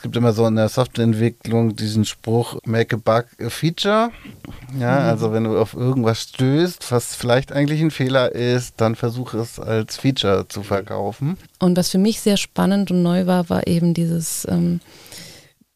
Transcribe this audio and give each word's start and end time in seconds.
es 0.00 0.02
gibt 0.02 0.16
immer 0.16 0.32
so 0.32 0.46
in 0.46 0.56
der 0.56 0.70
Softwareentwicklung 0.70 1.76
diesen 1.76 2.06
Spruch, 2.06 2.58
make 2.64 2.96
a 2.96 2.98
bug 2.98 3.26
a 3.38 3.50
feature. 3.50 4.10
Ja, 4.78 4.98
mhm. 4.98 5.08
also 5.08 5.30
wenn 5.30 5.44
du 5.44 5.58
auf 5.58 5.74
irgendwas 5.74 6.22
stößt, 6.22 6.90
was 6.90 7.14
vielleicht 7.14 7.52
eigentlich 7.52 7.82
ein 7.82 7.90
Fehler 7.90 8.32
ist, 8.32 8.80
dann 8.80 8.96
versuche 8.96 9.36
es 9.36 9.60
als 9.60 9.98
Feature 9.98 10.48
zu 10.48 10.62
verkaufen. 10.62 11.36
Und 11.58 11.76
was 11.76 11.90
für 11.90 11.98
mich 11.98 12.22
sehr 12.22 12.38
spannend 12.38 12.90
und 12.90 13.02
neu 13.02 13.26
war, 13.26 13.50
war 13.50 13.66
eben 13.66 13.92
dieses 13.92 14.46
ähm, 14.48 14.80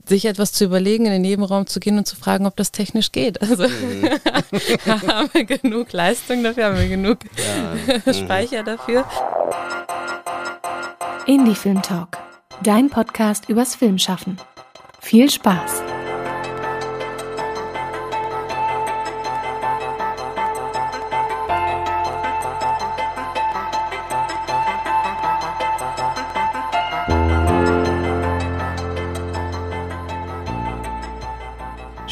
sich 0.06 0.24
etwas 0.24 0.54
zu 0.54 0.64
überlegen, 0.64 1.04
in 1.04 1.12
den 1.12 1.20
Nebenraum 1.20 1.66
zu 1.66 1.78
gehen 1.78 1.98
und 1.98 2.06
zu 2.06 2.16
fragen, 2.16 2.46
ob 2.46 2.56
das 2.56 2.72
technisch 2.72 3.12
geht. 3.12 3.42
Also 3.42 3.68
mhm. 3.68 4.08
haben 4.86 5.28
wir 5.34 5.44
genug 5.44 5.92
Leistung 5.92 6.42
dafür, 6.42 6.64
haben 6.64 6.78
wir 6.78 6.88
genug 6.88 7.18
ja. 7.36 8.12
Speicher 8.14 8.62
dafür. 8.62 9.04
Indie 11.26 11.54
Film 11.54 11.82
Talk, 11.82 12.16
dein 12.62 12.90
Podcast 12.90 13.48
übers 13.48 13.74
Filmschaffen. 13.74 14.38
Viel 15.00 15.30
Spaß! 15.30 15.93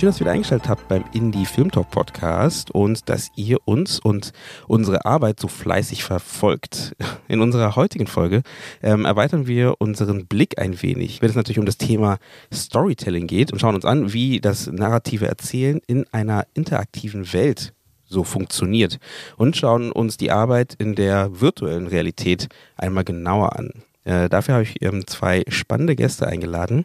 Schön, 0.03 0.09
dass 0.09 0.17
ihr 0.17 0.23
wieder 0.23 0.33
eingeschaltet 0.33 0.69
habt 0.69 0.89
beim 0.89 1.05
Indie 1.13 1.47
Film 1.47 1.71
Talk 1.71 1.89
Podcast 1.91 2.73
und 2.73 3.09
dass 3.09 3.31
ihr 3.37 3.59
uns 3.67 4.01
und 4.01 4.33
unsere 4.67 5.05
Arbeit 5.05 5.39
so 5.39 5.47
fleißig 5.47 6.03
verfolgt. 6.03 6.97
In 7.29 7.41
unserer 7.41 7.77
heutigen 7.77 8.09
Folge 8.09 8.43
ähm, 8.83 9.05
erweitern 9.05 9.47
wir 9.47 9.77
unseren 9.79 10.27
Blick 10.27 10.61
ein 10.61 10.83
wenig, 10.83 11.23
wenn 11.23 11.31
es 11.31 11.37
natürlich 11.37 11.61
um 11.61 11.67
das 11.67 11.79
Thema 11.79 12.19
Storytelling 12.53 13.29
geht 13.29 13.53
und 13.53 13.61
schauen 13.61 13.77
uns 13.77 13.85
an, 13.85 14.13
wie 14.13 14.41
das 14.41 14.67
narrative 14.67 15.29
Erzählen 15.29 15.81
in 15.87 16.05
einer 16.11 16.49
interaktiven 16.53 17.33
Welt 17.33 17.73
so 18.05 18.25
funktioniert 18.25 18.99
und 19.37 19.57
schauen 19.57 19.93
uns 19.93 20.17
die 20.17 20.33
Arbeit 20.33 20.75
in 20.79 20.97
der 20.97 21.41
virtuellen 21.41 21.87
Realität 21.87 22.49
einmal 22.77 23.05
genauer 23.05 23.55
an. 23.57 23.71
Äh, 24.05 24.29
dafür 24.29 24.55
habe 24.55 24.65
ich 24.65 24.83
ähm, 24.83 25.07
zwei 25.07 25.45
spannende 25.49 25.95
Gäste 25.95 26.27
eingeladen. 26.27 26.85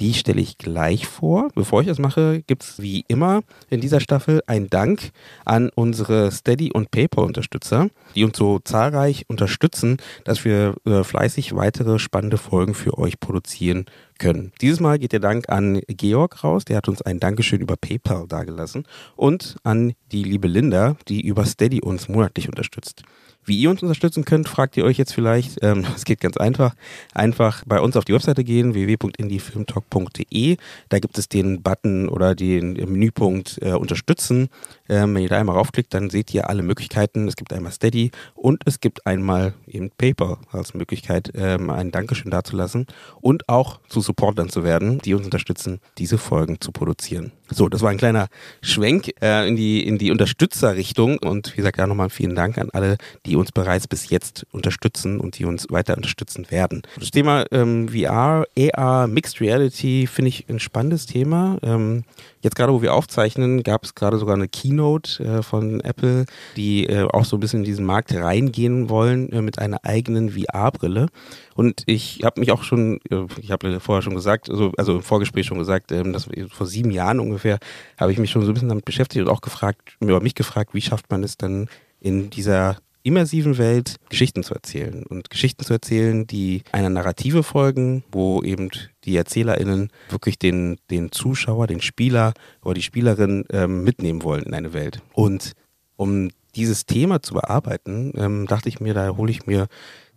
Die 0.00 0.14
stelle 0.14 0.40
ich 0.40 0.58
gleich 0.58 1.06
vor. 1.06 1.48
Bevor 1.54 1.80
ich 1.80 1.86
das 1.86 1.98
mache, 1.98 2.42
gibt 2.46 2.64
es 2.64 2.82
wie 2.82 3.04
immer 3.08 3.42
in 3.70 3.80
dieser 3.80 4.00
Staffel 4.00 4.42
einen 4.46 4.68
Dank 4.68 5.10
an 5.44 5.70
unsere 5.74 6.30
Steady- 6.32 6.72
und 6.72 6.90
PayPal-Unterstützer, 6.90 7.88
die 8.14 8.24
uns 8.24 8.36
so 8.36 8.58
zahlreich 8.58 9.24
unterstützen, 9.28 9.96
dass 10.24 10.44
wir 10.44 10.74
äh, 10.84 11.02
fleißig 11.02 11.54
weitere 11.54 11.98
spannende 11.98 12.36
Folgen 12.36 12.74
für 12.74 12.98
euch 12.98 13.20
produzieren 13.20 13.86
können. 14.18 14.52
Dieses 14.60 14.80
Mal 14.80 14.98
geht 14.98 15.12
der 15.12 15.20
Dank 15.20 15.48
an 15.48 15.80
Georg 15.88 16.42
raus, 16.42 16.64
der 16.64 16.76
hat 16.76 16.88
uns 16.88 17.02
ein 17.02 17.20
Dankeschön 17.20 17.60
über 17.60 17.76
PayPal 17.76 18.26
dagelassen 18.26 18.86
und 19.14 19.56
an 19.62 19.94
die 20.12 20.24
liebe 20.24 20.48
Linda, 20.48 20.96
die 21.08 21.26
über 21.26 21.44
Steady 21.44 21.80
uns 21.80 22.08
monatlich 22.08 22.48
unterstützt. 22.48 23.02
Wie 23.46 23.60
ihr 23.60 23.70
uns 23.70 23.80
unterstützen 23.80 24.24
könnt, 24.24 24.48
fragt 24.48 24.76
ihr 24.76 24.84
euch 24.84 24.98
jetzt 24.98 25.14
vielleicht. 25.14 25.62
Ähm, 25.62 25.86
es 25.96 26.04
geht 26.04 26.20
ganz 26.20 26.36
einfach. 26.36 26.74
Einfach 27.14 27.62
bei 27.64 27.80
uns 27.80 27.96
auf 27.96 28.04
die 28.04 28.12
Webseite 28.12 28.42
gehen, 28.42 28.74
www.indiefilmtalk.de. 28.74 30.56
Da 30.88 30.98
gibt 30.98 31.16
es 31.16 31.28
den 31.28 31.62
Button 31.62 32.08
oder 32.08 32.34
den 32.34 32.72
Menüpunkt 32.72 33.58
äh, 33.62 33.72
Unterstützen. 33.72 34.48
Ähm, 34.88 35.14
wenn 35.14 35.22
ihr 35.22 35.28
da 35.28 35.38
einmal 35.38 35.56
raufklickt, 35.56 35.94
dann 35.94 36.10
seht 36.10 36.34
ihr 36.34 36.50
alle 36.50 36.64
Möglichkeiten. 36.64 37.28
Es 37.28 37.36
gibt 37.36 37.52
einmal 37.52 37.70
Steady 37.70 38.10
und 38.34 38.62
es 38.66 38.80
gibt 38.80 39.06
einmal 39.06 39.54
eben 39.68 39.90
Paper 39.96 40.38
als 40.50 40.74
Möglichkeit, 40.74 41.30
ähm, 41.34 41.70
ein 41.70 41.92
Dankeschön 41.92 42.32
dazulassen 42.32 42.86
und 43.20 43.48
auch 43.48 43.78
zu 43.88 44.00
Supportern 44.00 44.48
zu 44.48 44.64
werden, 44.64 44.98
die 44.98 45.14
uns 45.14 45.24
unterstützen, 45.24 45.80
diese 45.98 46.18
Folgen 46.18 46.60
zu 46.60 46.72
produzieren. 46.72 47.30
So, 47.50 47.68
das 47.68 47.82
war 47.82 47.90
ein 47.90 47.96
kleiner 47.96 48.28
Schwenk 48.60 49.12
äh, 49.22 49.46
in 49.46 49.56
die 49.56 49.86
in 49.86 49.98
die 49.98 50.10
Unterstützerrichtung 50.10 51.18
und 51.18 51.52
wie 51.52 51.56
gesagt, 51.58 51.78
da 51.78 51.86
nochmal 51.86 52.10
vielen 52.10 52.34
Dank 52.34 52.58
an 52.58 52.70
alle, 52.72 52.96
die 53.24 53.36
uns 53.36 53.52
bereits 53.52 53.86
bis 53.86 54.10
jetzt 54.10 54.46
unterstützen 54.50 55.20
und 55.20 55.38
die 55.38 55.44
uns 55.44 55.66
weiter 55.70 55.96
unterstützen 55.96 56.50
werden. 56.50 56.82
Das 56.98 57.10
Thema 57.10 57.44
ähm, 57.52 57.88
VR, 57.88 58.46
AR, 58.74 59.06
Mixed 59.06 59.40
Reality 59.40 60.06
finde 60.06 60.30
ich 60.30 60.48
ein 60.48 60.58
spannendes 60.58 61.06
Thema. 61.06 61.58
Ähm, 61.62 62.04
Jetzt 62.46 62.54
gerade, 62.54 62.72
wo 62.72 62.80
wir 62.80 62.94
aufzeichnen, 62.94 63.64
gab 63.64 63.82
es 63.82 63.96
gerade 63.96 64.18
sogar 64.18 64.36
eine 64.36 64.46
Keynote 64.46 65.20
äh, 65.24 65.42
von 65.42 65.80
Apple, 65.80 66.26
die 66.56 66.86
äh, 66.86 67.02
auch 67.02 67.24
so 67.24 67.36
ein 67.36 67.40
bisschen 67.40 67.62
in 67.62 67.64
diesen 67.64 67.84
Markt 67.84 68.14
reingehen 68.14 68.88
wollen 68.88 69.32
äh, 69.32 69.42
mit 69.42 69.58
einer 69.58 69.84
eigenen 69.84 70.30
VR-Brille. 70.30 71.08
Und 71.56 71.82
ich 71.86 72.20
habe 72.22 72.38
mich 72.38 72.52
auch 72.52 72.62
schon, 72.62 73.00
äh, 73.10 73.24
ich 73.40 73.50
habe 73.50 73.80
vorher 73.80 74.02
schon 74.02 74.14
gesagt, 74.14 74.48
also, 74.48 74.70
also 74.76 74.94
im 74.94 75.02
Vorgespräch 75.02 75.46
schon 75.46 75.58
gesagt, 75.58 75.90
ähm, 75.90 76.12
dass 76.12 76.28
vor 76.52 76.68
sieben 76.68 76.92
Jahren 76.92 77.18
ungefähr 77.18 77.35
habe 77.44 78.12
ich 78.12 78.18
mich 78.18 78.30
schon 78.30 78.42
so 78.42 78.50
ein 78.50 78.54
bisschen 78.54 78.68
damit 78.68 78.84
beschäftigt 78.84 79.24
und 79.24 79.30
auch 79.30 79.40
gefragt, 79.40 79.96
über 80.00 80.20
mich 80.20 80.34
gefragt, 80.34 80.74
wie 80.74 80.80
schafft 80.80 81.10
man 81.10 81.22
es 81.22 81.36
dann 81.36 81.68
in 82.00 82.30
dieser 82.30 82.76
immersiven 83.06 83.56
Welt 83.56 83.96
Geschichten 84.08 84.42
zu 84.42 84.52
erzählen 84.52 85.04
und 85.04 85.30
Geschichten 85.30 85.64
zu 85.64 85.72
erzählen, 85.72 86.26
die 86.26 86.62
einer 86.72 86.90
Narrative 86.90 87.44
folgen, 87.44 88.02
wo 88.10 88.42
eben 88.42 88.68
die 89.04 89.16
ErzählerInnen 89.16 89.90
wirklich 90.08 90.40
den, 90.40 90.78
den 90.90 91.12
Zuschauer, 91.12 91.68
den 91.68 91.80
Spieler 91.80 92.34
oder 92.64 92.74
die 92.74 92.82
Spielerin 92.82 93.44
ähm, 93.50 93.84
mitnehmen 93.84 94.24
wollen 94.24 94.42
in 94.42 94.54
eine 94.54 94.72
Welt. 94.72 95.02
Und 95.12 95.52
um 95.94 96.30
dieses 96.56 96.86
Thema 96.86 97.22
zu 97.22 97.34
bearbeiten, 97.34 98.12
ähm, 98.16 98.46
dachte 98.46 98.68
ich 98.68 98.80
mir, 98.80 98.92
da 98.92 99.16
hole 99.16 99.30
ich 99.30 99.46
mir 99.46 99.68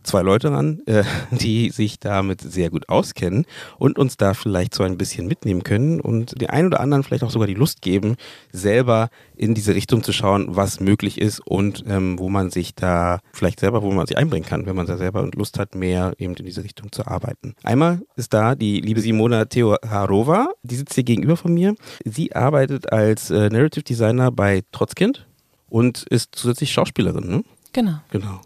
zwei 0.09 0.21
Leute 0.23 0.51
ran, 0.51 0.81
äh, 0.85 1.03
die 1.31 1.69
sich 1.69 1.99
damit 1.99 2.41
sehr 2.41 2.69
gut 2.69 2.89
auskennen 2.89 3.45
und 3.77 3.97
uns 3.97 4.17
da 4.17 4.33
vielleicht 4.33 4.73
so 4.73 4.83
ein 4.83 4.97
bisschen 4.97 5.27
mitnehmen 5.27 5.63
können 5.63 6.01
und 6.01 6.39
den 6.41 6.49
einen 6.49 6.67
oder 6.67 6.79
anderen 6.79 7.03
vielleicht 7.03 7.23
auch 7.23 7.31
sogar 7.31 7.47
die 7.47 7.53
Lust 7.53 7.81
geben, 7.81 8.15
selber 8.51 9.09
in 9.35 9.53
diese 9.53 9.75
Richtung 9.75 10.03
zu 10.03 10.11
schauen, 10.11 10.55
was 10.55 10.79
möglich 10.79 11.21
ist 11.21 11.39
und 11.45 11.83
ähm, 11.87 12.17
wo 12.19 12.29
man 12.29 12.49
sich 12.49 12.75
da 12.75 13.19
vielleicht 13.31 13.59
selber, 13.59 13.83
wo 13.83 13.91
man 13.91 14.07
sich 14.07 14.17
einbringen 14.17 14.45
kann, 14.45 14.65
wenn 14.65 14.75
man 14.75 14.87
da 14.87 14.97
selber 14.97 15.29
Lust 15.33 15.59
hat, 15.59 15.75
mehr 15.75 16.13
eben 16.17 16.33
in 16.35 16.45
diese 16.45 16.63
Richtung 16.63 16.91
zu 16.91 17.05
arbeiten. 17.07 17.55
Einmal 17.63 18.01
ist 18.15 18.33
da 18.33 18.55
die 18.55 18.81
liebe 18.81 19.01
Simona 19.01 19.45
Teoharova, 19.45 20.49
die 20.63 20.75
sitzt 20.75 20.95
hier 20.95 21.03
gegenüber 21.03 21.37
von 21.37 21.53
mir. 21.53 21.75
Sie 22.03 22.35
arbeitet 22.35 22.91
als 22.91 23.29
äh, 23.29 23.49
Narrative 23.49 23.83
Designer 23.83 24.31
bei 24.31 24.63
Trotzkind 24.71 25.27
und 25.69 26.03
ist 26.09 26.35
zusätzlich 26.35 26.71
Schauspielerin, 26.71 27.27
ne? 27.27 27.43
Genau. 27.71 27.99
Genau. 28.09 28.41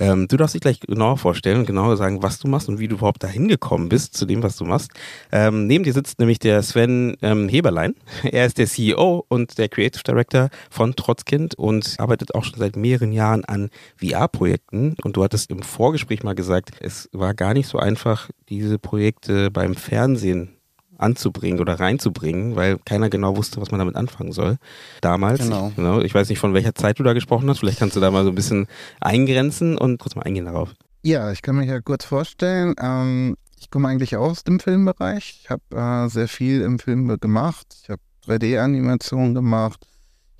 Ähm, 0.00 0.28
du 0.28 0.36
darfst 0.36 0.54
dich 0.54 0.62
gleich 0.62 0.80
genauer 0.80 1.18
vorstellen 1.18 1.60
und 1.60 1.66
genauer 1.66 1.96
sagen, 1.96 2.22
was 2.22 2.38
du 2.38 2.48
machst 2.48 2.68
und 2.68 2.78
wie 2.78 2.88
du 2.88 2.96
überhaupt 2.96 3.22
dahin 3.22 3.48
gekommen 3.48 3.88
bist 3.88 4.16
zu 4.16 4.26
dem, 4.26 4.42
was 4.42 4.56
du 4.56 4.64
machst. 4.64 4.90
Ähm, 5.32 5.66
neben 5.66 5.84
dir 5.84 5.92
sitzt 5.92 6.18
nämlich 6.18 6.38
der 6.38 6.62
Sven 6.62 7.16
ähm, 7.22 7.48
Heberlein. 7.48 7.94
Er 8.34 8.46
ist 8.46 8.58
der 8.58 8.66
CEO 8.66 9.24
und 9.28 9.58
der 9.58 9.68
Creative 9.68 10.02
Director 10.02 10.48
von 10.70 10.96
Trotzkind 10.96 11.54
und 11.56 11.94
arbeitet 11.98 12.34
auch 12.34 12.44
schon 12.44 12.58
seit 12.58 12.76
mehreren 12.76 13.12
Jahren 13.12 13.44
an 13.44 13.70
VR-Projekten. 13.96 14.96
Und 15.02 15.16
du 15.16 15.22
hattest 15.22 15.50
im 15.50 15.62
Vorgespräch 15.62 16.22
mal 16.22 16.34
gesagt, 16.34 16.70
es 16.80 17.08
war 17.12 17.34
gar 17.34 17.54
nicht 17.54 17.68
so 17.68 17.78
einfach, 17.78 18.30
diese 18.48 18.78
Projekte 18.78 19.50
beim 19.50 19.74
Fernsehen 19.74 20.56
anzubringen 20.98 21.60
oder 21.60 21.80
reinzubringen, 21.80 22.56
weil 22.56 22.78
keiner 22.84 23.10
genau 23.10 23.36
wusste, 23.36 23.60
was 23.60 23.70
man 23.70 23.78
damit 23.78 23.96
anfangen 23.96 24.32
soll. 24.32 24.58
Damals. 25.00 25.40
Genau. 25.40 25.72
genau. 25.74 26.00
Ich 26.00 26.14
weiß 26.14 26.28
nicht, 26.28 26.38
von 26.38 26.54
welcher 26.54 26.74
Zeit 26.74 26.98
du 26.98 27.02
da 27.02 27.12
gesprochen 27.12 27.48
hast. 27.48 27.60
Vielleicht 27.60 27.78
kannst 27.78 27.96
du 27.96 28.00
da 28.00 28.10
mal 28.10 28.24
so 28.24 28.30
ein 28.30 28.34
bisschen 28.34 28.66
eingrenzen 29.00 29.76
und 29.78 29.98
kurz 29.98 30.14
mal 30.14 30.22
eingehen 30.22 30.46
darauf. 30.46 30.74
Ja, 31.02 31.30
ich 31.32 31.42
kann 31.42 31.56
mich 31.56 31.68
ja 31.68 31.80
kurz 31.80 32.04
vorstellen. 32.04 32.74
Ähm, 32.80 33.36
ich 33.58 33.70
komme 33.70 33.88
eigentlich 33.88 34.16
aus 34.16 34.44
dem 34.44 34.60
Filmbereich. 34.60 35.40
Ich 35.42 35.50
habe 35.50 35.62
äh, 35.74 36.08
sehr 36.08 36.28
viel 36.28 36.62
im 36.62 36.78
Film 36.78 37.18
gemacht. 37.18 37.66
Ich 37.82 37.90
habe 37.90 38.00
3D-Animation 38.26 39.34
gemacht. 39.34 39.86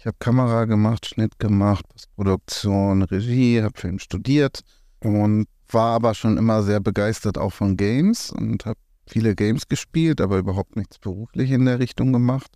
Ich 0.04 0.06
habe 0.06 0.16
Kamera 0.18 0.66
gemacht, 0.66 1.06
Schnitt 1.06 1.38
gemacht, 1.38 1.88
Postproduktion, 1.88 3.02
Regie, 3.04 3.62
habe 3.62 3.78
Film 3.78 3.98
studiert 3.98 4.60
und 5.00 5.46
war 5.70 5.94
aber 5.94 6.12
schon 6.12 6.36
immer 6.36 6.62
sehr 6.62 6.80
begeistert 6.80 7.38
auch 7.38 7.54
von 7.54 7.78
Games 7.78 8.30
und 8.30 8.66
habe 8.66 8.78
viele 9.06 9.34
Games 9.34 9.68
gespielt, 9.68 10.20
aber 10.20 10.38
überhaupt 10.38 10.76
nichts 10.76 10.98
beruflich 10.98 11.50
in 11.50 11.64
der 11.64 11.78
Richtung 11.78 12.12
gemacht. 12.12 12.50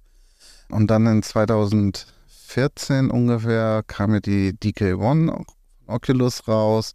Und 0.70 0.90
dann 0.90 1.06
in 1.06 1.22
2014 1.22 3.10
ungefähr 3.10 3.82
kam 3.86 4.10
mir 4.12 4.20
die 4.20 4.52
DK1 4.52 5.46
Oculus 5.86 6.46
raus. 6.46 6.92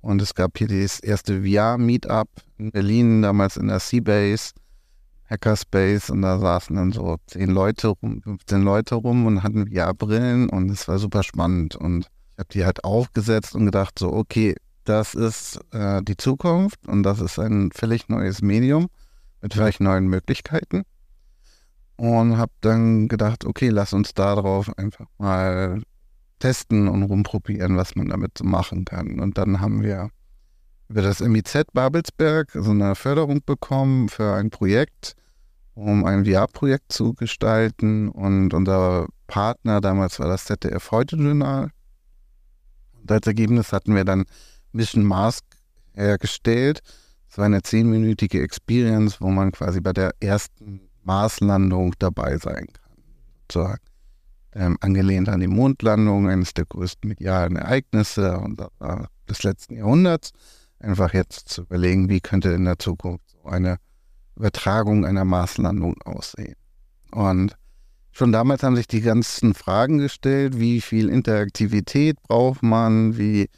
Und 0.00 0.20
es 0.20 0.34
gab 0.34 0.58
hier 0.58 0.68
das 0.68 1.00
erste 1.00 1.42
VR-Meetup 1.42 2.28
in 2.58 2.72
Berlin, 2.72 3.22
damals 3.22 3.56
in 3.56 3.68
der 3.68 3.78
Seabase, 3.78 4.52
Hackerspace. 5.30 6.10
Und 6.10 6.22
da 6.22 6.38
saßen 6.38 6.74
dann 6.74 6.92
so 6.92 7.16
zehn 7.26 7.50
Leute 7.50 7.88
rum, 7.88 8.20
15 8.22 8.62
Leute 8.62 8.96
rum 8.96 9.26
und 9.26 9.42
hatten 9.42 9.68
VR-Brillen 9.72 10.48
und 10.48 10.70
es 10.70 10.88
war 10.88 10.98
super 10.98 11.22
spannend. 11.22 11.76
Und 11.76 12.06
ich 12.32 12.38
habe 12.38 12.48
die 12.52 12.64
halt 12.64 12.84
aufgesetzt 12.84 13.54
und 13.54 13.66
gedacht 13.66 13.98
so, 13.98 14.12
okay, 14.12 14.56
das 14.84 15.14
ist 15.14 15.60
äh, 15.72 16.02
die 16.02 16.16
Zukunft 16.16 16.86
und 16.86 17.02
das 17.02 17.20
ist 17.20 17.38
ein 17.38 17.70
völlig 17.72 18.08
neues 18.08 18.42
Medium 18.42 18.88
mit 19.40 19.54
vielleicht 19.54 19.80
neuen 19.80 20.06
Möglichkeiten. 20.06 20.82
Und 21.96 22.36
habe 22.36 22.52
dann 22.60 23.08
gedacht, 23.08 23.44
okay, 23.44 23.68
lass 23.68 23.92
uns 23.92 24.14
darauf 24.14 24.76
einfach 24.76 25.06
mal 25.18 25.82
testen 26.38 26.88
und 26.88 27.04
rumprobieren, 27.04 27.76
was 27.76 27.94
man 27.94 28.08
damit 28.08 28.38
so 28.38 28.44
machen 28.44 28.84
kann. 28.84 29.20
Und 29.20 29.38
dann 29.38 29.60
haben 29.60 29.82
wir 29.82 30.10
über 30.88 31.02
das 31.02 31.20
MIZ 31.20 31.64
Babelsberg 31.72 32.50
so 32.52 32.70
eine 32.70 32.94
Förderung 32.94 33.42
bekommen 33.46 34.08
für 34.08 34.34
ein 34.34 34.50
Projekt, 34.50 35.14
um 35.74 36.04
ein 36.04 36.24
VR-Projekt 36.24 36.92
zu 36.92 37.14
gestalten. 37.14 38.08
Und 38.08 38.52
unser 38.52 39.06
Partner 39.26 39.80
damals 39.80 40.18
war 40.18 40.28
das 40.28 40.44
ZDF 40.44 40.90
Heute-Journal. 40.90 41.70
Und 43.00 43.12
als 43.12 43.26
Ergebnis 43.26 43.72
hatten 43.72 43.94
wir 43.94 44.04
dann 44.04 44.24
Mission 44.72 45.04
Mask 45.04 45.44
hergestellt. 45.94 46.80
Es 47.28 47.38
war 47.38 47.46
eine 47.46 47.62
zehnminütige 47.62 48.42
Experience, 48.42 49.20
wo 49.20 49.28
man 49.28 49.52
quasi 49.52 49.80
bei 49.80 49.92
der 49.92 50.12
ersten 50.20 50.80
Marslandung 51.02 51.94
dabei 51.98 52.36
sein 52.38 52.66
kann. 52.72 52.96
Sozusagen. 53.42 53.80
Ähm, 54.54 54.76
angelehnt 54.80 55.30
an 55.30 55.40
die 55.40 55.46
Mondlandung, 55.46 56.28
eines 56.28 56.52
der 56.52 56.66
größten 56.66 57.08
medialen 57.08 57.56
Ereignisse 57.56 58.38
des 59.26 59.42
letzten 59.44 59.76
Jahrhunderts. 59.76 60.32
Einfach 60.78 61.14
jetzt 61.14 61.48
zu 61.48 61.62
überlegen, 61.62 62.10
wie 62.10 62.20
könnte 62.20 62.50
in 62.50 62.66
der 62.66 62.78
Zukunft 62.78 63.30
so 63.30 63.48
eine 63.48 63.78
Übertragung 64.36 65.06
einer 65.06 65.24
Marslandung 65.24 66.00
aussehen. 66.02 66.56
Und 67.12 67.56
schon 68.10 68.32
damals 68.32 68.62
haben 68.62 68.76
sich 68.76 68.88
die 68.88 69.00
ganzen 69.00 69.54
Fragen 69.54 69.98
gestellt, 69.98 70.58
wie 70.58 70.82
viel 70.82 71.08
Interaktivität 71.08 72.22
braucht 72.22 72.62
man, 72.62 73.16
wie 73.16 73.48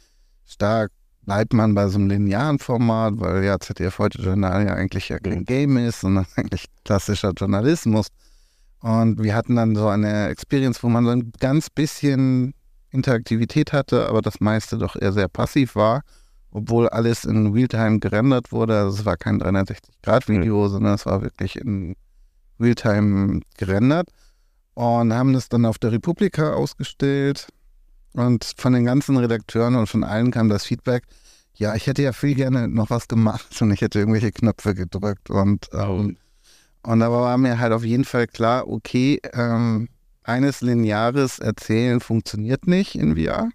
stark 0.45 0.91
bleibt 1.25 1.53
man 1.53 1.73
bei 1.73 1.87
so 1.87 1.97
einem 1.97 2.09
linearen 2.09 2.59
Format, 2.59 3.15
weil 3.17 3.43
ja 3.43 3.59
ZDF 3.59 3.99
heute 3.99 4.21
Journal 4.21 4.65
ja 4.65 4.73
eigentlich 4.73 5.09
ja 5.09 5.19
kein 5.19 5.43
Game 5.43 5.77
ist, 5.77 6.01
sondern 6.01 6.25
eigentlich 6.35 6.65
klassischer 6.83 7.31
Journalismus. 7.35 8.07
Und 8.79 9.21
wir 9.21 9.35
hatten 9.35 9.55
dann 9.55 9.75
so 9.75 9.87
eine 9.87 10.27
Experience, 10.29 10.83
wo 10.83 10.89
man 10.89 11.05
so 11.05 11.11
ein 11.11 11.31
ganz 11.39 11.69
bisschen 11.69 12.53
Interaktivität 12.91 13.73
hatte, 13.73 14.07
aber 14.07 14.21
das 14.21 14.39
meiste 14.39 14.77
doch 14.77 14.95
eher 14.95 15.11
sehr 15.11 15.27
passiv 15.27 15.75
war, 15.75 16.01
obwohl 16.51 16.87
alles 16.89 17.25
in 17.25 17.51
Realtime 17.51 17.99
gerendert 17.99 18.51
wurde. 18.51 18.77
Also 18.77 18.99
es 18.99 19.05
war 19.05 19.17
kein 19.17 19.41
360-Grad-Video, 19.41 20.63
mhm. 20.65 20.69
sondern 20.69 20.93
es 20.93 21.05
war 21.05 21.21
wirklich 21.21 21.55
in 21.57 21.95
Realtime 22.59 23.41
gerendert. 23.57 24.09
Und 24.75 25.13
haben 25.13 25.33
das 25.33 25.49
dann 25.49 25.65
auf 25.65 25.77
der 25.79 25.93
Republika 25.93 26.53
ausgestellt 26.53 27.47
und 28.15 28.53
von 28.57 28.73
den 28.73 28.85
ganzen 28.85 29.17
Redakteuren 29.17 29.75
und 29.75 29.87
von 29.87 30.03
allen 30.03 30.31
kam 30.31 30.49
das 30.49 30.65
Feedback, 30.65 31.03
ja, 31.55 31.75
ich 31.75 31.87
hätte 31.87 32.01
ja 32.01 32.13
viel 32.13 32.35
gerne 32.35 32.67
noch 32.67 32.89
was 32.89 33.07
gemacht 33.07 33.45
und 33.61 33.71
ich 33.71 33.81
hätte 33.81 33.99
irgendwelche 33.99 34.31
Knöpfe 34.31 34.73
gedrückt. 34.73 35.29
Und, 35.29 35.69
ähm, 35.73 36.17
und 36.83 36.99
da 36.99 37.11
war 37.11 37.37
mir 37.37 37.59
halt 37.59 37.73
auf 37.73 37.83
jeden 37.83 38.05
Fall 38.05 38.27
klar, 38.27 38.67
okay, 38.67 39.19
ähm, 39.33 39.89
eines 40.23 40.61
lineares 40.61 41.39
Erzählen 41.39 41.99
funktioniert 41.99 42.67
nicht 42.67 42.95
in 42.95 43.15
VR. 43.15 43.49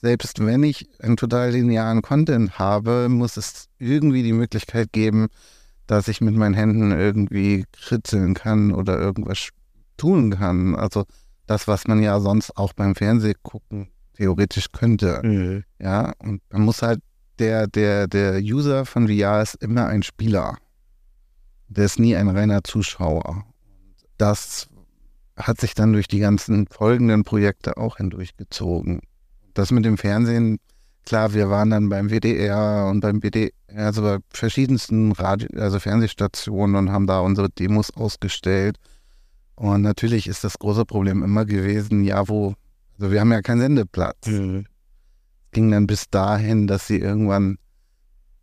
Selbst 0.00 0.44
wenn 0.44 0.62
ich 0.62 0.88
einen 1.00 1.16
total 1.16 1.50
linearen 1.50 2.02
Content 2.02 2.58
habe, 2.58 3.08
muss 3.08 3.36
es 3.36 3.68
irgendwie 3.78 4.22
die 4.22 4.32
Möglichkeit 4.32 4.92
geben, 4.92 5.28
dass 5.86 6.08
ich 6.08 6.20
mit 6.20 6.34
meinen 6.34 6.54
Händen 6.54 6.92
irgendwie 6.92 7.64
kritzeln 7.72 8.34
kann 8.34 8.72
oder 8.72 8.98
irgendwas 8.98 9.48
tun 9.96 10.30
kann. 10.30 10.74
Also 10.74 11.04
das, 11.46 11.68
was 11.68 11.86
man 11.86 12.02
ja 12.02 12.18
sonst 12.20 12.56
auch 12.56 12.72
beim 12.72 12.94
Fernsehgucken 12.94 13.88
theoretisch 14.14 14.72
könnte. 14.72 15.20
Mhm. 15.22 15.64
Ja, 15.78 16.12
und 16.18 16.42
man 16.50 16.62
muss 16.62 16.82
halt, 16.82 17.00
der, 17.38 17.66
der, 17.66 18.08
der 18.08 18.40
User 18.40 18.86
von 18.86 19.08
VR 19.08 19.42
ist 19.42 19.54
immer 19.56 19.86
ein 19.86 20.02
Spieler. 20.02 20.56
Der 21.68 21.84
ist 21.84 21.98
nie 21.98 22.16
ein 22.16 22.28
reiner 22.28 22.64
Zuschauer. 22.64 23.44
Das 24.16 24.68
hat 25.36 25.60
sich 25.60 25.74
dann 25.74 25.92
durch 25.92 26.08
die 26.08 26.20
ganzen 26.20 26.66
folgenden 26.66 27.24
Projekte 27.24 27.76
auch 27.76 27.98
hindurchgezogen. 27.98 29.00
Das 29.52 29.70
mit 29.70 29.84
dem 29.84 29.98
Fernsehen, 29.98 30.58
klar, 31.04 31.34
wir 31.34 31.50
waren 31.50 31.70
dann 31.70 31.88
beim 31.88 32.08
WDR 32.08 32.88
und 32.90 33.00
beim 33.00 33.20
BDR, 33.20 33.50
also 33.74 34.02
bei 34.02 34.18
verschiedensten 34.30 35.12
Radio, 35.12 35.48
also 35.60 35.78
Fernsehstationen 35.78 36.76
und 36.76 36.92
haben 36.92 37.06
da 37.06 37.20
unsere 37.20 37.50
Demos 37.50 37.94
ausgestellt. 37.94 38.78
Und 39.56 39.82
natürlich 39.82 40.26
ist 40.26 40.44
das 40.44 40.58
große 40.58 40.84
Problem 40.84 41.22
immer 41.22 41.46
gewesen, 41.46 42.04
ja, 42.04 42.28
wo, 42.28 42.54
also 42.98 43.10
wir 43.10 43.20
haben 43.20 43.32
ja 43.32 43.42
keinen 43.42 43.60
Sendeplatz. 43.60 44.26
Mhm. 44.26 44.66
Ging 45.52 45.70
dann 45.70 45.86
bis 45.86 46.10
dahin, 46.10 46.66
dass 46.66 46.86
sie 46.86 46.98
irgendwann, 46.98 47.56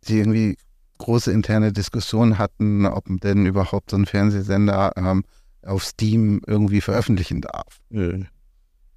sie 0.00 0.18
irgendwie 0.18 0.56
große 0.98 1.30
interne 1.30 1.72
Diskussionen 1.72 2.38
hatten, 2.38 2.86
ob 2.86 3.04
denn 3.20 3.46
überhaupt 3.46 3.90
so 3.90 3.96
ein 3.96 4.06
Fernsehsender 4.06 4.92
ähm, 4.96 5.24
auf 5.62 5.84
Steam 5.84 6.40
irgendwie 6.46 6.80
veröffentlichen 6.80 7.40
darf. 7.40 7.80
Mhm. 7.90 8.26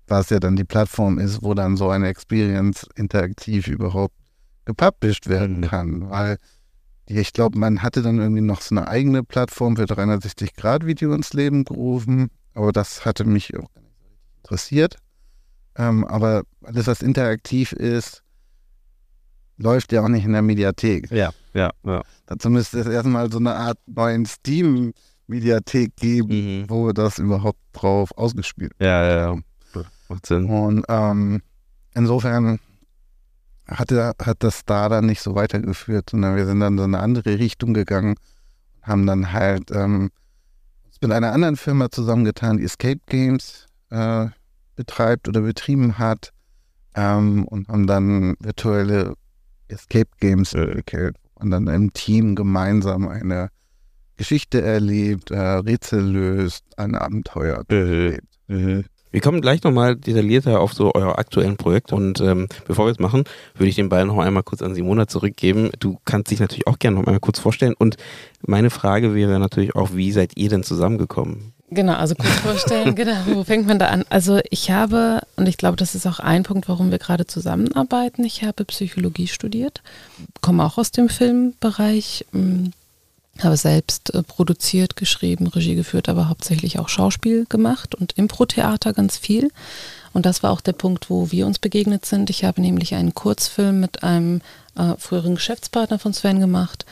Was 0.07 0.29
ja 0.29 0.39
dann 0.39 0.55
die 0.55 0.63
Plattform 0.63 1.19
ist, 1.19 1.43
wo 1.43 1.53
dann 1.53 1.77
so 1.77 1.89
eine 1.89 2.07
Experience 2.07 2.87
interaktiv 2.95 3.67
überhaupt 3.67 4.15
gepublished 4.65 5.27
werden 5.27 5.59
mhm. 5.59 5.61
kann. 5.61 6.09
Weil 6.09 6.37
ich 7.09 7.33
glaube, 7.33 7.57
man 7.57 7.81
hatte 7.81 8.01
dann 8.01 8.19
irgendwie 8.19 8.41
noch 8.41 8.61
so 8.61 8.75
eine 8.75 8.87
eigene 8.87 9.23
Plattform 9.23 9.77
für 9.77 9.83
360-Grad-Video 9.83 11.13
ins 11.13 11.33
Leben 11.33 11.63
gerufen, 11.63 12.29
aber 12.53 12.71
das 12.71 13.05
hatte 13.05 13.23
mich 13.23 13.57
auch 13.57 13.69
interessiert. 14.43 14.97
Ähm, 15.77 16.05
aber 16.05 16.43
alles, 16.63 16.87
was 16.87 17.01
interaktiv 17.01 17.71
ist, 17.71 18.23
läuft 19.57 19.91
ja 19.91 20.03
auch 20.03 20.09
nicht 20.09 20.25
in 20.25 20.33
der 20.33 20.41
Mediathek. 20.41 21.09
Ja, 21.11 21.31
ja, 21.53 21.71
ja. 21.83 22.01
Dazu 22.25 22.49
müsste 22.49 22.79
es 22.79 22.87
erstmal 22.87 23.31
so 23.31 23.37
eine 23.37 23.55
Art 23.55 23.77
neuen 23.85 24.25
Steam-Mediathek 24.25 25.95
geben, 25.95 26.61
mhm. 26.61 26.69
wo 26.69 26.91
das 26.91 27.19
überhaupt 27.19 27.59
drauf 27.73 28.11
ausgespielt 28.17 28.73
wird. 28.77 28.87
Ja, 28.89 29.07
ja, 29.07 29.33
ja. 29.33 29.83
Macht 30.09 30.25
Sinn. 30.25 30.45
Und 30.45 30.85
ähm, 30.87 31.41
insofern 31.93 32.59
hatte, 33.67 34.13
hat 34.21 34.43
das 34.43 34.65
da 34.65 34.89
dann 34.89 35.05
nicht 35.05 35.21
so 35.21 35.35
weitergeführt, 35.35 36.09
sondern 36.11 36.35
wir 36.35 36.45
sind 36.45 36.59
dann 36.59 36.77
so 36.77 36.83
eine 36.83 36.99
andere 36.99 37.39
Richtung 37.39 37.73
gegangen, 37.73 38.15
haben 38.81 39.05
dann 39.05 39.33
halt 39.33 39.71
ähm, 39.71 40.09
mit 41.01 41.11
einer 41.11 41.33
anderen 41.33 41.57
Firma 41.57 41.91
zusammengetan, 41.91 42.57
die 42.57 42.63
Escape 42.63 43.01
Games 43.07 43.67
äh, 43.89 44.27
betreibt 44.75 45.27
oder 45.27 45.41
betrieben 45.41 45.97
hat 45.97 46.31
ähm, 46.95 47.45
und 47.45 47.67
haben 47.67 47.87
dann 47.87 48.35
virtuelle 48.39 49.15
Escape 49.67 50.09
Games 50.19 50.53
entwickelt 50.53 51.17
und 51.35 51.51
dann 51.51 51.67
im 51.67 51.93
Team 51.93 52.35
gemeinsam 52.35 53.07
eine 53.07 53.49
Geschichte 54.15 54.61
erlebt, 54.61 55.29
äh, 55.29 55.37
Rätsel 55.37 56.01
löst, 56.01 56.63
ein 56.77 56.95
Abenteuer 56.95 57.63
erlebt. 57.67 58.27
Wir 59.11 59.21
kommen 59.21 59.41
gleich 59.41 59.63
nochmal 59.63 59.95
detaillierter 59.95 60.59
auf 60.59 60.73
so 60.73 60.93
eure 60.93 61.17
aktuellen 61.17 61.57
Projekte 61.57 61.95
und 61.95 62.19
ähm, 62.19 62.47
bevor 62.65 62.85
wir 62.85 62.91
es 62.91 62.99
machen, 62.99 63.23
würde 63.55 63.69
ich 63.69 63.75
den 63.75 63.89
Ball 63.89 64.05
noch 64.05 64.17
einmal 64.19 64.43
kurz 64.43 64.61
an 64.61 64.75
Simona 64.75 65.07
zurückgeben. 65.07 65.71
Du 65.79 65.99
kannst 66.05 66.31
dich 66.31 66.39
natürlich 66.39 66.67
auch 66.67 66.79
gerne 66.79 66.97
noch 66.99 67.07
einmal 67.07 67.19
kurz 67.19 67.39
vorstellen 67.39 67.73
und 67.77 67.95
meine 68.45 68.69
Frage 68.69 69.15
wäre 69.15 69.39
natürlich 69.39 69.75
auch, 69.75 69.91
wie 69.93 70.11
seid 70.11 70.35
ihr 70.35 70.49
denn 70.49 70.63
zusammengekommen? 70.63 71.53
Genau, 71.69 71.93
also 71.93 72.15
kurz 72.15 72.35
vorstellen, 72.35 72.95
genau, 72.95 73.17
wo 73.25 73.43
fängt 73.43 73.67
man 73.67 73.77
da 73.79 73.87
an? 73.87 74.05
Also 74.09 74.39
ich 74.49 74.71
habe, 74.71 75.21
und 75.35 75.47
ich 75.47 75.57
glaube, 75.57 75.75
das 75.75 75.95
ist 75.95 76.07
auch 76.07 76.19
ein 76.19 76.43
Punkt, 76.43 76.69
warum 76.69 76.91
wir 76.91 76.97
gerade 76.97 77.27
zusammenarbeiten, 77.27 78.23
ich 78.23 78.43
habe 78.43 78.63
Psychologie 78.65 79.27
studiert, 79.27 79.81
komme 80.41 80.65
auch 80.65 80.77
aus 80.77 80.91
dem 80.91 81.09
Filmbereich, 81.09 82.25
hm, 82.31 82.71
habe 83.43 83.57
selbst 83.57 84.13
äh, 84.13 84.23
produziert, 84.23 84.95
geschrieben, 84.95 85.47
Regie 85.47 85.75
geführt, 85.75 86.09
aber 86.09 86.29
hauptsächlich 86.29 86.79
auch 86.79 86.89
Schauspiel 86.89 87.45
gemacht 87.47 87.95
und 87.95 88.13
Impro-Theater 88.13 88.93
ganz 88.93 89.17
viel. 89.17 89.51
Und 90.13 90.25
das 90.25 90.41
war 90.41 90.51
auch 90.51 90.61
der 90.61 90.73
Punkt, 90.73 91.09
wo 91.09 91.31
wir 91.31 91.45
uns 91.45 91.59
begegnet 91.59 92.05
sind. 92.05 92.29
Ich 92.29 92.43
habe 92.43 92.61
nämlich 92.61 92.95
einen 92.95 93.13
Kurzfilm 93.13 93.79
mit 93.79 94.03
einem 94.03 94.41
äh, 94.75 94.95
früheren 94.97 95.35
Geschäftspartner 95.35 95.99
von 95.99 96.13
Sven 96.13 96.39
gemacht. 96.39 96.85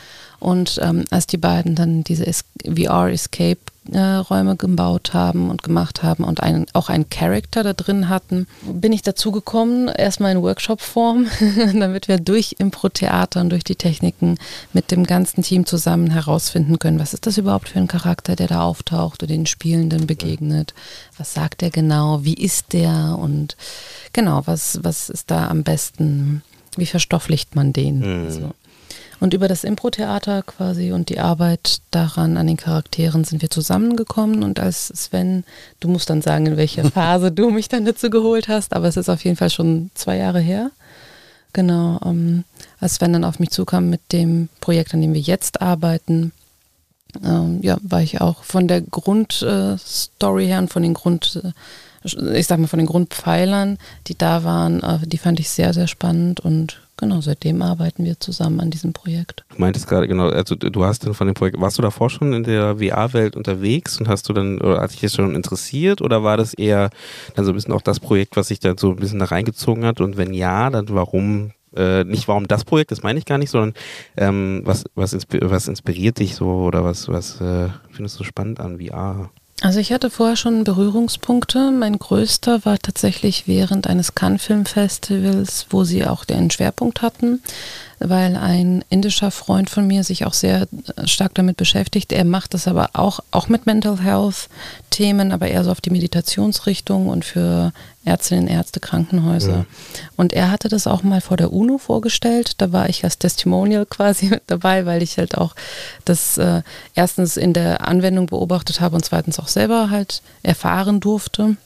Und 0.45 0.79
ähm, 0.83 1.05
als 1.09 1.25
die 1.25 1.37
beiden 1.37 1.73
dann 1.73 2.03
diese 2.03 2.23
VR-Escape 2.23 3.57
äh, 3.91 3.99
Räume 3.99 4.55
gebaut 4.55 5.15
haben 5.15 5.49
und 5.49 5.63
gemacht 5.63 6.03
haben 6.03 6.23
und 6.23 6.43
einen, 6.43 6.67
auch 6.73 6.89
einen 6.89 7.09
Charakter 7.09 7.63
da 7.63 7.73
drin 7.73 8.09
hatten, 8.09 8.45
bin 8.61 8.93
ich 8.93 9.01
dazu 9.01 9.31
gekommen, 9.31 9.87
erstmal 9.87 10.33
in 10.33 10.43
Workshop-Form, 10.43 11.25
damit 11.73 12.07
wir 12.07 12.19
durch 12.19 12.57
Impro-Theater 12.59 13.41
und 13.41 13.49
durch 13.49 13.63
die 13.63 13.75
Techniken 13.75 14.37
mit 14.71 14.91
dem 14.91 15.05
ganzen 15.05 15.41
Team 15.41 15.65
zusammen 15.65 16.11
herausfinden 16.11 16.77
können, 16.77 16.99
was 16.99 17.15
ist 17.15 17.25
das 17.25 17.39
überhaupt 17.39 17.69
für 17.69 17.79
ein 17.79 17.87
Charakter, 17.87 18.35
der 18.35 18.45
da 18.45 18.61
auftaucht 18.61 19.23
und 19.23 19.31
den 19.31 19.47
Spielenden 19.47 20.05
begegnet, 20.05 20.75
was 21.17 21.33
sagt 21.33 21.63
er 21.63 21.71
genau, 21.71 22.23
wie 22.23 22.35
ist 22.35 22.71
der 22.71 23.17
und 23.19 23.57
genau, 24.13 24.43
was, 24.45 24.83
was 24.83 25.09
ist 25.09 25.31
da 25.31 25.47
am 25.47 25.63
besten, 25.63 26.43
wie 26.77 26.85
verstofflicht 26.85 27.55
man 27.55 27.73
den. 27.73 28.25
Mhm. 28.25 28.29
So. 28.29 28.51
Und 29.19 29.33
über 29.33 29.47
das 29.47 29.63
Impro-Theater 29.63 30.43
quasi 30.43 30.91
und 30.91 31.09
die 31.09 31.19
Arbeit 31.19 31.79
daran, 31.91 32.37
an 32.37 32.47
den 32.47 32.57
Charakteren, 32.57 33.23
sind 33.23 33.41
wir 33.41 33.49
zusammengekommen. 33.49 34.43
Und 34.43 34.59
als 34.59 34.87
Sven, 34.87 35.43
du 35.79 35.87
musst 35.87 36.09
dann 36.09 36.21
sagen, 36.21 36.45
in 36.45 36.57
welcher 36.57 36.83
Phase 36.91 37.31
du 37.31 37.49
mich 37.49 37.69
dann 37.69 37.85
dazu 37.85 38.09
geholt 38.09 38.47
hast, 38.47 38.73
aber 38.73 38.87
es 38.87 38.97
ist 38.97 39.09
auf 39.09 39.23
jeden 39.23 39.37
Fall 39.37 39.49
schon 39.49 39.91
zwei 39.93 40.17
Jahre 40.17 40.39
her. 40.39 40.71
Genau, 41.53 41.99
ähm, 42.05 42.43
als 42.79 42.95
Sven 42.95 43.13
dann 43.13 43.23
auf 43.23 43.39
mich 43.39 43.51
zukam 43.51 43.89
mit 43.89 44.01
dem 44.11 44.49
Projekt, 44.59 44.93
an 44.93 45.01
dem 45.01 45.13
wir 45.13 45.21
jetzt 45.21 45.61
arbeiten, 45.61 46.33
ähm, 47.23 47.59
ja, 47.61 47.77
war 47.81 48.01
ich 48.01 48.19
auch 48.19 48.43
von 48.43 48.67
der 48.67 48.81
Grundstory 48.81 50.43
äh, 50.43 50.47
her 50.47 50.59
und 50.59 50.73
von 50.73 50.83
den 50.83 50.93
Grund. 50.93 51.41
Äh, 51.43 51.51
ich 52.05 52.47
sag 52.47 52.59
mal 52.59 52.67
von 52.67 52.79
den 52.79 52.87
Grundpfeilern, 52.87 53.77
die 54.07 54.17
da 54.17 54.43
waren, 54.43 54.81
äh, 54.81 54.99
die 55.05 55.17
fand 55.17 55.39
ich 55.39 55.49
sehr, 55.49 55.73
sehr 55.73 55.87
spannend 55.87 56.39
und 56.39 56.81
genau, 56.97 57.21
seitdem 57.21 57.61
arbeiten 57.61 58.05
wir 58.05 58.19
zusammen 58.19 58.59
an 58.59 58.71
diesem 58.71 58.93
Projekt. 58.93 59.43
Du 59.49 59.59
meintest 59.59 59.87
gerade, 59.87 60.07
genau, 60.07 60.29
also 60.29 60.55
du 60.55 60.85
hast 60.85 61.05
dann 61.05 61.13
von 61.13 61.27
dem 61.27 61.33
Projekt, 61.33 61.59
warst 61.59 61.77
du 61.77 61.81
davor 61.81 62.09
schon 62.09 62.33
in 62.33 62.43
der 62.43 62.77
VR-Welt 62.77 63.35
unterwegs 63.35 63.99
und 63.99 64.07
hast 64.07 64.29
du 64.29 64.33
dann, 64.33 64.59
oder 64.61 64.81
hat 64.81 64.91
dich 64.91 65.01
das 65.01 65.13
schon 65.13 65.35
interessiert 65.35 66.01
oder 66.01 66.23
war 66.23 66.37
das 66.37 66.53
eher 66.53 66.89
dann 67.35 67.45
so 67.45 67.51
ein 67.51 67.55
bisschen 67.55 67.73
auch 67.73 67.81
das 67.81 67.99
Projekt, 67.99 68.37
was 68.37 68.47
sich 68.47 68.59
dann 68.59 68.77
so 68.77 68.91
ein 68.91 68.97
bisschen 68.97 69.19
da 69.19 69.25
reingezogen 69.25 69.85
hat 69.85 70.01
und 70.01 70.17
wenn 70.17 70.33
ja, 70.33 70.69
dann 70.69 70.87
warum 70.89 71.51
äh, 71.75 72.03
nicht 72.05 72.27
warum 72.27 72.47
das 72.47 72.63
Projekt, 72.63 72.91
das 72.91 73.03
meine 73.03 73.19
ich 73.19 73.25
gar 73.25 73.37
nicht, 73.37 73.49
sondern 73.49 73.73
ähm, 74.15 74.61
was, 74.63 74.85
was, 74.95 75.13
insp 75.13 75.37
was 75.41 75.67
inspiriert 75.67 76.19
dich 76.19 76.35
so 76.35 76.47
oder 76.47 76.83
was, 76.83 77.09
was 77.09 77.41
äh, 77.41 77.69
findest 77.91 78.19
du 78.19 78.23
spannend 78.23 78.59
an 78.59 78.79
VR? 78.79 79.29
Also 79.61 79.79
ich 79.79 79.93
hatte 79.93 80.09
vorher 80.09 80.35
schon 80.35 80.63
Berührungspunkte. 80.63 81.71
Mein 81.71 81.97
größter 81.97 82.65
war 82.65 82.77
tatsächlich 82.77 83.47
während 83.47 83.87
eines 83.87 84.13
Cannes 84.13 84.43
Film 84.43 84.65
Festivals, 84.65 85.67
wo 85.69 85.83
sie 85.85 86.05
auch 86.05 86.25
den 86.25 86.51
Schwerpunkt 86.51 87.01
hatten 87.01 87.41
weil 87.99 88.35
ein 88.35 88.83
indischer 88.89 89.31
Freund 89.31 89.69
von 89.69 89.87
mir 89.87 90.03
sich 90.03 90.25
auch 90.25 90.33
sehr 90.33 90.67
äh, 90.95 91.07
stark 91.07 91.33
damit 91.35 91.57
beschäftigt. 91.57 92.11
Er 92.11 92.25
macht 92.25 92.53
das 92.53 92.67
aber 92.67 92.91
auch, 92.93 93.19
auch 93.31 93.47
mit 93.47 93.65
Mental 93.65 93.99
Health 94.01 94.49
Themen, 94.89 95.31
aber 95.31 95.47
eher 95.47 95.63
so 95.63 95.71
auf 95.71 95.81
die 95.81 95.89
Meditationsrichtung 95.89 97.07
und 97.07 97.25
für 97.25 97.73
Ärztinnen, 98.05 98.47
Ärzte, 98.47 98.79
Krankenhäuser. 98.79 99.57
Ja. 99.57 99.65
Und 100.15 100.31
er 100.31 100.51
hatte 100.51 100.69
das 100.69 100.87
auch 100.87 101.03
mal 101.03 101.21
vor 101.21 101.37
der 101.37 101.51
UNO 101.51 101.77
vorgestellt. 101.77 102.61
Da 102.61 102.71
war 102.71 102.87
ich 102.87 103.03
als 103.03 103.17
Testimonial 103.17 103.85
quasi 103.89 104.27
mit 104.27 104.43
dabei, 104.47 104.85
weil 104.85 105.01
ich 105.01 105.17
halt 105.17 105.37
auch 105.37 105.55
das 106.05 106.37
äh, 106.37 106.61
erstens 106.93 107.35
in 107.35 107.53
der 107.53 107.87
Anwendung 107.87 108.27
beobachtet 108.27 108.79
habe 108.79 108.95
und 108.95 109.03
zweitens 109.03 109.39
auch 109.39 109.47
selber 109.47 109.89
halt 109.89 110.21
erfahren 110.43 110.99
durfte. 110.99 111.57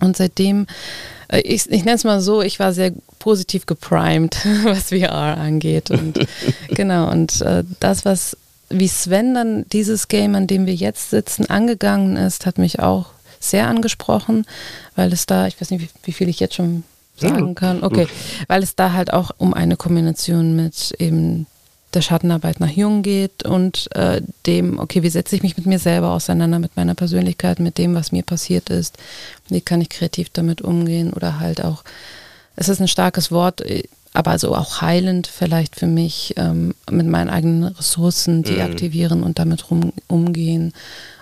Und 0.00 0.16
seitdem 0.16 0.66
ich, 1.32 1.70
ich 1.70 1.84
nenne 1.84 1.96
es 1.96 2.04
mal 2.04 2.20
so, 2.20 2.42
ich 2.42 2.58
war 2.58 2.72
sehr 2.72 2.92
positiv 3.18 3.66
geprimed, 3.66 4.36
was 4.64 4.90
VR 4.90 5.38
angeht. 5.38 5.90
Und 5.90 6.26
genau, 6.68 7.10
und 7.10 7.40
äh, 7.42 7.64
das, 7.80 8.04
was 8.04 8.36
wie 8.68 8.88
Sven 8.88 9.34
dann 9.34 9.64
dieses 9.70 10.08
Game, 10.08 10.34
an 10.34 10.46
dem 10.46 10.66
wir 10.66 10.74
jetzt 10.74 11.10
sitzen, 11.10 11.48
angegangen 11.48 12.16
ist, 12.16 12.46
hat 12.46 12.58
mich 12.58 12.80
auch 12.80 13.06
sehr 13.38 13.68
angesprochen, 13.68 14.44
weil 14.96 15.12
es 15.12 15.26
da, 15.26 15.46
ich 15.46 15.60
weiß 15.60 15.70
nicht, 15.70 15.82
wie, 15.82 15.88
wie 16.02 16.12
viel 16.12 16.28
ich 16.28 16.40
jetzt 16.40 16.54
schon 16.54 16.82
sagen 17.16 17.54
kann, 17.54 17.82
okay, 17.82 18.08
weil 18.48 18.62
es 18.62 18.74
da 18.74 18.92
halt 18.92 19.12
auch 19.12 19.30
um 19.38 19.54
eine 19.54 19.76
Kombination 19.76 20.54
mit 20.54 20.94
eben 20.98 21.46
der 21.94 22.02
Schattenarbeit 22.02 22.60
nach 22.60 22.70
Jung 22.70 23.02
geht 23.02 23.44
und 23.44 23.88
äh, 23.94 24.20
dem, 24.46 24.78
okay, 24.78 25.02
wie 25.02 25.08
setze 25.08 25.36
ich 25.36 25.42
mich 25.42 25.56
mit 25.56 25.66
mir 25.66 25.78
selber 25.78 26.10
auseinander, 26.10 26.58
mit 26.58 26.76
meiner 26.76 26.94
Persönlichkeit, 26.94 27.58
mit 27.60 27.78
dem, 27.78 27.94
was 27.94 28.12
mir 28.12 28.22
passiert 28.22 28.70
ist, 28.70 28.98
wie 29.48 29.60
kann 29.60 29.80
ich 29.80 29.88
kreativ 29.88 30.28
damit 30.30 30.62
umgehen 30.62 31.12
oder 31.12 31.40
halt 31.40 31.64
auch, 31.64 31.84
es 32.56 32.68
ist 32.68 32.80
ein 32.80 32.88
starkes 32.88 33.30
Wort, 33.30 33.62
aber 34.16 34.30
also 34.30 34.54
auch 34.54 34.80
heilend 34.80 35.26
vielleicht 35.26 35.76
für 35.76 35.86
mich, 35.86 36.34
ähm, 36.36 36.74
mit 36.90 37.06
meinen 37.06 37.28
eigenen 37.28 37.64
Ressourcen 37.64 38.42
deaktivieren 38.42 39.18
mhm. 39.18 39.26
und 39.26 39.38
damit 39.38 39.70
rum, 39.70 39.92
umgehen. 40.08 40.72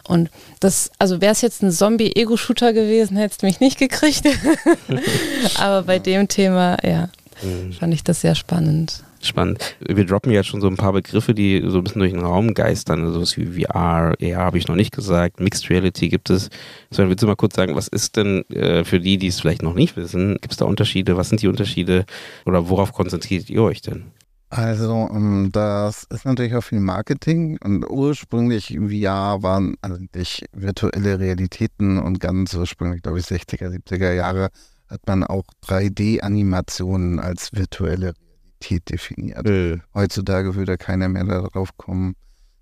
Und 0.06 0.30
das, 0.60 0.90
also 0.98 1.20
wäre 1.20 1.32
es 1.32 1.40
jetzt 1.40 1.62
ein 1.62 1.72
Zombie-Ego-Shooter 1.72 2.72
gewesen, 2.72 3.16
hättest 3.16 3.42
du 3.42 3.46
mich 3.46 3.58
nicht 3.58 3.78
gekriegt. 3.78 4.24
aber 5.58 5.82
bei 5.82 5.98
dem 5.98 6.28
Thema, 6.28 6.76
ja, 6.84 7.08
mhm. 7.42 7.72
fand 7.72 7.94
ich 7.94 8.04
das 8.04 8.20
sehr 8.20 8.36
spannend. 8.36 9.02
Spannend. 9.24 9.76
Wir 9.80 10.04
droppen 10.04 10.32
jetzt 10.32 10.48
schon 10.48 10.60
so 10.60 10.66
ein 10.68 10.76
paar 10.76 10.92
Begriffe, 10.92 11.32
die 11.34 11.62
so 11.66 11.78
ein 11.78 11.84
bisschen 11.84 12.00
durch 12.00 12.12
den 12.12 12.20
Raum 12.20 12.52
geistern. 12.52 13.00
Also 13.00 13.14
sowas 13.14 13.36
wie 13.38 13.64
VR, 13.64 14.14
AR 14.20 14.44
habe 14.44 14.58
ich 14.58 14.68
noch 14.68 14.74
nicht 14.74 14.94
gesagt. 14.94 15.40
Mixed 15.40 15.70
Reality 15.70 16.10
gibt 16.10 16.28
es. 16.28 16.50
Sondern 16.90 17.08
willst 17.08 17.22
du 17.22 17.26
mal 17.26 17.34
kurz 17.34 17.56
sagen, 17.56 17.74
was 17.74 17.88
ist 17.88 18.16
denn 18.16 18.44
äh, 18.50 18.84
für 18.84 19.00
die, 19.00 19.16
die 19.16 19.28
es 19.28 19.40
vielleicht 19.40 19.62
noch 19.62 19.74
nicht 19.74 19.96
wissen, 19.96 20.34
gibt 20.34 20.52
es 20.52 20.58
da 20.58 20.66
Unterschiede? 20.66 21.16
Was 21.16 21.30
sind 21.30 21.40
die 21.40 21.48
Unterschiede? 21.48 22.04
Oder 22.44 22.68
worauf 22.68 22.92
konzentriert 22.92 23.48
ihr 23.48 23.62
euch 23.62 23.80
denn? 23.80 24.04
Also, 24.50 25.08
ähm, 25.10 25.48
das 25.52 26.04
ist 26.10 26.26
natürlich 26.26 26.54
auch 26.54 26.62
viel 26.62 26.80
Marketing 26.80 27.58
und 27.64 27.88
ursprünglich 27.88 28.78
VR 28.78 29.42
waren 29.42 29.74
eigentlich 29.80 30.44
virtuelle 30.52 31.18
Realitäten 31.18 31.98
und 31.98 32.20
ganz 32.20 32.54
ursprünglich, 32.54 33.02
glaube 33.02 33.18
ich, 33.18 33.24
60er, 33.24 33.68
70er 33.68 34.12
Jahre 34.12 34.50
hat 34.88 35.00
man 35.06 35.24
auch 35.24 35.44
3D-Animationen 35.66 37.18
als 37.18 37.52
virtuelle 37.52 38.14
Realität 38.64 38.90
definiert. 38.90 39.46
Äh. 39.46 39.78
Heutzutage 39.94 40.54
würde 40.54 40.76
keiner 40.76 41.08
mehr 41.08 41.24
darauf 41.24 41.76
kommen, 41.76 42.16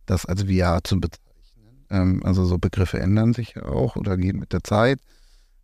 das 0.07 0.27
als 0.27 0.43
VR 0.43 0.81
zu 0.83 1.01
bezeichnen. 1.01 1.87
Ähm, 1.91 2.23
also 2.25 2.45
so 2.45 2.59
Begriffe 2.59 3.01
ändern 3.01 3.33
sich 3.35 3.55
ja 3.55 3.65
auch 3.65 3.97
oder 3.97 4.17
gehen 4.17 4.39
mit 4.39 4.53
der 4.53 4.65
Zeit. 4.65 4.99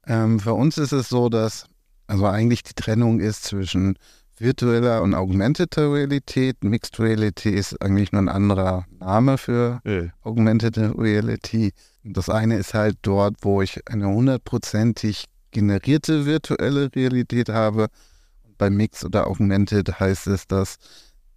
Ähm, 0.07 0.40
für 0.40 0.54
uns 0.54 0.78
ist 0.78 0.92
es 0.92 1.09
so, 1.09 1.28
dass 1.28 1.66
also 2.07 2.26
eigentlich 2.26 2.62
die 2.62 2.75
Trennung 2.75 3.21
ist 3.21 3.45
zwischen 3.45 3.99
virtueller 4.38 5.02
und 5.02 5.14
augmented 5.14 5.76
Realität. 5.76 6.62
Mixed 6.62 6.99
Reality 7.00 7.50
ist 7.50 7.83
eigentlich 7.83 8.12
nur 8.12 8.23
ein 8.23 8.28
anderer 8.28 8.87
Name 8.99 9.37
für 9.37 9.80
äh. 9.85 10.09
augmented 10.23 10.78
Reality. 10.78 11.73
Das 12.04 12.30
eine 12.30 12.57
ist 12.57 12.73
halt 12.73 12.97
dort, 13.02 13.35
wo 13.42 13.61
ich 13.61 13.80
eine 13.90 14.09
hundertprozentig 14.09 15.25
generierte 15.50 16.25
virtuelle 16.25 16.95
Realität 16.95 17.49
habe 17.49 17.88
bei 18.58 18.70
Mix 18.70 19.04
oder 19.04 19.26
Augmented 19.26 19.98
heißt 20.00 20.26
es, 20.26 20.46
dass 20.46 20.76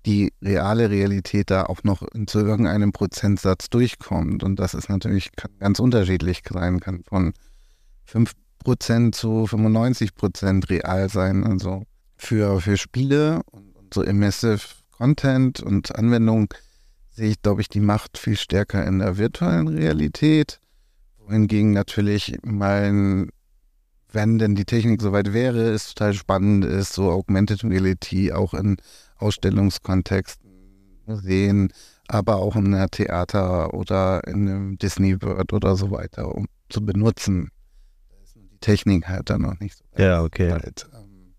die 0.06 0.34
reale 0.42 0.90
Realität 0.90 1.52
da 1.52 1.64
auch 1.64 1.84
noch 1.84 2.04
zu 2.26 2.40
irgendeinem 2.40 2.92
Prozentsatz 2.92 3.70
durchkommt. 3.70 4.44
Und 4.44 4.58
das 4.58 4.74
ist 4.74 4.90
natürlich 4.90 5.32
ganz 5.60 5.80
unterschiedlich 5.80 6.42
sein, 6.50 6.80
kann 6.80 7.04
von 7.04 7.34
5% 8.12 9.12
zu 9.12 9.46
95% 9.46 10.70
real 10.70 11.10
sein. 11.10 11.44
Also 11.44 11.84
für, 12.18 12.62
für 12.62 12.78
Spiele 12.78 13.42
und 13.52 13.94
so 13.94 14.02
Immersive 14.02 14.62
Content 14.92 15.62
und 15.62 15.96
Anwendung 15.96 16.54
sehe 17.12 17.30
ich, 17.30 17.42
glaube 17.42 17.62
ich, 17.62 17.70
die 17.70 17.80
Macht 17.80 18.18
viel 18.18 18.38
stärker 18.38 18.86
in 18.86 19.00
der 19.00 19.18
virtuellen 19.18 19.68
Realität. 19.68 20.60
Wohingegen 21.18 21.72
natürlich 21.72 22.38
mein 22.44 23.30
wenn 24.12 24.40
denn 24.40 24.56
die 24.56 24.66
Technik 24.66 25.02
soweit 25.02 25.34
wäre, 25.34 25.70
ist 25.70 25.98
total 25.98 26.14
spannend 26.14 26.66
ist, 26.66 26.94
so 26.94 27.10
Augmented 27.12 27.64
Reality 27.64 28.32
auch 28.32 28.54
in 28.54 28.78
Ausstellungskontexten, 29.18 30.50
Museen, 31.06 31.72
aber 32.08 32.38
auch 32.38 32.56
in 32.56 32.74
einem 32.74 32.92
Theater 32.92 33.74
oder 33.74 34.22
in 34.28 34.48
einem 34.48 34.78
Disney 34.78 35.22
World 35.22 35.54
oder 35.54 35.76
so 35.76 35.92
weiter, 35.92 36.36
um 36.36 36.48
zu 36.70 36.86
benutzen. 36.86 37.50
Da 38.10 38.42
die 38.42 38.58
Technik 38.60 39.08
halt 39.08 39.30
dann 39.30 39.42
noch 39.42 39.60
nicht 39.60 39.78
so 39.78 39.84
weit. 39.92 40.00
Ja, 40.00 40.24
okay. 40.24 40.52
Weit. 40.52 40.88
Ähm, 40.94 41.34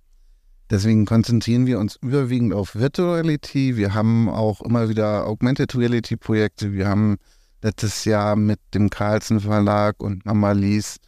deswegen 0.70 1.04
konzentrieren 1.04 1.66
wir 1.66 1.78
uns 1.78 1.96
überwiegend 1.96 2.54
auf 2.54 2.74
Virtual 2.74 3.20
Reality. 3.20 3.76
Wir 3.76 3.94
haben 3.94 4.28
auch 4.28 4.62
immer 4.62 4.88
wieder 4.88 5.26
Augmented 5.26 5.74
Reality 5.76 6.16
Projekte. 6.16 6.72
Wir 6.72 6.88
haben 6.88 7.18
letztes 7.60 8.04
Jahr 8.04 8.36
mit 8.36 8.60
dem 8.74 8.90
Carlsen 8.90 9.40
Verlag 9.40 10.02
und 10.02 10.24
Mama 10.24 10.52
Lies 10.52 10.98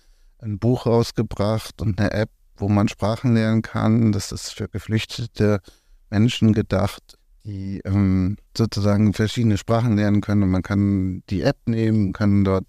ein 0.44 0.58
Buch 0.58 0.86
rausgebracht 0.86 1.80
und 1.80 1.98
eine 1.98 2.12
App, 2.12 2.30
wo 2.56 2.68
man 2.68 2.88
Sprachen 2.88 3.34
lernen 3.34 3.62
kann. 3.62 4.12
Das 4.12 4.30
ist 4.30 4.50
für 4.50 4.68
geflüchtete 4.68 5.60
Menschen 6.10 6.52
gedacht, 6.52 7.18
die 7.44 7.80
ähm, 7.84 8.36
sozusagen 8.56 9.12
verschiedene 9.12 9.58
Sprachen 9.58 9.96
lernen 9.96 10.20
können. 10.20 10.44
Und 10.44 10.50
man 10.50 10.62
kann 10.62 11.22
die 11.30 11.42
App 11.42 11.58
nehmen, 11.66 12.12
kann 12.12 12.44
dort 12.44 12.66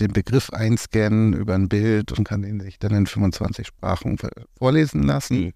den 0.00 0.12
Begriff 0.12 0.50
einscannen 0.50 1.32
über 1.32 1.54
ein 1.54 1.68
Bild 1.68 2.12
und 2.12 2.24
kann 2.24 2.44
ihn 2.44 2.60
sich 2.60 2.78
dann 2.78 2.94
in 2.94 3.06
25 3.06 3.66
Sprachen 3.66 4.18
vorlesen 4.58 5.02
lassen. 5.04 5.36
Mhm. 5.38 5.52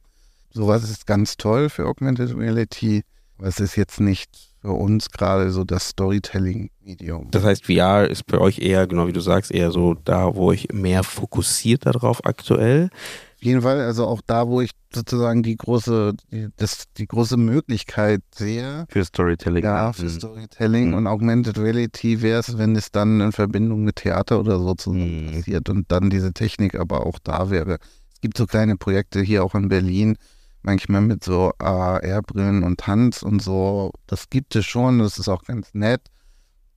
Sowas 0.51 0.89
ist 0.89 1.07
ganz 1.07 1.37
toll 1.37 1.69
für 1.69 1.87
Augmented 1.87 2.37
Reality, 2.37 3.03
aber 3.39 3.49
es 3.49 3.61
ist 3.61 3.77
jetzt 3.77 4.01
nicht 4.01 4.50
für 4.61 4.73
uns 4.73 5.11
gerade 5.11 5.51
so 5.51 5.65
das 5.65 5.89
Storytelling-Medium. 5.89 7.31
Das 7.31 7.45
heißt, 7.45 7.67
VR 7.67 8.09
ist 8.09 8.27
bei 8.27 8.39
euch 8.39 8.59
eher, 8.59 8.87
genau 8.87 9.07
wie 9.07 9.13
du 9.13 9.21
sagst, 9.21 9.51
eher 9.51 9.71
so 9.71 9.95
da, 9.95 10.35
wo 10.35 10.53
ich 10.53 10.73
mehr 10.73 11.03
fokussiert 11.03 11.87
darauf 11.87 12.25
aktuell. 12.27 12.91
Auf 13.37 13.45
jeden 13.45 13.63
Fall, 13.63 13.81
also 13.81 14.07
auch 14.07 14.21
da, 14.27 14.49
wo 14.49 14.61
ich 14.61 14.73
sozusagen 14.93 15.43
die 15.43 15.57
große, 15.57 16.13
die, 16.31 16.49
das, 16.57 16.85
die 16.99 17.07
große 17.07 17.39
Möglichkeit 17.39 18.21
sehe. 18.35 18.85
Für 18.91 19.03
Storytelling. 19.03 19.65
Ja, 19.65 19.95
für 19.95 20.05
mhm. 20.05 20.11
Storytelling 20.11 20.89
mhm. 20.89 20.95
und 20.95 21.07
Augmented 21.07 21.57
Reality 21.57 22.21
wäre 22.21 22.41
es, 22.41 22.59
wenn 22.59 22.77
es 22.77 22.93
dann 22.93 23.23
in 23.23 23.33
Verbindung 23.33 23.83
mit 23.83 23.97
Theater 23.97 24.41
oder 24.41 24.59
so 24.59 24.93
mhm. 24.93 25.33
passiert 25.33 25.71
und 25.71 25.91
dann 25.91 26.11
diese 26.11 26.35
Technik 26.35 26.75
aber 26.75 27.07
auch 27.07 27.19
da 27.19 27.49
wäre. 27.49 27.79
Es 28.13 28.21
gibt 28.21 28.37
so 28.37 28.45
kleine 28.45 28.77
Projekte 28.77 29.23
hier 29.23 29.43
auch 29.43 29.55
in 29.55 29.69
Berlin, 29.69 30.19
manchmal 30.63 31.01
mit 31.01 31.25
so 31.25 31.53
AR-Brillen 31.59 32.63
und 32.63 32.81
Tanz 32.81 33.23
und 33.23 33.41
so. 33.41 33.93
Das 34.07 34.31
gibt 34.31 34.57
es 34.57 34.67
schon, 34.67 34.99
das 34.99 35.19
ist 35.19 35.29
auch 35.29 35.45
ganz 35.45 35.75
nett. 35.75 36.03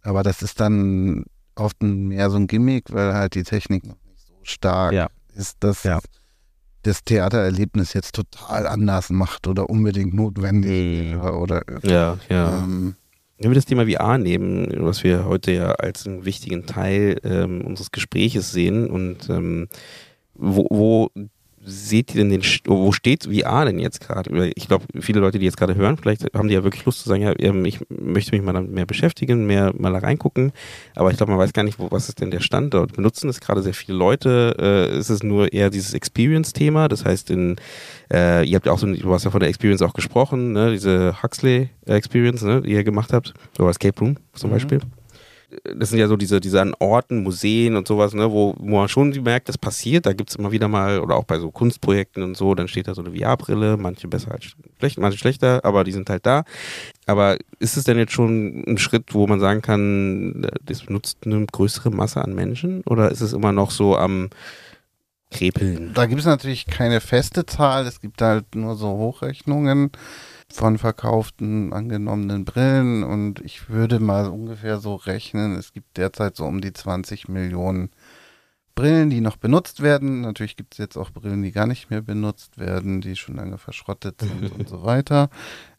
Aber 0.02 0.24
das 0.24 0.42
ist 0.42 0.60
dann 0.60 1.26
oft 1.56 1.82
mehr 1.82 2.30
so 2.30 2.38
ein 2.38 2.48
Gimmick, 2.48 2.92
weil 2.92 3.14
halt 3.14 3.36
die 3.36 3.44
Technik 3.44 3.86
noch 3.86 3.98
nicht 4.06 4.28
so 4.28 4.34
stark 4.44 4.94
ja. 4.94 5.08
ist, 5.36 5.58
dass 5.62 5.84
ja. 5.84 6.00
das 6.84 7.04
Theatererlebnis 7.04 7.94
jetzt 7.94 8.16
total 8.16 8.68
anders 8.68 9.10
macht 9.10 9.48
oder 9.48 9.70
unbedingt 9.70 10.14
notwendig 10.14 11.14
mhm. 11.14 11.22
oder 11.22 11.64
ja, 11.84 12.18
ja. 12.30 12.64
Ähm, 12.64 12.96
Wenn 13.38 13.52
wir 13.52 13.56
das 13.56 13.66
Thema 13.66 13.86
VR 13.88 14.18
nehmen, 14.18 14.68
was 14.80 15.04
wir 15.04 15.26
heute 15.26 15.52
ja 15.52 15.72
als 15.72 16.06
einen 16.06 16.26
wichtigen 16.26 16.66
Teil 16.66 17.20
ähm, 17.24 17.62
unseres 17.62 17.92
Gespräches 17.92 18.52
sehen 18.52 18.90
und 18.90 19.30
ähm, 19.30 19.68
wo, 20.34 20.66
wo 20.70 21.10
seht 21.66 22.14
ihr 22.14 22.22
denn 22.22 22.30
den, 22.30 22.44
wo 22.66 22.92
steht 22.92 23.26
VR 23.26 23.66
denn 23.66 23.80
jetzt 23.80 24.02
gerade? 24.02 24.52
Ich 24.56 24.68
glaube, 24.68 24.86
viele 25.00 25.20
Leute, 25.20 25.40
die 25.40 25.46
jetzt 25.46 25.58
gerade 25.58 25.76
hören, 25.76 25.98
vielleicht 25.98 26.26
haben 26.34 26.48
die 26.48 26.54
ja 26.54 26.64
wirklich 26.64 26.86
Lust 26.86 27.02
zu 27.02 27.10
sagen, 27.10 27.22
ja, 27.22 27.34
ähm, 27.40 27.66
ich 27.66 27.80
möchte 27.90 28.32
mich 28.32 28.42
mal 28.42 28.54
damit 28.54 28.72
mehr 28.72 28.86
beschäftigen, 28.86 29.46
mehr 29.46 29.74
mal 29.78 29.94
da 29.94 30.00
reingucken. 30.00 30.52
Aber 30.96 31.12
ich 31.12 31.18
glaube, 31.18 31.32
man 31.32 31.40
weiß 31.40 31.54
gar 31.54 31.64
nicht, 31.64 31.80
wo, 31.80 31.90
was 31.92 32.10
ist 32.10 32.22
denn 32.22 32.32
der 32.32 32.42
Stand 32.42 32.74
dort? 32.74 32.94
Benutzen 32.94 33.30
es 33.30 33.40
gerade 33.40 33.62
sehr 33.62 33.74
viele 33.74 33.98
Leute? 33.98 34.56
Äh, 34.60 34.98
ist 34.98 35.10
es 35.10 35.24
nur 35.24 35.54
eher 35.54 35.70
dieses 35.70 35.94
Experience-Thema? 35.94 36.88
Das 36.88 37.06
heißt, 37.06 37.30
in, 37.32 37.56
äh, 38.12 38.46
ihr 38.46 38.56
habt 38.56 38.66
ja 38.66 38.72
auch 38.72 38.80
so, 38.80 38.88
du 38.88 39.14
hast 39.14 39.24
ja 39.24 39.32
von 39.32 39.40
der 39.40 39.50
Experience 39.50 39.82
auch 39.82 39.94
gesprochen, 39.94 40.54
ne? 40.54 40.72
diese 40.72 41.22
Huxley-Experience, 41.24 42.44
ne? 42.44 42.62
die 42.62 42.72
ihr 42.72 42.84
gemacht 42.84 43.14
habt, 43.14 43.34
oder 43.60 43.70
Escape 43.70 44.00
Room 44.00 44.18
zum 44.34 44.50
mhm. 44.50 44.54
Beispiel 44.54 44.80
das 45.76 45.90
sind 45.90 46.00
ja 46.00 46.08
so 46.08 46.18
diese, 46.18 46.40
diese 46.40 46.62
an 46.62 46.74
Orten, 46.80 47.24
Museen 47.24 47.76
und 47.76 47.88
sowas, 47.88 48.14
ne, 48.14 48.32
wo, 48.32 48.56
wo 48.58 48.78
man 48.78 48.90
schon 48.90 49.10
merkt, 49.24 49.50
das 49.50 49.58
passiert. 49.58 50.06
Da 50.06 50.14
gibt 50.14 50.30
es 50.30 50.36
immer 50.36 50.52
wieder 50.52 50.68
mal, 50.68 51.00
oder 51.00 51.16
auch 51.16 51.24
bei 51.24 51.40
so 51.40 51.52
Kunstprojekten 51.52 52.24
und 52.24 52.36
so, 52.36 52.56
dann 52.56 52.68
steht 52.68 52.88
da 52.88 52.96
so 52.96 53.04
eine 53.04 53.18
VR-Brille, 53.18 53.78
manche 53.78 54.08
besser 54.08 54.32
als 54.32 54.56
schlecht, 54.80 54.98
manche 54.98 55.18
schlechter, 55.18 55.64
aber 55.64 55.84
die 55.84 55.92
sind 55.92 56.10
halt 56.10 56.26
da. 56.26 56.44
Aber 57.06 57.38
ist 57.60 57.78
es 57.78 57.84
denn 57.84 57.98
jetzt 57.98 58.14
schon 58.14 58.64
ein 58.68 58.78
Schritt, 58.78 59.14
wo 59.14 59.28
man 59.28 59.40
sagen 59.40 59.62
kann, 59.62 60.48
das 60.64 60.84
benutzt 60.84 61.20
eine 61.26 61.46
größere 61.46 61.92
Masse 61.92 62.22
an 62.22 62.34
Menschen? 62.34 62.82
Oder 62.86 63.12
ist 63.12 63.22
es 63.22 63.34
immer 63.34 63.52
noch 63.52 63.72
so 63.72 63.98
am 63.98 64.30
Krepeln? 65.32 65.92
Da 65.94 66.06
gibt 66.06 66.22
es 66.22 66.28
natürlich 66.28 66.66
keine 66.68 67.02
feste 67.02 67.46
Zahl, 67.46 67.86
es 67.86 68.02
gibt 68.02 68.22
halt 68.22 68.56
nur 68.56 68.76
so 68.76 68.88
Hochrechnungen 68.90 69.92
von 70.54 70.78
verkauften 70.78 71.74
angenommenen 71.74 72.46
Brillen 72.46 73.04
und 73.04 73.42
ich 73.42 73.70
würde 73.70 74.00
mal 74.00 74.28
ungefähr 74.28 74.80
so 74.80 74.96
rechnen, 74.96 75.56
es 75.56 75.74
gibt 75.74 75.98
derzeit 75.98 76.36
so 76.36 76.46
um 76.46 76.62
die 76.62 76.72
20 76.72 77.28
Millionen 77.28 77.90
Brillen, 78.76 79.10
die 79.10 79.22
noch 79.22 79.38
benutzt 79.38 79.82
werden. 79.82 80.22
Natürlich 80.22 80.56
gibt 80.56 80.74
es 80.74 80.78
jetzt 80.78 80.98
auch 80.98 81.12
Brillen, 81.12 81.42
die 81.42 81.52
gar 81.52 81.68
nicht 81.68 81.90
mehr 81.90 82.02
benutzt 82.02 82.60
werden, 82.60 83.02
die 83.02 83.16
schon 83.16 83.36
lange 83.36 83.58
verschrottet 83.58 84.22
sind 84.22 84.52
und 84.52 84.70
so 84.70 84.84
weiter. 84.84 85.30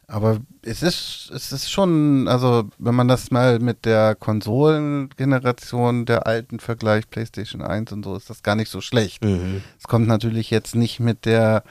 Aber 0.07 0.39
es 0.61 0.83
ist, 0.83 1.31
es 1.33 1.51
ist 1.51 1.71
schon, 1.71 2.27
also 2.27 2.69
wenn 2.77 2.95
man 2.95 3.07
das 3.07 3.31
mal 3.31 3.59
mit 3.59 3.85
der 3.85 4.15
Konsolengeneration 4.15 6.05
der 6.05 6.27
alten 6.27 6.59
vergleicht, 6.59 7.09
PlayStation 7.09 7.61
1 7.61 7.91
und 7.91 8.03
so, 8.03 8.15
ist 8.15 8.29
das 8.29 8.43
gar 8.43 8.55
nicht 8.55 8.69
so 8.69 8.81
schlecht. 8.81 9.23
Mhm. 9.23 9.63
Es 9.79 9.87
kommt 9.87 10.07
natürlich 10.07 10.51
jetzt 10.51 10.75
nicht 10.75 10.99
mit 10.99 11.25
der 11.25 11.63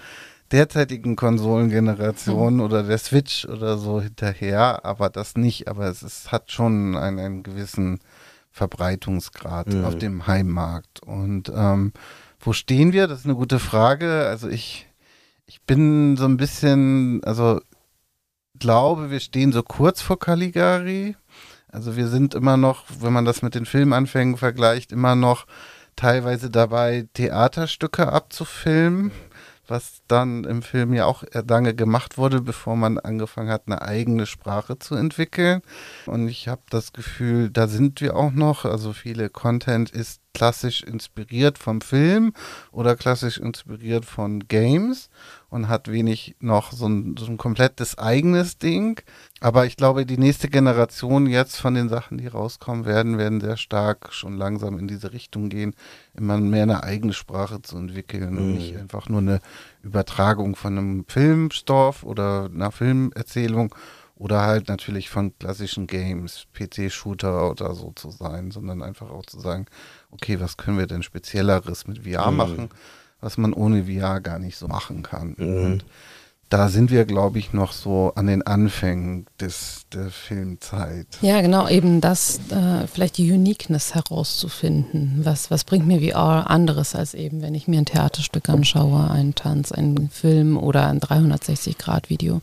derzeitigen 0.52 1.16
Konsolengeneration 1.16 2.54
mhm. 2.54 2.60
oder 2.60 2.82
der 2.82 2.98
Switch 2.98 3.46
oder 3.46 3.78
so 3.78 4.00
hinterher, 4.00 4.84
aber 4.84 5.08
das 5.10 5.36
nicht. 5.36 5.68
Aber 5.68 5.86
es 5.86 6.02
ist, 6.02 6.32
hat 6.32 6.52
schon 6.52 6.96
einen, 6.96 7.18
einen 7.18 7.42
gewissen 7.42 8.00
Verbreitungsgrad 8.50 9.68
mhm. 9.68 9.84
auf 9.84 9.96
dem 9.98 10.26
Heimmarkt. 10.26 11.02
Und 11.02 11.50
ähm, 11.54 11.92
wo 12.40 12.52
stehen 12.52 12.92
wir? 12.92 13.06
Das 13.08 13.20
ist 13.20 13.24
eine 13.24 13.34
gute 13.34 13.58
Frage. 13.58 14.26
Also 14.28 14.48
ich, 14.48 14.86
ich 15.46 15.62
bin 15.62 16.16
so 16.16 16.24
ein 16.24 16.36
bisschen, 16.36 17.22
also 17.24 17.60
glaube, 18.58 19.10
wir 19.10 19.20
stehen 19.20 19.52
so 19.52 19.62
kurz 19.62 20.02
vor 20.02 20.18
Caligari. 20.18 21.16
Also 21.68 21.96
wir 21.96 22.06
sind 22.06 22.34
immer 22.34 22.56
noch, 22.56 22.84
wenn 23.00 23.12
man 23.12 23.24
das 23.24 23.42
mit 23.42 23.54
den 23.56 23.66
Filmanfängen 23.66 24.36
vergleicht, 24.36 24.92
immer 24.92 25.16
noch 25.16 25.46
teilweise 25.96 26.50
dabei, 26.50 27.08
Theaterstücke 27.14 28.12
abzufilmen 28.12 29.10
was 29.66 30.02
dann 30.08 30.44
im 30.44 30.62
Film 30.62 30.92
ja 30.92 31.06
auch 31.06 31.24
lange 31.32 31.74
gemacht 31.74 32.18
wurde, 32.18 32.40
bevor 32.40 32.76
man 32.76 32.98
angefangen 32.98 33.50
hat, 33.50 33.62
eine 33.66 33.82
eigene 33.82 34.26
Sprache 34.26 34.78
zu 34.78 34.94
entwickeln. 34.94 35.62
Und 36.06 36.28
ich 36.28 36.48
habe 36.48 36.62
das 36.70 36.92
Gefühl, 36.92 37.50
da 37.50 37.66
sind 37.68 38.00
wir 38.00 38.16
auch 38.16 38.32
noch. 38.32 38.64
Also 38.64 38.92
viele 38.92 39.30
Content 39.30 39.90
ist 39.90 40.20
klassisch 40.34 40.82
inspiriert 40.82 41.58
vom 41.58 41.80
Film 41.80 42.32
oder 42.72 42.96
klassisch 42.96 43.38
inspiriert 43.38 44.04
von 44.04 44.40
Games 44.40 45.08
und 45.54 45.68
hat 45.68 45.86
wenig 45.86 46.34
noch 46.40 46.72
so 46.72 46.88
ein, 46.88 47.16
so 47.16 47.26
ein 47.26 47.36
komplettes 47.36 47.96
eigenes 47.96 48.58
Ding. 48.58 49.00
Aber 49.38 49.66
ich 49.66 49.76
glaube, 49.76 50.04
die 50.04 50.18
nächste 50.18 50.48
Generation 50.48 51.28
jetzt 51.28 51.60
von 51.60 51.74
den 51.74 51.88
Sachen, 51.88 52.18
die 52.18 52.26
rauskommen 52.26 52.86
werden, 52.86 53.18
werden 53.18 53.40
sehr 53.40 53.56
stark 53.56 54.12
schon 54.12 54.36
langsam 54.36 54.80
in 54.80 54.88
diese 54.88 55.12
Richtung 55.12 55.50
gehen, 55.50 55.76
immer 56.12 56.38
mehr 56.38 56.64
eine 56.64 56.82
eigene 56.82 57.12
Sprache 57.12 57.62
zu 57.62 57.76
entwickeln 57.76 58.32
mhm. 58.32 58.38
und 58.38 58.54
nicht 58.54 58.76
einfach 58.76 59.08
nur 59.08 59.20
eine 59.20 59.38
Übertragung 59.84 60.56
von 60.56 60.76
einem 60.76 61.04
Filmstoff 61.06 62.02
oder 62.02 62.50
einer 62.52 62.72
Filmerzählung 62.72 63.72
oder 64.16 64.42
halt 64.42 64.66
natürlich 64.66 65.08
von 65.08 65.38
klassischen 65.38 65.86
Games, 65.86 66.46
PC-Shooter 66.52 67.48
oder 67.48 67.76
so 67.76 67.92
zu 67.94 68.10
sein, 68.10 68.50
sondern 68.50 68.82
einfach 68.82 69.10
auch 69.10 69.26
zu 69.26 69.38
sagen, 69.38 69.66
okay, 70.10 70.40
was 70.40 70.56
können 70.56 70.78
wir 70.78 70.88
denn 70.88 71.04
Spezielleres 71.04 71.86
mit 71.86 72.04
VR 72.04 72.32
mhm. 72.32 72.36
machen, 72.36 72.70
was 73.24 73.38
man 73.38 73.54
ohne 73.54 73.84
VR 73.84 74.20
gar 74.20 74.38
nicht 74.38 74.56
so 74.56 74.68
machen 74.68 75.02
kann. 75.02 75.34
Mhm. 75.38 75.64
Und 75.64 75.84
da 76.50 76.68
sind 76.68 76.90
wir, 76.90 77.06
glaube 77.06 77.38
ich, 77.38 77.52
noch 77.54 77.72
so 77.72 78.12
an 78.14 78.26
den 78.26 78.42
Anfängen 78.42 79.26
des, 79.40 79.86
der 79.92 80.10
Filmzeit. 80.10 81.06
Ja, 81.22 81.40
genau, 81.40 81.66
eben 81.68 82.02
das, 82.02 82.38
äh, 82.50 82.86
vielleicht 82.86 83.16
die 83.16 83.32
Uniqueness 83.32 83.94
herauszufinden. 83.94 85.20
Was, 85.24 85.50
was 85.50 85.64
bringt 85.64 85.86
mir 85.86 86.00
VR 86.00 86.50
anderes 86.50 86.94
als 86.94 87.14
eben, 87.14 87.40
wenn 87.40 87.54
ich 87.54 87.66
mir 87.66 87.78
ein 87.78 87.86
Theaterstück 87.86 88.48
anschaue, 88.50 89.10
einen 89.10 89.34
Tanz, 89.34 89.72
einen 89.72 90.10
Film 90.10 90.58
oder 90.58 90.86
ein 90.86 91.00
360-Grad-Video. 91.00 92.42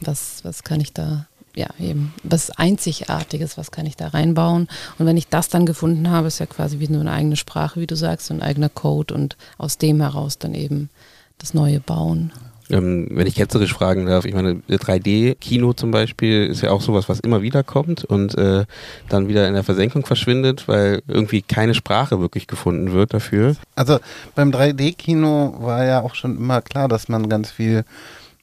Was, 0.00 0.40
was 0.42 0.64
kann 0.64 0.80
ich 0.80 0.92
da 0.92 1.26
ja, 1.54 1.68
eben 1.78 2.14
was 2.22 2.50
Einzigartiges, 2.50 3.58
was 3.58 3.70
kann 3.70 3.86
ich 3.86 3.96
da 3.96 4.08
reinbauen. 4.08 4.68
Und 4.98 5.06
wenn 5.06 5.16
ich 5.16 5.28
das 5.28 5.48
dann 5.48 5.66
gefunden 5.66 6.10
habe, 6.10 6.28
ist 6.28 6.38
ja 6.38 6.46
quasi 6.46 6.78
wie 6.78 6.88
nur 6.88 7.02
eine 7.02 7.12
eigene 7.12 7.36
Sprache, 7.36 7.80
wie 7.80 7.86
du 7.86 7.96
sagst, 7.96 8.26
so 8.26 8.34
ein 8.34 8.42
eigener 8.42 8.68
Code 8.68 9.14
und 9.14 9.36
aus 9.58 9.78
dem 9.78 10.00
heraus 10.00 10.38
dann 10.38 10.54
eben 10.54 10.90
das 11.38 11.54
Neue 11.54 11.80
bauen. 11.80 12.32
Ähm, 12.70 13.08
wenn 13.10 13.26
ich 13.26 13.34
ketzerisch 13.34 13.74
fragen 13.74 14.06
darf, 14.06 14.24
ich 14.24 14.34
meine, 14.34 14.62
3D-Kino 14.70 15.74
zum 15.74 15.90
Beispiel 15.90 16.46
ist 16.46 16.62
ja 16.62 16.70
auch 16.70 16.80
sowas, 16.80 17.08
was 17.08 17.20
immer 17.20 17.42
wieder 17.42 17.62
kommt 17.62 18.04
und 18.04 18.36
äh, 18.38 18.64
dann 19.08 19.28
wieder 19.28 19.46
in 19.46 19.54
der 19.54 19.64
Versenkung 19.64 20.06
verschwindet, 20.06 20.68
weil 20.68 21.02
irgendwie 21.06 21.42
keine 21.42 21.74
Sprache 21.74 22.20
wirklich 22.20 22.46
gefunden 22.46 22.92
wird 22.92 23.12
dafür. 23.12 23.56
Also 23.74 23.98
beim 24.34 24.50
3D-Kino 24.50 25.56
war 25.58 25.84
ja 25.84 26.00
auch 26.02 26.14
schon 26.14 26.36
immer 26.36 26.62
klar, 26.62 26.88
dass 26.88 27.08
man 27.08 27.28
ganz 27.28 27.50
viel 27.50 27.84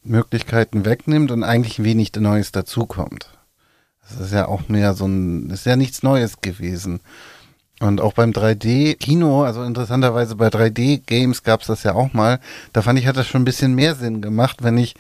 Möglichkeiten 0.04 0.86
wegnimmt 0.86 1.32
und 1.32 1.44
eigentlich 1.44 1.84
wenig 1.84 2.14
Neues 2.16 2.52
dazukommt. 2.52 3.30
Das 4.02 4.20
ist 4.20 4.34
ja 4.34 4.48
auch 4.48 4.70
mehr 4.70 4.94
so 4.94 5.06
ein, 5.06 5.50
ist 5.50 5.66
ja 5.66 5.76
nichts 5.76 6.04
Neues 6.04 6.42
gewesen. 6.42 7.00
Und 7.80 8.02
auch 8.02 8.14
beim 8.14 8.32
3D-Kino, 8.32 9.44
also 9.44 9.64
interessanterweise 9.64 10.36
bei 10.36 10.48
3D-Games 10.48 11.44
gab 11.44 11.62
es 11.62 11.68
das 11.68 11.84
ja 11.84 11.96
auch 11.96 12.14
mal, 12.14 12.40
da 12.74 12.82
fand 12.82 13.00
ich, 13.00 13.08
hat 13.08 13.16
das 13.16 13.28
schon 13.28 13.42
ein 13.42 13.46
bisschen 13.46 13.74
mehr 13.74 13.96
Sinn 13.96 14.22
gemacht, 14.22 14.64
wenn 14.64 14.78
ich 14.78 14.96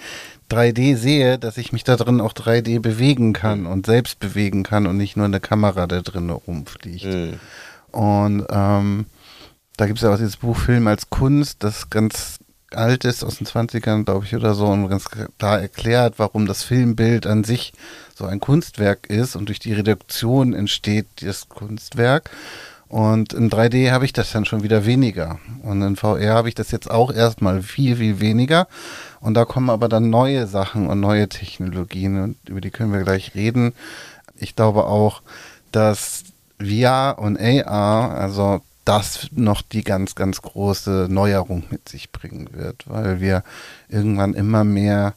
3D 0.49 0.95
sehe, 0.95 1.37
dass 1.37 1.57
ich 1.57 1.73
mich 1.73 1.83
da 1.83 1.97
drin 1.97 2.21
auch 2.21 2.33
3D 2.33 2.79
bewegen 2.79 3.33
kann 3.33 3.65
und 3.65 3.85
selbst 3.85 4.19
bewegen 4.19 4.63
kann 4.63 4.87
und 4.87 4.95
nicht 4.95 5.17
nur 5.17 5.25
eine 5.25 5.41
Kamera 5.41 5.87
da 5.87 6.01
drin 6.01 6.29
rumfliegt. 6.29 7.05
Mhm. 7.05 7.39
Und 7.91 8.45
ähm, 8.49 9.05
da 9.75 9.85
gibt 9.85 9.99
es 9.99 10.03
ja 10.03 10.13
auch 10.13 10.17
dieses 10.17 10.37
Buch 10.37 10.57
Film 10.57 10.87
als 10.87 11.09
Kunst, 11.09 11.63
das 11.63 11.89
ganz 11.89 12.38
alt 12.75 13.05
ist, 13.05 13.23
aus 13.23 13.37
den 13.37 13.47
20ern, 13.47 14.05
glaube 14.05 14.25
ich, 14.25 14.35
oder 14.35 14.53
so, 14.53 14.67
und 14.67 14.89
ganz 14.89 15.05
klar 15.37 15.59
erklärt, 15.59 16.15
warum 16.17 16.45
das 16.45 16.63
Filmbild 16.63 17.25
an 17.27 17.43
sich 17.43 17.73
so 18.15 18.25
ein 18.25 18.39
Kunstwerk 18.39 19.07
ist 19.09 19.35
und 19.35 19.47
durch 19.47 19.59
die 19.59 19.73
Reduktion 19.73 20.53
entsteht 20.53 21.07
das 21.21 21.49
Kunstwerk. 21.49 22.29
Und 22.89 23.33
in 23.33 23.51
3D 23.51 23.91
habe 23.91 24.05
ich 24.05 24.13
das 24.13 24.31
dann 24.31 24.45
schon 24.45 24.63
wieder 24.63 24.85
weniger. 24.85 25.39
Und 25.61 25.81
in 25.83 25.95
VR 25.95 26.33
habe 26.33 26.49
ich 26.49 26.55
das 26.55 26.71
jetzt 26.71 26.89
auch 26.89 27.13
erstmal 27.13 27.61
viel, 27.61 27.97
viel 27.97 28.19
weniger. 28.19 28.67
Und 29.21 29.35
da 29.35 29.45
kommen 29.45 29.69
aber 29.69 29.87
dann 29.87 30.09
neue 30.09 30.47
Sachen 30.47 30.87
und 30.87 30.99
neue 30.99 31.29
Technologien 31.29 32.21
und 32.21 32.37
über 32.49 32.61
die 32.61 32.71
können 32.71 32.91
wir 32.91 33.03
gleich 33.03 33.35
reden. 33.35 33.73
Ich 34.37 34.55
glaube 34.55 34.85
auch, 34.85 35.21
dass 35.71 36.23
VR 36.59 37.17
und 37.19 37.39
AR, 37.39 38.11
also 38.17 38.61
das 38.89 39.27
noch 39.31 39.61
die 39.61 39.83
ganz, 39.83 40.15
ganz 40.15 40.41
große 40.41 41.07
Neuerung 41.11 41.63
mit 41.69 41.87
sich 41.87 42.11
bringen 42.11 42.49
wird, 42.53 42.85
weil 42.89 43.21
wir 43.21 43.43
irgendwann 43.87 44.33
immer 44.33 44.63
mehr 44.63 45.13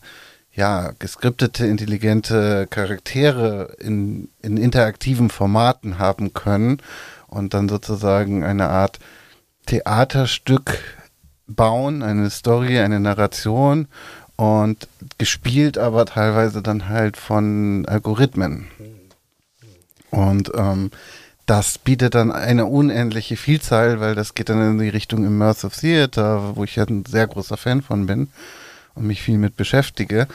ja, 0.55 0.93
geskriptete, 0.99 1.65
intelligente 1.67 2.67
Charaktere 2.69 3.75
in, 3.81 4.29
in 4.43 4.59
interaktiven 4.59 5.31
Formaten 5.31 5.99
haben 5.99 6.35
können 6.35 6.83
und 7.29 7.55
dann 7.55 7.71
sozusagen 7.71 8.45
eine 8.45 8.69
Art 8.69 8.99
Theaterstück 9.65 10.79
bauen, 11.47 12.03
eine 12.03 12.29
Story, 12.29 12.79
eine 12.79 13.01
Narration 13.01 13.89
und 14.37 14.87
gespielt 15.17 15.79
aber 15.79 16.05
teilweise 16.05 16.61
dann 16.61 16.91
halt 16.91 17.17
von 17.17 17.87
Algorithmen. 17.87 18.69
Und 20.11 20.53
ähm, 20.55 20.91
das 21.47 21.79
bietet 21.79 22.15
dann 22.15 22.31
eine 22.31 22.67
unendliche 22.67 23.37
Vielzahl, 23.37 24.01
weil 24.01 24.15
das 24.15 24.35
geht 24.35 24.49
dann 24.49 24.73
in 24.73 24.79
die 24.79 24.89
Richtung 24.89 25.25
Immersive 25.25 25.75
Theater, 25.75 26.57
wo 26.57 26.65
ich 26.65 26.77
ja 26.77 26.85
ein 26.85 27.05
sehr 27.05 27.27
großer 27.27 27.57
Fan 27.57 27.83
von 27.83 28.07
bin 28.07 28.29
und 28.95 29.07
mich 29.07 29.23
viel 29.23 29.39
mit 29.39 29.57
beschäftige. 29.57 30.29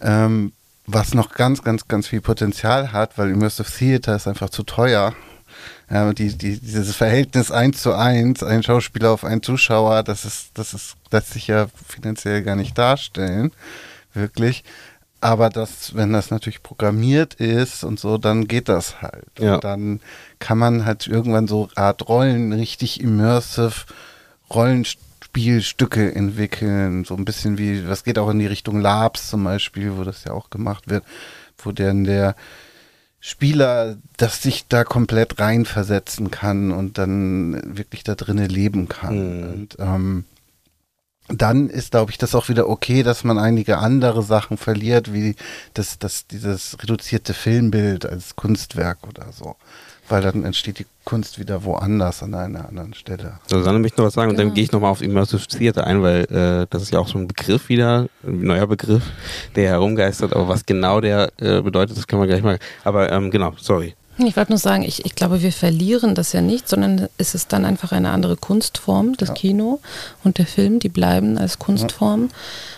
Ähm, 0.00 0.52
was 0.86 1.14
noch 1.14 1.34
ganz, 1.34 1.62
ganz, 1.62 1.88
ganz 1.88 2.06
viel 2.06 2.20
Potenzial 2.20 2.92
hat, 2.92 3.18
weil 3.18 3.30
Immersive 3.30 3.70
Theater 3.70 4.14
ist 4.14 4.28
einfach 4.28 4.50
zu 4.50 4.62
teuer. 4.62 5.14
Ja, 5.90 6.12
die, 6.12 6.36
die, 6.36 6.60
dieses 6.60 6.94
Verhältnis 6.94 7.50
eins 7.50 7.80
zu 7.80 7.94
eins, 7.94 8.42
ein 8.42 8.62
Schauspieler 8.62 9.10
auf 9.10 9.24
einen 9.24 9.42
Zuschauer, 9.42 10.02
das 10.02 10.24
ist, 10.24 10.50
das 10.54 10.74
ist, 10.74 10.96
lässt 11.10 11.32
sich 11.32 11.46
ja 11.46 11.66
finanziell 11.88 12.42
gar 12.42 12.56
nicht 12.56 12.76
darstellen. 12.76 13.52
Wirklich. 14.12 14.64
Aber 15.20 15.48
das, 15.48 15.94
wenn 15.94 16.12
das 16.12 16.30
natürlich 16.30 16.62
programmiert 16.62 17.34
ist 17.34 17.84
und 17.84 17.98
so, 17.98 18.18
dann 18.18 18.46
geht 18.46 18.68
das 18.68 19.00
halt. 19.00 19.26
Ja. 19.38 19.54
Und 19.54 19.64
dann 19.64 20.00
kann 20.38 20.58
man 20.58 20.84
halt 20.84 21.06
irgendwann 21.06 21.48
so 21.48 21.68
Art 21.74 22.08
Rollen, 22.08 22.52
richtig 22.52 23.00
immersive 23.00 23.86
Rollenspielstücke 24.50 26.14
entwickeln. 26.14 27.04
So 27.04 27.16
ein 27.16 27.24
bisschen 27.24 27.58
wie, 27.58 27.82
das 27.82 28.04
geht 28.04 28.18
auch 28.18 28.30
in 28.30 28.38
die 28.38 28.46
Richtung 28.46 28.80
Labs 28.80 29.30
zum 29.30 29.42
Beispiel, 29.44 29.96
wo 29.96 30.04
das 30.04 30.24
ja 30.24 30.32
auch 30.32 30.50
gemacht 30.50 30.88
wird, 30.88 31.04
wo 31.58 31.72
dann 31.72 32.04
der 32.04 32.36
Spieler, 33.20 33.96
das 34.18 34.42
sich 34.42 34.68
da 34.68 34.84
komplett 34.84 35.40
reinversetzen 35.40 36.30
kann 36.30 36.70
und 36.70 36.98
dann 36.98 37.76
wirklich 37.76 38.04
da 38.04 38.14
drinnen 38.14 38.48
leben 38.48 38.88
kann. 38.88 39.16
Mhm. 39.16 39.52
Und 39.52 39.76
ähm, 39.80 40.24
dann 41.28 41.68
ist, 41.68 41.90
glaube 41.90 42.10
ich, 42.12 42.18
das 42.18 42.34
auch 42.34 42.48
wieder 42.48 42.68
okay, 42.68 43.02
dass 43.02 43.24
man 43.24 43.38
einige 43.38 43.78
andere 43.78 44.22
Sachen 44.22 44.56
verliert, 44.56 45.12
wie 45.12 45.34
das, 45.74 45.98
das, 45.98 46.26
dieses 46.26 46.76
reduzierte 46.82 47.34
Filmbild 47.34 48.06
als 48.06 48.36
Kunstwerk 48.36 48.98
oder 49.08 49.26
so. 49.32 49.56
Weil 50.08 50.22
dann 50.22 50.44
entsteht 50.44 50.78
die 50.78 50.86
Kunst 51.04 51.40
wieder 51.40 51.64
woanders 51.64 52.22
an 52.22 52.32
einer 52.34 52.68
anderen 52.68 52.94
Stelle. 52.94 53.40
Susanne 53.48 53.80
möchte 53.80 54.00
noch 54.00 54.06
was 54.06 54.14
sagen 54.14 54.30
und 54.30 54.36
dann 54.38 54.46
Genau. 54.46 54.54
gehe 54.54 54.62
ich 54.62 54.70
nochmal 54.70 54.92
auf 54.92 55.02
Immersive 55.02 55.44
Theater 55.48 55.84
ein, 55.84 56.00
weil 56.00 56.20
äh, 56.26 56.66
das 56.70 56.82
ist 56.82 56.92
ja 56.92 57.00
auch 57.00 57.08
so 57.08 57.18
ein 57.18 57.26
Begriff 57.26 57.68
wieder, 57.68 58.06
ein 58.24 58.42
neuer 58.42 58.68
Begriff, 58.68 59.02
der 59.56 59.70
herumgeistert, 59.70 60.32
aber 60.32 60.46
was 60.46 60.64
genau 60.64 61.00
der 61.00 61.32
äh, 61.38 61.60
bedeutet, 61.60 61.96
das 61.96 62.06
können 62.06 62.22
wir 62.22 62.28
gleich 62.28 62.44
mal. 62.44 62.60
Aber 62.84 63.10
ähm, 63.10 63.32
genau, 63.32 63.54
sorry. 63.58 63.96
Ich 64.18 64.36
wollte 64.36 64.52
nur 64.52 64.58
sagen, 64.58 64.82
ich, 64.82 65.04
ich 65.04 65.14
glaube, 65.14 65.42
wir 65.42 65.52
verlieren 65.52 66.14
das 66.14 66.32
ja 66.32 66.40
nicht, 66.40 66.68
sondern 66.68 67.08
es 67.18 67.34
ist 67.34 67.52
dann 67.52 67.64
einfach 67.64 67.92
eine 67.92 68.10
andere 68.10 68.36
Kunstform, 68.36 69.16
das 69.16 69.28
Ja. 69.28 69.34
Kino 69.34 69.80
und 70.24 70.38
der 70.38 70.46
Film, 70.46 70.78
die 70.78 70.88
bleiben 70.88 71.36
als 71.36 71.58
Kunstform. 71.58 72.30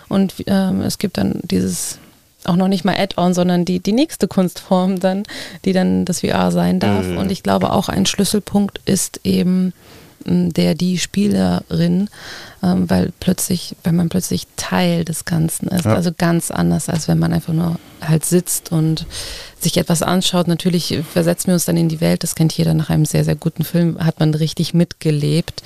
Und 0.09 0.35
ähm, 0.47 0.81
es 0.81 0.99
gibt 0.99 1.17
dann 1.17 1.41
dieses, 1.45 1.99
auch 2.45 2.57
noch 2.57 2.69
nicht 2.69 2.85
mal 2.85 2.97
Add-on, 2.97 3.35
sondern 3.35 3.65
die, 3.65 3.79
die 3.79 3.93
nächste 3.93 4.27
Kunstform 4.27 4.99
dann, 4.99 5.23
die 5.65 5.73
dann 5.73 6.05
das 6.05 6.21
VR 6.21 6.51
sein 6.51 6.81
darf. 6.81 7.07
Mhm. 7.07 7.19
Und 7.19 7.31
ich 7.31 7.45
glaube 7.45 7.73
auch 7.73 7.89
ein 7.89 8.07
Schlüsselpunkt 8.07 8.81
ist 8.85 9.21
eben 9.23 9.73
der, 10.25 10.75
die 10.75 10.99
Spielerin, 10.99 12.09
ähm, 12.63 12.89
weil 12.91 13.13
plötzlich, 13.21 13.77
wenn 13.85 13.97
man 13.97 14.09
plötzlich 14.09 14.47
Teil 14.57 15.05
des 15.05 15.25
Ganzen 15.25 15.69
ist, 15.69 15.85
Ja. 15.85 15.95
also 15.95 16.11
ganz 16.17 16.51
anders, 16.51 16.89
als 16.89 17.09
wenn 17.09 17.19
man 17.19 17.33
einfach 17.33 17.53
nur 17.53 17.79
halt 18.01 18.25
sitzt 18.25 18.71
und 18.73 19.07
sich 19.61 19.77
etwas 19.77 20.03
anschaut. 20.03 20.49
Natürlich 20.49 20.99
versetzen 21.13 21.49
wir 21.49 21.55
uns 21.55 21.65
dann 21.65 21.77
in 21.77 21.89
die 21.89 22.01
Welt, 22.01 22.23
das 22.23 22.35
kennt 22.35 22.53
jeder 22.53 22.75
nach 22.75 22.91
einem 22.91 23.05
sehr, 23.05 23.25
sehr 23.25 23.37
guten 23.37 23.65
Film, 23.65 23.99
hat 24.05 24.21
man 24.21 24.35
richtig 24.35 24.75
mitgelebt. 24.75 25.63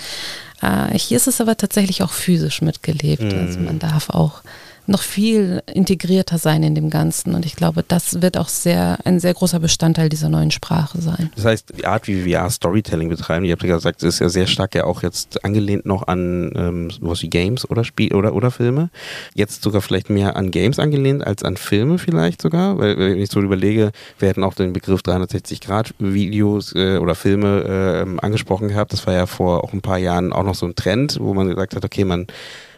Äh, 0.62 0.96
hier 0.98 1.16
ist 1.16 1.26
es 1.28 1.40
aber 1.40 1.56
tatsächlich 1.56 2.02
auch 2.02 2.12
physisch 2.12 2.62
mitgelebt. 2.62 3.22
Mhm. 3.22 3.38
Also 3.38 3.58
man 3.60 3.78
darf 3.78 4.10
auch 4.10 4.42
noch 4.86 5.02
viel 5.02 5.62
integrierter 5.72 6.38
sein 6.38 6.62
in 6.62 6.74
dem 6.74 6.90
Ganzen. 6.90 7.34
Und 7.34 7.46
ich 7.46 7.56
glaube, 7.56 7.84
das 7.86 8.20
wird 8.22 8.36
auch 8.36 8.48
sehr 8.48 8.98
ein 9.04 9.20
sehr 9.20 9.34
großer 9.34 9.60
Bestandteil 9.60 10.08
dieser 10.08 10.28
neuen 10.28 10.50
Sprache 10.50 11.00
sein. 11.00 11.30
Das 11.36 11.44
heißt, 11.44 11.72
die 11.78 11.86
Art, 11.86 12.08
wie 12.08 12.24
wir 12.24 12.48
Storytelling 12.50 13.08
betreiben, 13.08 13.44
ihr 13.44 13.52
habt 13.52 13.62
ja 13.62 13.74
gesagt, 13.74 14.02
ist 14.02 14.18
ja 14.18 14.28
sehr 14.28 14.46
stark 14.46 14.74
ja 14.74 14.84
auch 14.84 15.02
jetzt 15.02 15.44
angelehnt 15.44 15.86
noch 15.86 16.06
an 16.08 16.52
ähm, 16.56 16.90
sowas 16.90 17.22
wie 17.22 17.30
Games 17.30 17.68
oder 17.68 17.84
Spiel 17.84 18.14
oder 18.14 18.34
oder 18.34 18.50
Filme. 18.50 18.90
Jetzt 19.34 19.62
sogar 19.62 19.82
vielleicht 19.82 20.10
mehr 20.10 20.36
an 20.36 20.50
Games 20.50 20.78
angelehnt 20.78 21.26
als 21.26 21.42
an 21.42 21.56
Filme 21.56 21.98
vielleicht 21.98 22.42
sogar, 22.42 22.78
weil 22.78 22.98
wenn 22.98 23.18
ich 23.18 23.30
so 23.30 23.40
überlege, 23.40 23.92
wir 24.18 24.28
hätten 24.28 24.44
auch 24.44 24.54
den 24.54 24.72
Begriff 24.72 25.02
360 25.02 25.60
Grad 25.60 25.94
Videos 25.98 26.74
äh, 26.74 26.98
oder 26.98 27.14
Filme 27.14 27.64
ähm, 27.68 28.20
angesprochen 28.20 28.68
gehabt. 28.68 28.92
Das 28.92 29.06
war 29.06 29.14
ja 29.14 29.26
vor 29.26 29.64
auch 29.64 29.72
ein 29.72 29.80
paar 29.80 29.98
Jahren 29.98 30.32
auch 30.32 30.44
noch 30.44 30.54
so 30.54 30.66
ein 30.66 30.74
Trend, 30.74 31.18
wo 31.20 31.34
man 31.34 31.48
gesagt 31.48 31.76
hat, 31.76 31.84
okay, 31.84 32.04
man 32.04 32.26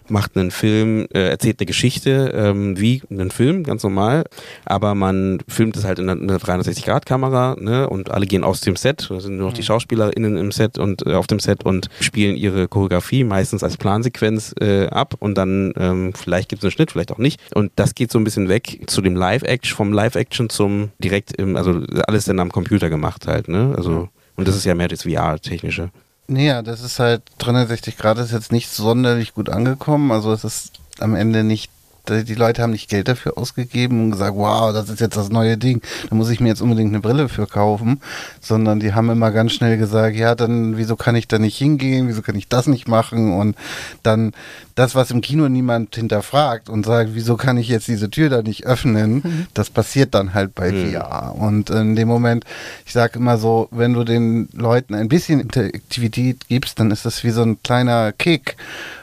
macht 0.09 0.37
einen 0.37 0.51
Film, 0.51 1.07
äh, 1.15 1.29
erzählt 1.29 1.61
eine 1.61 1.67
Geschichte 1.67 2.33
ähm, 2.35 2.79
wie 2.79 3.03
einen 3.11 3.31
Film, 3.31 3.65
ganz 3.65 3.83
normal, 3.83 4.25
aber 4.65 4.95
man 4.95 5.39
filmt 5.49 5.77
es 5.77 5.85
halt 5.85 5.99
in 5.99 6.09
einer, 6.09 6.21
einer 6.21 6.39
360-Grad-Kamera 6.39 7.57
ne, 7.59 7.89
und 7.89 8.11
alle 8.11 8.27
gehen 8.27 8.45
aus 8.45 8.61
dem 8.61 8.77
Set, 8.77 9.07
da 9.11 9.21
sind 9.21 9.37
nur 9.37 9.49
noch 9.49 9.55
die 9.55 9.63
SchauspielerInnen 9.63 10.37
im 10.37 10.53
Set 10.53 10.79
und 10.79 11.07
äh, 11.07 11.15
auf 11.15 11.27
dem 11.27 11.41
Set 11.41 11.65
und 11.65 11.89
spielen 12.01 12.37
ihre 12.37 12.69
Choreografie 12.69 13.25
meistens 13.25 13.63
als 13.63 13.77
Plansequenz 13.77 14.55
äh, 14.61 14.87
ab 14.89 15.15
und 15.19 15.37
dann 15.37 15.73
ähm, 15.77 16.13
vielleicht 16.15 16.49
gibt 16.49 16.61
es 16.61 16.65
einen 16.65 16.73
Schnitt, 16.73 16.93
vielleicht 16.93 17.13
auch 17.13 17.19
nicht. 17.19 17.41
Und 17.55 17.73
das 17.77 17.95
geht 17.95 18.11
so 18.11 18.19
ein 18.19 18.25
bisschen 18.25 18.49
weg 18.49 18.83
zu 18.87 19.01
dem 19.01 19.17
Live-Action, 19.17 19.77
vom 19.77 19.93
Live-Action 19.93 20.51
zum 20.51 20.91
direkt 20.99 21.33
im, 21.37 21.57
also 21.57 21.83
alles 22.07 22.25
dann 22.25 22.41
am 22.41 22.53
Computer 22.53 22.91
gemacht 22.91 23.27
halt, 23.27 23.49
ne, 23.49 23.75
also 23.77 24.09
und 24.37 24.49
das 24.49 24.57
ist 24.57 24.65
ja 24.65 24.75
mehr 24.75 24.89
das 24.89 25.03
VR-technische. 25.03 25.91
Naja, 26.27 26.63
das 26.63 26.81
ist 26.81 26.99
halt 26.99 27.23
360 27.39 27.97
Grad 27.99 28.19
ist 28.19 28.33
jetzt 28.33 28.53
nicht 28.53 28.71
sonderlich 28.71 29.35
gut 29.35 29.49
angekommen. 29.51 30.11
Also 30.11 30.33
es 30.33 30.45
ist 30.45 30.73
am 30.99 31.15
Ende 31.15 31.45
nicht, 31.45 31.71
die 32.09 32.35
Leute 32.35 32.63
haben 32.63 32.73
nicht 32.73 32.91
Geld 32.91 33.09
dafür 33.09 33.39
ausgegeben 33.39 34.05
und 34.05 34.11
gesagt, 34.13 34.37
wow, 34.37 34.73
das 34.73 34.89
ist 34.91 35.01
jetzt 35.01 35.17
das 35.17 35.31
neue 35.31 35.57
Ding, 35.57 35.81
da 36.09 36.15
muss 36.15 36.31
ich 36.31 36.41
mir 36.41 36.49
jetzt 36.49 36.61
unbedingt 36.61 36.91
eine 36.91 37.01
Brille 37.01 37.29
für 37.29 37.47
kaufen, 37.47 38.01
sondern 38.41 38.81
die 38.81 38.93
haben 38.95 39.09
immer 39.11 39.31
ganz 39.31 39.53
schnell 39.53 39.79
gesagt, 39.79 40.17
ja, 40.17 40.35
dann 40.35 40.77
wieso 40.77 40.97
kann 40.97 41.17
ich 41.17 41.29
da 41.29 41.39
nicht 41.39 41.57
hingehen, 41.57 42.09
wieso 42.09 42.23
kann 42.23 42.37
ich 42.37 42.49
das 42.49 42.67
nicht 42.67 42.89
machen 42.89 43.33
und 43.33 43.57
dann 44.03 44.33
das, 44.75 44.97
was 44.97 45.13
im 45.13 45.21
Kino 45.21 45.49
niemand 45.49 45.95
hinterfragt 45.95 46.69
und 46.69 46.85
sagt, 46.85 47.11
wieso 47.15 47.37
kann 47.37 47.57
ich 47.59 47.69
jetzt 47.69 47.87
diese 47.87 48.11
Tür 48.11 48.29
da 48.29 48.43
nicht 48.43 48.67
öffnen, 48.67 49.47
das 49.55 49.71
passiert 49.71 50.15
dann 50.15 50.35
halt 50.35 50.55
bei 50.55 50.73
Mhm. 50.73 50.93
VR. 50.93 51.35
Und 51.39 51.71
in 51.71 51.95
dem 51.95 52.09
Moment, 52.09 52.45
ich 52.85 52.93
sage 52.93 53.19
immer 53.21 53.39
so, 53.39 53.69
wenn 53.71 53.93
du 53.95 54.03
den 54.03 54.49
Leuten 54.53 54.95
ein 54.95 55.09
bisschen 55.09 55.39
Interaktivität 55.41 56.49
gibst, 56.49 56.81
dann 56.81 56.91
ist 56.91 57.05
das 57.07 57.23
wie 57.23 57.31
so 57.31 57.43
ein 57.43 57.63
kleiner 57.63 58.13
Kick. 58.13 58.57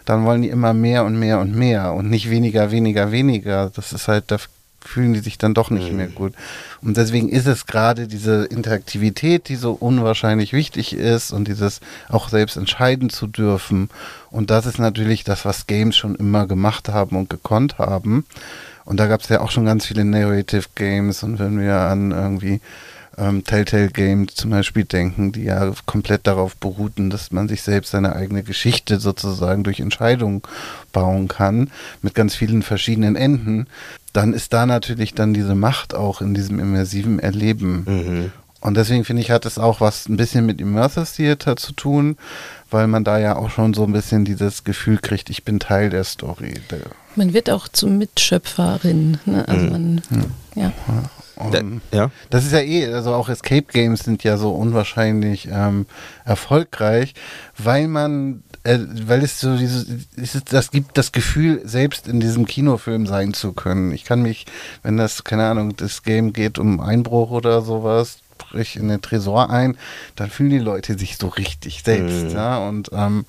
Dann 0.04 0.26
wollen 0.26 0.42
die 0.42 0.50
immer 0.50 0.74
mehr 0.74 1.06
und 1.06 1.18
mehr 1.18 1.40
und 1.40 1.56
mehr 1.56 1.94
und 1.94 2.10
nicht 2.10 2.30
weniger, 2.30 2.72
weniger, 2.72 2.91
weniger. 2.96 3.72
Das 3.76 3.94
ist 3.94 4.08
halt, 4.08 4.26
da 4.28 4.38
fühlen 4.84 5.14
die 5.14 5.20
sich 5.20 5.38
dann 5.38 5.54
doch 5.54 5.70
nicht 5.70 5.92
Mhm. 5.92 5.98
mehr 5.98 6.08
gut. 6.08 6.34
Und 6.82 6.98
deswegen 6.98 7.30
ist 7.30 7.46
es 7.46 7.68
gerade 7.68 8.08
diese 8.08 8.46
Interaktivität, 8.46 9.48
die 9.48 9.56
so 9.56 9.74
unwahrscheinlich 9.74 10.54
wichtig 10.54 10.94
ist 10.94 11.32
und 11.32 11.48
dieses 11.48 11.82
auch 12.10 12.30
selbst 12.30 12.58
entscheiden 12.58 13.10
zu 13.10 13.28
dürfen. 13.28 13.90
Und 14.32 14.50
das 14.50 14.66
ist 14.66 14.80
natürlich 14.80 15.24
das, 15.24 15.46
was 15.46 15.68
Games 15.68 15.96
schon 15.96 16.16
immer 16.16 16.48
gemacht 16.48 16.90
haben 16.90 17.16
und 17.16 17.30
gekonnt 17.30 17.78
haben. 17.78 18.26
Und 18.84 19.00
da 19.00 19.06
gab 19.06 19.22
es 19.22 19.30
ja 19.30 19.42
auch 19.42 19.52
schon 19.52 19.66
ganz 19.66 19.86
viele 19.86 20.04
Narrative 20.04 20.66
Games 20.74 21.22
und 21.22 21.38
wenn 21.38 21.60
wir 21.60 21.76
an 21.76 22.12
irgendwie 22.12 22.60
ähm, 23.18 23.44
Telltale 23.44 23.90
Games 23.90 24.36
zum 24.36 24.52
Beispiel 24.52 24.86
denken, 24.86 25.32
die 25.32 25.44
ja 25.44 25.74
komplett 25.86 26.28
darauf 26.28 26.56
beruhten, 26.56 27.10
dass 27.10 27.32
man 27.32 27.48
sich 27.48 27.62
selbst 27.62 27.92
seine 27.92 28.16
eigene 28.16 28.44
Geschichte 28.44 29.00
sozusagen 29.00 29.64
durch 29.64 29.80
Entscheidungen 29.80 30.42
bauen 30.94 31.28
kann, 31.28 31.72
mit 32.02 32.16
ganz 32.16 32.36
vielen 32.36 32.64
verschiedenen 32.64 33.16
Enden, 33.16 33.68
dann 34.14 34.34
ist 34.34 34.54
da 34.54 34.66
natürlich 34.66 35.14
dann 35.14 35.34
diese 35.34 35.56
Macht 35.56 35.94
auch 35.94 36.22
in 36.22 36.34
diesem 36.34 36.60
immersiven 36.60 37.20
Erleben. 37.20 37.84
Mhm. 37.86 38.32
Und 38.62 38.78
deswegen 38.78 39.04
finde 39.06 39.24
ich, 39.24 39.32
hat 39.32 39.48
es 39.48 39.58
auch 39.58 39.82
was 39.82 40.08
ein 40.08 40.18
bisschen 40.18 40.46
mit 40.46 40.62
Immersive 40.62 41.08
Theater 41.16 41.56
zu 41.56 41.74
tun, 41.74 42.16
weil 42.70 42.86
man 42.86 43.04
da 43.04 43.18
ja 43.18 43.36
auch 43.36 43.50
schon 43.50 43.74
so 43.74 43.84
ein 43.84 43.92
bisschen 43.92 44.24
dieses 44.24 44.64
Gefühl 44.64 45.00
kriegt, 45.00 45.32
ich 45.32 45.44
bin 45.44 45.60
Teil 45.60 45.90
der 45.90 46.04
Story. 46.04 46.54
Man 47.16 47.34
wird 47.34 47.50
auch 47.50 47.68
zum 47.68 47.98
Mitschöpferin. 47.98 49.18
Ne? 49.26 49.48
Also 49.48 49.66
Mhm. 49.66 49.72
man, 49.72 50.02
ja. 50.56 50.72
Und 51.46 51.82
ja. 51.92 52.12
Das 52.30 52.46
ist 52.46 52.52
ja 52.52 52.60
eh, 52.60 52.94
also 52.94 53.14
auch 53.14 53.30
Escape 53.30 53.64
Games 53.72 54.02
sind 54.02 54.24
ja 54.24 54.38
so 54.38 54.52
unwahrscheinlich 54.54 55.48
ähm, 55.52 55.86
erfolgreich, 56.26 57.14
weil 57.58 57.88
man, 57.88 58.44
äh, 58.64 58.80
weil 59.06 59.24
es 59.24 59.40
so 59.40 59.58
dieses, 59.58 59.86
es 60.16 60.38
das 60.46 60.72
gibt 60.72 60.98
das 60.98 61.12
Gefühl, 61.12 61.62
selbst 61.64 62.08
in 62.08 62.20
diesem 62.20 62.46
Kinofilm 62.46 63.08
sein 63.08 63.34
zu 63.34 63.54
können. 63.54 63.92
Ich 63.92 64.04
kann 64.04 64.22
mich, 64.22 64.46
wenn 64.84 64.98
das, 64.98 65.24
keine 65.24 65.48
Ahnung, 65.48 65.76
das 65.76 66.04
Game 66.04 66.34
geht 66.34 66.58
um 66.60 66.80
Einbruch 66.80 67.32
oder 67.32 67.62
sowas, 67.62 68.20
brich 68.38 68.76
in 68.76 68.88
den 68.88 69.02
Tresor 69.02 69.50
ein, 69.50 69.78
dann 70.16 70.30
fühlen 70.30 70.50
die 70.50 70.58
Leute 70.60 70.98
sich 70.98 71.18
so 71.18 71.28
richtig 71.28 71.84
selbst, 71.84 72.24
Mhm. 72.24 72.30
ja, 72.32 72.58
und 72.68 72.90
ähm, 72.94 73.26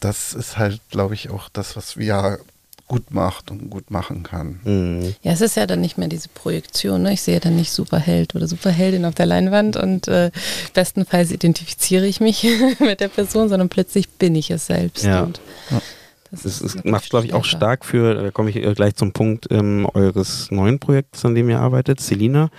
das 0.00 0.34
ist 0.34 0.58
halt, 0.58 0.80
glaube 0.90 1.14
ich, 1.14 1.30
auch 1.30 1.48
das, 1.48 1.76
was 1.76 1.92
VR 1.92 2.38
gut 2.86 3.10
macht 3.12 3.50
und 3.50 3.68
gut 3.70 3.90
machen 3.90 4.22
kann. 4.22 4.60
Mhm. 4.64 5.14
Ja, 5.22 5.32
es 5.32 5.40
ist 5.40 5.56
ja 5.56 5.66
dann 5.66 5.80
nicht 5.80 5.98
mehr 5.98 6.08
diese 6.08 6.28
Projektion. 6.28 7.02
Ne? 7.02 7.12
Ich 7.14 7.22
sehe 7.22 7.40
dann 7.40 7.56
nicht 7.56 7.72
Superheld 7.72 8.34
oder 8.34 8.46
Superheldin 8.46 9.04
auf 9.04 9.14
der 9.14 9.26
Leinwand 9.26 9.76
und 9.76 10.06
äh, 10.08 10.30
bestenfalls 10.72 11.32
identifiziere 11.32 12.06
ich 12.06 12.20
mich 12.20 12.46
mit 12.78 13.00
der 13.00 13.08
Person, 13.08 13.48
sondern 13.48 13.68
plötzlich 13.68 14.08
bin 14.10 14.34
ich 14.36 14.50
es 14.50 14.66
selbst. 14.66 15.04
Ja. 15.04 15.24
Und 15.24 15.40
Ja. 15.70 15.82
das 16.30 16.42
Das 16.42 16.60
ist 16.60 16.84
macht, 16.84 17.10
glaube 17.10 17.26
ich, 17.26 17.34
auch 17.34 17.44
stark 17.44 17.84
für, 17.84 18.14
da 18.14 18.30
komme 18.30 18.50
ich 18.50 18.56
äh, 18.56 18.72
gleich 18.74 18.94
zum 18.94 19.12
Punkt 19.12 19.46
ähm, 19.50 19.88
eures 19.94 20.50
neuen 20.50 20.78
Projekts, 20.78 21.24
an 21.24 21.34
dem 21.34 21.50
ihr 21.50 21.58
arbeitet, 21.60 22.00
Selina, 22.00 22.50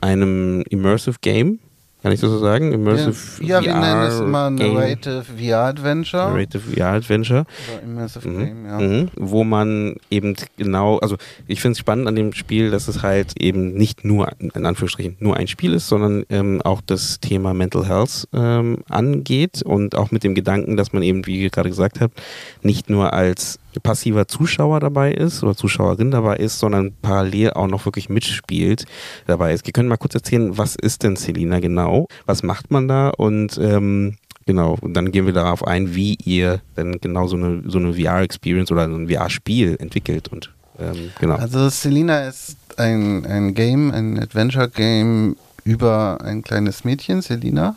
einem 0.00 0.62
Immersive 0.68 1.16
Game. 1.20 1.60
Kann 2.02 2.12
ich 2.12 2.20
das 2.20 2.30
so 2.30 2.38
sagen? 2.38 2.72
Immersive 2.72 3.44
ja, 3.44 3.62
wir 3.62 3.72
VR 3.72 3.80
nennen 3.80 4.02
es 4.02 4.20
immer 4.20 4.50
Game. 4.52 4.74
Narrative 4.74 5.22
VR 5.24 5.58
Adventure. 5.66 6.30
Narrative 6.30 6.62
VR 6.74 6.86
Adventure. 6.92 7.44
Oder 7.74 7.82
Immersive 7.82 8.28
Mhm. 8.28 8.38
Game, 8.38 8.66
ja. 8.66 8.78
Mhm. 8.80 9.08
Wo 9.16 9.44
man 9.44 9.96
eben 10.10 10.34
genau, 10.56 10.98
also 10.98 11.16
ich 11.46 11.60
finde 11.60 11.72
es 11.72 11.78
spannend 11.78 12.08
an 12.08 12.16
dem 12.16 12.32
Spiel, 12.32 12.70
dass 12.70 12.88
es 12.88 13.02
halt 13.02 13.40
eben 13.40 13.74
nicht 13.74 14.04
nur, 14.04 14.28
in 14.38 14.64
Anführungsstrichen, 14.66 15.16
nur 15.20 15.36
ein 15.36 15.46
Spiel 15.46 15.74
ist, 15.74 15.88
sondern 15.88 16.24
ähm, 16.30 16.62
auch 16.62 16.80
das 16.84 17.20
Thema 17.20 17.52
Mental 17.52 17.86
Health 17.86 18.28
ähm, 18.32 18.78
angeht 18.88 19.62
und 19.62 19.94
auch 19.94 20.10
mit 20.10 20.24
dem 20.24 20.34
Gedanken, 20.34 20.76
dass 20.76 20.92
man 20.92 21.02
eben, 21.02 21.26
wie 21.26 21.40
ihr 21.42 21.50
gerade 21.50 21.68
gesagt 21.68 22.00
habt, 22.00 22.20
nicht 22.62 22.88
nur 22.88 23.12
als 23.12 23.58
passiver 23.78 24.26
Zuschauer 24.26 24.80
dabei 24.80 25.12
ist 25.12 25.42
oder 25.42 25.54
Zuschauerin 25.54 26.10
dabei 26.10 26.36
ist, 26.36 26.58
sondern 26.58 26.92
parallel 27.00 27.50
auch 27.52 27.68
noch 27.68 27.84
wirklich 27.84 28.08
mitspielt 28.08 28.84
dabei 29.26 29.52
ist. 29.52 29.66
Wir 29.66 29.72
können 29.72 29.88
mal 29.88 29.96
kurz 29.96 30.14
erzählen, 30.14 30.58
was 30.58 30.74
ist 30.74 31.02
denn 31.02 31.16
Selina 31.16 31.60
genau? 31.60 32.08
Was 32.26 32.42
macht 32.42 32.70
man 32.70 32.88
da? 32.88 33.10
Und 33.10 33.58
ähm, 33.62 34.16
genau, 34.46 34.76
und 34.80 34.94
dann 34.94 35.12
gehen 35.12 35.26
wir 35.26 35.32
darauf 35.32 35.66
ein, 35.66 35.94
wie 35.94 36.16
ihr 36.24 36.60
denn 36.76 37.00
genau 37.00 37.26
so 37.28 37.36
eine, 37.36 37.62
so 37.66 37.78
eine 37.78 37.94
VR-Experience 37.94 38.72
oder 38.72 38.88
so 38.88 38.96
ein 38.96 39.08
VR-Spiel 39.08 39.76
entwickelt 39.78 40.28
und 40.28 40.50
ähm, 40.78 41.10
genau. 41.18 41.36
Also 41.36 41.68
Selina 41.68 42.26
ist 42.26 42.56
ein, 42.76 43.26
ein 43.26 43.54
Game, 43.54 43.92
ein 43.92 44.18
Adventure-Game 44.18 45.36
über 45.64 46.18
ein 46.24 46.42
kleines 46.42 46.84
Mädchen, 46.84 47.22
Selina, 47.22 47.76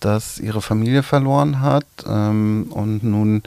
das 0.00 0.38
ihre 0.38 0.60
Familie 0.60 1.02
verloren 1.02 1.60
hat 1.60 1.86
ähm, 2.06 2.66
und 2.70 3.04
nun 3.04 3.42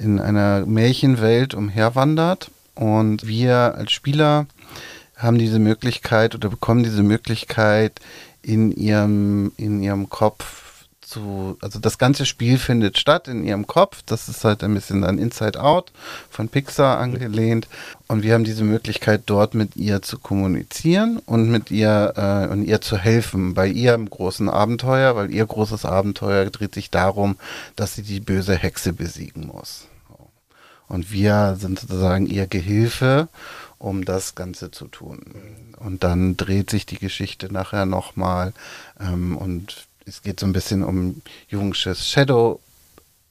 in 0.00 0.18
einer 0.18 0.64
Märchenwelt 0.66 1.54
umherwandert. 1.54 2.50
Und 2.74 3.26
wir 3.26 3.74
als 3.76 3.92
Spieler 3.92 4.46
haben 5.16 5.38
diese 5.38 5.58
Möglichkeit 5.58 6.34
oder 6.34 6.48
bekommen 6.48 6.82
diese 6.82 7.02
Möglichkeit 7.02 8.00
in 8.42 8.72
ihrem, 8.72 9.52
in 9.56 9.82
ihrem 9.82 10.08
Kopf 10.08 10.60
zu, 11.10 11.58
also 11.60 11.78
das 11.78 11.98
ganze 11.98 12.24
Spiel 12.24 12.56
findet 12.56 12.96
statt 12.96 13.28
in 13.28 13.44
ihrem 13.44 13.66
Kopf. 13.66 14.02
Das 14.06 14.28
ist 14.28 14.44
halt 14.44 14.62
ein 14.62 14.72
bisschen 14.72 15.04
an 15.04 15.18
Inside 15.18 15.60
Out 15.60 15.92
von 16.30 16.48
Pixar 16.48 16.98
angelehnt. 16.98 17.68
Und 18.06 18.22
wir 18.22 18.34
haben 18.34 18.44
diese 18.44 18.64
Möglichkeit, 18.64 19.22
dort 19.26 19.54
mit 19.54 19.76
ihr 19.76 20.02
zu 20.02 20.18
kommunizieren 20.18 21.20
und 21.26 21.50
mit 21.50 21.70
ihr 21.70 22.14
äh, 22.16 22.52
und 22.52 22.64
ihr 22.64 22.80
zu 22.80 22.96
helfen 22.96 23.54
bei 23.54 23.66
ihrem 23.66 24.08
großen 24.08 24.48
Abenteuer, 24.48 25.16
weil 25.16 25.30
ihr 25.32 25.44
großes 25.44 25.84
Abenteuer 25.84 26.46
dreht 26.46 26.74
sich 26.74 26.90
darum, 26.90 27.36
dass 27.76 27.94
sie 27.96 28.02
die 28.02 28.20
böse 28.20 28.54
Hexe 28.54 28.92
besiegen 28.92 29.46
muss. 29.46 29.89
Und 30.90 31.12
wir 31.12 31.56
sind 31.58 31.78
sozusagen 31.78 32.26
ihr 32.26 32.46
Gehilfe, 32.46 33.28
um 33.78 34.04
das 34.04 34.34
Ganze 34.34 34.70
zu 34.70 34.88
tun. 34.88 35.20
Und 35.78 36.04
dann 36.04 36.36
dreht 36.36 36.68
sich 36.68 36.84
die 36.84 36.98
Geschichte 36.98 37.50
nachher 37.50 37.86
nochmal 37.86 38.52
ähm, 39.00 39.36
und 39.36 39.86
es 40.04 40.22
geht 40.22 40.40
so 40.40 40.46
ein 40.46 40.52
bisschen 40.52 40.82
um 40.82 41.22
Jungsches 41.48 42.08
Shadow 42.08 42.60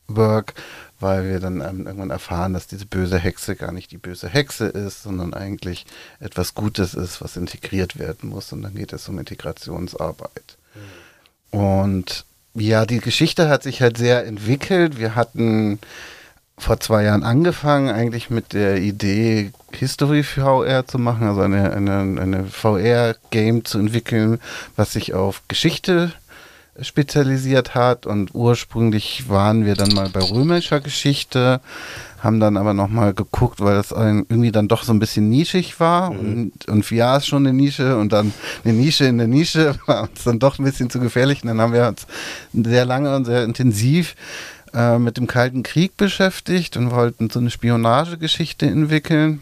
Work, 0.08 0.54
weil 1.00 1.26
wir 1.30 1.40
dann 1.40 1.62
ähm, 1.62 1.86
irgendwann 1.86 2.10
erfahren, 2.10 2.54
dass 2.54 2.66
diese 2.66 2.86
böse 2.86 3.20
Hexe 3.20 3.56
gar 3.56 3.72
nicht 3.72 3.92
die 3.92 3.98
böse 3.98 4.30
Hexe 4.30 4.68
ist, 4.68 5.04
sondern 5.04 5.34
eigentlich 5.34 5.86
etwas 6.20 6.56
Gutes 6.56 6.94
ist, 6.94 7.22
was 7.22 7.38
integriert 7.38 8.00
werden 8.00 8.30
muss. 8.30 8.52
Und 8.54 8.62
dann 8.62 8.74
geht 8.74 8.94
es 8.94 9.08
um 9.08 9.20
Integrationsarbeit. 9.20 10.58
Und 11.52 12.26
ja, 12.56 12.86
die 12.86 13.00
Geschichte 13.00 13.50
hat 13.50 13.64
sich 13.64 13.82
halt 13.82 13.98
sehr 13.98 14.26
entwickelt. 14.26 14.98
Wir 14.98 15.16
hatten 15.16 15.80
vor 16.60 16.80
zwei 16.80 17.04
Jahren 17.04 17.24
angefangen, 17.24 17.90
eigentlich 17.90 18.30
mit 18.30 18.54
der 18.54 18.78
Idee, 18.78 19.52
History 19.72 20.24
VR 20.24 20.86
zu 20.86 21.00
machen, 21.00 21.28
also 21.28 21.42
eine, 21.42 21.72
eine, 21.72 22.22
eine 22.22 22.44
VR-Game 22.46 23.66
zu 23.66 23.80
entwickeln, 23.80 24.40
was 24.76 24.94
sich 24.94 25.14
auf 25.14 25.42
Geschichte 25.48 26.12
spezialisiert 26.82 27.76
hat. 27.76 28.06
Und 28.06 28.34
ursprünglich 28.34 29.30
waren 29.30 29.66
wir 29.66 29.76
dann 29.76 29.94
mal 29.94 30.10
bei 30.10 30.22
römischer 30.22 30.80
Geschichte, 30.80 31.62
haben 32.22 32.40
dann 32.40 32.58
aber 32.58 32.74
nochmal 32.74 33.14
geguckt, 33.14 33.62
weil 33.62 33.76
das 33.76 33.92
irgendwie 33.92 34.52
dann 34.52 34.68
doch 34.68 34.84
so 34.84 34.92
ein 34.92 35.00
bisschen 35.00 35.30
nischig 35.30 35.80
war. 35.80 36.12
Und, 36.12 36.68
und 36.68 36.86
VR 36.86 37.18
ist 37.18 37.28
schon 37.28 37.48
eine 37.48 37.56
Nische 37.56 37.98
und 37.98 38.12
dann 38.12 38.34
eine 38.64 38.74
Nische 38.74 39.06
in 39.06 39.18
der 39.18 39.28
Nische 39.28 39.76
war 39.86 40.04
uns 40.04 40.24
dann 40.24 40.40
doch 40.40 40.60
ein 40.60 40.66
bisschen 40.66 40.90
zu 40.90 41.00
gefährlich. 41.00 41.44
Und 41.44 41.50
dann 41.50 41.62
haben 41.62 41.74
wir 41.74 41.88
uns 41.88 42.08
sehr 42.54 42.86
lange 42.86 43.16
und 43.16 43.26
sehr 43.26 43.44
intensiv 43.44 44.16
äh, 44.74 45.00
mit 45.00 45.18
dem 45.18 45.28
Kalten 45.28 45.64
Krieg 45.64 45.98
beschäftigt 45.98 46.78
und 46.78 46.92
wollten 46.92 47.30
so 47.30 47.40
eine 47.40 47.50
Spionagegeschichte 47.50 48.66
entwickeln 48.66 49.42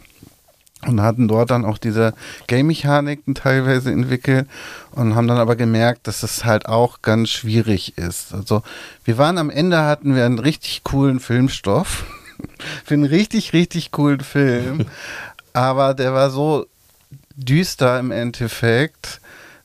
und 0.86 1.02
hatten 1.02 1.28
dort 1.28 1.50
dann 1.50 1.66
auch 1.66 1.78
diese 1.78 2.14
Game-Mechaniken 2.48 3.36
teilweise 3.36 3.92
entwickelt 3.92 4.48
und 4.92 5.16
haben 5.16 5.28
dann 5.28 5.38
aber 5.38 5.56
gemerkt, 5.56 6.08
dass 6.08 6.24
es 6.24 6.46
halt 6.46 6.68
auch 6.68 7.02
ganz 7.02 7.30
schwierig 7.30 7.98
ist. 7.98 8.34
Also 8.34 8.62
wir 9.04 9.18
waren 9.18 9.38
am 9.38 9.50
Ende, 9.50 9.84
hatten 9.84 10.16
wir 10.16 10.26
einen 10.26 10.40
richtig 10.40 10.84
coolen 10.84 11.20
Filmstoff 11.20 12.06
für 12.86 12.94
einen 12.94 13.06
richtig, 13.06 13.54
richtig 13.54 13.92
coolen 13.92 14.22
Film, 14.22 14.86
aber 15.54 15.94
der 15.94 16.14
war 16.14 16.30
so 16.30 16.68
düster 17.36 18.00
im 18.00 18.12
Endeffekt, 18.12 19.22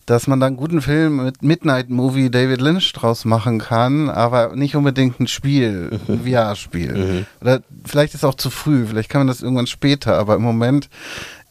dass 0.06 0.26
man 0.26 0.40
dann 0.40 0.48
einen 0.48 0.56
guten 0.56 0.82
Film 0.82 1.24
mit 1.24 1.42
Midnight 1.42 1.90
Movie 1.90 2.30
David 2.30 2.60
Lynch 2.60 2.92
draus 2.92 3.24
machen 3.24 3.58
kann, 3.60 4.10
aber 4.10 4.54
nicht 4.56 4.74
unbedingt 4.74 5.20
ein 5.20 5.28
Spiel, 5.28 5.98
ein 6.08 6.24
VR-Spiel. 6.26 7.26
Oder 7.40 7.62
vielleicht 7.84 8.14
ist 8.14 8.24
auch 8.24 8.34
zu 8.34 8.50
früh, 8.50 8.86
vielleicht 8.86 9.08
kann 9.08 9.20
man 9.20 9.28
das 9.28 9.42
irgendwann 9.42 9.66
später, 9.66 10.18
aber 10.18 10.34
im 10.34 10.42
Moment 10.42 10.88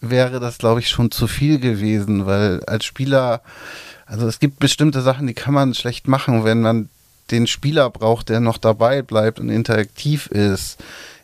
wäre 0.01 0.39
das, 0.39 0.57
glaube 0.57 0.79
ich, 0.79 0.89
schon 0.89 1.11
zu 1.11 1.27
viel 1.27 1.59
gewesen, 1.59 2.25
weil 2.25 2.61
als 2.65 2.85
Spieler, 2.85 3.41
also 4.05 4.27
es 4.27 4.39
gibt 4.39 4.59
bestimmte 4.59 5.01
Sachen, 5.01 5.27
die 5.27 5.33
kann 5.33 5.53
man 5.53 5.73
schlecht 5.73 6.07
machen, 6.07 6.43
wenn 6.43 6.61
man 6.61 6.89
den 7.31 7.47
Spieler 7.47 7.89
braucht, 7.89 8.29
der 8.29 8.39
noch 8.39 8.57
dabei 8.57 9.01
bleibt 9.01 9.39
und 9.39 9.49
interaktiv 9.49 10.27
ist. 10.27 10.77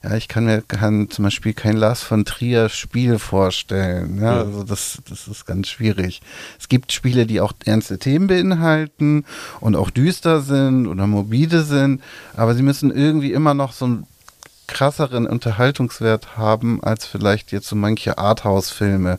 Ja, 0.03 0.15
ich 0.15 0.27
kann 0.27 0.45
mir 0.45 0.61
kann 0.61 1.09
zum 1.09 1.25
Beispiel 1.25 1.53
kein 1.53 1.75
Lars 1.75 2.03
von 2.03 2.23
Trier 2.23 2.69
Spiel 2.69 3.19
vorstellen. 3.19 4.21
Ja, 4.21 4.39
also 4.39 4.63
das, 4.63 4.99
das 5.09 5.27
ist 5.27 5.45
ganz 5.45 5.67
schwierig. 5.67 6.21
Es 6.59 6.69
gibt 6.69 6.91
Spiele, 6.91 7.25
die 7.25 7.41
auch 7.41 7.53
ernste 7.65 7.97
Themen 7.97 8.27
beinhalten 8.27 9.25
und 9.59 9.75
auch 9.75 9.89
düster 9.89 10.41
sind 10.41 10.87
oder 10.87 11.07
morbide 11.07 11.63
sind, 11.63 12.01
aber 12.35 12.53
sie 12.55 12.61
müssen 12.63 12.91
irgendwie 12.91 13.33
immer 13.33 13.53
noch 13.53 13.73
so 13.73 13.85
einen 13.85 14.07
krasseren 14.67 15.25
Unterhaltungswert 15.25 16.37
haben 16.37 16.83
als 16.83 17.05
vielleicht 17.05 17.51
jetzt 17.51 17.67
so 17.67 17.75
manche 17.75 18.17
Arthouse-Filme, 18.17 19.17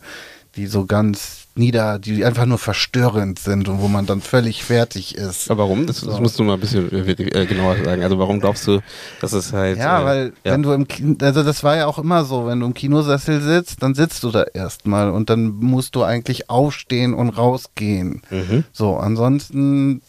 die 0.57 0.67
so 0.67 0.85
ganz 0.85 1.38
nieder, 1.59 1.99
die 1.99 2.25
einfach 2.25 2.47
nur 2.47 2.59
verstörend 2.59 3.39
sind 3.39 3.69
und 3.69 3.81
wo 3.81 3.89
man 3.89 4.07
dann 4.07 4.21
völlig 4.21 4.65
fertig 4.65 5.15
ist. 5.17 5.51
Aber 5.51 5.65
warum? 5.65 5.87
Das, 5.87 6.01
das 6.01 6.21
musst 6.21 6.39
du 6.39 6.45
mal 6.45 6.55
ein 6.55 6.61
bisschen 6.61 6.91
äh, 6.91 7.11
äh, 7.11 7.47
genauer 7.47 7.77
sagen. 7.85 8.03
Also 8.03 8.19
warum 8.19 8.41
glaubst 8.41 8.67
du, 8.67 8.81
dass 9.21 9.33
es 9.33 9.53
halt... 9.53 9.79
Ja, 9.79 10.03
äh, 10.03 10.05
weil 10.05 10.33
ja. 10.45 10.53
wenn 10.53 10.63
du 10.63 10.73
im 10.73 10.89
Kino, 10.89 11.17
also 11.21 11.43
das 11.43 11.63
war 11.63 11.77
ja 11.77 11.87
auch 11.87 11.99
immer 11.99 12.25
so, 12.25 12.47
wenn 12.47 12.61
du 12.61 12.67
im 12.67 12.75
Kinosessel 12.75 13.41
sitzt, 13.41 13.83
dann 13.83 13.95
sitzt 13.95 14.23
du 14.23 14.31
da 14.31 14.45
erstmal 14.45 15.11
und 15.11 15.29
dann 15.31 15.49
musst 15.49 15.95
du 15.95 16.03
eigentlich 16.03 16.49
aufstehen 16.49 17.15
und 17.15 17.31
rausgehen. 17.31 18.23
Mhm. 18.31 18.65
So, 18.73 18.97
ansonsten 18.97 20.01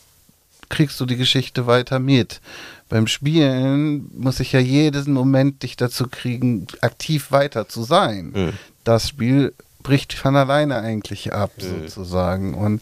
kriegst 0.69 0.99
du 0.99 1.05
die 1.05 1.17
Geschichte 1.17 1.67
weiter 1.67 1.99
mit. 1.99 2.41
Beim 2.89 3.07
Spielen 3.07 4.09
muss 4.17 4.39
ich 4.39 4.51
ja 4.51 4.59
jeden 4.59 5.13
Moment 5.13 5.63
dich 5.63 5.75
dazu 5.75 6.07
kriegen, 6.09 6.67
aktiv 6.81 7.31
weiter 7.31 7.67
zu 7.67 7.83
sein. 7.83 8.31
Mhm. 8.35 8.53
Das 8.83 9.09
Spiel 9.09 9.53
bricht 9.89 10.13
von 10.13 10.35
alleine 10.35 10.77
eigentlich 10.77 11.33
ab, 11.33 11.49
Mhm. 11.57 11.87
sozusagen. 11.87 12.53
Und 12.53 12.81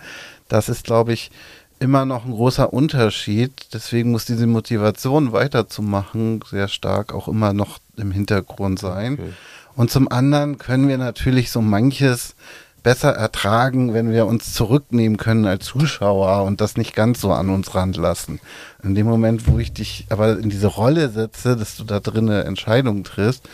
das 0.49 0.67
ist, 0.67 0.83
glaube 0.83 1.13
ich, 1.13 1.31
immer 1.79 2.03
noch 2.05 2.25
ein 2.25 2.31
großer 2.31 2.73
Unterschied. 2.73 3.53
Deswegen 3.73 4.11
muss 4.11 4.25
diese 4.25 4.45
Motivation 4.45 5.31
weiterzumachen 5.31 6.41
sehr 6.49 6.67
stark 6.67 7.13
auch 7.13 7.29
immer 7.29 7.53
noch 7.53 7.79
im 7.95 8.11
Hintergrund 8.11 8.79
sein. 8.79 9.13
Okay. 9.13 9.29
Und 9.77 9.89
zum 9.89 10.11
anderen 10.11 10.57
können 10.57 10.89
wir 10.89 10.97
natürlich 10.97 11.49
so 11.49 11.61
manches 11.61 12.35
besser 12.83 13.11
ertragen, 13.13 13.93
wenn 13.93 14.11
wir 14.11 14.25
uns 14.25 14.53
zurücknehmen 14.53 15.17
können 15.17 15.45
als 15.45 15.65
Zuschauer 15.65 16.43
und 16.43 16.59
das 16.59 16.75
nicht 16.75 16.93
ganz 16.93 17.21
so 17.21 17.31
an 17.31 17.49
uns 17.49 17.73
ranlassen. 17.73 18.39
In 18.83 18.95
dem 18.95 19.07
Moment, 19.07 19.47
wo 19.47 19.59
ich 19.59 19.71
dich 19.71 20.07
aber 20.09 20.37
in 20.39 20.49
diese 20.49 20.67
Rolle 20.67 21.09
setze, 21.09 21.55
dass 21.55 21.77
du 21.77 21.85
da 21.85 21.99
drin 22.01 22.29
eine 22.29 22.43
Entscheidung 22.43 23.03
triffst, 23.05 23.47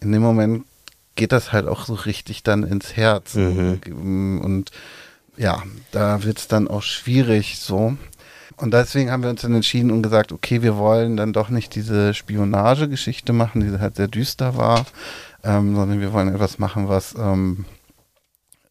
in 0.00 0.12
dem 0.12 0.20
Moment 0.22 0.64
geht 1.18 1.32
das 1.32 1.52
halt 1.52 1.66
auch 1.66 1.84
so 1.84 1.94
richtig 1.94 2.44
dann 2.44 2.62
ins 2.62 2.96
Herz. 2.96 3.34
Und 3.34 4.70
ja, 5.36 5.62
da 5.90 6.22
wird 6.22 6.38
es 6.38 6.48
dann 6.48 6.68
auch 6.68 6.82
schwierig 6.82 7.58
so. 7.58 7.96
Und 8.56 8.72
deswegen 8.72 9.10
haben 9.10 9.22
wir 9.22 9.30
uns 9.30 9.42
dann 9.42 9.54
entschieden 9.54 9.90
und 9.90 10.02
gesagt, 10.02 10.32
okay, 10.32 10.62
wir 10.62 10.76
wollen 10.76 11.16
dann 11.16 11.32
doch 11.32 11.48
nicht 11.48 11.74
diese 11.74 12.14
Spionagegeschichte 12.14 13.32
machen, 13.32 13.60
die 13.60 13.78
halt 13.78 13.96
sehr 13.96 14.08
düster 14.08 14.56
war, 14.56 14.86
ähm, 15.44 15.74
sondern 15.76 16.00
wir 16.00 16.12
wollen 16.12 16.34
etwas 16.34 16.58
machen, 16.58 16.88
was 16.88 17.14
ähm, 17.16 17.64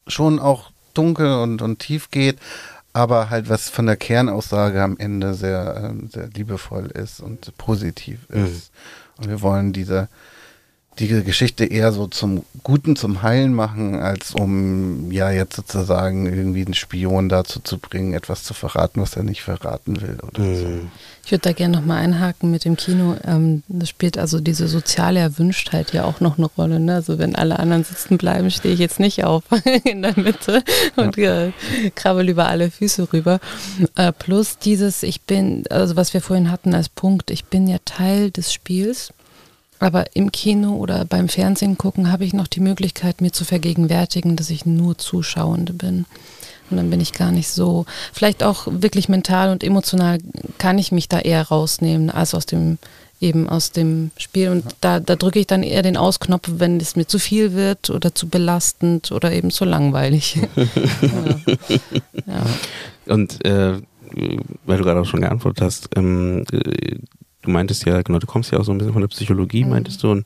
schon 0.07 0.39
auch 0.39 0.71
dunkel 0.93 1.31
und, 1.39 1.62
und 1.62 1.79
tief 1.79 2.12
geht, 2.12 2.38
aber 2.91 3.29
halt 3.29 3.49
was 3.49 3.69
von 3.69 3.86
der 3.86 3.97
Kernaussage 3.97 4.81
am 4.81 4.97
Ende 4.97 5.33
sehr, 5.33 5.89
ähm, 5.89 6.10
sehr 6.12 6.27
liebevoll 6.27 6.88
ist 6.88 7.19
und 7.19 7.55
positiv 7.57 8.29
ist. 8.29 8.71
Und 9.17 9.29
wir 9.29 9.41
wollen 9.41 9.73
diese 9.73 10.10
die 10.99 11.23
Geschichte 11.23 11.65
eher 11.65 11.91
so 11.91 12.07
zum 12.07 12.43
Guten, 12.63 12.95
zum 12.95 13.21
Heilen 13.21 13.53
machen, 13.53 13.95
als 13.95 14.33
um 14.33 15.12
ja 15.12 15.31
jetzt 15.31 15.55
sozusagen 15.55 16.25
irgendwie 16.25 16.65
einen 16.65 16.73
Spion 16.73 17.29
dazu 17.29 17.60
zu 17.60 17.77
bringen, 17.77 18.13
etwas 18.13 18.43
zu 18.43 18.53
verraten, 18.53 19.01
was 19.01 19.15
er 19.15 19.23
nicht 19.23 19.41
verraten 19.41 20.01
will 20.01 20.17
oder 20.21 20.41
mhm. 20.41 20.55
so. 20.55 20.67
Ich 21.27 21.31
würde 21.31 21.41
da 21.41 21.51
gerne 21.51 21.77
nochmal 21.77 21.97
einhaken 21.97 22.51
mit 22.51 22.63
dem 22.63 22.77
Kino. 22.77 23.17
Ähm, 23.25 23.62
das 23.67 23.89
spielt 23.89 24.17
also 24.17 24.39
diese 24.39 24.69
soziale 24.69 25.19
Erwünschtheit 25.19 25.91
ja 25.91 26.05
auch 26.05 26.21
noch 26.21 26.38
eine 26.38 26.47
Rolle. 26.47 26.79
Ne? 26.79 26.95
Also 26.95 27.19
wenn 27.19 27.36
alle 27.36 27.60
anderen 27.60 27.83
sitzen 27.83 28.17
bleiben, 28.17 28.49
stehe 28.49 28.73
ich 28.73 28.79
jetzt 28.79 29.01
nicht 29.01 29.25
auf 29.25 29.43
in 29.83 30.03
der 30.03 30.17
Mitte 30.17 30.63
und 30.95 31.17
ja. 31.17 31.47
äh, 31.47 31.51
krabbel 31.95 32.29
über 32.29 32.47
alle 32.47 32.71
Füße 32.71 33.12
rüber. 33.12 33.41
Äh, 33.95 34.13
plus 34.13 34.57
dieses, 34.57 35.03
ich 35.03 35.21
bin, 35.23 35.65
also 35.69 35.97
was 35.97 36.13
wir 36.13 36.21
vorhin 36.21 36.49
hatten 36.49 36.73
als 36.73 36.88
Punkt, 36.88 37.29
ich 37.29 37.43
bin 37.43 37.67
ja 37.67 37.77
Teil 37.83 38.31
des 38.31 38.53
Spiels 38.53 39.12
aber 39.79 40.15
im 40.15 40.31
Kino 40.31 40.75
oder 40.75 41.05
beim 41.05 41.29
Fernsehen 41.29 41.77
gucken 41.77 42.11
habe 42.11 42.25
ich 42.25 42.33
noch 42.33 42.47
die 42.47 42.59
Möglichkeit, 42.59 43.21
mir 43.21 43.31
zu 43.31 43.45
vergegenwärtigen, 43.45 44.35
dass 44.35 44.49
ich 44.49 44.65
nur 44.65 44.97
Zuschauende 44.97 45.73
bin. 45.73 46.05
Und 46.69 46.77
dann 46.77 46.89
bin 46.89 46.99
ich 46.99 47.13
gar 47.13 47.31
nicht 47.31 47.47
so, 47.47 47.85
vielleicht 48.11 48.43
auch 48.43 48.67
wirklich 48.69 49.07
mental 49.07 49.51
und 49.51 49.63
emotional 49.63 50.17
kann 50.57 50.77
ich 50.77 50.91
mich 50.91 51.07
da 51.07 51.19
eher 51.19 51.47
rausnehmen 51.47 52.09
als 52.09 52.33
aus 52.33 52.45
dem 52.45 52.77
eben 53.19 53.49
aus 53.49 53.71
dem 53.71 54.11
Spiel. 54.17 54.49
Und 54.49 54.65
da, 54.81 54.99
da 54.99 55.15
drücke 55.15 55.39
ich 55.39 55.47
dann 55.47 55.63
eher 55.63 55.81
den 55.81 55.97
Ausknopf, 55.97 56.49
wenn 56.57 56.79
es 56.79 56.95
mir 56.95 57.07
zu 57.07 57.19
viel 57.19 57.53
wird 57.53 57.89
oder 57.89 58.13
zu 58.13 58.29
belastend 58.29 59.11
oder 59.11 59.31
eben 59.31 59.49
zu 59.49 59.65
langweilig. 59.65 60.39
ja. 60.55 61.57
Ja. 62.27 63.13
Und 63.13 63.43
äh, 63.45 63.81
weil 64.65 64.77
du 64.77 64.83
gerade 64.83 65.01
auch 65.01 65.05
schon 65.05 65.21
geantwortet 65.21 65.61
hast, 65.61 65.89
ähm, 65.95 66.45
du 67.47 67.51
meintest 67.51 67.86
ja, 67.86 68.01
genau, 68.01 68.19
du 68.19 68.27
kommst 68.27 68.51
ja 68.51 68.60
auch 68.60 68.65
so 68.65 68.71
ein 68.71 68.77
bisschen 68.77 68.93
von 68.93 69.01
der 69.01 69.07
Psychologie, 69.07 69.63
mhm. 69.63 69.71
meintest 69.71 70.03
du. 70.03 70.12
Und 70.12 70.25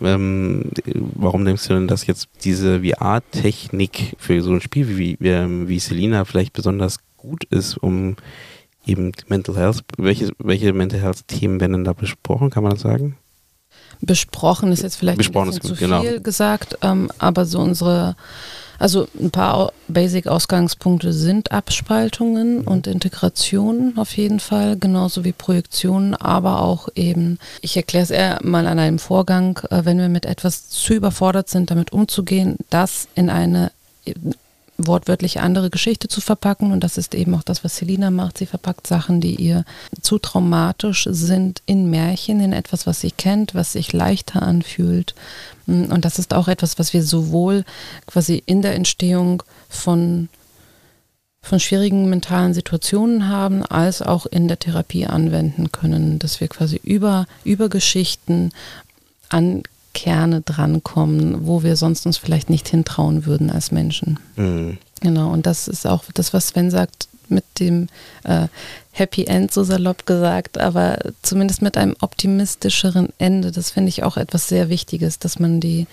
ähm, 0.00 0.70
warum 1.14 1.44
denkst 1.44 1.68
du 1.68 1.74
denn, 1.74 1.88
dass 1.88 2.06
jetzt 2.06 2.28
diese 2.42 2.80
VR-Technik 2.80 4.16
für 4.18 4.42
so 4.42 4.52
ein 4.52 4.60
Spiel 4.60 4.96
wie, 4.96 5.16
wie, 5.20 5.28
ähm, 5.28 5.68
wie 5.68 5.78
Selina 5.78 6.24
vielleicht 6.24 6.52
besonders 6.52 6.98
gut 7.16 7.44
ist, 7.44 7.76
um 7.76 8.16
eben 8.86 9.12
Mental 9.28 9.56
Health, 9.56 9.84
welche, 9.96 10.30
welche 10.38 10.72
Mental 10.72 11.00
Health-Themen 11.00 11.60
werden 11.60 11.72
denn 11.72 11.84
da 11.84 11.92
besprochen, 11.92 12.50
kann 12.50 12.62
man 12.62 12.72
das 12.72 12.82
sagen? 12.82 13.16
Besprochen 14.00 14.72
ist 14.72 14.82
jetzt 14.82 14.96
vielleicht 14.96 15.18
Besprochen 15.18 15.48
ein 15.48 15.54
bisschen 15.54 15.72
ist, 15.72 15.78
zu 15.78 15.84
genau. 15.84 16.02
viel 16.02 16.20
gesagt, 16.20 16.78
ähm, 16.82 17.10
aber 17.18 17.46
so 17.46 17.60
unsere 17.60 18.16
also 18.84 19.08
ein 19.18 19.30
paar 19.30 19.72
Basic-Ausgangspunkte 19.88 21.14
sind 21.14 21.52
Abspaltungen 21.52 22.58
mhm. 22.58 22.68
und 22.68 22.86
Integrationen 22.86 23.96
auf 23.96 24.14
jeden 24.14 24.40
Fall, 24.40 24.76
genauso 24.76 25.24
wie 25.24 25.32
Projektionen, 25.32 26.14
aber 26.14 26.60
auch 26.60 26.90
eben, 26.94 27.38
ich 27.62 27.78
erkläre 27.78 28.02
es 28.02 28.10
eher 28.10 28.40
mal 28.42 28.66
an 28.66 28.78
einem 28.78 28.98
Vorgang, 28.98 29.58
äh, 29.70 29.86
wenn 29.86 29.96
wir 29.96 30.10
mit 30.10 30.26
etwas 30.26 30.68
zu 30.68 30.92
überfordert 30.92 31.48
sind, 31.48 31.70
damit 31.70 31.94
umzugehen, 31.94 32.58
das 32.68 33.08
in 33.14 33.30
eine 33.30 33.70
wortwörtlich 34.76 35.40
andere 35.40 35.70
Geschichte 35.70 36.08
zu 36.08 36.20
verpacken. 36.20 36.70
Und 36.70 36.84
das 36.84 36.98
ist 36.98 37.14
eben 37.14 37.34
auch 37.34 37.42
das, 37.42 37.64
was 37.64 37.76
Selina 37.76 38.10
macht. 38.10 38.36
Sie 38.36 38.44
verpackt 38.44 38.86
Sachen, 38.86 39.22
die 39.22 39.36
ihr 39.36 39.64
zu 40.02 40.18
traumatisch 40.18 41.08
sind, 41.10 41.62
in 41.64 41.88
Märchen, 41.88 42.40
in 42.40 42.52
etwas, 42.52 42.86
was 42.86 43.00
sie 43.00 43.12
kennt, 43.12 43.54
was 43.54 43.72
sich 43.72 43.94
leichter 43.94 44.42
anfühlt. 44.42 45.14
Und 45.66 46.04
das 46.04 46.18
ist 46.18 46.34
auch 46.34 46.48
etwas, 46.48 46.78
was 46.78 46.92
wir 46.92 47.02
sowohl 47.02 47.64
quasi 48.06 48.42
in 48.46 48.62
der 48.62 48.74
Entstehung 48.74 49.42
von 49.68 50.28
von 51.44 51.60
schwierigen 51.60 52.08
mentalen 52.08 52.54
Situationen 52.54 53.28
haben, 53.28 53.66
als 53.66 54.00
auch 54.00 54.24
in 54.24 54.48
der 54.48 54.58
Therapie 54.58 55.04
anwenden 55.04 55.70
können, 55.72 56.18
dass 56.18 56.40
wir 56.40 56.48
quasi 56.48 56.80
über, 56.82 57.26
über 57.44 57.68
Geschichten 57.68 58.50
an 59.28 59.62
Kerne 59.92 60.40
drankommen, 60.40 61.46
wo 61.46 61.62
wir 61.62 61.76
sonst 61.76 62.06
uns 62.06 62.16
vielleicht 62.16 62.48
nicht 62.48 62.68
hintrauen 62.68 63.26
würden 63.26 63.50
als 63.50 63.72
Menschen. 63.72 64.18
Mhm. 64.36 64.78
Genau, 65.00 65.30
und 65.30 65.44
das 65.44 65.68
ist 65.68 65.86
auch 65.86 66.04
das, 66.14 66.32
was 66.32 66.48
Sven 66.48 66.70
sagt, 66.70 67.08
mit 67.30 67.44
dem 67.58 67.88
äh, 68.24 68.48
Happy 68.92 69.24
End, 69.24 69.52
so 69.52 69.64
salopp 69.64 70.06
gesagt, 70.06 70.58
aber 70.58 70.98
zumindest 71.22 71.62
mit 71.62 71.76
einem 71.76 71.96
optimistischeren 72.00 73.08
Ende. 73.18 73.50
Das 73.50 73.70
finde 73.70 73.88
ich 73.88 74.04
auch 74.04 74.16
etwas 74.16 74.48
sehr 74.48 74.68
Wichtiges, 74.68 75.18
dass 75.18 75.40
man 75.40 75.60
die, 75.60 75.86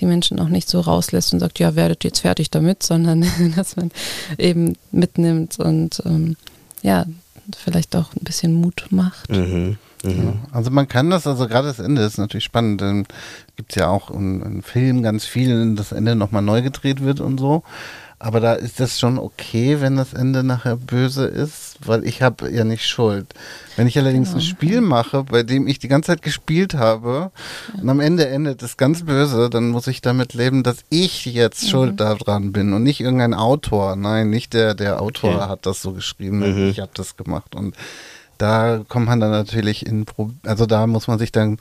die 0.00 0.06
Menschen 0.06 0.38
auch 0.38 0.48
nicht 0.48 0.68
so 0.68 0.80
rauslässt 0.80 1.32
und 1.32 1.40
sagt, 1.40 1.58
ja, 1.58 1.76
werdet 1.76 2.04
jetzt 2.04 2.20
fertig 2.20 2.50
damit, 2.50 2.82
sondern 2.82 3.24
dass 3.56 3.76
man 3.76 3.90
eben 4.38 4.76
mitnimmt 4.90 5.58
und 5.58 6.02
ähm, 6.04 6.36
ja, 6.82 7.06
vielleicht 7.56 7.96
auch 7.96 8.14
ein 8.14 8.24
bisschen 8.24 8.54
Mut 8.54 8.86
macht. 8.90 9.30
Mhm. 9.30 9.78
Mhm. 10.04 10.40
Also 10.50 10.70
man 10.70 10.88
kann 10.88 11.10
das, 11.10 11.26
also 11.26 11.46
gerade 11.46 11.68
das 11.68 11.78
Ende 11.78 12.02
ist 12.02 12.18
natürlich 12.18 12.44
spannend. 12.44 12.80
Dann 12.80 13.06
gibt 13.56 13.70
es 13.70 13.76
ja 13.76 13.88
auch 13.88 14.10
einen 14.10 14.62
Film 14.62 15.02
ganz 15.02 15.24
viel, 15.24 15.74
das 15.74 15.92
Ende 15.92 16.16
nochmal 16.16 16.42
neu 16.42 16.62
gedreht 16.62 17.02
wird 17.02 17.20
und 17.20 17.38
so. 17.38 17.62
Aber 18.22 18.38
da 18.38 18.52
ist 18.52 18.78
das 18.78 19.00
schon 19.00 19.18
okay, 19.18 19.80
wenn 19.80 19.96
das 19.96 20.14
Ende 20.14 20.44
nachher 20.44 20.76
böse 20.76 21.24
ist, 21.24 21.78
weil 21.84 22.04
ich 22.06 22.22
habe 22.22 22.48
ja 22.52 22.62
nicht 22.62 22.86
Schuld. 22.86 23.34
Wenn 23.74 23.88
ich 23.88 23.98
allerdings 23.98 24.28
genau. 24.28 24.38
ein 24.38 24.46
Spiel 24.46 24.80
mache, 24.80 25.24
bei 25.24 25.42
dem 25.42 25.66
ich 25.66 25.80
die 25.80 25.88
ganze 25.88 26.06
Zeit 26.06 26.22
gespielt 26.22 26.74
habe 26.74 27.32
ja. 27.74 27.82
und 27.82 27.88
am 27.88 27.98
Ende 27.98 28.28
endet 28.28 28.62
es 28.62 28.76
ganz 28.76 29.04
böse, 29.04 29.50
dann 29.50 29.70
muss 29.70 29.88
ich 29.88 30.02
damit 30.02 30.34
leben, 30.34 30.62
dass 30.62 30.84
ich 30.88 31.24
jetzt 31.24 31.64
mhm. 31.64 31.68
schuld 31.68 32.00
daran 32.00 32.52
bin 32.52 32.72
und 32.72 32.84
nicht 32.84 33.00
irgendein 33.00 33.34
Autor. 33.34 33.96
Nein, 33.96 34.30
nicht 34.30 34.54
der, 34.54 34.74
der 34.74 35.02
Autor 35.02 35.34
okay. 35.34 35.48
hat 35.48 35.66
das 35.66 35.82
so 35.82 35.90
geschrieben, 35.90 36.38
mhm. 36.38 36.68
ich 36.70 36.78
habe 36.78 36.92
das 36.94 37.16
gemacht. 37.16 37.56
Und 37.56 37.74
da 38.38 38.82
kommt 38.86 39.06
man 39.06 39.18
dann 39.18 39.32
natürlich 39.32 39.84
in, 39.84 40.04
Pro 40.04 40.30
also 40.46 40.66
da 40.66 40.86
muss 40.86 41.08
man 41.08 41.18
sich 41.18 41.32
dann 41.32 41.58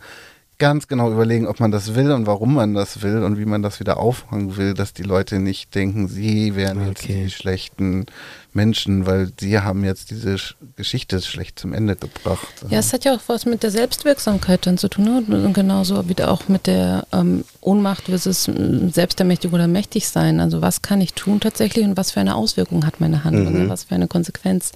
ganz 0.61 0.87
genau 0.87 1.11
überlegen, 1.11 1.47
ob 1.47 1.59
man 1.59 1.71
das 1.71 1.95
will 1.95 2.11
und 2.11 2.27
warum 2.27 2.53
man 2.53 2.75
das 2.75 3.01
will 3.01 3.23
und 3.23 3.39
wie 3.39 3.45
man 3.45 3.63
das 3.63 3.79
wieder 3.79 3.97
auffangen 3.97 4.57
will, 4.57 4.75
dass 4.75 4.93
die 4.93 5.01
Leute 5.01 5.39
nicht 5.39 5.73
denken, 5.73 6.07
sie 6.07 6.55
wären 6.55 6.77
okay. 6.77 6.87
jetzt 6.89 7.07
die 7.07 7.29
schlechten 7.31 8.05
Menschen, 8.53 9.07
weil 9.07 9.31
sie 9.39 9.57
haben 9.57 9.83
jetzt 9.83 10.11
diese 10.11 10.35
Geschichte 10.75 11.19
schlecht 11.21 11.57
zum 11.57 11.73
Ende 11.73 11.95
gebracht. 11.95 12.47
Ja, 12.69 12.77
es 12.77 12.93
hat 12.93 13.05
ja 13.05 13.15
auch 13.15 13.21
was 13.25 13.47
mit 13.47 13.63
der 13.63 13.71
Selbstwirksamkeit 13.71 14.67
dann 14.67 14.77
zu 14.77 14.87
tun 14.87 15.25
ne? 15.27 15.43
und 15.43 15.53
genauso 15.53 16.07
wie 16.07 16.23
auch 16.23 16.47
mit 16.47 16.67
der 16.67 17.07
ähm, 17.11 17.43
Ohnmacht 17.61 18.03
versus 18.03 18.43
Selbstermächtigung 18.43 19.55
oder 19.55 19.67
mächtig 19.67 20.09
sein. 20.09 20.39
Also 20.39 20.61
was 20.61 20.83
kann 20.83 21.01
ich 21.01 21.15
tun 21.15 21.39
tatsächlich 21.39 21.85
und 21.85 21.97
was 21.97 22.11
für 22.11 22.19
eine 22.19 22.35
Auswirkung 22.35 22.85
hat 22.85 23.01
meine 23.01 23.23
Handlung, 23.23 23.63
mhm. 23.63 23.69
was 23.69 23.85
für 23.85 23.95
eine 23.95 24.07
Konsequenz. 24.07 24.73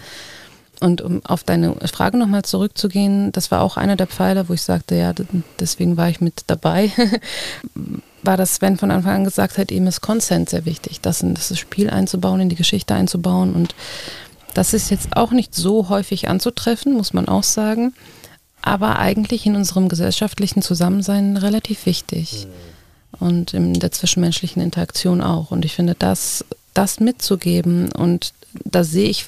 Und 0.86 1.02
um 1.02 1.26
auf 1.26 1.44
deine 1.44 1.76
Frage 1.92 2.16
nochmal 2.16 2.44
zurückzugehen, 2.44 3.32
das 3.32 3.50
war 3.50 3.62
auch 3.62 3.76
einer 3.76 3.96
der 3.96 4.06
Pfeiler, 4.06 4.50
wo 4.50 4.54
ich 4.54 4.62
sagte, 4.62 4.94
ja, 4.94 5.14
deswegen 5.60 5.98
war 5.98 6.10
ich 6.10 6.22
mit 6.22 6.44
dabei, 6.46 6.92
war, 8.22 8.38
dass 8.38 8.56
Sven 8.56 8.78
von 8.78 8.92
Anfang 8.92 9.16
an 9.16 9.24
gesagt 9.24 9.58
hat, 9.58 9.72
ihm 9.72 9.88
ist 9.88 10.02
Consent 10.02 10.52
sehr 10.52 10.66
wichtig, 10.66 11.02
das 11.02 11.26
das 11.28 11.58
Spiel 11.58 11.90
einzubauen, 11.90 12.40
in 12.40 12.50
die 12.50 12.56
Geschichte 12.56 12.94
einzubauen. 12.94 13.56
Und 13.56 13.74
das 14.54 14.76
ist 14.76 14.92
jetzt 14.92 15.18
auch 15.18 15.32
nicht 15.32 15.56
so 15.56 15.90
häufig 15.90 16.30
anzutreffen, 16.30 16.94
muss 16.94 17.14
man 17.14 17.28
auch 17.28 17.44
sagen, 17.44 17.96
aber 18.62 19.00
eigentlich 19.00 19.48
in 19.48 19.56
unserem 19.56 19.90
gesellschaftlichen 19.90 20.62
Zusammensein 20.62 21.36
relativ 21.36 21.88
wichtig. 21.88 22.46
Und 23.20 23.56
in 23.56 23.74
der 23.74 23.92
zwischenmenschlichen 23.92 24.62
Interaktion 24.62 25.22
auch. 25.22 25.50
Und 25.50 25.66
ich 25.66 25.74
finde, 25.74 25.96
das, 25.98 26.46
das 26.76 27.00
mitzugeben 27.00 27.92
und 27.92 28.34
da 28.66 28.84
sehe 28.84 29.10
ich 29.10 29.26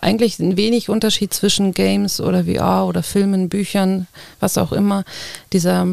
eigentlich 0.00 0.38
ein 0.38 0.56
wenig 0.56 0.88
Unterschied 0.88 1.32
zwischen 1.32 1.72
Games 1.72 2.20
oder 2.20 2.44
VR 2.44 2.86
oder 2.86 3.02
Filmen, 3.02 3.48
Büchern, 3.48 4.06
was 4.40 4.58
auch 4.58 4.72
immer. 4.72 5.04
Dieser, 5.52 5.86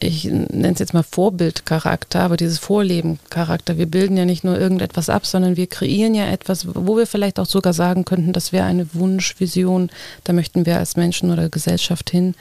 ich 0.00 0.24
nenne 0.24 0.72
es 0.72 0.78
jetzt 0.78 0.94
mal 0.94 1.02
Vorbildcharakter, 1.02 2.20
aber 2.20 2.36
dieses 2.36 2.58
Vorleben-Charakter. 2.58 3.78
Wir 3.78 3.86
bilden 3.86 4.16
ja 4.16 4.24
nicht 4.24 4.44
nur 4.44 4.58
irgendetwas 4.58 5.08
ab, 5.08 5.24
sondern 5.26 5.56
wir 5.56 5.66
kreieren 5.66 6.14
ja 6.14 6.26
etwas, 6.26 6.66
wo 6.74 6.96
wir 6.96 7.06
vielleicht 7.06 7.38
auch 7.38 7.46
sogar 7.46 7.72
sagen 7.72 8.04
könnten, 8.04 8.32
das 8.32 8.52
wäre 8.52 8.66
eine 8.66 8.92
Wunschvision, 8.92 9.90
da 10.24 10.32
möchten 10.32 10.66
wir 10.66 10.78
als 10.78 10.96
Menschen 10.96 11.30
oder 11.30 11.48
Gesellschaft 11.48 12.10
hin. 12.10 12.34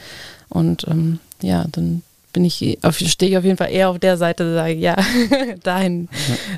Und 0.49 0.85
ähm, 0.87 1.19
ja, 1.41 1.65
dann 1.71 2.01
bin 2.35 2.43
ich, 2.43 2.77
stehe 2.91 3.31
ich 3.31 3.37
auf 3.37 3.45
jeden 3.45 3.55
Fall 3.55 3.71
eher 3.71 3.89
auf 3.89 3.97
der 3.97 4.17
Seite, 4.17 4.53
sage 4.53 4.73
ja, 4.73 4.97
dahin, 5.63 6.09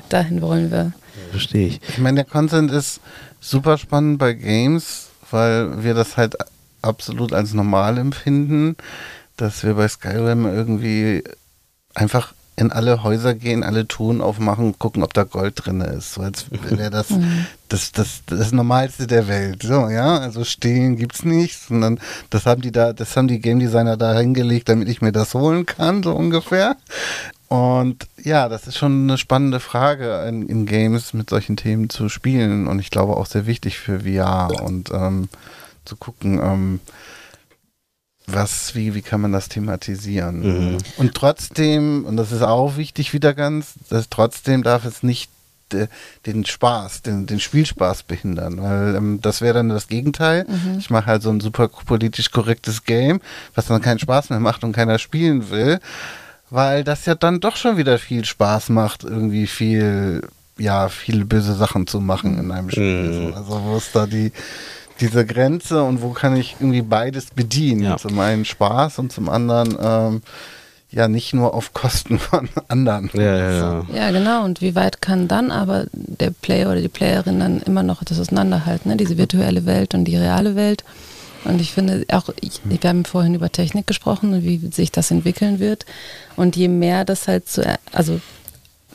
dahin 0.08 0.42
wollen 0.42 0.72
wir. 0.72 0.92
Verstehe 1.30 1.68
ich. 1.68 1.80
Ich 1.88 1.98
meine, 1.98 2.16
der 2.16 2.24
Consent 2.24 2.72
ist 2.72 3.00
super 3.40 3.78
spannend 3.78 4.18
bei 4.18 4.32
Games, 4.32 5.10
weil 5.30 5.84
wir 5.84 5.94
das 5.94 6.16
halt 6.16 6.34
absolut 6.82 7.32
als 7.32 7.54
normal 7.54 7.96
empfinden, 7.96 8.76
dass 9.36 9.62
wir 9.62 9.74
bei 9.74 9.86
Skyrim 9.86 10.46
irgendwie 10.46 11.22
einfach 11.94 12.34
in 12.58 12.72
alle 12.72 13.02
Häuser 13.02 13.34
gehen, 13.34 13.62
alle 13.62 13.86
Touren 13.86 14.20
aufmachen, 14.20 14.78
gucken, 14.78 15.02
ob 15.02 15.14
da 15.14 15.22
Gold 15.22 15.64
drin 15.64 15.80
ist. 15.80 16.14
So 16.14 16.22
als 16.22 16.46
wäre 16.50 16.90
das, 16.90 17.10
mhm. 17.10 17.46
das, 17.68 17.92
das, 17.92 18.22
das 18.26 18.52
Normalste 18.52 19.06
der 19.06 19.28
Welt. 19.28 19.62
So, 19.62 19.88
ja, 19.88 20.18
also 20.18 20.44
stehen 20.44 20.96
gibt's 20.96 21.24
nicht, 21.24 21.58
sondern 21.58 22.00
das 22.30 22.46
haben 22.46 22.60
die 22.60 22.72
da, 22.72 22.92
das 22.92 23.16
haben 23.16 23.28
die 23.28 23.40
Game 23.40 23.60
Designer 23.60 23.96
da 23.96 24.18
hingelegt, 24.18 24.68
damit 24.68 24.88
ich 24.88 25.00
mir 25.00 25.12
das 25.12 25.34
holen 25.34 25.66
kann, 25.66 26.02
so 26.02 26.12
ungefähr. 26.12 26.76
Und 27.46 28.06
ja, 28.22 28.48
das 28.48 28.66
ist 28.66 28.76
schon 28.76 29.04
eine 29.04 29.16
spannende 29.16 29.60
Frage, 29.60 30.24
in, 30.28 30.48
in, 30.48 30.66
Games 30.66 31.14
mit 31.14 31.30
solchen 31.30 31.56
Themen 31.56 31.88
zu 31.88 32.10
spielen 32.10 32.66
und 32.66 32.78
ich 32.78 32.90
glaube 32.90 33.16
auch 33.16 33.24
sehr 33.24 33.46
wichtig 33.46 33.78
für 33.78 34.00
VR 34.00 34.50
und 34.62 34.90
ähm, 34.92 35.30
zu 35.86 35.96
gucken. 35.96 36.38
Ähm, 36.42 36.80
was, 38.28 38.74
wie, 38.74 38.94
wie 38.94 39.02
kann 39.02 39.20
man 39.20 39.32
das 39.32 39.48
thematisieren? 39.48 40.72
Mhm. 40.72 40.78
Und 40.96 41.14
trotzdem, 41.14 42.04
und 42.04 42.16
das 42.16 42.30
ist 42.30 42.42
auch 42.42 42.76
wichtig 42.76 43.12
wieder 43.12 43.34
ganz, 43.34 43.74
dass 43.88 44.08
trotzdem 44.10 44.62
darf 44.62 44.84
es 44.84 45.02
nicht 45.02 45.30
den 46.24 46.46
Spaß, 46.46 47.02
den, 47.02 47.26
den 47.26 47.40
Spielspaß 47.40 48.04
behindern, 48.04 48.62
weil 48.62 48.94
ähm, 48.96 49.20
das 49.20 49.40
wäre 49.40 49.54
dann 49.54 49.68
das 49.68 49.88
Gegenteil. 49.88 50.46
Mhm. 50.48 50.78
Ich 50.78 50.88
mache 50.88 51.06
halt 51.06 51.22
so 51.22 51.30
ein 51.30 51.40
super 51.40 51.68
politisch 51.68 52.30
korrektes 52.30 52.84
Game, 52.84 53.20
was 53.54 53.66
dann 53.66 53.82
keinen 53.82 53.98
Spaß 53.98 54.30
mehr 54.30 54.40
macht 54.40 54.64
und 54.64 54.72
keiner 54.72 54.98
spielen 54.98 55.50
will, 55.50 55.78
weil 56.50 56.84
das 56.84 57.04
ja 57.04 57.14
dann 57.14 57.40
doch 57.40 57.56
schon 57.56 57.76
wieder 57.76 57.98
viel 57.98 58.24
Spaß 58.24 58.70
macht, 58.70 59.04
irgendwie 59.04 59.46
viel, 59.46 60.26
ja, 60.56 60.88
viele 60.88 61.26
böse 61.26 61.54
Sachen 61.54 61.86
zu 61.86 62.00
machen 62.00 62.38
in 62.38 62.50
einem 62.50 62.70
Spiel. 62.70 63.26
Mhm. 63.26 63.34
Also 63.34 63.62
wo 63.62 63.76
ist 63.76 63.94
da 63.94 64.06
die 64.06 64.32
diese 65.00 65.24
Grenze 65.24 65.82
und 65.82 66.02
wo 66.02 66.10
kann 66.10 66.36
ich 66.36 66.56
irgendwie 66.58 66.82
beides 66.82 67.30
bedienen? 67.30 67.82
Ja. 67.82 67.96
Zum 67.96 68.18
einen 68.18 68.44
Spaß 68.44 68.98
und 68.98 69.12
zum 69.12 69.28
anderen 69.28 69.76
ähm, 69.80 70.22
ja 70.90 71.08
nicht 71.08 71.34
nur 71.34 71.54
auf 71.54 71.74
Kosten 71.74 72.18
von 72.18 72.48
anderen. 72.68 73.10
Ja, 73.12 73.36
ja, 73.36 73.52
ja. 73.52 73.86
ja, 73.94 74.10
genau. 74.10 74.44
Und 74.44 74.60
wie 74.60 74.74
weit 74.74 75.00
kann 75.00 75.28
dann 75.28 75.50
aber 75.50 75.86
der 75.92 76.30
Player 76.30 76.70
oder 76.70 76.80
die 76.80 76.88
Playerin 76.88 77.40
dann 77.40 77.60
immer 77.60 77.82
noch 77.82 78.04
das 78.04 78.18
auseinanderhalten, 78.20 78.90
ne? 78.90 78.96
diese 78.96 79.18
virtuelle 79.18 79.66
Welt 79.66 79.94
und 79.94 80.04
die 80.04 80.16
reale 80.16 80.56
Welt? 80.56 80.84
Und 81.44 81.60
ich 81.60 81.72
finde 81.72 82.04
auch, 82.10 82.30
ich, 82.40 82.60
wir 82.64 82.78
haben 82.88 83.04
vorhin 83.04 83.34
über 83.34 83.50
Technik 83.50 83.86
gesprochen 83.86 84.34
und 84.34 84.42
wie 84.42 84.58
sich 84.72 84.90
das 84.90 85.10
entwickeln 85.10 85.60
wird. 85.60 85.86
Und 86.36 86.56
je 86.56 86.68
mehr 86.68 87.04
das 87.04 87.28
halt 87.28 87.48
so, 87.48 87.62
also 87.92 88.20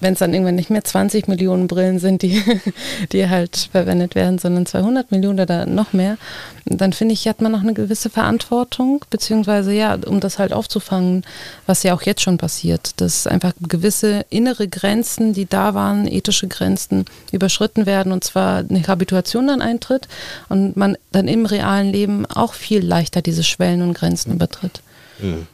wenn 0.03 0.13
es 0.13 0.19
dann 0.19 0.33
irgendwann 0.33 0.55
nicht 0.55 0.69
mehr 0.69 0.83
20 0.83 1.27
Millionen 1.27 1.67
Brillen 1.67 1.97
sind, 1.97 2.21
die, 2.21 2.41
die 3.11 3.29
halt 3.29 3.69
verwendet 3.71 4.15
werden, 4.15 4.37
sondern 4.37 4.65
200 4.65 5.11
Millionen 5.11 5.39
oder 5.39 5.65
noch 5.65 5.93
mehr, 5.93 6.17
dann 6.65 6.93
finde 6.93 7.13
ich, 7.13 7.27
hat 7.27 7.41
man 7.41 7.51
noch 7.51 7.61
eine 7.61 7.73
gewisse 7.73 8.09
Verantwortung, 8.09 9.03
beziehungsweise 9.09 9.73
ja, 9.73 9.97
um 10.05 10.19
das 10.19 10.39
halt 10.39 10.53
aufzufangen, 10.53 11.23
was 11.65 11.83
ja 11.83 11.93
auch 11.93 12.03
jetzt 12.03 12.21
schon 12.21 12.37
passiert, 12.37 13.01
dass 13.01 13.25
einfach 13.27 13.53
gewisse 13.67 14.25
innere 14.29 14.67
Grenzen, 14.67 15.33
die 15.33 15.45
da 15.45 15.73
waren, 15.73 16.07
ethische 16.07 16.47
Grenzen, 16.47 17.05
überschritten 17.31 17.85
werden 17.85 18.11
und 18.11 18.23
zwar 18.23 18.59
eine 18.59 18.87
Habituation 18.87 19.47
dann 19.47 19.61
eintritt 19.61 20.07
und 20.49 20.77
man 20.77 20.97
dann 21.11 21.27
im 21.27 21.45
realen 21.45 21.91
Leben 21.91 22.25
auch 22.25 22.53
viel 22.53 22.85
leichter 22.85 23.21
diese 23.21 23.43
Schwellen 23.43 23.81
und 23.81 23.93
Grenzen 23.93 24.33
übertritt. 24.33 24.81
Mhm. 25.19 25.47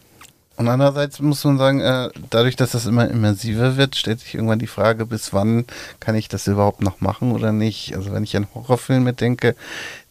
Und 0.59 0.67
andererseits 0.67 1.21
muss 1.21 1.45
man 1.45 1.57
sagen, 1.57 1.79
äh, 1.79 2.09
dadurch, 2.29 2.57
dass 2.57 2.71
das 2.71 2.85
immer 2.85 3.09
immersiver 3.09 3.77
wird, 3.77 3.95
stellt 3.95 4.19
sich 4.19 4.35
irgendwann 4.35 4.59
die 4.59 4.67
Frage, 4.67 5.05
bis 5.05 5.31
wann 5.31 5.63
kann 6.01 6.15
ich 6.15 6.27
das 6.27 6.47
überhaupt 6.47 6.81
noch 6.81 6.99
machen 6.99 7.31
oder 7.31 7.53
nicht? 7.53 7.95
Also 7.95 8.11
wenn 8.11 8.25
ich 8.25 8.35
an 8.35 8.45
Horrorfilme 8.53 9.13
denke, 9.13 9.55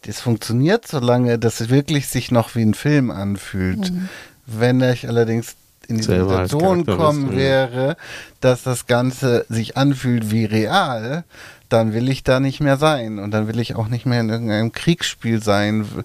das 0.07 0.21
funktioniert, 0.21 0.87
solange 0.87 1.37
das 1.37 1.69
wirklich 1.69 2.07
sich 2.07 2.31
noch 2.31 2.55
wie 2.55 2.63
ein 2.63 2.73
Film 2.73 3.11
anfühlt. 3.11 3.91
Mhm. 3.91 4.09
Wenn 4.47 4.81
ich 4.81 5.07
allerdings 5.07 5.55
in 5.87 5.97
die 5.97 6.03
Situation 6.03 6.83
kommen 6.83 7.35
wäre, 7.35 7.95
dass 8.41 8.63
das 8.63 8.87
Ganze 8.87 9.45
sich 9.49 9.77
anfühlt 9.77 10.31
wie 10.31 10.45
real, 10.45 11.25
dann 11.69 11.93
will 11.93 12.09
ich 12.09 12.23
da 12.23 12.39
nicht 12.39 12.59
mehr 12.59 12.77
sein. 12.77 13.19
Und 13.19 13.31
dann 13.31 13.47
will 13.47 13.59
ich 13.59 13.75
auch 13.75 13.87
nicht 13.87 14.05
mehr 14.05 14.21
in 14.21 14.29
irgendeinem 14.29 14.71
Kriegsspiel 14.71 15.41
sein, 15.41 15.85
ja. 15.95 16.03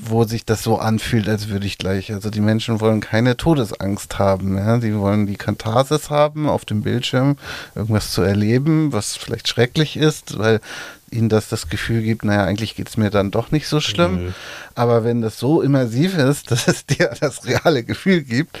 wo 0.00 0.24
sich 0.24 0.44
das 0.44 0.62
so 0.62 0.78
anfühlt, 0.78 1.28
als 1.28 1.48
würde 1.48 1.66
ich 1.66 1.78
gleich. 1.78 2.12
Also 2.12 2.30
die 2.30 2.40
Menschen 2.40 2.80
wollen 2.80 3.00
keine 3.00 3.36
Todesangst 3.36 4.18
haben. 4.18 4.56
Ja? 4.56 4.80
Sie 4.80 4.96
wollen 4.96 5.26
die 5.26 5.36
Katharsis 5.36 6.10
haben, 6.10 6.48
auf 6.48 6.64
dem 6.64 6.82
Bildschirm 6.82 7.36
irgendwas 7.74 8.12
zu 8.12 8.22
erleben, 8.22 8.92
was 8.92 9.16
vielleicht 9.16 9.48
schrecklich 9.48 9.96
ist, 9.96 10.38
weil 10.38 10.60
ihnen 11.10 11.28
das 11.28 11.48
das 11.48 11.68
Gefühl 11.68 12.02
gibt, 12.02 12.24
naja, 12.24 12.44
eigentlich 12.44 12.76
geht 12.76 12.88
es 12.88 12.96
mir 12.96 13.10
dann 13.10 13.30
doch 13.30 13.50
nicht 13.50 13.66
so 13.68 13.80
schlimm. 13.80 14.26
Mhm. 14.26 14.34
Aber 14.74 15.04
wenn 15.04 15.22
das 15.22 15.38
so 15.38 15.62
immersiv 15.62 16.16
ist, 16.16 16.50
dass 16.50 16.68
es 16.68 16.86
dir 16.86 17.10
das 17.20 17.46
reale 17.46 17.82
Gefühl 17.82 18.22
gibt, 18.22 18.58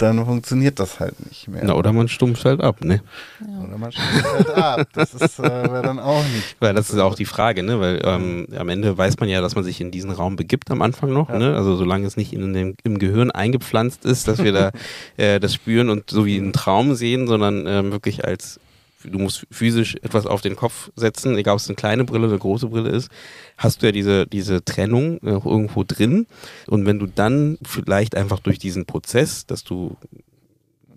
dann 0.00 0.24
funktioniert 0.24 0.78
das 0.78 1.00
halt 1.00 1.14
nicht 1.26 1.48
mehr. 1.48 1.62
Na, 1.64 1.74
oder 1.74 1.92
man 1.92 2.08
stumpft 2.08 2.44
halt 2.44 2.60
ab, 2.60 2.82
ne? 2.82 3.02
Ja. 3.40 3.64
Oder 3.64 3.78
man 3.78 3.92
stumpft 3.92 4.24
halt 4.24 4.50
ab. 4.50 4.88
Das 4.94 5.14
ist 5.14 5.38
äh, 5.38 5.42
dann 5.82 5.98
auch 5.98 6.22
nicht. 6.22 6.56
Weil 6.60 6.74
das 6.74 6.90
ist 6.90 6.98
auch 6.98 7.14
die 7.14 7.26
Frage, 7.26 7.62
ne? 7.62 7.80
Weil 7.80 8.00
ähm, 8.04 8.46
am 8.56 8.68
Ende 8.68 8.96
weiß 8.96 9.18
man 9.20 9.28
ja, 9.28 9.40
dass 9.40 9.54
man 9.54 9.64
sich 9.64 9.80
in 9.80 9.90
diesen 9.90 10.10
Raum 10.10 10.36
begibt 10.36 10.70
am 10.70 10.82
Anfang 10.82 11.12
noch, 11.12 11.28
ja. 11.28 11.38
ne? 11.38 11.54
Also 11.54 11.76
solange 11.76 12.06
es 12.06 12.16
nicht 12.16 12.32
in 12.32 12.52
dem, 12.54 12.74
im 12.82 12.98
Gehirn 12.98 13.30
eingepflanzt 13.30 14.04
ist, 14.04 14.28
dass 14.28 14.42
wir 14.42 14.52
da 14.52 14.70
äh, 15.16 15.38
das 15.38 15.54
spüren 15.54 15.90
und 15.90 16.10
so 16.10 16.24
wie 16.24 16.38
einen 16.38 16.52
Traum 16.52 16.94
sehen, 16.94 17.26
sondern 17.26 17.66
ähm, 17.66 17.92
wirklich 17.92 18.24
als 18.24 18.58
du 19.04 19.18
musst 19.18 19.46
physisch 19.50 19.96
etwas 20.02 20.26
auf 20.26 20.40
den 20.40 20.56
Kopf 20.56 20.90
setzen, 20.96 21.36
egal 21.36 21.54
ob 21.54 21.60
es 21.60 21.68
eine 21.68 21.76
kleine 21.76 22.04
Brille 22.04 22.24
oder 22.24 22.34
eine 22.34 22.40
große 22.40 22.68
Brille 22.68 22.90
ist, 22.90 23.10
hast 23.56 23.82
du 23.82 23.86
ja 23.86 23.92
diese, 23.92 24.26
diese 24.26 24.64
Trennung 24.64 25.18
äh, 25.22 25.30
irgendwo 25.30 25.84
drin. 25.84 26.26
Und 26.66 26.86
wenn 26.86 26.98
du 26.98 27.06
dann 27.06 27.58
vielleicht 27.62 28.16
einfach 28.16 28.40
durch 28.40 28.58
diesen 28.58 28.86
Prozess, 28.86 29.46
dass 29.46 29.64
du 29.64 29.96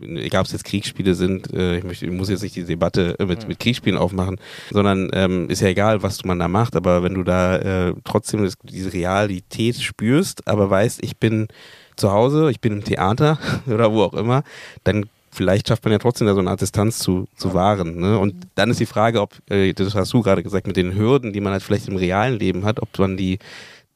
egal 0.01 0.41
ob 0.41 0.47
es 0.47 0.51
jetzt 0.51 0.65
Kriegsspiele 0.65 1.15
sind, 1.15 1.53
äh, 1.53 1.77
ich, 1.77 1.83
möchte, 1.83 2.05
ich 2.05 2.11
muss 2.11 2.29
jetzt 2.29 2.43
nicht 2.43 2.55
die 2.55 2.63
Debatte 2.63 3.17
äh, 3.19 3.25
mit, 3.25 3.47
mit 3.47 3.59
Kriegsspielen 3.59 3.97
aufmachen, 3.97 4.39
sondern 4.71 5.09
ähm, 5.13 5.49
ist 5.49 5.61
ja 5.61 5.69
egal, 5.69 6.03
was 6.03 6.23
man 6.25 6.39
da 6.39 6.47
macht, 6.47 6.75
aber 6.75 7.03
wenn 7.03 7.13
du 7.13 7.23
da 7.23 7.57
äh, 7.57 7.93
trotzdem 8.03 8.43
das, 8.43 8.55
diese 8.63 8.93
Realität 8.93 9.77
spürst, 9.81 10.47
aber 10.47 10.69
weißt, 10.69 11.03
ich 11.03 11.17
bin 11.17 11.47
zu 11.95 12.11
Hause, 12.11 12.49
ich 12.51 12.59
bin 12.59 12.73
im 12.73 12.83
Theater 12.83 13.39
oder 13.67 13.91
wo 13.91 14.03
auch 14.03 14.13
immer, 14.13 14.43
dann 14.83 15.05
vielleicht 15.33 15.67
schafft 15.67 15.83
man 15.83 15.91
ja 15.91 15.99
trotzdem 15.99 16.27
da 16.27 16.33
so 16.33 16.39
eine 16.39 16.49
Art 16.49 16.61
Distanz 16.61 16.99
zu, 16.99 17.27
zu 17.35 17.53
wahren. 17.53 17.99
Ne? 17.99 18.17
Und 18.17 18.35
dann 18.55 18.69
ist 18.69 18.79
die 18.79 18.85
Frage, 18.85 19.21
ob, 19.21 19.33
äh, 19.49 19.73
das 19.73 19.95
hast 19.95 20.13
du 20.13 20.21
gerade 20.21 20.43
gesagt, 20.43 20.67
mit 20.67 20.77
den 20.77 20.95
Hürden, 20.95 21.33
die 21.33 21.41
man 21.41 21.51
halt 21.51 21.63
vielleicht 21.63 21.87
im 21.87 21.95
realen 21.95 22.39
Leben 22.39 22.65
hat, 22.65 22.81
ob 22.81 22.97
man 22.99 23.17
die 23.17 23.39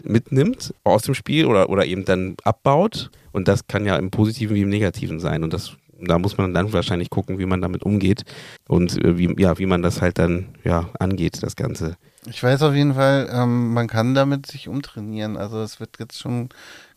mitnimmt 0.04 0.74
aus 0.84 1.04
dem 1.04 1.16
Spiel 1.16 1.46
oder, 1.46 1.70
oder 1.70 1.86
eben 1.86 2.06
dann 2.06 2.36
abbaut. 2.44 3.10
Und 3.32 3.48
das 3.48 3.68
kann 3.68 3.86
ja 3.86 3.96
im 3.96 4.12
Positiven 4.12 4.56
wie 4.56 4.62
im 4.62 4.70
Negativen 4.70 5.20
sein. 5.20 5.44
Und 5.44 5.54
das, 5.54 5.74
da 6.02 6.20
muss 6.20 6.38
man 6.38 6.54
dann 6.54 6.74
wahrscheinlich 6.74 7.10
gucken, 7.10 7.40
wie 7.40 7.46
man 7.46 7.62
damit 7.62 7.84
umgeht 7.84 8.24
und 8.68 9.04
äh, 9.04 9.18
wie, 9.18 9.34
ja, 9.40 9.58
wie 9.60 9.66
man 9.66 9.82
das 9.82 10.02
halt 10.02 10.20
dann 10.20 10.50
ja, 10.64 10.90
angeht, 11.00 11.44
das 11.44 11.56
Ganze. 11.56 11.98
Ich 12.26 12.44
weiß 12.44 12.62
auf 12.64 12.76
jeden 12.76 12.94
Fall, 12.94 13.30
ähm, 13.32 13.74
man 13.74 13.88
kann 13.88 14.14
damit 14.14 14.48
sich 14.48 14.68
umtrainieren. 14.68 15.38
Also 15.38 15.62
es 15.62 15.80
wird 15.80 15.92
jetzt 16.00 16.20
schon 16.20 16.50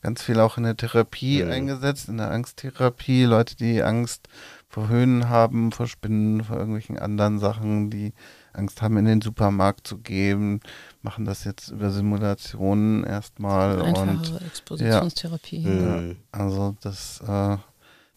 ganz 0.03 0.23
viel 0.23 0.41
auch 0.41 0.57
in 0.57 0.65
der 0.65 0.77
Therapie 0.77 1.43
mhm. 1.43 1.51
eingesetzt, 1.51 2.09
in 2.09 2.19
der 2.19 2.31
Angsttherapie. 2.31 3.25
Leute, 3.25 3.57
die 3.57 3.83
Angst 3.83 4.29
vor 4.69 4.89
Höhen 4.89 5.29
haben, 5.29 5.73
vor 5.73 5.87
Spinnen, 5.87 6.45
vor 6.45 6.57
irgendwelchen 6.57 6.99
anderen 6.99 7.39
Sachen, 7.39 7.91
die 7.91 8.13
Angst 8.53 8.83
haben, 8.83 8.97
in 8.97 9.05
den 9.05 9.21
Supermarkt 9.21 9.87
zu 9.87 9.99
gehen, 9.99 10.61
machen 11.03 11.25
das 11.25 11.45
jetzt 11.45 11.71
über 11.71 11.91
Simulationen 11.91 13.05
erstmal. 13.05 13.83
Einfache 13.83 14.11
und 14.11 14.43
Expositionstherapie. 14.47 15.63
Ja, 15.63 15.71
mhm. 15.71 16.17
Also 16.31 16.77
das, 16.81 17.21
äh, 17.27 17.57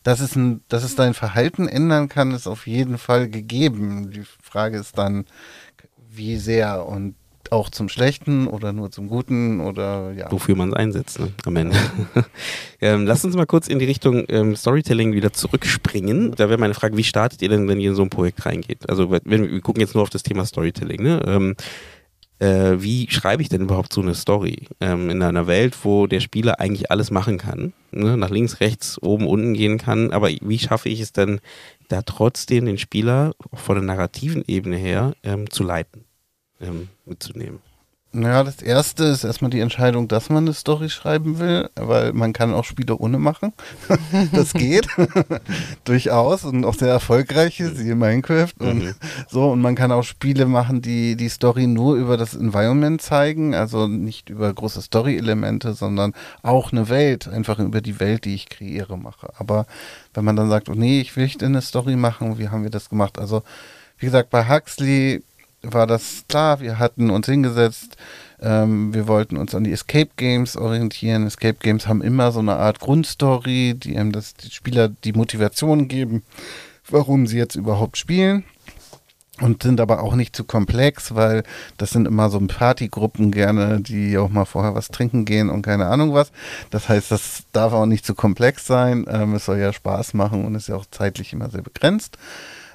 dass 0.03 0.19
es, 0.19 0.36
ein, 0.36 0.61
dass 0.67 0.84
es 0.84 0.95
dein 0.95 1.13
Verhalten 1.13 1.67
ändern 1.67 2.09
kann, 2.09 2.31
ist 2.31 2.47
auf 2.47 2.67
jeden 2.67 2.97
Fall 2.97 3.29
gegeben. 3.29 4.11
Die 4.11 4.23
Frage 4.41 4.77
ist 4.77 4.97
dann, 4.97 5.25
wie 6.09 6.38
sehr 6.38 6.86
und 6.86 7.15
auch 7.52 7.70
zum 7.70 7.89
Schlechten 7.89 8.48
oder 8.48 8.74
nur 8.74 8.91
zum 8.91 9.08
Guten 9.08 9.60
oder 9.60 10.12
ja. 10.14 10.32
Wofür 10.32 10.56
man 10.56 10.70
es 10.70 10.76
einsetzt 10.76 11.20
ne, 11.20 11.32
am 11.46 11.56
Ende. 11.56 11.76
ähm, 12.82 13.06
lasst 13.06 13.26
uns 13.26 13.36
mal 13.36 13.46
kurz 13.46 13.68
in 13.68 13.80
die 13.80 13.86
Richtung 13.86 14.26
ähm, 14.30 14.56
Storytelling 14.56 15.14
wieder 15.14 15.34
zurückspringen. 15.34 16.32
Da 16.36 16.50
wäre 16.50 16.60
meine 16.60 16.74
Frage, 16.74 16.98
wie 16.98 17.04
startet 17.04 17.41
ihr 17.41 17.50
denn, 17.50 17.68
wenn 17.68 17.80
ihr 17.80 17.91
in 17.91 17.96
so 17.96 18.04
ein 18.04 18.10
Projekt 18.10 18.46
reingeht? 18.46 18.89
Also 18.89 19.12
wenn, 19.12 19.52
wir 19.52 19.62
gucken 19.62 19.82
jetzt 19.82 19.94
nur 19.94 20.04
auf 20.04 20.10
das 20.10 20.24
Thema 20.24 20.46
Storytelling. 20.46 21.02
Ne? 21.02 21.22
Ähm, 21.26 21.56
äh, 22.39 22.82
wie 22.82 23.08
schreibe 23.10 23.41
ich 23.41 23.50
denn 23.50 23.62
überhaupt 23.62 23.94
so 23.94 24.02
eine 24.02 24.16
Story 24.16 24.68
ähm, 24.82 25.10
in 25.10 25.22
einer 25.22 25.48
Welt, 25.48 25.78
wo 25.84 26.08
der 26.08 26.20
Spieler 26.20 26.60
eigentlich 26.60 26.91
alles 26.91 27.10
machen 27.10 27.38
kann, 27.38 27.74
ne? 27.91 28.18
nach 28.18 28.30
links, 28.30 28.60
rechts, 28.60 29.02
oben, 29.02 29.28
unten 29.28 29.54
gehen 29.54 29.78
kann, 29.78 30.12
aber 30.12 30.30
wie 30.30 30.60
schaffe 30.60 30.89
ich 30.89 31.00
es 31.00 31.14
denn, 31.14 31.39
da 31.88 32.02
trotzdem 32.02 32.66
den 32.66 32.78
Spieler 32.78 33.34
von 33.54 33.76
der 33.76 33.84
narrativen 33.84 34.44
Ebene 34.48 34.78
her 34.78 35.14
ähm, 35.24 35.50
zu 35.50 35.64
leiten? 35.64 36.06
Ähm, 36.64 36.89
mitzunehmen? 37.05 37.59
Naja, 38.16 38.43
das 38.43 38.61
erste 38.61 39.05
ist 39.05 39.24
erstmal 39.24 39.49
die 39.49 39.59
Entscheidung, 39.59 40.07
dass 40.07 40.30
man 40.30 40.43
eine 40.43 40.53
Story 40.53 40.89
schreiben 40.89 41.39
will, 41.39 41.68
weil 41.74 42.14
man 42.14 42.32
kann 42.32 42.53
auch 42.53 42.64
Spiele 42.64 42.95
ohne 42.95 43.18
machen. 43.18 43.53
das 44.32 44.53
geht. 44.53 44.86
Durchaus 45.84 46.43
und 46.43 46.64
auch 46.64 46.76
sehr 46.76 46.89
erfolgreiche, 46.89 47.74
siehe 47.74 47.95
Minecraft 47.95 48.53
und 48.59 48.84
mhm. 48.84 48.95
so. 49.28 49.49
Und 49.49 49.61
man 49.61 49.74
kann 49.74 49.91
auch 49.91 50.03
Spiele 50.03 50.45
machen, 50.45 50.84
die 50.84 51.16
die 51.16 51.28
Story 51.30 51.66
nur 51.66 51.95
über 51.95 52.16
das 52.16 52.36
Environment 52.36 53.01
zeigen, 53.01 53.55
also 53.55 53.88
nicht 53.88 54.30
über 54.30 54.53
große 54.53 54.84
Story-Elemente, 54.84 55.74
sondern 55.74 56.14
auch 56.43 56.72
eine 56.72 56.89
Welt, 56.89 57.28
einfach 57.28 57.57
über 57.57 57.82
die 57.82 57.99
Welt, 57.99 58.26
die 58.26 58.36
ich 58.36 58.47
kreiere, 58.47 58.95
mache. 58.95 59.34
Aber 59.39 59.66
wenn 60.14 60.24
man 60.24 60.36
dann 60.36 60.49
sagt, 60.49 60.70
oh 60.70 60.76
nee, 60.76 61.01
ich 61.01 61.16
will 61.16 61.24
nicht 61.24 61.41
eine 61.41 61.64
Story 61.64 61.95
machen, 61.95 62.38
wie 62.38 62.49
haben 62.49 62.61
wir 62.61 62.70
das 62.70 62.89
gemacht? 62.89 63.18
Also, 63.18 63.41
wie 63.97 64.05
gesagt, 64.05 64.30
bei 64.30 64.47
Huxley 64.47 65.24
war 65.64 65.88
das 65.88 66.26
klar. 66.28 66.59
Wir 66.59 66.78
hatten 66.80 67.09
uns 67.09 67.26
hingesetzt. 67.26 67.97
Ähm, 68.41 68.93
wir 68.93 69.07
wollten 69.07 69.38
uns 69.38 69.55
an 69.55 69.64
die 69.64 69.72
Escape 69.72 70.11
Games 70.18 70.57
orientieren. 70.57 71.26
Escape 71.26 71.57
Games 71.59 71.88
haben 71.88 72.01
immer 72.01 72.32
so 72.32 72.39
eine 72.39 72.57
Art 72.57 72.80
Grundstory, 72.80 73.74
die 73.76 73.97
einem 73.97 74.11
das, 74.11 74.34
die 74.36 74.51
Spieler 74.51 74.89
die 74.89 75.14
Motivation 75.14 75.88
geben, 75.88 76.24
warum 76.89 77.26
sie 77.26 77.38
jetzt 77.38 77.55
überhaupt 77.55 77.97
spielen. 77.97 78.43
und 79.41 79.64
sind 79.64 79.82
aber 79.82 80.03
auch 80.03 80.14
nicht 80.14 80.36
zu 80.36 80.43
komplex, 80.43 81.16
weil 81.16 81.43
das 81.78 81.89
sind 81.89 82.07
immer 82.07 82.30
so 82.30 82.39
Partygruppen 82.39 83.32
gerne, 83.32 83.82
die 83.82 84.18
auch 84.18 84.30
mal 84.30 84.45
vorher 84.45 84.76
was 84.76 84.89
trinken 84.89 85.26
gehen 85.26 85.49
und 85.49 85.64
keine 85.64 85.88
Ahnung 85.88 86.14
was. 86.14 86.32
Das 86.70 86.88
heißt, 86.88 87.09
das 87.11 87.43
darf 87.51 87.74
auch 87.74 87.88
nicht 87.88 88.05
zu 88.05 88.14
komplex 88.14 88.68
sein. 88.68 89.05
Ähm, 89.09 89.34
es 89.34 89.45
soll 89.45 89.57
ja 89.57 89.74
Spaß 89.74 90.14
machen 90.14 90.45
und 90.45 90.55
ist 90.55 90.68
ja 90.68 90.76
auch 90.76 90.86
zeitlich 90.91 91.34
immer 91.34 91.49
sehr 91.49 91.64
begrenzt. 91.64 92.18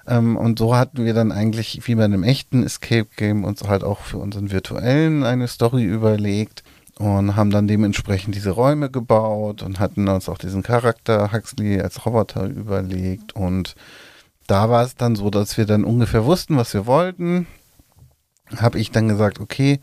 Ähm, 0.09 0.36
und 0.36 0.59
so 0.59 0.74
hatten 0.74 1.04
wir 1.04 1.14
dann 1.14 1.30
eigentlich 1.30 1.86
wie 1.86 1.94
bei 1.94 2.04
einem 2.04 2.24
echten 2.24 2.64
Escape 2.64 3.09
Game 3.16 3.44
uns 3.44 3.62
halt 3.68 3.84
auch 3.84 4.00
für 4.00 4.18
unseren 4.18 4.50
virtuellen 4.50 5.22
eine 5.22 5.48
Story 5.48 5.84
überlegt 5.84 6.64
und 6.98 7.36
haben 7.36 7.50
dann 7.50 7.68
dementsprechend 7.68 8.34
diese 8.34 8.50
Räume 8.50 8.90
gebaut 8.90 9.62
und 9.62 9.78
hatten 9.78 10.09
uns 10.09 10.28
auch 10.28 10.38
diesen 10.38 10.62
Charakter 10.62 11.30
Huxley 11.32 11.80
als 11.80 12.04
Roboter 12.06 12.46
überlegt 12.46 13.36
und 13.36 13.76
da 14.46 14.70
war 14.70 14.82
es 14.82 14.96
dann 14.96 15.14
so, 15.14 15.28
dass 15.28 15.59
wir 15.59 15.66
dann 15.66 15.84
ungefähr 15.84 16.24
wussten, 16.24 16.56
was 16.56 16.72
wir 16.72 16.86
wollten. 16.86 17.46
Habe 18.56 18.78
ich 18.78 18.90
dann 18.90 19.06
gesagt, 19.06 19.40
okay, 19.40 19.78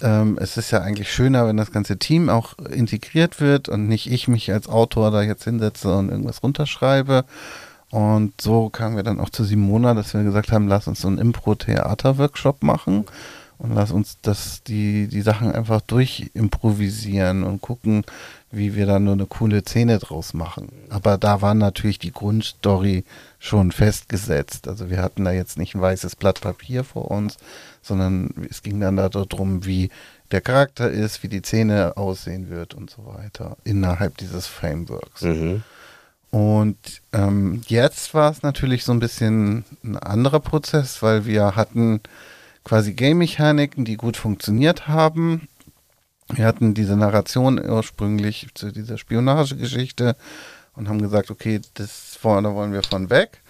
ähm, 0.00 0.38
es 0.40 0.56
ist 0.56 0.70
ja 0.70 0.80
eigentlich 0.80 1.12
schöner, 1.12 1.46
wenn 1.48 1.56
das 1.56 1.72
ganze 1.72 1.98
Team 1.98 2.28
auch 2.28 2.56
integriert 2.70 3.40
wird 3.40 3.68
und 3.68 3.88
nicht 3.88 4.10
ich 4.10 4.28
mich 4.28 4.52
als 4.52 4.68
Autor 4.68 5.10
da 5.10 5.22
jetzt 5.22 5.42
hinsetze 5.42 5.92
und 5.92 6.10
irgendwas 6.10 6.44
runterschreibe. 6.44 7.24
Und 7.96 8.38
so 8.38 8.68
kamen 8.68 8.96
wir 8.96 9.04
dann 9.04 9.20
auch 9.20 9.30
zu 9.30 9.42
Simona, 9.42 9.94
dass 9.94 10.12
wir 10.12 10.22
gesagt 10.22 10.52
haben, 10.52 10.68
lass 10.68 10.86
uns 10.86 11.00
so 11.00 11.08
einen 11.08 11.16
Impro-Theater-Workshop 11.16 12.62
machen 12.62 13.06
und 13.56 13.74
lass 13.74 13.90
uns 13.90 14.18
das, 14.20 14.62
die, 14.62 15.08
die 15.08 15.22
Sachen 15.22 15.50
einfach 15.50 15.80
durchimprovisieren 15.80 17.42
und 17.42 17.62
gucken, 17.62 18.04
wie 18.50 18.74
wir 18.74 18.84
da 18.84 18.98
nur 18.98 19.14
eine 19.14 19.24
coole 19.24 19.62
Szene 19.62 19.98
draus 19.98 20.34
machen. 20.34 20.68
Aber 20.90 21.16
da 21.16 21.40
war 21.40 21.54
natürlich 21.54 21.98
die 21.98 22.12
Grundstory 22.12 23.04
schon 23.38 23.72
festgesetzt. 23.72 24.68
Also 24.68 24.90
wir 24.90 25.00
hatten 25.00 25.24
da 25.24 25.32
jetzt 25.32 25.56
nicht 25.56 25.74
ein 25.74 25.80
weißes 25.80 26.16
Blatt 26.16 26.42
Papier 26.42 26.84
vor 26.84 27.10
uns, 27.10 27.38
sondern 27.80 28.28
es 28.50 28.62
ging 28.62 28.78
dann 28.78 28.98
darum, 28.98 29.64
wie 29.64 29.88
der 30.32 30.42
Charakter 30.42 30.90
ist, 30.90 31.22
wie 31.22 31.28
die 31.28 31.40
Szene 31.40 31.96
aussehen 31.96 32.50
wird 32.50 32.74
und 32.74 32.90
so 32.90 33.06
weiter 33.06 33.56
innerhalb 33.64 34.18
dieses 34.18 34.46
Frameworks. 34.46 35.22
Mhm. 35.22 35.62
Und 36.30 36.76
ähm, 37.12 37.62
jetzt 37.66 38.12
war 38.14 38.30
es 38.30 38.42
natürlich 38.42 38.84
so 38.84 38.92
ein 38.92 39.00
bisschen 39.00 39.64
ein 39.84 39.96
anderer 39.96 40.40
Prozess, 40.40 41.02
weil 41.02 41.24
wir 41.24 41.56
hatten 41.56 42.00
quasi 42.64 42.92
Game-Mechaniken, 42.92 43.84
die 43.84 43.96
gut 43.96 44.16
funktioniert 44.16 44.88
haben. 44.88 45.48
Wir 46.28 46.44
hatten 46.44 46.74
diese 46.74 46.96
Narration 46.96 47.64
ursprünglich 47.64 48.48
zu 48.54 48.72
dieser 48.72 48.98
Spionagegeschichte 48.98 50.16
und 50.74 50.88
haben 50.88 51.00
gesagt, 51.00 51.30
okay, 51.30 51.60
das 51.74 52.18
da 52.22 52.54
wollen 52.54 52.72
wir 52.72 52.82
von 52.82 53.08
weg 53.08 53.40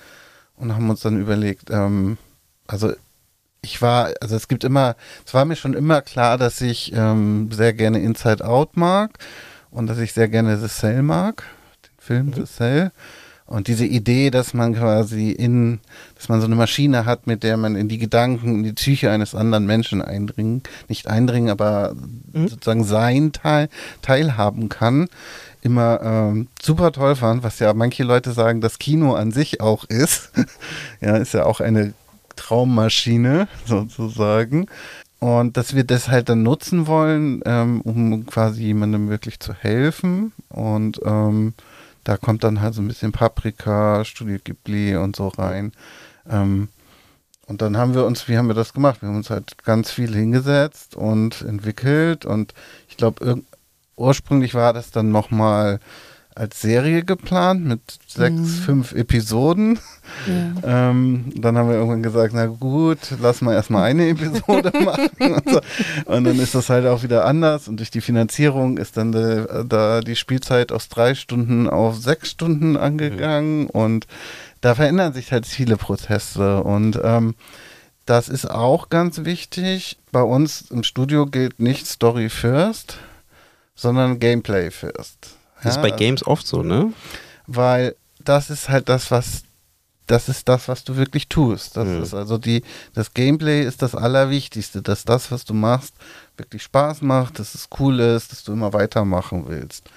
und 0.56 0.74
haben 0.74 0.90
uns 0.90 1.00
dann 1.00 1.20
überlegt, 1.20 1.70
ähm, 1.70 2.18
also 2.66 2.92
ich 3.62 3.80
war, 3.82 4.12
also 4.20 4.36
es 4.36 4.48
gibt 4.48 4.64
immer, 4.64 4.96
es 5.24 5.34
war 5.34 5.44
mir 5.44 5.56
schon 5.56 5.74
immer 5.74 6.02
klar, 6.02 6.38
dass 6.38 6.60
ich 6.60 6.92
ähm, 6.94 7.50
sehr 7.50 7.72
gerne 7.72 8.00
Inside 8.00 8.44
Out 8.44 8.76
mag 8.76 9.18
und 9.70 9.86
dass 9.86 9.98
ich 9.98 10.12
sehr 10.12 10.28
gerne 10.28 10.58
The 10.58 10.68
Cell 10.68 11.02
mag, 11.02 11.44
Film 12.06 12.26
mhm. 12.26 12.34
The 12.34 12.44
Cell. 12.44 12.92
Und 13.46 13.68
diese 13.68 13.86
Idee, 13.86 14.30
dass 14.30 14.54
man 14.54 14.74
quasi 14.74 15.30
in, 15.30 15.78
dass 16.16 16.28
man 16.28 16.40
so 16.40 16.46
eine 16.46 16.56
Maschine 16.56 17.04
hat, 17.04 17.28
mit 17.28 17.44
der 17.44 17.56
man 17.56 17.76
in 17.76 17.88
die 17.88 17.98
Gedanken, 17.98 18.56
in 18.56 18.62
die 18.64 18.72
Psyche 18.72 19.10
eines 19.10 19.36
anderen 19.36 19.66
Menschen 19.66 20.02
eindringen, 20.02 20.64
nicht 20.88 21.06
eindringen, 21.06 21.48
aber 21.50 21.94
mhm. 22.32 22.48
sozusagen 22.48 22.82
sein 22.82 23.30
Teil, 23.32 23.68
teilhaben 24.02 24.68
kann, 24.68 25.08
immer 25.62 26.00
ähm, 26.02 26.48
super 26.60 26.90
toll 26.90 27.14
fand, 27.14 27.44
was 27.44 27.60
ja 27.60 27.72
manche 27.72 28.02
Leute 28.02 28.32
sagen, 28.32 28.60
das 28.60 28.80
Kino 28.80 29.14
an 29.14 29.30
sich 29.30 29.60
auch 29.60 29.84
ist. 29.84 30.32
ja, 31.00 31.16
ist 31.16 31.34
ja 31.34 31.44
auch 31.44 31.60
eine 31.60 31.94
Traummaschine 32.34 33.46
sozusagen. 33.64 34.66
Und 35.20 35.56
dass 35.56 35.74
wir 35.74 35.84
das 35.84 36.08
halt 36.08 36.28
dann 36.28 36.42
nutzen 36.42 36.88
wollen, 36.88 37.42
ähm, 37.46 37.80
um 37.82 38.26
quasi 38.26 38.64
jemandem 38.64 39.08
wirklich 39.08 39.38
zu 39.38 39.54
helfen. 39.54 40.32
Und 40.48 41.00
ähm, 41.04 41.54
da 42.06 42.16
kommt 42.16 42.44
dann 42.44 42.60
halt 42.60 42.74
so 42.74 42.82
ein 42.82 42.88
bisschen 42.88 43.10
Paprika, 43.10 44.04
Studio 44.04 44.38
Ghibli 44.42 44.96
und 44.96 45.16
so 45.16 45.26
rein. 45.28 45.72
Ähm, 46.28 46.68
und 47.46 47.62
dann 47.62 47.76
haben 47.76 47.94
wir 47.94 48.04
uns, 48.04 48.28
wie 48.28 48.38
haben 48.38 48.46
wir 48.46 48.54
das 48.54 48.72
gemacht? 48.72 49.02
Wir 49.02 49.08
haben 49.08 49.16
uns 49.16 49.30
halt 49.30 49.64
ganz 49.64 49.90
viel 49.90 50.14
hingesetzt 50.14 50.94
und 50.94 51.42
entwickelt. 51.42 52.24
Und 52.24 52.54
ich 52.88 52.96
glaube, 52.96 53.42
ursprünglich 53.96 54.54
war 54.54 54.72
das 54.72 54.92
dann 54.92 55.10
nochmal 55.10 55.80
als 56.36 56.60
Serie 56.60 57.02
geplant 57.02 57.64
mit 57.64 57.80
sechs, 58.06 58.30
mhm. 58.30 58.46
fünf 58.46 58.92
Episoden. 58.92 59.78
Ja. 60.26 60.90
Ähm, 60.90 61.32
dann 61.34 61.56
haben 61.56 61.70
wir 61.70 61.76
irgendwann 61.76 62.02
gesagt, 62.02 62.34
na 62.34 62.44
gut, 62.44 62.98
lass 63.20 63.40
mal 63.40 63.54
erstmal 63.54 63.84
eine 63.84 64.08
Episode 64.10 64.70
machen. 64.84 65.08
Und, 65.18 65.50
so. 65.50 65.60
und, 66.04 66.24
dann 66.24 66.38
ist 66.38 66.54
das 66.54 66.68
halt 66.68 66.86
auch 66.86 67.02
wieder 67.02 67.24
anders. 67.24 67.68
Und 67.68 67.78
durch 67.78 67.90
die 67.90 68.02
Finanzierung 68.02 68.76
ist 68.76 68.98
dann 68.98 69.12
de, 69.12 69.64
da 69.66 70.00
die 70.02 70.14
Spielzeit 70.14 70.72
aus 70.72 70.90
drei 70.90 71.14
Stunden 71.14 71.70
auf 71.70 71.96
sechs 71.96 72.32
Stunden 72.32 72.76
angegangen. 72.76 73.62
Mhm. 73.62 73.70
Und 73.70 74.06
da 74.60 74.74
verändern 74.74 75.14
sich 75.14 75.32
halt 75.32 75.46
viele 75.46 75.78
Prozesse. 75.78 76.62
Und 76.62 77.00
ähm, 77.02 77.34
das 78.04 78.28
ist 78.28 78.50
auch 78.50 78.90
ganz 78.90 79.24
wichtig. 79.24 79.96
Bei 80.12 80.22
uns 80.22 80.70
im 80.70 80.82
Studio 80.82 81.24
gilt 81.24 81.60
nicht 81.60 81.86
Story 81.86 82.28
first, 82.28 82.98
sondern 83.74 84.18
Gameplay 84.18 84.70
first. 84.70 85.35
Das 85.66 85.76
ist 85.76 85.82
bei 85.82 85.90
Games 85.90 86.26
oft 86.26 86.46
so, 86.46 86.62
ne? 86.62 86.92
Weil 87.46 87.94
das 88.24 88.50
ist 88.50 88.68
halt 88.68 88.88
das, 88.88 89.10
was 89.10 89.42
das 90.06 90.28
ist 90.28 90.48
das, 90.48 90.68
was 90.68 90.84
du 90.84 90.96
wirklich 90.96 91.28
tust. 91.28 91.76
Das 91.76 91.88
mhm. 91.88 92.02
ist 92.02 92.14
also 92.14 92.38
die, 92.38 92.62
das 92.94 93.12
Gameplay 93.12 93.64
ist 93.64 93.82
das 93.82 93.94
Allerwichtigste, 93.94 94.82
dass 94.82 95.04
das, 95.04 95.32
was 95.32 95.44
du 95.44 95.52
machst, 95.52 95.94
wirklich 96.36 96.62
Spaß 96.62 97.02
macht, 97.02 97.38
dass 97.38 97.54
es 97.54 97.68
cool 97.80 98.00
ist, 98.00 98.30
dass 98.30 98.44
du 98.44 98.52
immer 98.52 98.72
weitermachen 98.72 99.44
willst. 99.48 99.90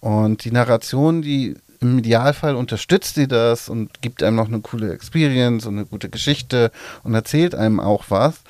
Und 0.00 0.44
die 0.44 0.50
Narration, 0.50 1.22
die 1.22 1.54
im 1.80 1.98
Idealfall 1.98 2.56
unterstützt 2.56 3.14
sie 3.14 3.28
das 3.28 3.68
und 3.68 4.02
gibt 4.02 4.22
einem 4.22 4.36
noch 4.36 4.48
eine 4.48 4.60
coole 4.60 4.92
Experience 4.92 5.66
und 5.66 5.76
eine 5.76 5.86
gute 5.86 6.08
Geschichte 6.08 6.70
und 7.02 7.14
erzählt 7.14 7.54
einem 7.54 7.80
auch 7.80 8.04
was. 8.08 8.40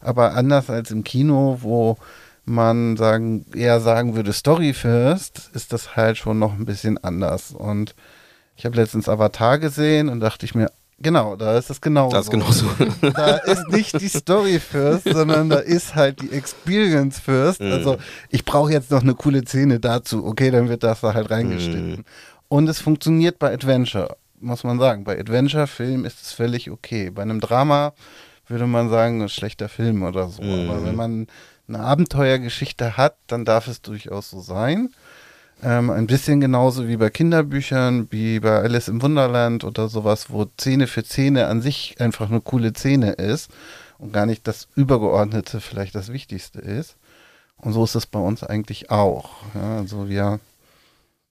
Aber 0.00 0.34
anders 0.34 0.68
als 0.68 0.90
im 0.90 1.04
Kino, 1.04 1.58
wo 1.60 1.96
man 2.44 2.96
sagen, 2.96 3.46
eher 3.54 3.80
sagen 3.80 4.16
würde 4.16 4.32
Story 4.32 4.72
First, 4.72 5.50
ist 5.54 5.72
das 5.72 5.96
halt 5.96 6.18
schon 6.18 6.38
noch 6.38 6.54
ein 6.54 6.64
bisschen 6.64 6.98
anders. 7.02 7.52
Und 7.52 7.94
ich 8.56 8.64
habe 8.64 8.76
letztens 8.76 9.08
Avatar 9.08 9.58
gesehen 9.58 10.08
und 10.08 10.20
dachte 10.20 10.44
ich 10.44 10.54
mir, 10.54 10.70
genau, 10.98 11.36
da 11.36 11.56
ist 11.56 11.70
es 11.70 11.80
genau 11.80 12.10
Das 12.10 12.26
ist 12.26 12.30
genauso. 12.30 12.66
Da 13.00 13.36
ist 13.36 13.68
nicht 13.68 14.00
die 14.00 14.08
Story 14.08 14.58
First, 14.58 15.08
sondern 15.08 15.50
da 15.50 15.58
ist 15.58 15.94
halt 15.94 16.20
die 16.20 16.32
Experience 16.32 17.18
First. 17.18 17.60
Mhm. 17.60 17.72
Also 17.72 17.96
ich 18.30 18.44
brauche 18.44 18.72
jetzt 18.72 18.90
noch 18.90 19.02
eine 19.02 19.14
coole 19.14 19.44
Szene 19.44 19.78
dazu. 19.78 20.24
Okay, 20.24 20.50
dann 20.50 20.68
wird 20.68 20.82
das 20.82 21.00
da 21.00 21.14
halt 21.14 21.30
reingeschnitten. 21.30 21.90
Mhm. 21.90 22.04
Und 22.48 22.68
es 22.68 22.80
funktioniert 22.80 23.38
bei 23.38 23.52
Adventure, 23.52 24.16
muss 24.40 24.64
man 24.64 24.78
sagen. 24.78 25.04
Bei 25.04 25.18
Adventure-Film 25.18 26.04
ist 26.04 26.20
es 26.22 26.32
völlig 26.32 26.70
okay. 26.70 27.10
Bei 27.10 27.22
einem 27.22 27.40
Drama 27.40 27.94
würde 28.48 28.66
man 28.66 28.90
sagen, 28.90 29.22
ein 29.22 29.28
schlechter 29.28 29.68
Film 29.68 30.02
oder 30.02 30.28
so. 30.28 30.42
Mhm. 30.42 30.70
Aber 30.70 30.84
wenn 30.84 30.94
man 30.94 31.26
eine 31.74 31.84
Abenteuergeschichte 31.84 32.96
hat, 32.96 33.16
dann 33.26 33.44
darf 33.44 33.68
es 33.68 33.82
durchaus 33.82 34.30
so 34.30 34.40
sein. 34.40 34.90
Ähm, 35.62 35.90
ein 35.90 36.06
bisschen 36.06 36.40
genauso 36.40 36.88
wie 36.88 36.96
bei 36.96 37.08
Kinderbüchern, 37.08 38.08
wie 38.10 38.40
bei 38.40 38.58
Alice 38.58 38.88
im 38.88 39.00
Wunderland 39.00 39.62
oder 39.64 39.88
sowas, 39.88 40.30
wo 40.30 40.44
Szene 40.58 40.86
für 40.86 41.04
Szene 41.04 41.46
an 41.46 41.62
sich 41.62 41.96
einfach 42.00 42.28
eine 42.28 42.40
coole 42.40 42.72
Szene 42.72 43.12
ist 43.12 43.50
und 43.98 44.12
gar 44.12 44.26
nicht 44.26 44.48
das 44.48 44.66
Übergeordnete 44.74 45.60
vielleicht 45.60 45.94
das 45.94 46.12
Wichtigste 46.12 46.58
ist. 46.58 46.96
Und 47.56 47.72
so 47.72 47.84
ist 47.84 47.94
es 47.94 48.06
bei 48.06 48.18
uns 48.18 48.42
eigentlich 48.42 48.90
auch. 48.90 49.30
Ja, 49.54 49.78
also 49.78 50.08
wir 50.08 50.40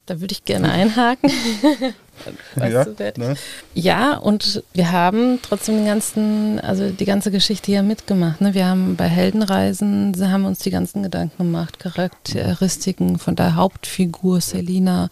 da 0.06 0.20
würde 0.20 0.34
ich 0.34 0.44
gerne 0.44 0.72
einhaken. 0.72 1.30
ja, 2.56 2.86
ne? 3.18 3.36
ja, 3.74 4.18
und 4.18 4.64
wir 4.74 4.92
haben 4.92 5.40
trotzdem 5.42 5.78
den 5.78 5.86
ganzen, 5.86 6.60
also 6.60 6.90
die 6.90 7.06
ganze 7.06 7.32
Geschichte 7.32 7.68
hier 7.68 7.84
mitgemacht. 7.84 8.42
Ne? 8.42 8.54
Wir 8.54 8.66
haben 8.66 8.96
bei 8.96 9.08
Heldenreisen, 9.08 10.16
haben 10.32 10.46
uns 10.46 10.60
die 10.60 10.72
ganzen 10.72 11.04
Gedanken 11.04 11.38
gemacht, 11.38 11.80
Charakteristiken 11.80 13.20
von 13.20 13.36
der 13.36 13.56
Hauptfigur 13.56 14.42
Selina. 14.42 15.10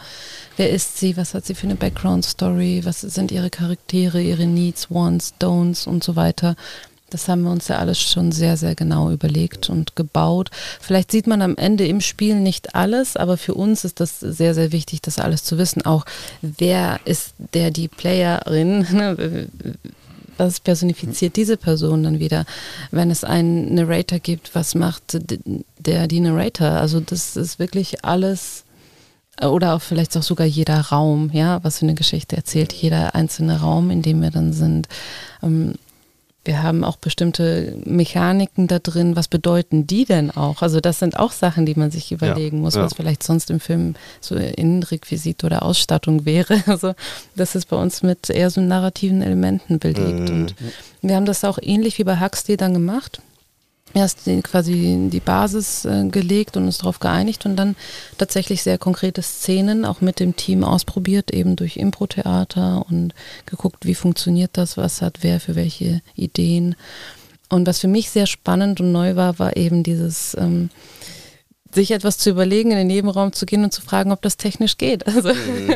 Wer 0.58 0.72
ist 0.72 0.98
sie? 0.98 1.16
Was 1.18 1.34
hat 1.34 1.46
sie 1.46 1.56
für 1.56 1.68
eine 1.68 1.76
Background-Story? 1.76 2.82
Was 2.84 3.02
sind 3.02 3.32
ihre 3.32 3.50
Charaktere, 3.50 4.22
ihre 4.22 4.48
Needs, 4.48 4.92
Wants, 4.92 5.34
Don'ts 5.40 5.88
und 5.88 6.04
so 6.04 6.16
weiter? 6.16 6.56
Das 7.10 7.28
haben 7.28 7.44
wir 7.44 7.52
uns 7.52 7.68
ja 7.68 7.78
alles 7.78 8.00
schon 8.02 8.32
sehr, 8.32 8.58
sehr 8.58 8.76
genau 8.76 9.12
überlegt 9.12 9.70
und 9.70 9.96
gebaut. 9.96 10.50
Vielleicht 10.80 11.12
sieht 11.12 11.28
man 11.28 11.42
am 11.42 11.56
Ende 11.58 11.86
im 11.88 12.02
Spiel 12.02 12.36
nicht 12.36 12.76
alles, 12.76 13.18
aber 13.18 13.38
für 13.38 13.54
uns 13.54 13.84
ist 13.86 14.00
das 14.00 14.20
sehr, 14.20 14.54
sehr 14.54 14.72
wichtig, 14.72 15.02
das 15.02 15.20
alles 15.20 15.44
zu 15.44 15.58
wissen. 15.58 15.86
Auch 15.86 16.06
wer 16.42 17.00
ist 17.06 17.34
der, 17.54 17.72
die 17.72 17.88
Playerin, 17.88 18.80
ne? 18.92 19.48
was 20.38 20.60
personifiziert 20.60 21.36
diese 21.36 21.58
Person 21.58 22.04
dann 22.04 22.20
wieder? 22.20 22.46
Wenn 22.92 23.12
es 23.12 23.24
einen 23.24 23.76
Narrator 23.76 24.20
gibt, 24.20 24.56
was 24.56 24.74
macht 24.74 25.20
der, 25.78 26.08
die 26.08 26.20
Narrator? 26.22 26.70
Also 26.70 27.02
das 27.02 27.36
ist 27.36 27.60
wirklich 27.60 28.06
alles 28.06 28.64
oder 29.42 29.76
auch 29.76 29.82
vielleicht 29.82 30.18
auch 30.18 30.24
sogar 30.24 30.48
jeder 30.48 30.80
Raum, 30.80 31.30
ja, 31.34 31.64
was 31.64 31.80
für 31.80 31.86
eine 31.86 31.96
Geschichte 31.96 32.36
erzählt, 32.36 32.74
jeder 32.74 33.16
einzelne 33.16 33.62
Raum, 33.62 33.90
in 33.90 34.02
dem 34.02 34.22
wir 34.22 34.32
dann 34.32 34.54
sind. 34.54 34.88
Wir 36.46 36.64
haben 36.64 36.84
auch 36.84 36.96
bestimmte 36.96 37.78
Mechaniken 37.86 38.68
da 38.68 38.80
drin. 38.80 39.16
Was 39.16 39.28
bedeuten 39.28 39.86
die 39.86 40.06
denn 40.06 40.32
auch? 40.32 40.62
Also 40.62 40.80
das 40.80 41.00
sind 41.00 41.20
auch 41.20 41.32
Sachen, 41.32 41.66
die 41.66 41.76
man 41.76 41.92
sich 41.92 42.12
überlegen 42.12 42.58
ja, 42.58 42.64
muss, 42.64 42.76
was 42.76 42.94
vielleicht 42.94 43.24
sonst 43.24 43.50
im 43.50 43.60
Film 43.60 43.96
so 44.22 44.36
Innenrequisit 44.36 45.44
oder 45.44 45.64
Ausstattung 45.64 46.26
wäre. 46.26 46.64
Also 46.70 46.94
das 47.36 47.56
ist 47.56 47.66
bei 47.66 47.76
uns 47.76 48.04
mit 48.04 48.30
eher 48.30 48.50
so 48.50 48.62
narrativen 48.62 49.22
Elementen 49.22 49.80
belegt. 49.80 50.30
Mhm. 50.30 50.36
Und 50.36 50.56
wir 51.02 51.16
haben 51.16 51.26
das 51.26 51.44
auch 51.44 51.58
ähnlich 51.62 51.98
wie 51.98 52.04
bei 52.04 52.20
Huxley 52.20 52.58
dann 52.58 52.74
gemacht 52.74 53.22
erst 53.94 54.26
die, 54.26 54.42
quasi 54.42 55.10
die 55.12 55.20
Basis 55.20 55.86
äh, 55.86 56.06
gelegt 56.10 56.58
und 56.58 56.66
uns 56.66 56.80
darauf 56.80 57.00
geeinigt 57.00 57.46
und 57.46 57.56
dann 57.56 57.76
tatsächlich 58.18 58.64
sehr 58.64 58.78
konkrete 58.78 59.22
Szenen 59.22 59.86
auch 59.86 60.02
mit 60.02 60.20
dem 60.20 60.36
Team 60.36 60.64
ausprobiert, 60.64 61.32
eben 61.32 61.56
durch 61.56 61.78
Impro-Theater 61.78 62.86
und 62.90 63.14
geguckt, 63.46 63.86
wie 63.86 63.96
funktioniert 63.96 64.52
das, 64.54 64.78
was 64.78 65.02
hat 65.02 65.20
wer 65.22 65.40
für 65.40 65.56
welche 65.56 66.02
Ideen. 66.16 66.76
Und 67.50 67.68
was 67.68 67.80
für 67.80 67.88
mich 67.88 68.12
sehr 68.12 68.28
spannend 68.28 68.80
und 68.80 68.92
neu 68.92 69.16
war, 69.16 69.40
war 69.40 69.58
eben 69.58 69.84
dieses 69.84 70.36
ähm, 70.40 70.70
sich 71.72 71.92
etwas 71.92 72.18
zu 72.18 72.30
überlegen, 72.30 72.72
in 72.72 72.78
den 72.78 72.88
Nebenraum 72.88 73.34
zu 73.34 73.46
gehen 73.46 73.64
und 73.64 73.72
zu 73.72 73.82
fragen, 73.82 74.12
ob 74.12 74.22
das 74.22 74.38
technisch 74.38 74.78
geht. 74.78 75.06
Also 75.08 75.30
mhm. 75.34 75.76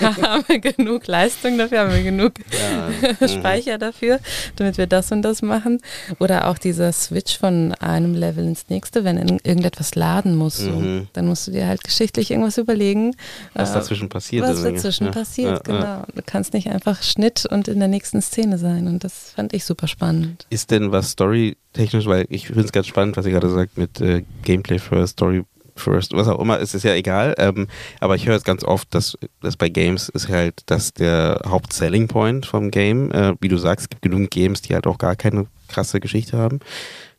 haben 0.22 0.44
wir 0.46 0.58
genug 0.60 1.06
Leistung 1.06 1.58
dafür, 1.58 1.80
haben 1.80 1.92
wir 1.92 2.02
genug 2.02 2.34
ja. 2.50 2.88
Mhm. 3.20 3.28
Speicher 3.28 3.78
dafür, 3.78 4.20
damit 4.56 4.78
wir 4.78 4.86
das 4.86 5.10
und 5.12 5.22
das 5.22 5.42
machen. 5.42 5.80
Oder 6.18 6.48
auch 6.48 6.58
dieser 6.58 6.92
Switch 6.92 7.38
von 7.38 7.74
einem 7.74 8.14
Level 8.14 8.46
ins 8.46 8.68
nächste, 8.68 9.04
wenn 9.04 9.18
irgendetwas 9.18 9.94
laden 9.94 10.36
muss, 10.36 10.58
so, 10.58 10.70
mhm. 10.70 11.08
dann 11.12 11.26
musst 11.26 11.46
du 11.46 11.50
dir 11.50 11.66
halt 11.66 11.82
geschichtlich 11.84 12.30
irgendwas 12.30 12.58
überlegen. 12.58 13.14
Was 13.54 13.70
äh, 13.70 13.74
dazwischen 13.74 14.08
passiert. 14.08 14.44
Was 14.44 14.62
dazwischen 14.62 15.06
ja. 15.06 15.12
passiert, 15.12 15.66
ja, 15.68 15.74
genau. 15.74 16.02
Du 16.14 16.22
kannst 16.24 16.52
nicht 16.54 16.68
einfach 16.68 17.02
Schnitt 17.02 17.46
und 17.46 17.68
in 17.68 17.78
der 17.78 17.88
nächsten 17.88 18.22
Szene 18.22 18.58
sein. 18.58 18.86
Und 18.86 19.04
das 19.04 19.32
fand 19.34 19.52
ich 19.52 19.64
super 19.64 19.88
spannend. 19.88 20.46
Ist 20.50 20.70
denn 20.70 20.92
was 20.92 21.10
Story 21.10 21.56
technisch, 21.72 22.06
weil 22.06 22.26
ich 22.28 22.46
finde 22.46 22.64
es 22.64 22.72
ganz 22.72 22.86
spannend, 22.86 23.16
was 23.16 23.26
ihr 23.26 23.32
gerade 23.32 23.50
sagt 23.50 23.78
mit 23.78 24.00
äh, 24.00 24.24
Gameplay 24.42 24.78
first, 24.78 25.14
Story 25.14 25.44
first, 25.78 26.12
was 26.12 26.28
auch 26.28 26.40
immer, 26.40 26.60
es 26.60 26.74
ist 26.74 26.82
ja 26.82 26.94
egal. 26.94 27.34
Ähm, 27.38 27.68
aber 28.00 28.16
ich 28.16 28.26
höre 28.26 28.36
es 28.36 28.44
ganz 28.44 28.64
oft, 28.64 28.92
dass, 28.94 29.16
dass 29.40 29.56
bei 29.56 29.68
Games 29.68 30.08
ist 30.08 30.28
halt 30.28 30.62
das 30.66 30.92
der 30.92 31.40
Haupt-Selling 31.46 32.08
Point 32.08 32.46
vom 32.46 32.70
Game. 32.70 33.10
Äh, 33.12 33.34
wie 33.40 33.48
du 33.48 33.56
sagst, 33.56 33.84
es 33.84 33.88
gibt 33.88 34.02
genug 34.02 34.30
Games, 34.30 34.62
die 34.62 34.74
halt 34.74 34.86
auch 34.86 34.98
gar 34.98 35.16
keine 35.16 35.46
krasse 35.68 36.00
Geschichte 36.00 36.36
haben. 36.36 36.60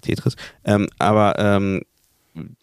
Tetris. 0.02 0.36
Ähm, 0.66 0.89
aber 1.00 1.39
ähm, 1.39 1.82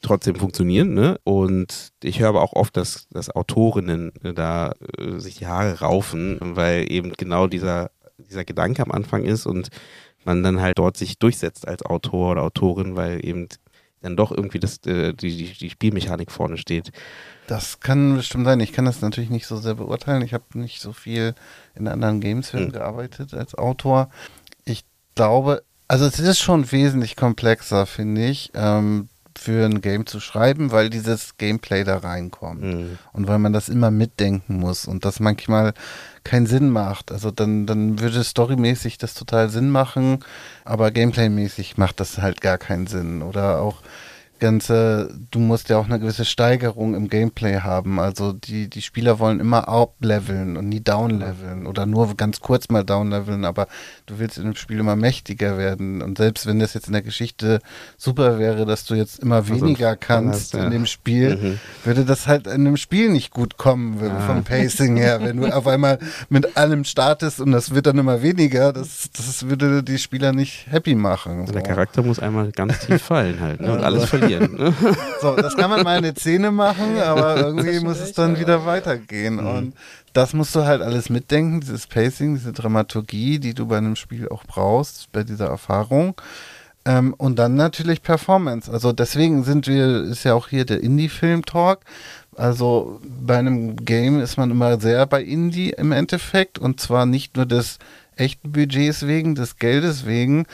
trotzdem 0.03 0.37
funktionieren. 0.37 0.95
Ne? 0.95 1.19
Und 1.25 1.93
ich 2.03 2.21
höre 2.21 2.29
aber 2.29 2.43
auch 2.43 2.53
oft, 2.53 2.77
dass, 2.77 3.09
dass 3.11 3.31
Autorinnen 3.31 4.13
äh, 4.23 4.33
da 4.33 4.73
äh, 4.99 5.19
sich 5.19 5.37
die 5.37 5.47
Haare 5.47 5.81
raufen, 5.81 6.39
weil 6.41 6.91
eben 6.91 7.13
genau 7.13 7.47
dieser, 7.47 7.91
dieser 8.19 8.45
Gedanke 8.45 8.83
am 8.83 8.93
Anfang 8.93 9.25
ist 9.25 9.47
und 9.47 9.69
man 10.27 10.43
dann 10.43 10.61
halt 10.61 10.79
dort 10.79 10.97
sich 10.97 11.19
durchsetzt 11.19 11.67
als 11.67 11.83
Autor 11.85 12.33
oder 12.33 12.43
Autorin, 12.43 12.97
weil 12.97 13.25
eben 13.25 13.49
dann 14.03 14.17
doch 14.17 14.31
irgendwie 14.31 14.61
das, 14.61 14.79
äh, 14.87 15.15
die, 15.15 15.37
die, 15.37 15.53
die 15.53 15.71
Spielmechanik 15.71 16.31
vorne 16.31 16.59
steht. 16.59 16.93
Das 17.47 17.81
kann 17.81 18.17
bestimmt 18.17 18.45
sein. 18.45 18.61
Ich 18.61 18.73
kann 18.73 18.85
das 18.85 19.01
natürlich 19.01 19.31
nicht 19.31 19.47
so 19.47 19.57
sehr 19.57 19.75
beurteilen. 19.75 20.23
Ich 20.23 20.35
habe 20.35 20.45
nicht 20.55 20.81
so 20.81 20.93
viel 20.93 21.35
in 21.75 21.89
anderen 21.89 22.21
Games-Filmen 22.21 22.69
hm. 22.69 22.73
gearbeitet 22.73 23.35
als 23.35 23.55
Autor. 23.55 24.11
Ich 24.65 24.85
glaube, 25.15 25.63
also 25.89 26.05
es 26.05 26.19
ist 26.19 26.41
schon 26.41 26.71
wesentlich 26.71 27.17
komplexer, 27.17 27.87
finde 27.87 28.27
ich. 28.27 28.51
Ähm, 28.55 29.09
für 29.39 29.65
ein 29.65 29.81
Game 29.81 30.07
zu 30.07 30.21
schreiben, 30.21 30.73
weil 30.73 30.91
dieses 30.91 31.37
Gameplay 31.39 31.85
da 31.85 31.99
reinkommt. 31.99 32.63
Mhm. 32.63 32.99
Und 33.13 33.27
weil 33.29 33.39
man 33.39 33.53
das 33.53 33.69
immer 33.69 33.91
mitdenken 33.91 34.57
muss 34.57 34.87
und 34.87 35.05
das 35.05 35.21
manchmal 35.21 35.75
keinen 36.25 36.47
Sinn 36.47 36.71
macht. 36.71 37.13
Also 37.13 37.31
dann, 37.31 37.67
dann 37.67 38.01
würde 38.01 38.25
storymäßig 38.25 38.99
das 38.99 39.15
total 39.15 39.49
Sinn 39.49 39.71
machen, 39.71 40.21
aber 40.65 40.91
gameplaymäßig 40.91 41.79
macht 41.79 42.01
das 42.01 42.19
halt 42.19 42.41
gar 42.41 42.59
keinen 42.59 42.87
Sinn. 42.87 43.23
Oder 43.23 43.61
auch 43.61 43.83
ganze, 44.39 45.11
du 45.31 45.39
musst 45.39 45.69
ja 45.69 45.79
auch 45.79 45.87
eine 45.87 45.99
gewisse 45.99 46.25
Steigerung 46.25 46.95
im 46.95 47.09
Gameplay 47.09 47.61
haben. 47.61 47.99
Also 47.99 48.33
die, 48.33 48.69
die 48.69 48.83
Spieler 48.83 49.19
wollen 49.19 49.41
immer 49.41 49.69
upleveln 49.69 50.57
und 50.57 50.69
nie 50.69 50.81
downleveln 50.81 51.67
oder 51.67 51.87
nur 51.87 52.15
ganz 52.17 52.41
kurz 52.41 52.69
mal 52.69 52.85
downleveln, 52.85 53.45
aber 53.45 53.67
du 54.07 54.19
willst 54.19 54.39
in 54.39 54.45
dem 54.45 54.55
Spiel 54.55 54.79
immer 54.79 54.97
mächtiger 54.97 55.59
werden. 55.59 56.03
Und 56.03 56.19
selbst 56.19 56.47
wenn 56.47 56.59
das 56.59 56.75
jetzt 56.75 56.87
in 56.87 56.93
der 56.93 57.03
Geschichte 57.03 57.61
super 57.97 58.39
wäre, 58.39 58.67
dass 58.67 58.85
du 58.85 58.95
jetzt 58.95 59.19
immer 59.21 59.37
also 59.37 59.55
weniger 59.55 59.89
also, 59.89 60.01
kannst 60.01 60.55
ja. 60.55 60.65
in 60.65 60.71
dem 60.71 60.87
Spiel, 60.87 61.37
mhm. 61.37 61.59
würde 61.85 62.05
das 62.05 62.27
halt 62.27 62.47
in 62.47 62.65
dem 62.65 62.77
Spiel 62.77 63.11
nicht 63.11 63.31
gut 63.31 63.57
kommen 63.57 63.99
ah. 64.03 64.21
vom 64.27 64.45
Pacing 64.45 64.97
her. 64.97 65.21
Wenn 65.23 65.39
du 65.39 65.47
auf 65.47 65.67
einmal 65.67 65.99
mit 66.29 66.57
allem 66.57 66.85
startest 66.85 67.41
und 67.41 67.53
das 67.53 67.75
wird 67.75 67.87
dann 67.87 67.99
immer 67.99 68.23
weniger, 68.23 68.73
das, 68.73 69.11
das 69.17 69.49
würde 69.49 69.83
die 69.83 69.99
Spieler 69.99 70.33
nicht 70.33 70.67
happy 70.69 70.95
machen. 70.95 71.47
So. 71.47 71.53
Der 71.53 71.63
Charakter 71.63 72.03
muss 72.03 72.19
einmal 72.19 72.53
ganz 72.53 72.81
tief 72.81 73.03
fallen 73.03 73.41
halt 73.41 73.61
ne? 73.61 73.73
und 73.73 73.83
alles 73.83 74.05
verlieren 74.11 74.26
verlieren. 74.29 74.75
So, 75.21 75.35
das 75.35 75.57
kann 75.57 75.71
man 75.71 75.83
mal 75.83 75.97
eine 75.97 76.15
Szene 76.15 76.51
machen, 76.51 76.99
aber 77.01 77.37
irgendwie 77.37 77.81
muss 77.81 78.01
es 78.01 78.13
dann 78.13 78.39
wieder 78.39 78.67
weitergehen. 78.67 79.37
Mhm. 79.37 79.47
Und 79.47 79.75
das 80.13 80.35
musst 80.35 80.55
du 80.55 80.65
halt 80.65 80.83
alles 80.83 81.09
mitdenken, 81.09 81.61
dieses 81.61 81.87
Pacing, 81.87 82.35
diese 82.35 82.53
Dramaturgie, 82.53 83.39
die 83.39 83.55
du 83.55 83.67
bei 83.67 83.79
einem 83.79 83.97
Spiel 83.97 84.29
auch 84.29 84.45
brauchst, 84.45 85.11
bei 85.13 85.23
dieser 85.25 85.47
Erfahrung. 85.47 86.21
Ähm, 86.85 87.15
und 87.15 87.39
dann 87.39 87.55
natürlich 87.57 88.03
Performance. 88.03 88.71
Also 88.71 88.93
deswegen 88.93 89.43
sind 89.43 89.67
wir, 89.67 90.05
ist 90.05 90.25
ja 90.25 90.35
auch 90.35 90.49
hier 90.49 90.65
der 90.65 90.83
Indie-Film-Talk. 90.83 91.81
Also 92.37 93.01
bei 93.03 93.39
einem 93.39 93.77
Game 93.77 94.21
ist 94.21 94.37
man 94.37 94.51
immer 94.51 94.79
sehr 94.79 95.07
bei 95.07 95.23
Indie 95.23 95.71
im 95.71 95.93
Endeffekt 95.93 96.59
und 96.59 96.79
zwar 96.79 97.07
nicht 97.07 97.37
nur 97.37 97.47
des 97.47 97.79
echten 98.17 98.53
Budgets 98.53 99.07
wegen, 99.07 99.35
des 99.35 99.57
Geldes 99.57 100.07
wegen, 100.07 100.47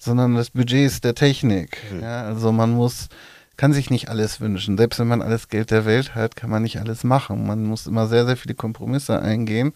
sondern 0.00 0.34
des 0.34 0.50
Budgets 0.50 1.00
der 1.00 1.14
Technik. 1.14 1.78
Mhm. 1.92 2.00
Ja, 2.00 2.22
also 2.22 2.50
man 2.50 2.72
muss, 2.72 3.08
kann 3.56 3.72
sich 3.72 3.90
nicht 3.90 4.08
alles 4.08 4.40
wünschen. 4.40 4.76
Selbst 4.76 4.98
wenn 4.98 5.06
man 5.06 5.22
alles 5.22 5.48
Geld 5.48 5.70
der 5.70 5.84
Welt 5.84 6.14
hat, 6.14 6.34
kann 6.34 6.50
man 6.50 6.62
nicht 6.62 6.80
alles 6.80 7.04
machen. 7.04 7.46
Man 7.46 7.64
muss 7.64 7.86
immer 7.86 8.08
sehr, 8.08 8.26
sehr 8.26 8.38
viele 8.38 8.54
Kompromisse 8.54 9.20
eingehen, 9.20 9.74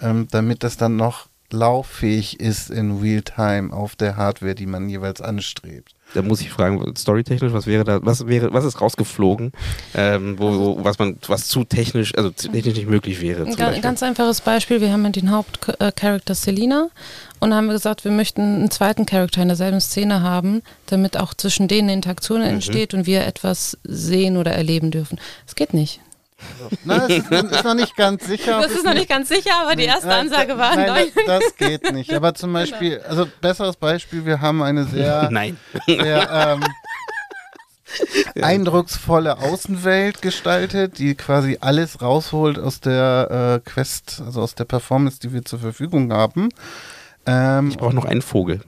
ähm, 0.00 0.28
damit 0.30 0.62
das 0.62 0.76
dann 0.76 0.96
noch 0.96 1.28
lauffähig 1.50 2.40
ist 2.40 2.70
in 2.70 2.98
Realtime 2.98 3.72
auf 3.72 3.96
der 3.96 4.16
Hardware, 4.16 4.54
die 4.54 4.66
man 4.66 4.88
jeweils 4.88 5.20
anstrebt. 5.20 5.95
Da 6.14 6.22
muss 6.22 6.40
ich 6.40 6.50
fragen, 6.50 6.94
storytechnisch, 6.96 7.52
was 7.52 7.66
wäre 7.66 7.84
da, 7.84 7.98
was 8.02 8.26
wäre, 8.26 8.52
was 8.52 8.64
ist 8.64 8.80
rausgeflogen, 8.80 9.52
ähm, 9.94 10.38
wo, 10.38 10.52
wo, 10.52 10.84
was 10.84 10.98
man, 10.98 11.18
was 11.26 11.48
zu 11.48 11.64
technisch, 11.64 12.16
also 12.16 12.30
zu 12.30 12.48
technisch 12.48 12.76
nicht 12.76 12.88
möglich 12.88 13.20
wäre? 13.20 13.44
Ein 13.44 13.82
ganz 13.82 14.02
einfaches 14.02 14.40
Beispiel, 14.40 14.80
wir 14.80 14.92
haben 14.92 15.12
den 15.12 15.30
Hauptcharakter 15.30 16.34
Selina 16.34 16.88
und 17.40 17.54
haben 17.54 17.68
gesagt, 17.68 18.04
wir 18.04 18.12
möchten 18.12 18.40
einen 18.40 18.70
zweiten 18.70 19.04
Charakter 19.04 19.42
in 19.42 19.48
derselben 19.48 19.80
Szene 19.80 20.22
haben, 20.22 20.62
damit 20.86 21.18
auch 21.18 21.34
zwischen 21.34 21.68
denen 21.68 21.88
Interaktion 21.88 22.40
mhm. 22.40 22.46
entsteht 22.46 22.94
und 22.94 23.06
wir 23.06 23.26
etwas 23.26 23.76
sehen 23.84 24.36
oder 24.36 24.52
erleben 24.52 24.90
dürfen. 24.90 25.18
Das 25.44 25.54
geht 25.54 25.74
nicht. 25.74 26.00
Nein, 26.84 27.00
es 27.08 27.18
ist, 27.18 27.30
ist, 27.30 27.64
noch 27.64 27.74
nicht 27.74 27.96
ganz 27.96 28.26
sicher. 28.26 28.60
Das 28.60 28.72
ist 28.72 28.84
noch 28.84 28.94
nicht 28.94 29.08
ganz 29.08 29.28
sicher, 29.28 29.52
aber 29.62 29.74
die 29.74 29.84
erste 29.84 30.08
nein, 30.08 30.26
Ansage 30.26 30.58
war 30.58 30.76
nein. 30.76 30.86
nein 30.86 31.06
das, 31.26 31.40
das, 31.40 31.56
geht 31.56 31.92
nicht. 31.92 32.12
Aber 32.12 32.34
zum 32.34 32.52
Beispiel, 32.52 33.00
also 33.08 33.26
besseres 33.40 33.76
Beispiel, 33.76 34.26
wir 34.26 34.40
haben 34.40 34.62
eine 34.62 34.84
sehr, 34.84 35.28
nein. 35.32 35.56
sehr 35.86 36.30
ähm, 36.30 36.64
eindrucksvolle 38.42 39.38
Außenwelt 39.38 40.20
gestaltet, 40.20 40.98
die 40.98 41.14
quasi 41.14 41.58
alles 41.60 42.02
rausholt 42.02 42.58
aus 42.58 42.80
der 42.80 43.60
äh, 43.64 43.70
Quest, 43.70 44.22
also 44.24 44.42
aus 44.42 44.54
der 44.54 44.64
Performance, 44.64 45.20
die 45.20 45.32
wir 45.32 45.44
zur 45.44 45.58
Verfügung 45.58 46.12
haben. 46.12 46.50
Ähm, 47.24 47.70
ich 47.70 47.78
brauche 47.78 47.94
noch 47.94 48.04
einen 48.04 48.22
Vogel. 48.22 48.60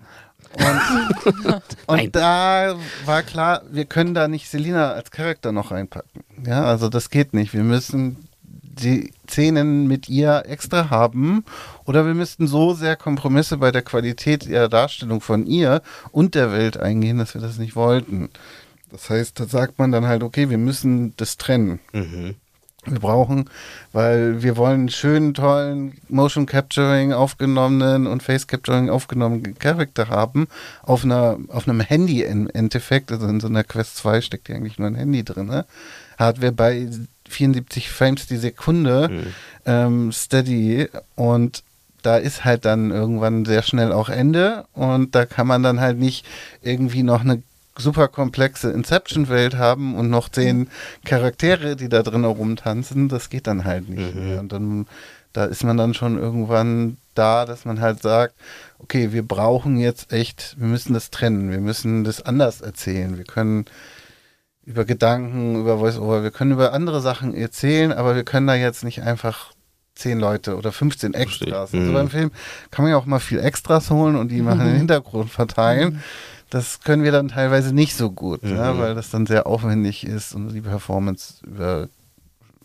Und, 0.59 1.63
und 1.87 2.17
da 2.17 2.77
war 3.05 3.23
klar, 3.23 3.63
wir 3.71 3.85
können 3.85 4.15
da 4.15 4.29
nicht 4.29 4.49
Selina 4.49 4.93
als 4.93 5.11
Charakter 5.11 5.53
noch 5.53 5.71
reinpacken. 5.71 6.25
Ja, 6.47 6.65
also 6.65 6.89
das 6.89 7.11
geht 7.11 7.35
nicht. 7.35 7.55
Wir 7.55 7.65
müssen 7.65 8.29
die 8.43 9.13
Szenen 9.29 9.89
mit 9.89 10.09
ihr 10.09 10.45
extra 10.47 10.91
haben 10.91 11.45
oder 11.85 12.07
wir 12.07 12.15
müssten 12.15 12.47
so 12.47 12.75
sehr 12.75 12.97
Kompromisse 12.97 13.57
bei 13.57 13.73
der 13.73 13.83
Qualität 13.83 14.47
ihrer 14.47 14.69
Darstellung 14.69 15.21
von 15.21 15.47
ihr 15.47 15.83
und 16.13 16.35
der 16.35 16.53
Welt 16.53 16.77
eingehen, 16.77 17.19
dass 17.19 17.35
wir 17.35 17.41
das 17.41 17.59
nicht 17.59 17.75
wollten. 17.75 18.31
Das 18.91 19.11
heißt, 19.11 19.39
da 19.39 19.47
sagt 19.47 19.79
man 19.79 19.93
dann 19.93 20.07
halt, 20.07 20.23
okay, 20.23 20.49
wir 20.49 20.59
müssen 20.59 21.15
das 21.17 21.37
trennen. 21.37 21.81
Mhm 21.93 22.37
wir 22.85 23.01
brauchen, 23.01 23.51
weil 23.93 24.43
wir 24.43 24.57
wollen 24.57 24.89
schönen, 24.89 25.35
tollen 25.35 25.99
Motion 26.09 26.47
Capturing 26.47 27.13
aufgenommenen 27.13 28.07
und 28.07 28.23
Face 28.23 28.47
Capturing 28.47 28.89
aufgenommenen 28.89 29.59
Charakter 29.59 30.09
haben 30.09 30.49
auf 30.83 31.05
einer 31.05 31.39
auf 31.49 31.69
einem 31.69 31.81
Handy 31.81 32.23
im 32.23 32.49
Endeffekt, 32.49 33.11
also 33.13 33.27
in 33.27 33.41
so 33.41 33.49
einer 33.49 33.65
Quest 33.65 33.97
2 33.97 34.21
steckt 34.21 34.49
ja 34.49 34.57
eigentlich 34.57 34.79
nur 34.79 34.89
ein 34.89 34.95
Handy 34.95 35.25
drin. 35.25 35.47
Ne? 35.47 35.67
Hardware 36.19 36.53
bei 36.53 36.89
74 37.29 37.91
Frames 37.91 38.27
die 38.27 38.37
Sekunde 38.37 39.09
mhm. 39.11 39.35
ähm, 39.67 40.13
steady 40.13 40.89
und 41.15 41.63
da 42.03 42.17
ist 42.17 42.45
halt 42.45 42.65
dann 42.65 42.91
irgendwann 42.91 43.45
sehr 43.45 43.63
schnell 43.63 43.93
auch 43.93 44.09
Ende 44.09 44.67
und 44.73 45.15
da 45.15 45.27
kann 45.27 45.47
man 45.47 45.63
dann 45.63 45.81
halt 45.81 45.99
nicht 45.99 46.25
irgendwie 46.63 47.03
noch 47.03 47.23
eine 47.23 47.43
super 47.79 48.09
komplexe 48.09 48.71
Inception-Welt 48.71 49.57
haben 49.57 49.95
und 49.95 50.11
noch 50.11 50.29
zehn 50.29 50.69
Charaktere, 51.05 51.77
die 51.77 51.89
da 51.89 52.03
drin 52.03 52.25
rumtanzen, 52.25 53.09
das 53.09 53.31
geht 53.31 53.47
dann 53.47 53.65
halt 53.65 53.89
nicht 53.89 54.15
mhm. 54.15 54.29
mehr. 54.29 54.41
Und 54.41 54.53
dann, 54.53 54.87
da 55.33 55.45
ist 55.45 55.65
man 55.65 55.77
dann 55.77 55.95
schon 55.95 56.19
irgendwann 56.19 56.97
da, 57.15 57.45
dass 57.45 57.65
man 57.65 57.81
halt 57.81 58.03
sagt, 58.03 58.35
okay, 58.79 59.13
wir 59.13 59.27
brauchen 59.27 59.79
jetzt 59.79 60.13
echt, 60.13 60.57
wir 60.59 60.69
müssen 60.69 60.95
das 60.95 61.11
trennen, 61.11 61.51
wir 61.51 61.61
müssen 61.61 62.05
das 62.05 62.23
anders 62.23 62.61
erzählen. 62.61 63.17
Wir 63.17 63.25
können 63.25 63.65
über 64.65 64.85
Gedanken, 64.85 65.61
über 65.61 65.79
Voice-Over, 65.79 66.23
wir 66.23 66.31
können 66.31 66.53
über 66.53 66.73
andere 66.73 67.01
Sachen 67.01 67.35
erzählen, 67.35 67.93
aber 67.93 68.15
wir 68.15 68.25
können 68.25 68.47
da 68.47 68.55
jetzt 68.55 68.85
nicht 68.85 69.03
einfach 69.03 69.53
zehn 69.95 70.21
Leute 70.21 70.57
oder 70.57 70.73
15 70.73 71.15
Extras. 71.15 71.75
Also 71.75 71.77
Mhm. 71.77 71.93
beim 71.93 72.11
Film 72.11 72.31
kann 72.71 72.85
man 72.85 72.93
ja 72.93 72.99
auch 72.99 73.07
mal 73.07 73.19
viel 73.19 73.41
Extras 73.41 73.91
holen 73.91 74.15
und 74.15 74.29
die 74.29 74.41
mal 74.43 74.53
in 74.53 74.67
den 74.67 74.77
Hintergrund 74.77 75.31
verteilen. 75.31 76.03
Das 76.51 76.81
können 76.81 77.03
wir 77.05 77.13
dann 77.13 77.29
teilweise 77.29 77.75
nicht 77.75 77.95
so 77.97 78.11
gut, 78.11 78.43
ja, 78.43 78.73
Mhm. 78.75 78.79
weil 78.79 78.95
das 78.95 79.11
dann 79.11 79.27
sehr 79.27 79.47
aufwendig 79.47 80.05
ist 80.07 80.35
und 80.35 80.53
die 80.55 80.61
Performance 80.63 81.35
über, 81.47 81.89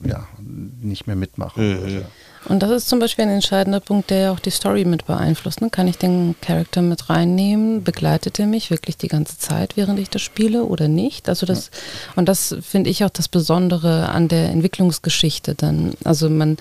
ja, 0.05 0.25
nicht 0.39 1.05
mehr 1.07 1.15
mitmachen 1.17 1.69
Mhm. 1.69 1.81
würde. 1.81 2.05
Und 2.45 2.61
das 2.61 2.71
ist 2.71 2.89
zum 2.89 2.99
Beispiel 2.99 3.23
ein 3.23 3.31
entscheidender 3.31 3.79
Punkt, 3.79 4.09
der 4.09 4.19
ja 4.19 4.31
auch 4.33 4.39
die 4.39 4.49
Story 4.49 4.83
mit 4.83 5.05
beeinflusst. 5.05 5.61
Ne? 5.61 5.69
Kann 5.69 5.87
ich 5.87 5.97
den 5.97 6.35
Charakter 6.41 6.81
mit 6.81 7.09
reinnehmen? 7.09 7.83
Begleitet 7.85 8.37
er 8.37 8.47
mich 8.47 8.69
wirklich 8.69 8.97
die 8.97 9.07
ganze 9.07 9.37
Zeit, 9.37 9.77
während 9.77 9.97
ich 9.97 10.09
das 10.09 10.21
spiele 10.23 10.65
oder 10.65 10.89
nicht? 10.89 11.29
Also 11.29 11.45
das, 11.45 11.71
und 12.17 12.27
das 12.27 12.53
finde 12.61 12.89
ich 12.89 13.05
auch 13.05 13.09
das 13.09 13.29
Besondere 13.29 14.09
an 14.09 14.27
der 14.27 14.49
Entwicklungsgeschichte 14.49 15.55
dann. 15.55 15.93
Also 16.03 16.29
man, 16.29 16.57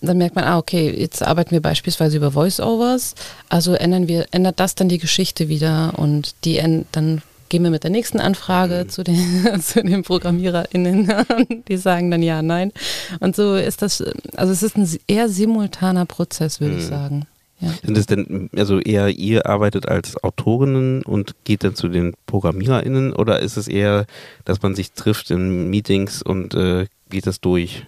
dann 0.00 0.18
merkt 0.18 0.34
man, 0.34 0.44
ah, 0.44 0.58
okay, 0.58 0.90
jetzt 0.96 1.22
arbeiten 1.22 1.50
wir 1.50 1.60
beispielsweise 1.60 2.16
über 2.16 2.32
Voice-Overs, 2.32 3.14
also 3.48 3.74
ändern 3.74 4.08
wir, 4.08 4.26
ändert 4.30 4.58
das 4.60 4.74
dann 4.74 4.88
die 4.88 4.98
Geschichte 4.98 5.48
wieder 5.48 5.92
und 5.96 6.34
die 6.44 6.60
dann 6.92 7.22
gehen 7.48 7.64
wir 7.64 7.70
mit 7.70 7.82
der 7.82 7.90
nächsten 7.90 8.20
Anfrage 8.20 8.86
zu 8.86 9.02
den, 9.02 9.60
zu 9.60 9.82
den 9.82 10.02
ProgrammiererInnen 10.02 11.10
und 11.36 11.68
die 11.68 11.76
sagen 11.76 12.10
dann 12.10 12.22
ja, 12.22 12.42
nein. 12.42 12.72
Und 13.18 13.34
so 13.36 13.56
ist 13.56 13.82
das, 13.82 14.02
also 14.36 14.52
es 14.52 14.62
ist 14.62 14.76
ein 14.76 14.88
eher 15.08 15.28
simultaner 15.28 16.06
Prozess, 16.06 16.60
würde 16.60 16.76
ich 16.76 16.84
Mhm. 16.84 16.88
sagen. 16.88 17.26
Ja. 17.58 17.74
Sind 17.84 17.98
es 17.98 18.06
denn, 18.06 18.48
also 18.56 18.78
eher 18.80 19.08
ihr 19.08 19.44
arbeitet 19.44 19.86
als 19.86 20.16
Autorinnen 20.22 21.02
und 21.02 21.34
geht 21.44 21.62
dann 21.62 21.74
zu 21.74 21.88
den 21.88 22.14
ProgrammiererInnen 22.26 23.12
oder 23.12 23.40
ist 23.40 23.58
es 23.58 23.68
eher, 23.68 24.06
dass 24.46 24.62
man 24.62 24.74
sich 24.74 24.92
trifft 24.92 25.30
in 25.30 25.68
Meetings 25.68 26.22
und 26.22 26.54
äh, 26.54 26.86
geht 27.10 27.26
das 27.26 27.40
durch? 27.42 27.84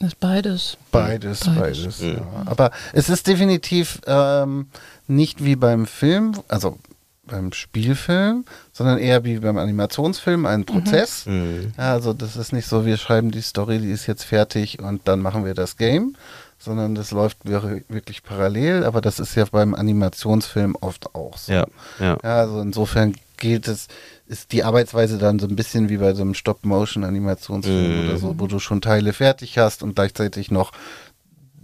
Das 0.00 0.08
ist 0.08 0.18
beides. 0.20 0.76
Beides, 0.90 1.40
Beides. 1.44 1.58
beides. 1.60 2.00
Mhm. 2.00 2.14
Ja. 2.16 2.42
Aber 2.46 2.70
es 2.92 3.08
ist 3.08 3.26
definitiv 3.26 4.00
ähm, 4.06 4.66
nicht 5.06 5.44
wie 5.44 5.54
beim 5.56 5.86
Film, 5.86 6.32
also 6.48 6.78
beim 7.26 7.52
Spielfilm, 7.52 8.44
sondern 8.72 8.98
eher 8.98 9.22
wie 9.24 9.38
beim 9.38 9.56
Animationsfilm 9.58 10.46
ein 10.46 10.64
Prozess. 10.64 11.26
Mhm. 11.26 11.72
Also 11.76 12.12
das 12.12 12.34
ist 12.36 12.52
nicht 12.52 12.66
so, 12.66 12.84
wir 12.84 12.96
schreiben 12.96 13.30
die 13.30 13.42
Story, 13.42 13.78
die 13.78 13.90
ist 13.92 14.06
jetzt 14.08 14.24
fertig 14.24 14.80
und 14.80 15.06
dann 15.06 15.20
machen 15.20 15.44
wir 15.44 15.54
das 15.54 15.76
Game, 15.76 16.16
sondern 16.58 16.94
das 16.96 17.10
läuft 17.12 17.38
wir- 17.44 17.82
wirklich 17.88 18.22
parallel, 18.24 18.84
aber 18.84 19.00
das 19.00 19.20
ist 19.20 19.34
ja 19.36 19.44
beim 19.50 19.74
Animationsfilm 19.74 20.76
oft 20.80 21.14
auch 21.14 21.36
so. 21.38 21.52
Ja, 21.52 21.66
ja. 22.00 22.16
Ja, 22.24 22.36
also 22.40 22.60
insofern 22.62 23.14
gilt 23.40 23.66
es, 23.66 23.88
ist 24.28 24.52
die 24.52 24.62
Arbeitsweise 24.62 25.18
dann 25.18 25.40
so 25.40 25.48
ein 25.48 25.56
bisschen 25.56 25.88
wie 25.88 25.96
bei 25.96 26.14
so 26.14 26.22
einem 26.22 26.34
Stop-Motion-Animationsfilm 26.34 28.02
Mhm. 28.02 28.08
oder 28.08 28.18
so, 28.18 28.34
wo 28.38 28.46
du 28.46 28.58
schon 28.60 28.80
Teile 28.80 29.12
fertig 29.12 29.58
hast 29.58 29.82
und 29.82 29.96
gleichzeitig 29.96 30.50
noch 30.52 30.70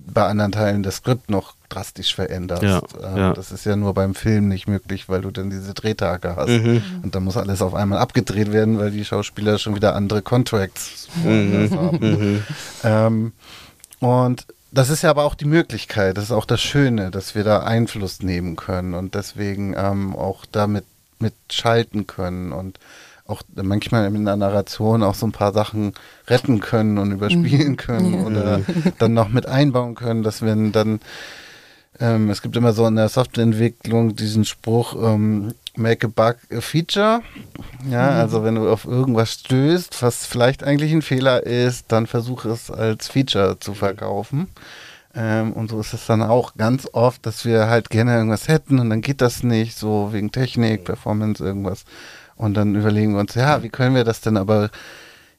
bei 0.08 0.24
anderen 0.24 0.52
Teilen 0.52 0.82
das 0.84 0.96
Skript 0.96 1.30
noch 1.30 1.54
drastisch 1.68 2.14
veränderst. 2.14 2.62
Ja, 2.62 2.80
Ähm, 3.02 3.16
ja. 3.16 3.32
Das 3.32 3.50
ist 3.50 3.66
ja 3.66 3.74
nur 3.74 3.92
beim 3.92 4.14
Film 4.14 4.46
nicht 4.48 4.68
möglich, 4.68 5.08
weil 5.08 5.20
du 5.20 5.30
dann 5.32 5.50
diese 5.50 5.74
Drehtage 5.74 6.36
hast. 6.36 6.48
Mhm. 6.48 6.80
Und 7.02 7.14
dann 7.14 7.24
muss 7.24 7.36
alles 7.36 7.60
auf 7.60 7.74
einmal 7.74 7.98
abgedreht 7.98 8.52
werden, 8.52 8.78
weil 8.78 8.92
die 8.92 9.04
Schauspieler 9.04 9.58
schon 9.58 9.74
wieder 9.74 9.96
andere 9.96 10.22
Contracts 10.22 11.08
Mhm. 11.16 11.24
woanders 11.24 11.70
haben. 11.72 11.98
Mhm. 12.10 12.42
Ähm, 12.84 13.32
und 13.98 14.46
das 14.70 14.90
ist 14.90 15.02
ja 15.02 15.10
aber 15.10 15.24
auch 15.24 15.34
die 15.34 15.44
Möglichkeit, 15.44 16.16
das 16.16 16.24
ist 16.24 16.32
auch 16.32 16.44
das 16.44 16.60
Schöne, 16.60 17.10
dass 17.10 17.34
wir 17.34 17.44
da 17.44 17.60
Einfluss 17.60 18.22
nehmen 18.22 18.54
können 18.56 18.94
und 18.94 19.14
deswegen 19.14 19.74
ähm, 19.76 20.14
auch 20.14 20.44
damit 20.52 20.84
mitschalten 21.20 22.06
können 22.06 22.52
und 22.52 22.78
auch 23.26 23.42
manchmal 23.54 24.06
in 24.06 24.24
der 24.24 24.36
Narration 24.36 25.02
auch 25.02 25.14
so 25.14 25.26
ein 25.26 25.32
paar 25.32 25.52
Sachen 25.52 25.94
retten 26.28 26.60
können 26.60 26.98
und 26.98 27.10
überspielen 27.10 27.76
können 27.76 28.14
Ja. 28.14 28.20
oder 28.24 28.60
dann 28.98 29.14
noch 29.14 29.28
mit 29.28 29.46
einbauen 29.46 29.94
können, 29.96 30.22
dass 30.22 30.42
wenn 30.42 30.70
dann 30.72 31.00
ähm, 31.98 32.30
es 32.30 32.42
gibt 32.42 32.56
immer 32.56 32.72
so 32.72 32.86
in 32.86 32.96
der 32.96 33.08
Softwareentwicklung 33.08 34.14
diesen 34.16 34.44
Spruch, 34.44 34.94
ähm, 35.02 35.54
make 35.76 36.06
a 36.06 36.10
bug 36.14 36.36
a 36.56 36.60
feature. 36.60 37.22
Ja, 37.90 38.10
also 38.10 38.44
wenn 38.44 38.56
du 38.56 38.68
auf 38.70 38.84
irgendwas 38.84 39.32
stößt, 39.32 40.02
was 40.02 40.26
vielleicht 40.26 40.62
eigentlich 40.62 40.92
ein 40.92 41.02
Fehler 41.02 41.42
ist, 41.44 41.86
dann 41.88 42.06
versuche 42.06 42.50
es 42.50 42.70
als 42.70 43.08
Feature 43.08 43.58
zu 43.60 43.74
verkaufen. 43.74 44.48
Ähm, 45.16 45.52
und 45.54 45.70
so 45.70 45.80
ist 45.80 45.94
es 45.94 46.06
dann 46.06 46.22
auch 46.22 46.54
ganz 46.56 46.86
oft, 46.92 47.24
dass 47.24 47.44
wir 47.44 47.68
halt 47.68 47.88
gerne 47.90 48.14
irgendwas 48.16 48.48
hätten 48.48 48.78
und 48.78 48.90
dann 48.90 49.00
geht 49.00 49.20
das 49.22 49.42
nicht, 49.42 49.76
so 49.78 50.10
wegen 50.12 50.30
Technik, 50.30 50.84
Performance, 50.84 51.42
irgendwas. 51.42 51.84
Und 52.36 52.54
dann 52.54 52.74
überlegen 52.74 53.14
wir 53.14 53.20
uns, 53.20 53.34
ja, 53.34 53.62
wie 53.62 53.70
können 53.70 53.94
wir 53.94 54.04
das 54.04 54.20
denn 54.20 54.36
aber 54.36 54.70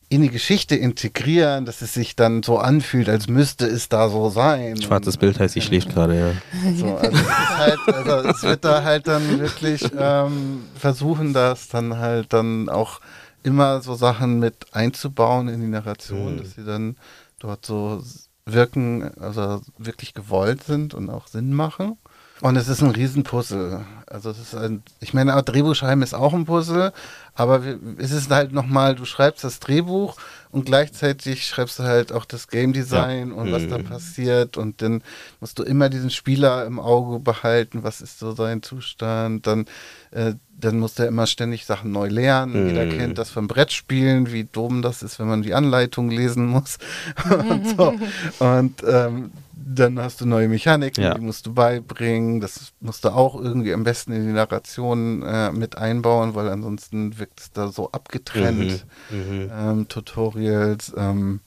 in 0.09 0.21
die 0.21 0.29
Geschichte 0.29 0.75
integrieren, 0.75 1.65
dass 1.65 1.81
es 1.81 1.93
sich 1.93 2.15
dann 2.15 2.41
so 2.41 2.57
anfühlt, 2.59 3.09
als 3.09 3.27
müsste 3.27 3.65
es 3.67 3.89
da 3.89 4.09
so 4.09 4.29
sein. 4.29 4.81
Schwarzes 4.81 5.17
Bild 5.17 5.37
heißt, 5.37 5.53
sie 5.53 5.61
schläft 5.61 5.89
gerade, 5.89 6.17
ja. 6.17 6.73
so, 6.75 6.95
also, 6.95 7.17
es 7.17 7.57
halt, 7.57 7.79
also 7.93 8.29
es 8.29 8.43
wird 8.43 8.63
da 8.63 8.83
halt 8.83 9.07
dann 9.07 9.39
wirklich 9.39 9.85
ähm, 9.99 10.63
versuchen, 10.75 11.33
das 11.33 11.67
dann 11.67 11.97
halt 11.99 12.31
dann 12.31 12.69
auch 12.69 13.01
immer 13.43 13.81
so 13.81 13.95
Sachen 13.95 14.39
mit 14.39 14.55
einzubauen 14.71 15.49
in 15.49 15.59
die 15.61 15.67
Narration, 15.67 16.35
Mhm. 16.35 16.37
dass 16.39 16.55
sie 16.55 16.63
dann 16.63 16.95
dort 17.39 17.65
so 17.65 18.01
wirken, 18.47 19.03
also 19.19 19.61
wirklich 19.77 20.13
gewollt 20.13 20.63
sind 20.63 20.93
und 20.93 21.09
auch 21.09 21.27
Sinn 21.27 21.53
machen. 21.53 21.97
Und 22.41 22.55
es 22.55 22.67
ist 22.67 22.83
ein 22.83 22.91
Riesenpuzzle. 22.91 23.83
Also 24.05 24.29
es 24.29 24.37
ist 24.39 24.55
ein, 24.55 24.83
ich 24.99 25.13
meine, 25.13 25.41
Drehbuchschreiben 25.41 26.03
ist 26.03 26.13
auch 26.13 26.33
ein 26.33 26.45
Puzzle, 26.45 26.93
aber 27.33 27.61
es 27.97 28.11
ist 28.11 28.29
halt 28.29 28.51
nochmal, 28.53 28.95
du 28.95 29.05
schreibst 29.05 29.43
das 29.43 29.59
Drehbuch 29.59 30.15
und 30.51 30.65
gleichzeitig 30.65 31.45
schreibst 31.45 31.79
du 31.79 31.83
halt 31.83 32.11
auch 32.11 32.25
das 32.25 32.47
Game 32.47 32.73
Design 32.73 33.31
und 33.31 33.51
was 33.51 33.67
da 33.67 33.79
Mhm. 33.79 33.83
passiert 33.85 34.55
und 34.57 34.81
dann 34.81 35.01
musst 35.39 35.57
du 35.59 35.63
immer 35.63 35.89
diesen 35.89 36.09
Spieler 36.11 36.65
im 36.65 36.79
Auge 36.79 37.19
behalten, 37.19 37.83
was 37.83 38.01
ist 38.01 38.19
so 38.19 38.31
sein 38.33 38.61
Zustand, 38.63 39.45
dann, 39.47 39.65
äh, 40.11 40.33
dann 40.59 40.79
musst 40.79 40.99
du 40.99 41.03
ja 41.03 41.09
immer 41.09 41.27
ständig 41.27 41.65
Sachen 41.65 41.91
neu 41.91 42.07
lernen. 42.07 42.67
Jeder 42.67 42.85
Mhm. 42.85 42.89
kennt 42.97 43.17
das 43.17 43.29
vom 43.29 43.47
Brettspielen, 43.47 44.31
wie 44.31 44.43
dumm 44.45 44.81
das 44.83 45.01
ist, 45.03 45.19
wenn 45.19 45.27
man 45.27 45.41
die 45.41 45.53
Anleitung 45.53 46.09
lesen 46.09 46.45
muss 46.45 46.77
und 47.49 47.67
so. 47.77 47.93
Und 48.39 48.83
ähm, 48.87 49.31
dann 49.69 49.99
hast 49.99 50.21
du 50.21 50.25
neue 50.25 50.47
Mechaniken, 50.47 51.03
Ja. 51.03 51.13
die 51.13 51.21
musst 51.21 51.45
du 51.45 51.53
beibringen. 51.53 52.39
Das 52.39 52.71
musst 52.79 53.03
du 53.03 53.09
auch 53.09 53.35
irgendwie 53.39 53.73
am 53.73 53.83
besten 53.83 54.13
in 54.13 54.25
die 54.25 54.31
Narration 54.33 55.23
äh, 55.23 55.51
mit 55.51 55.77
einbauen, 55.77 56.35
weil 56.35 56.47
ansonsten 56.49 57.19
wirkt 57.19 57.39
es 57.41 57.51
da 57.51 57.67
so 57.69 57.91
abgetrennt. 57.91 58.85
Mhm. 59.09 59.17
Mhm. 59.17 59.51
Ähm, 59.53 59.87
Tutorials. 59.89 60.93
Ähm, 60.95 61.41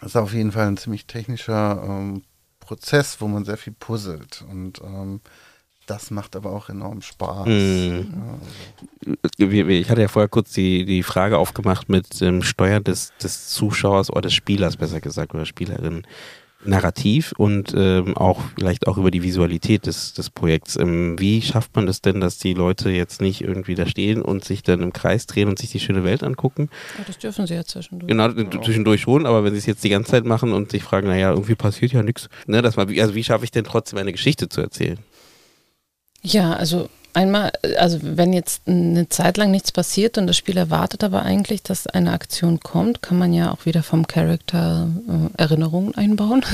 das 0.00 0.10
ist 0.10 0.16
auf 0.16 0.32
jeden 0.32 0.52
Fall 0.52 0.66
ein 0.66 0.76
ziemlich 0.78 1.06
technischer 1.06 1.82
ähm, 1.84 2.22
Prozess, 2.58 3.20
wo 3.20 3.28
man 3.28 3.44
sehr 3.44 3.56
viel 3.56 3.74
puzzelt. 3.78 4.44
Und 4.50 4.80
ähm, 4.82 5.20
das 5.86 6.10
macht 6.10 6.36
aber 6.36 6.50
auch 6.52 6.68
enorm 6.70 7.02
Spaß. 7.02 7.46
Mhm. 7.46 8.40
Ja, 9.38 9.46
Ich 9.68 9.90
hatte 9.90 10.00
ja 10.02 10.08
vorher 10.08 10.28
kurz 10.28 10.52
die, 10.52 10.84
die 10.84 11.02
Frage 11.02 11.38
aufgemacht 11.38 11.88
mit 11.88 12.20
dem 12.20 12.42
Steuern 12.42 12.84
des, 12.84 13.12
des 13.22 13.48
Zuschauers 13.48 14.10
oder 14.10 14.22
des 14.22 14.34
Spielers, 14.34 14.76
besser 14.76 15.00
gesagt, 15.00 15.34
oder 15.34 15.46
Spielerin. 15.46 16.02
Narrativ 16.64 17.32
und 17.36 17.72
ähm, 17.76 18.16
auch 18.16 18.40
vielleicht 18.56 18.86
auch 18.86 18.98
über 18.98 19.10
die 19.10 19.22
Visualität 19.22 19.86
des, 19.86 20.12
des 20.12 20.30
Projekts. 20.30 20.76
Ähm, 20.76 21.18
wie 21.18 21.40
schafft 21.40 21.74
man 21.74 21.86
das 21.86 22.02
denn, 22.02 22.20
dass 22.20 22.38
die 22.38 22.54
Leute 22.54 22.90
jetzt 22.90 23.20
nicht 23.20 23.40
irgendwie 23.40 23.74
da 23.74 23.86
stehen 23.86 24.20
und 24.20 24.44
sich 24.44 24.62
dann 24.62 24.80
im 24.82 24.92
Kreis 24.92 25.26
drehen 25.26 25.48
und 25.48 25.58
sich 25.58 25.70
die 25.70 25.80
schöne 25.80 26.04
Welt 26.04 26.22
angucken? 26.22 26.68
Oh, 26.98 27.02
das 27.06 27.18
dürfen 27.18 27.46
sie 27.46 27.54
ja 27.54 27.64
zwischendurch. 27.64 28.08
Genau, 28.08 28.30
zwischendurch 28.62 29.00
schon, 29.00 29.26
aber 29.26 29.44
wenn 29.44 29.52
sie 29.52 29.58
es 29.58 29.66
jetzt 29.66 29.84
die 29.84 29.88
ganze 29.88 30.10
Zeit 30.10 30.24
machen 30.24 30.52
und 30.52 30.70
sich 30.70 30.82
fragen, 30.82 31.08
naja, 31.08 31.30
irgendwie 31.30 31.54
passiert 31.54 31.92
ja 31.92 32.02
nichts, 32.02 32.28
ne, 32.46 32.60
dass 32.60 32.76
man, 32.76 32.88
also 32.98 33.14
wie 33.14 33.24
schaffe 33.24 33.44
ich 33.44 33.50
denn 33.50 33.64
trotzdem 33.64 33.98
eine 33.98 34.12
Geschichte 34.12 34.48
zu 34.48 34.60
erzählen? 34.60 34.98
Ja, 36.22 36.52
also 36.52 36.90
einmal, 37.14 37.52
also 37.78 37.98
wenn 38.02 38.32
jetzt 38.32 38.62
eine 38.66 39.08
Zeit 39.08 39.36
lang 39.36 39.50
nichts 39.50 39.72
passiert 39.72 40.18
und 40.18 40.26
das 40.26 40.36
Spiel 40.36 40.56
erwartet 40.56 41.02
aber 41.04 41.22
eigentlich, 41.22 41.62
dass 41.62 41.86
eine 41.86 42.12
Aktion 42.12 42.60
kommt, 42.60 43.02
kann 43.02 43.18
man 43.18 43.32
ja 43.32 43.50
auch 43.52 43.66
wieder 43.66 43.82
vom 43.82 44.06
Charakter 44.06 44.88
äh, 45.36 45.40
Erinnerungen 45.42 45.94
einbauen. 45.94 46.44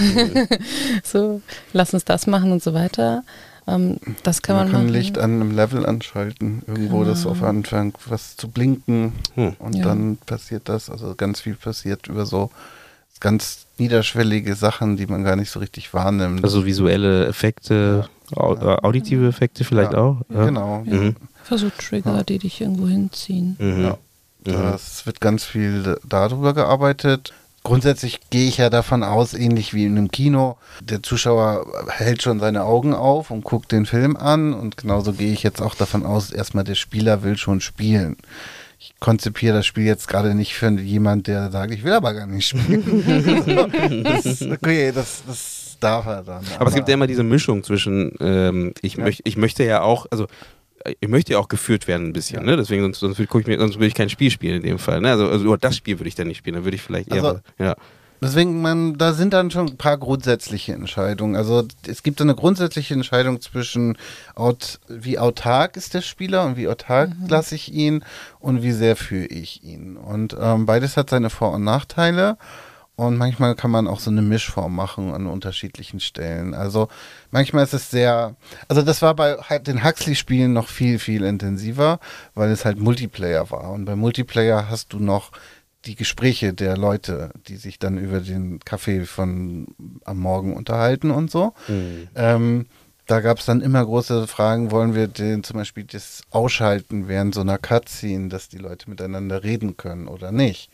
so, 1.04 1.40
lass 1.72 1.94
uns 1.94 2.04
das 2.04 2.26
machen 2.26 2.52
und 2.52 2.62
so 2.62 2.74
weiter. 2.74 3.22
Ähm, 3.68 3.98
das 4.22 4.42
kann 4.42 4.56
man, 4.56 4.66
man 4.66 4.72
kann 4.72 4.82
machen. 4.86 4.94
Licht 4.94 5.18
an 5.18 5.40
einem 5.40 5.54
Level 5.56 5.84
anschalten, 5.86 6.62
irgendwo 6.66 7.04
das 7.04 7.20
Genau. 7.22 7.32
auf 7.32 7.42
Anfang 7.42 7.92
was 8.06 8.36
zu 8.36 8.48
blinken 8.48 9.12
Hm. 9.34 9.56
und 9.58 9.74
Ja. 9.76 9.84
dann 9.84 10.18
passiert 10.24 10.68
das. 10.68 10.88
Also 10.90 11.14
ganz 11.16 11.40
viel 11.40 11.54
passiert 11.56 12.06
über 12.06 12.26
so 12.26 12.50
ganz 13.20 13.66
niederschwellige 13.78 14.54
Sachen, 14.54 14.96
die 14.96 15.06
man 15.06 15.24
gar 15.24 15.36
nicht 15.36 15.50
so 15.50 15.58
richtig 15.60 15.92
wahrnimmt. 15.94 16.44
Also 16.44 16.64
visuelle 16.66 17.26
Effekte, 17.26 18.04
äh, 18.06 18.15
auditive 18.34 19.26
Effekte 19.28 19.64
vielleicht 19.64 19.92
Ja. 19.92 19.98
auch? 19.98 20.16
Ja. 20.28 20.44
Genau. 20.46 20.82
Mhm. 20.84 21.16
Versuch 21.44 21.70
Trigger, 21.78 22.16
Ja. 22.16 22.22
die 22.24 22.38
dich 22.38 22.60
irgendwo 22.60 22.88
hinziehen. 22.88 23.56
Mhm. 23.58 23.82
Ja. 23.84 23.98
Mhm. 24.46 24.52
Das 24.72 25.06
wird 25.06 25.20
ganz 25.20 25.44
viel 25.44 25.98
darüber 26.08 26.54
gearbeitet. 26.54 27.32
grundsätzlich 27.62 28.20
gehe 28.30 28.46
ich 28.46 28.58
ja 28.58 28.70
davon 28.70 29.02
aus, 29.02 29.34
ähnlich 29.34 29.74
wie 29.74 29.86
in 29.86 29.98
einem 29.98 30.12
Kino, 30.12 30.56
der 30.80 31.02
Zuschauer 31.02 31.66
hält 31.88 32.22
schon 32.22 32.38
seine 32.38 32.62
Augen 32.62 32.94
auf 32.94 33.32
und 33.32 33.42
guckt 33.42 33.72
den 33.72 33.86
Film 33.86 34.16
an 34.16 34.54
und 34.54 34.76
genauso 34.76 35.12
gehe 35.12 35.32
ich 35.32 35.42
jetzt 35.42 35.60
auch 35.60 35.74
davon 35.74 36.06
aus, 36.06 36.30
erstmal 36.30 36.62
der 36.62 36.76
Spieler 36.76 37.24
will 37.24 37.36
schon 37.36 37.60
spielen. 37.60 38.18
Ich 38.78 38.94
konzipiere 39.00 39.56
das 39.56 39.66
Spiel 39.66 39.82
jetzt 39.84 40.06
gerade 40.06 40.36
nicht 40.36 40.54
für 40.54 40.70
jemand, 40.70 41.26
der 41.26 41.50
sagt, 41.50 41.72
ich 41.74 41.82
will 41.82 41.94
aber 41.94 42.14
gar 42.14 42.28
nicht 42.28 42.46
spielen. 42.46 44.04
das, 44.04 44.42
okay, 44.42 44.92
das, 44.92 45.22
das 45.26 45.65
darf 45.80 46.06
er 46.06 46.22
dann. 46.22 46.44
Aber, 46.46 46.60
aber, 46.60 46.68
es 46.68 46.74
gibt 46.74 46.88
ja 46.88 46.94
immer 46.94 47.06
diese 47.06 47.22
Mischung 47.22 47.62
zwischen, 47.64 48.12
ähm, 48.20 48.74
ich, 48.82 48.94
ja. 48.94 49.04
möch, 49.04 49.20
ich 49.24 49.36
möchte 49.36 49.64
ja 49.64 49.82
auch, 49.82 50.06
also 50.10 50.26
ich 51.00 51.08
möchte 51.08 51.32
ja 51.32 51.38
auch 51.38 51.48
geführt 51.48 51.88
werden 51.88 52.08
ein 52.08 52.12
bisschen, 52.12 52.40
ja. 52.40 52.44
ne? 52.44 52.56
Deswegen, 52.56 52.82
sonst, 52.82 53.00
sonst, 53.00 53.18
würde 53.18 53.40
ich 53.40 53.46
mir, 53.46 53.58
sonst 53.58 53.74
würde 53.74 53.86
ich 53.86 53.94
kein 53.94 54.10
Spiel 54.10 54.30
spielen 54.30 54.56
in 54.56 54.62
dem 54.62 54.78
Fall. 54.78 55.00
Ne? 55.00 55.10
Also, 55.10 55.28
also 55.28 55.44
über 55.44 55.58
das 55.58 55.76
Spiel 55.76 55.98
würde 55.98 56.08
ich 56.08 56.14
dann 56.14 56.28
nicht 56.28 56.38
spielen, 56.38 56.54
dann 56.54 56.64
würde 56.64 56.76
ich 56.76 56.82
vielleicht 56.82 57.12
eher. 57.12 57.24
Also, 57.24 57.40
ja. 57.58 57.74
Deswegen, 58.20 58.62
man, 58.62 58.96
da 58.96 59.12
sind 59.12 59.34
dann 59.34 59.50
schon 59.50 59.68
ein 59.68 59.76
paar 59.76 59.98
grundsätzliche 59.98 60.72
Entscheidungen. 60.72 61.36
Also 61.36 61.64
es 61.86 62.02
gibt 62.02 62.20
eine 62.20 62.34
grundsätzliche 62.34 62.94
Entscheidung 62.94 63.40
zwischen 63.42 63.98
aut, 64.34 64.80
wie 64.88 65.18
autark 65.18 65.76
ist 65.76 65.92
der 65.92 66.00
Spieler 66.00 66.44
und 66.46 66.56
wie 66.56 66.68
autark 66.68 67.10
mhm. 67.10 67.28
lasse 67.28 67.54
ich 67.54 67.72
ihn 67.72 68.04
und 68.40 68.62
wie 68.62 68.72
sehr 68.72 68.96
führe 68.96 69.26
ich 69.26 69.62
ihn. 69.64 69.96
Und 69.96 70.34
ähm, 70.40 70.64
beides 70.64 70.96
hat 70.96 71.10
seine 71.10 71.28
Vor- 71.28 71.52
und 71.52 71.64
Nachteile. 71.64 72.38
Und 72.96 73.18
manchmal 73.18 73.54
kann 73.54 73.70
man 73.70 73.86
auch 73.86 74.00
so 74.00 74.10
eine 74.10 74.22
Mischform 74.22 74.74
machen 74.74 75.12
an 75.12 75.26
unterschiedlichen 75.26 76.00
Stellen. 76.00 76.54
Also 76.54 76.88
manchmal 77.30 77.64
ist 77.64 77.74
es 77.74 77.90
sehr, 77.90 78.36
also 78.68 78.80
das 78.80 79.02
war 79.02 79.14
bei 79.14 79.36
den 79.58 79.84
Huxley-Spielen 79.84 80.54
noch 80.54 80.68
viel, 80.68 80.98
viel 80.98 81.22
intensiver, 81.22 82.00
weil 82.34 82.50
es 82.50 82.64
halt 82.64 82.78
Multiplayer 82.78 83.50
war. 83.50 83.70
Und 83.72 83.84
bei 83.84 83.96
Multiplayer 83.96 84.70
hast 84.70 84.94
du 84.94 84.98
noch 84.98 85.32
die 85.84 85.94
Gespräche 85.94 86.54
der 86.54 86.78
Leute, 86.78 87.30
die 87.46 87.56
sich 87.56 87.78
dann 87.78 87.98
über 87.98 88.20
den 88.20 88.60
Kaffee 88.60 89.04
von 89.04 89.66
am 90.04 90.18
Morgen 90.18 90.54
unterhalten 90.54 91.10
und 91.10 91.30
so. 91.30 91.52
Mhm. 91.68 92.08
Ähm, 92.14 92.66
da 93.06 93.20
gab 93.20 93.38
es 93.38 93.46
dann 93.46 93.60
immer 93.60 93.84
große 93.84 94.26
Fragen, 94.26 94.70
wollen 94.70 94.94
wir 94.94 95.06
den 95.06 95.44
zum 95.44 95.58
Beispiel 95.58 95.84
das 95.84 96.22
ausschalten 96.30 97.08
während 97.08 97.34
so 97.34 97.42
einer 97.42 97.58
Cutscene, 97.58 98.28
dass 98.28 98.48
die 98.48 98.58
Leute 98.58 98.90
miteinander 98.90 99.44
reden 99.44 99.76
können 99.76 100.08
oder 100.08 100.32
nicht. 100.32 100.70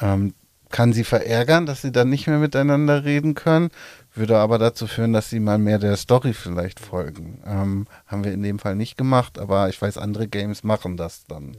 Ähm, 0.00 0.34
kann 0.70 0.92
sie 0.92 1.04
verärgern, 1.04 1.66
dass 1.66 1.82
sie 1.82 1.92
dann 1.92 2.10
nicht 2.10 2.26
mehr 2.26 2.38
miteinander 2.38 3.04
reden 3.04 3.34
können, 3.34 3.70
würde 4.14 4.38
aber 4.38 4.58
dazu 4.58 4.86
führen, 4.86 5.12
dass 5.12 5.30
sie 5.30 5.40
mal 5.40 5.58
mehr 5.58 5.78
der 5.78 5.96
Story 5.96 6.32
vielleicht 6.32 6.80
folgen. 6.80 7.42
Ähm, 7.46 7.86
haben 8.06 8.24
wir 8.24 8.32
in 8.32 8.42
dem 8.42 8.58
Fall 8.58 8.76
nicht 8.76 8.96
gemacht, 8.96 9.38
aber 9.38 9.68
ich 9.68 9.80
weiß, 9.80 9.98
andere 9.98 10.28
Games 10.28 10.64
machen 10.64 10.96
das 10.96 11.24
dann. 11.26 11.56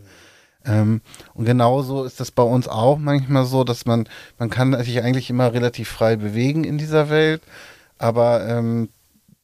Ähm, 0.66 1.02
und 1.34 1.46
genauso 1.46 2.04
ist 2.04 2.20
das 2.20 2.32
bei 2.32 2.44
uns 2.44 2.68
auch 2.68 2.98
manchmal 2.98 3.46
so, 3.46 3.64
dass 3.64 3.86
man, 3.86 4.08
man 4.38 4.50
kann 4.50 4.82
sich 4.84 5.02
eigentlich 5.04 5.30
immer 5.30 5.54
relativ 5.54 5.90
frei 5.90 6.16
bewegen 6.16 6.64
in 6.64 6.78
dieser 6.78 7.10
Welt, 7.10 7.42
aber 7.98 8.48
ähm, 8.48 8.90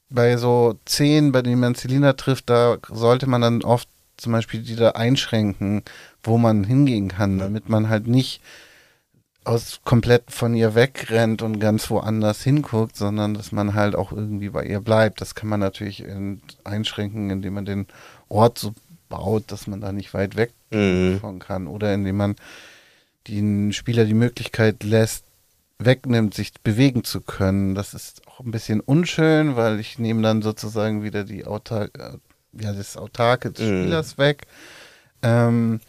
bei 0.10 0.38
so 0.38 0.80
Szenen, 0.88 1.32
bei 1.32 1.42
denen 1.42 1.60
man 1.60 1.76
Selina 1.76 2.14
trifft, 2.14 2.50
da 2.50 2.78
sollte 2.90 3.28
man 3.28 3.42
dann 3.42 3.64
oft 3.64 3.90
zum 4.16 4.32
Beispiel 4.32 4.62
die 4.62 4.76
da 4.76 4.92
einschränken, 4.92 5.84
wo 6.24 6.38
man 6.38 6.64
hingehen 6.64 7.10
kann, 7.10 7.38
damit 7.38 7.70
man 7.70 7.90
halt 7.90 8.08
nicht 8.08 8.42
aus 9.48 9.80
komplett 9.86 10.30
von 10.30 10.54
ihr 10.56 10.76
wegrennt 10.76 11.42
und 11.42 11.60
ganz 11.60 11.90
woanders 11.90 12.44
hinguckt, 12.44 12.98
sondern 12.98 13.34
dass 13.34 13.52
man 13.52 13.74
halt 13.74 13.96
auch 13.96 14.12
irgendwie 14.12 14.50
bei 14.50 14.66
ihr 14.66 14.82
bleibt. 14.82 15.22
Das 15.22 15.36
kann 15.36 15.48
man 15.48 15.60
natürlich 15.60 16.04
in, 16.04 16.42
einschränken, 16.64 17.30
indem 17.30 17.54
man 17.54 17.66
den 17.66 17.88
Ort 18.28 18.60
so 18.60 18.74
baut, 19.08 19.46
dass 19.48 19.68
man 19.68 19.80
da 19.80 19.94
nicht 19.94 20.14
weit 20.14 20.36
weg 20.36 20.52
mhm. 20.72 21.20
von 21.22 21.40
kann 21.40 21.68
oder 21.68 21.94
indem 21.94 22.18
man 22.18 22.36
den 23.30 23.72
Spieler 23.72 24.06
die 24.06 24.14
Möglichkeit 24.14 24.84
lässt, 24.84 25.24
wegnimmt, 25.80 26.34
sich 26.34 26.54
bewegen 26.62 27.04
zu 27.04 27.22
können. 27.22 27.74
Das 27.74 27.94
ist 27.94 28.28
auch 28.28 28.42
ein 28.42 28.52
bisschen 28.52 28.82
unschön, 28.82 29.56
weil 29.56 29.80
ich 29.80 29.98
nehme 29.98 30.22
dann 30.24 30.42
sozusagen 30.42 31.04
wieder 31.04 31.24
die 31.24 31.46
Autark, 31.46 31.98
äh, 31.98 32.18
ja, 32.62 32.74
das 32.74 32.98
Autarke 32.98 33.52
des 33.52 33.66
mhm. 33.66 33.84
Spielers 33.84 34.18
weg. 34.18 34.48
Ähm, 35.22 35.80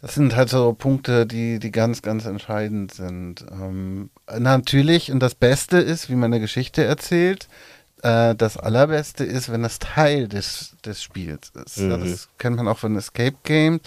das 0.00 0.14
sind 0.14 0.36
halt 0.36 0.48
so 0.48 0.72
Punkte, 0.74 1.26
die, 1.26 1.58
die 1.58 1.72
ganz, 1.72 2.02
ganz 2.02 2.24
entscheidend 2.24 2.94
sind. 2.94 3.44
Ähm, 3.50 4.10
natürlich, 4.38 5.10
und 5.10 5.20
das 5.20 5.34
Beste 5.34 5.78
ist, 5.78 6.08
wie 6.08 6.14
man 6.14 6.32
eine 6.32 6.40
Geschichte 6.40 6.84
erzählt, 6.84 7.48
äh, 8.02 8.34
das 8.36 8.56
Allerbeste 8.56 9.24
ist, 9.24 9.50
wenn 9.50 9.62
das 9.62 9.80
Teil 9.80 10.28
des, 10.28 10.76
des 10.84 11.02
Spiels 11.02 11.50
ist. 11.64 11.78
Mhm. 11.78 11.90
Das 11.90 12.28
kennt 12.38 12.56
man 12.56 12.68
auch 12.68 12.78
von 12.78 12.96
Escape 12.96 13.36
Game. 13.42 13.80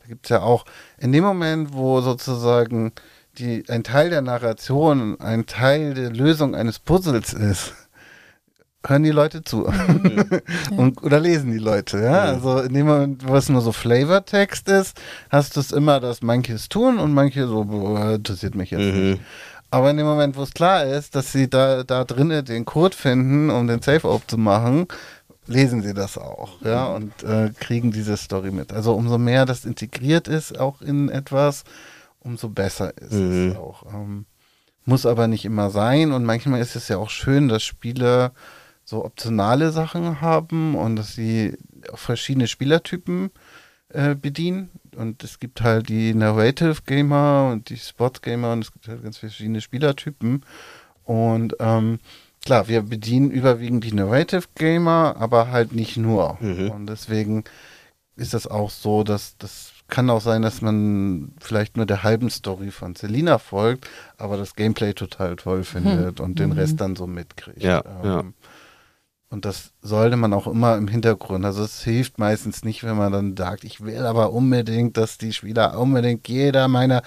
Da 0.00 0.08
gibt 0.08 0.26
es 0.26 0.30
ja 0.30 0.42
auch, 0.42 0.64
in 0.98 1.12
dem 1.12 1.22
Moment, 1.22 1.72
wo 1.72 2.00
sozusagen 2.00 2.92
die, 3.38 3.64
ein 3.68 3.84
Teil 3.84 4.10
der 4.10 4.22
Narration, 4.22 5.20
ein 5.20 5.46
Teil 5.46 5.94
der 5.94 6.10
Lösung 6.10 6.54
eines 6.54 6.80
Puzzles 6.80 7.32
ist, 7.32 7.72
hören 8.86 9.02
die 9.02 9.10
Leute 9.10 9.42
zu. 9.44 9.68
Mhm. 9.68 10.40
Und, 10.76 11.02
oder 11.02 11.20
lesen 11.20 11.52
die 11.52 11.58
Leute, 11.58 11.98
ja. 11.98 12.10
Mhm. 12.10 12.28
Also 12.34 12.58
in 12.60 12.74
dem 12.74 12.86
Moment, 12.86 13.26
wo 13.26 13.36
es 13.36 13.48
nur 13.48 13.60
so 13.60 13.72
Flavortext 13.72 14.68
ist, 14.68 15.00
hast 15.30 15.56
du 15.56 15.60
es 15.60 15.72
immer, 15.72 16.00
dass 16.00 16.22
manche 16.22 16.54
es 16.54 16.68
tun 16.68 16.98
und 16.98 17.12
manche 17.12 17.46
so, 17.46 17.64
boah, 17.64 18.14
interessiert 18.14 18.54
mich 18.54 18.70
jetzt 18.70 18.94
mhm. 18.94 19.10
nicht. 19.10 19.22
Aber 19.70 19.90
in 19.90 19.96
dem 19.96 20.06
Moment, 20.06 20.36
wo 20.36 20.42
es 20.42 20.52
klar 20.52 20.84
ist, 20.84 21.14
dass 21.14 21.32
sie 21.32 21.48
da, 21.48 21.82
da 21.82 22.04
drinnen 22.04 22.44
den 22.44 22.66
Code 22.66 22.94
finden, 22.94 23.48
um 23.48 23.66
den 23.66 23.80
Safe 23.80 24.06
aufzumachen, 24.06 24.86
lesen 25.46 25.82
sie 25.82 25.94
das 25.94 26.18
auch, 26.18 26.60
ja, 26.62 26.88
mhm. 26.88 26.94
und 26.94 27.22
äh, 27.22 27.50
kriegen 27.58 27.90
diese 27.90 28.16
Story 28.16 28.50
mit. 28.50 28.72
Also 28.72 28.94
umso 28.94 29.18
mehr 29.18 29.46
das 29.46 29.64
integriert 29.64 30.28
ist 30.28 30.58
auch 30.58 30.82
in 30.82 31.08
etwas, 31.08 31.64
umso 32.20 32.48
besser 32.48 32.96
ist 32.98 33.12
mhm. 33.12 33.50
es 33.50 33.56
auch. 33.56 33.86
Ähm, 33.92 34.26
muss 34.84 35.06
aber 35.06 35.28
nicht 35.28 35.44
immer 35.44 35.70
sein 35.70 36.12
und 36.12 36.24
manchmal 36.24 36.60
ist 36.60 36.76
es 36.76 36.88
ja 36.88 36.98
auch 36.98 37.10
schön, 37.10 37.48
dass 37.48 37.62
Spiele 37.62 38.32
so 38.84 39.04
optionale 39.04 39.72
Sachen 39.72 40.20
haben 40.20 40.74
und 40.74 40.96
dass 40.96 41.14
sie 41.14 41.56
verschiedene 41.94 42.48
Spielertypen 42.48 43.30
äh, 43.88 44.14
bedienen. 44.14 44.70
Und 44.96 45.24
es 45.24 45.38
gibt 45.38 45.62
halt 45.62 45.88
die 45.88 46.14
Narrative 46.14 46.76
Gamer 46.84 47.50
und 47.52 47.70
die 47.70 47.78
Sports 47.78 48.22
Gamer 48.22 48.52
und 48.52 48.64
es 48.64 48.72
gibt 48.72 48.88
halt 48.88 49.02
ganz 49.02 49.18
verschiedene 49.18 49.60
Spielertypen. 49.60 50.44
Und 51.04 51.56
ähm, 51.60 51.98
klar, 52.44 52.68
wir 52.68 52.82
bedienen 52.82 53.30
überwiegend 53.30 53.84
die 53.84 53.94
Narrative 53.94 54.44
Gamer, 54.54 55.16
aber 55.18 55.50
halt 55.50 55.72
nicht 55.72 55.96
nur. 55.96 56.36
Mhm. 56.40 56.70
Und 56.70 56.86
deswegen 56.86 57.44
ist 58.16 58.34
das 58.34 58.46
auch 58.46 58.70
so, 58.70 59.02
dass 59.04 59.36
das 59.38 59.72
kann 59.88 60.08
auch 60.08 60.22
sein, 60.22 60.40
dass 60.40 60.62
man 60.62 61.32
vielleicht 61.38 61.76
nur 61.76 61.84
der 61.84 62.02
halben 62.02 62.30
Story 62.30 62.70
von 62.70 62.94
Selina 62.94 63.36
folgt, 63.36 63.88
aber 64.16 64.38
das 64.38 64.56
Gameplay 64.56 64.94
total 64.94 65.36
toll 65.36 65.64
findet 65.64 66.18
mhm. 66.18 66.24
und 66.24 66.38
den 66.38 66.52
Rest 66.52 66.80
dann 66.80 66.96
so 66.96 67.06
mitkriegt. 67.06 67.62
Ja, 67.62 67.84
ähm, 68.02 68.04
ja. 68.04 68.24
Und 69.32 69.46
das 69.46 69.72
sollte 69.80 70.18
man 70.18 70.34
auch 70.34 70.46
immer 70.46 70.76
im 70.76 70.88
Hintergrund. 70.88 71.46
Also 71.46 71.64
es 71.64 71.82
hilft 71.82 72.18
meistens 72.18 72.64
nicht, 72.64 72.84
wenn 72.84 72.98
man 72.98 73.12
dann 73.12 73.34
sagt, 73.34 73.64
ich 73.64 73.82
will 73.82 74.04
aber 74.04 74.30
unbedingt, 74.30 74.98
dass 74.98 75.16
die 75.16 75.32
Spieler 75.32 75.78
unbedingt 75.78 76.28
jeder 76.28 76.68
meiner 76.68 77.02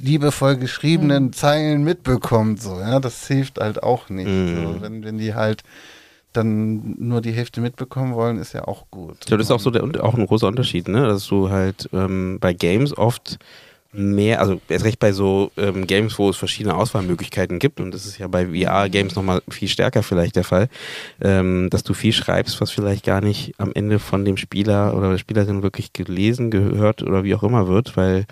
liebevoll 0.00 0.56
geschriebenen 0.56 1.26
mhm. 1.26 1.32
Zeilen 1.32 1.84
mitbekommt. 1.84 2.60
So, 2.60 2.80
ja, 2.80 2.98
das 2.98 3.28
hilft 3.28 3.60
halt 3.60 3.84
auch 3.84 4.08
nicht. 4.08 4.26
Mhm. 4.26 4.56
So, 4.56 4.82
wenn, 4.82 5.04
wenn 5.04 5.16
die 5.16 5.34
halt 5.34 5.62
dann 6.32 6.96
nur 6.98 7.20
die 7.20 7.30
Hälfte 7.30 7.60
mitbekommen 7.60 8.14
wollen, 8.16 8.38
ist 8.38 8.52
ja 8.52 8.66
auch 8.66 8.90
gut. 8.90 9.18
Ich 9.20 9.26
glaube, 9.26 9.38
das 9.38 9.46
ist 9.46 9.52
auch 9.52 9.60
so 9.60 9.70
der, 9.70 9.84
auch 10.02 10.14
ein 10.14 10.26
großer 10.26 10.48
Unterschied, 10.48 10.88
ne? 10.88 11.06
Dass 11.06 11.28
du 11.28 11.50
halt 11.50 11.88
ähm, 11.92 12.38
bei 12.40 12.52
Games 12.52 12.98
oft 12.98 13.38
mehr, 13.94 14.40
also 14.40 14.60
erst 14.68 14.84
recht 14.84 14.98
bei 14.98 15.12
so 15.12 15.50
ähm, 15.56 15.86
Games, 15.86 16.18
wo 16.18 16.28
es 16.28 16.36
verschiedene 16.36 16.74
Auswahlmöglichkeiten 16.74 17.58
gibt, 17.58 17.80
und 17.80 17.92
das 17.92 18.06
ist 18.06 18.18
ja 18.18 18.28
bei 18.28 18.46
VR-Games 18.46 19.14
nochmal 19.14 19.42
viel 19.48 19.68
stärker 19.68 20.02
vielleicht 20.02 20.36
der 20.36 20.44
Fall, 20.44 20.68
ähm, 21.20 21.68
dass 21.70 21.84
du 21.84 21.94
viel 21.94 22.12
schreibst, 22.12 22.60
was 22.60 22.70
vielleicht 22.70 23.04
gar 23.04 23.20
nicht 23.20 23.54
am 23.58 23.72
Ende 23.74 23.98
von 23.98 24.24
dem 24.24 24.36
Spieler 24.36 24.96
oder 24.96 25.10
der 25.10 25.18
Spielerin 25.18 25.62
wirklich 25.62 25.92
gelesen, 25.92 26.50
gehört 26.50 27.02
oder 27.02 27.24
wie 27.24 27.34
auch 27.34 27.42
immer 27.42 27.68
wird, 27.68 27.96
weil 27.96 28.26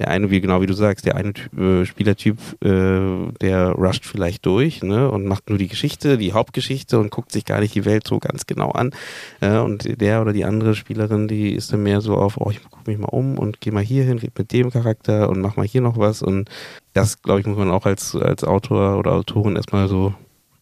der 0.00 0.08
eine, 0.08 0.30
wie 0.30 0.40
genau 0.40 0.62
wie 0.62 0.66
du 0.66 0.72
sagst, 0.72 1.04
der 1.04 1.14
eine 1.14 1.34
äh, 1.56 1.84
Spielertyp, 1.84 2.38
äh, 2.64 3.32
der 3.40 3.72
rusht 3.72 4.06
vielleicht 4.06 4.46
durch 4.46 4.82
ne, 4.82 5.10
und 5.10 5.26
macht 5.26 5.50
nur 5.50 5.58
die 5.58 5.68
Geschichte, 5.68 6.16
die 6.16 6.32
Hauptgeschichte 6.32 6.98
und 6.98 7.10
guckt 7.10 7.30
sich 7.30 7.44
gar 7.44 7.60
nicht 7.60 7.74
die 7.74 7.84
Welt 7.84 8.06
so 8.06 8.18
ganz 8.18 8.46
genau 8.46 8.70
an. 8.70 8.92
Äh, 9.40 9.58
und 9.58 10.00
der 10.00 10.22
oder 10.22 10.32
die 10.32 10.46
andere 10.46 10.74
Spielerin, 10.74 11.28
die 11.28 11.52
ist 11.52 11.72
dann 11.72 11.82
mehr 11.82 12.00
so 12.00 12.16
auf, 12.16 12.38
oh, 12.38 12.50
ich 12.50 12.62
gucke 12.62 12.90
mich 12.90 12.98
mal 12.98 13.08
um 13.08 13.38
und 13.38 13.60
gehe 13.60 13.74
mal 13.74 13.84
hier 13.84 14.04
hin, 14.04 14.18
red 14.18 14.36
mit 14.38 14.50
dem 14.52 14.70
Charakter 14.70 15.28
und 15.28 15.40
mach 15.40 15.56
mal 15.56 15.66
hier 15.66 15.82
noch 15.82 15.98
was. 15.98 16.22
Und 16.22 16.48
das, 16.94 17.20
glaube 17.22 17.40
ich, 17.40 17.46
muss 17.46 17.58
man 17.58 17.70
auch 17.70 17.84
als, 17.84 18.16
als 18.16 18.42
Autor 18.42 18.98
oder 18.98 19.12
Autorin 19.12 19.56
erstmal 19.56 19.86
so 19.86 20.14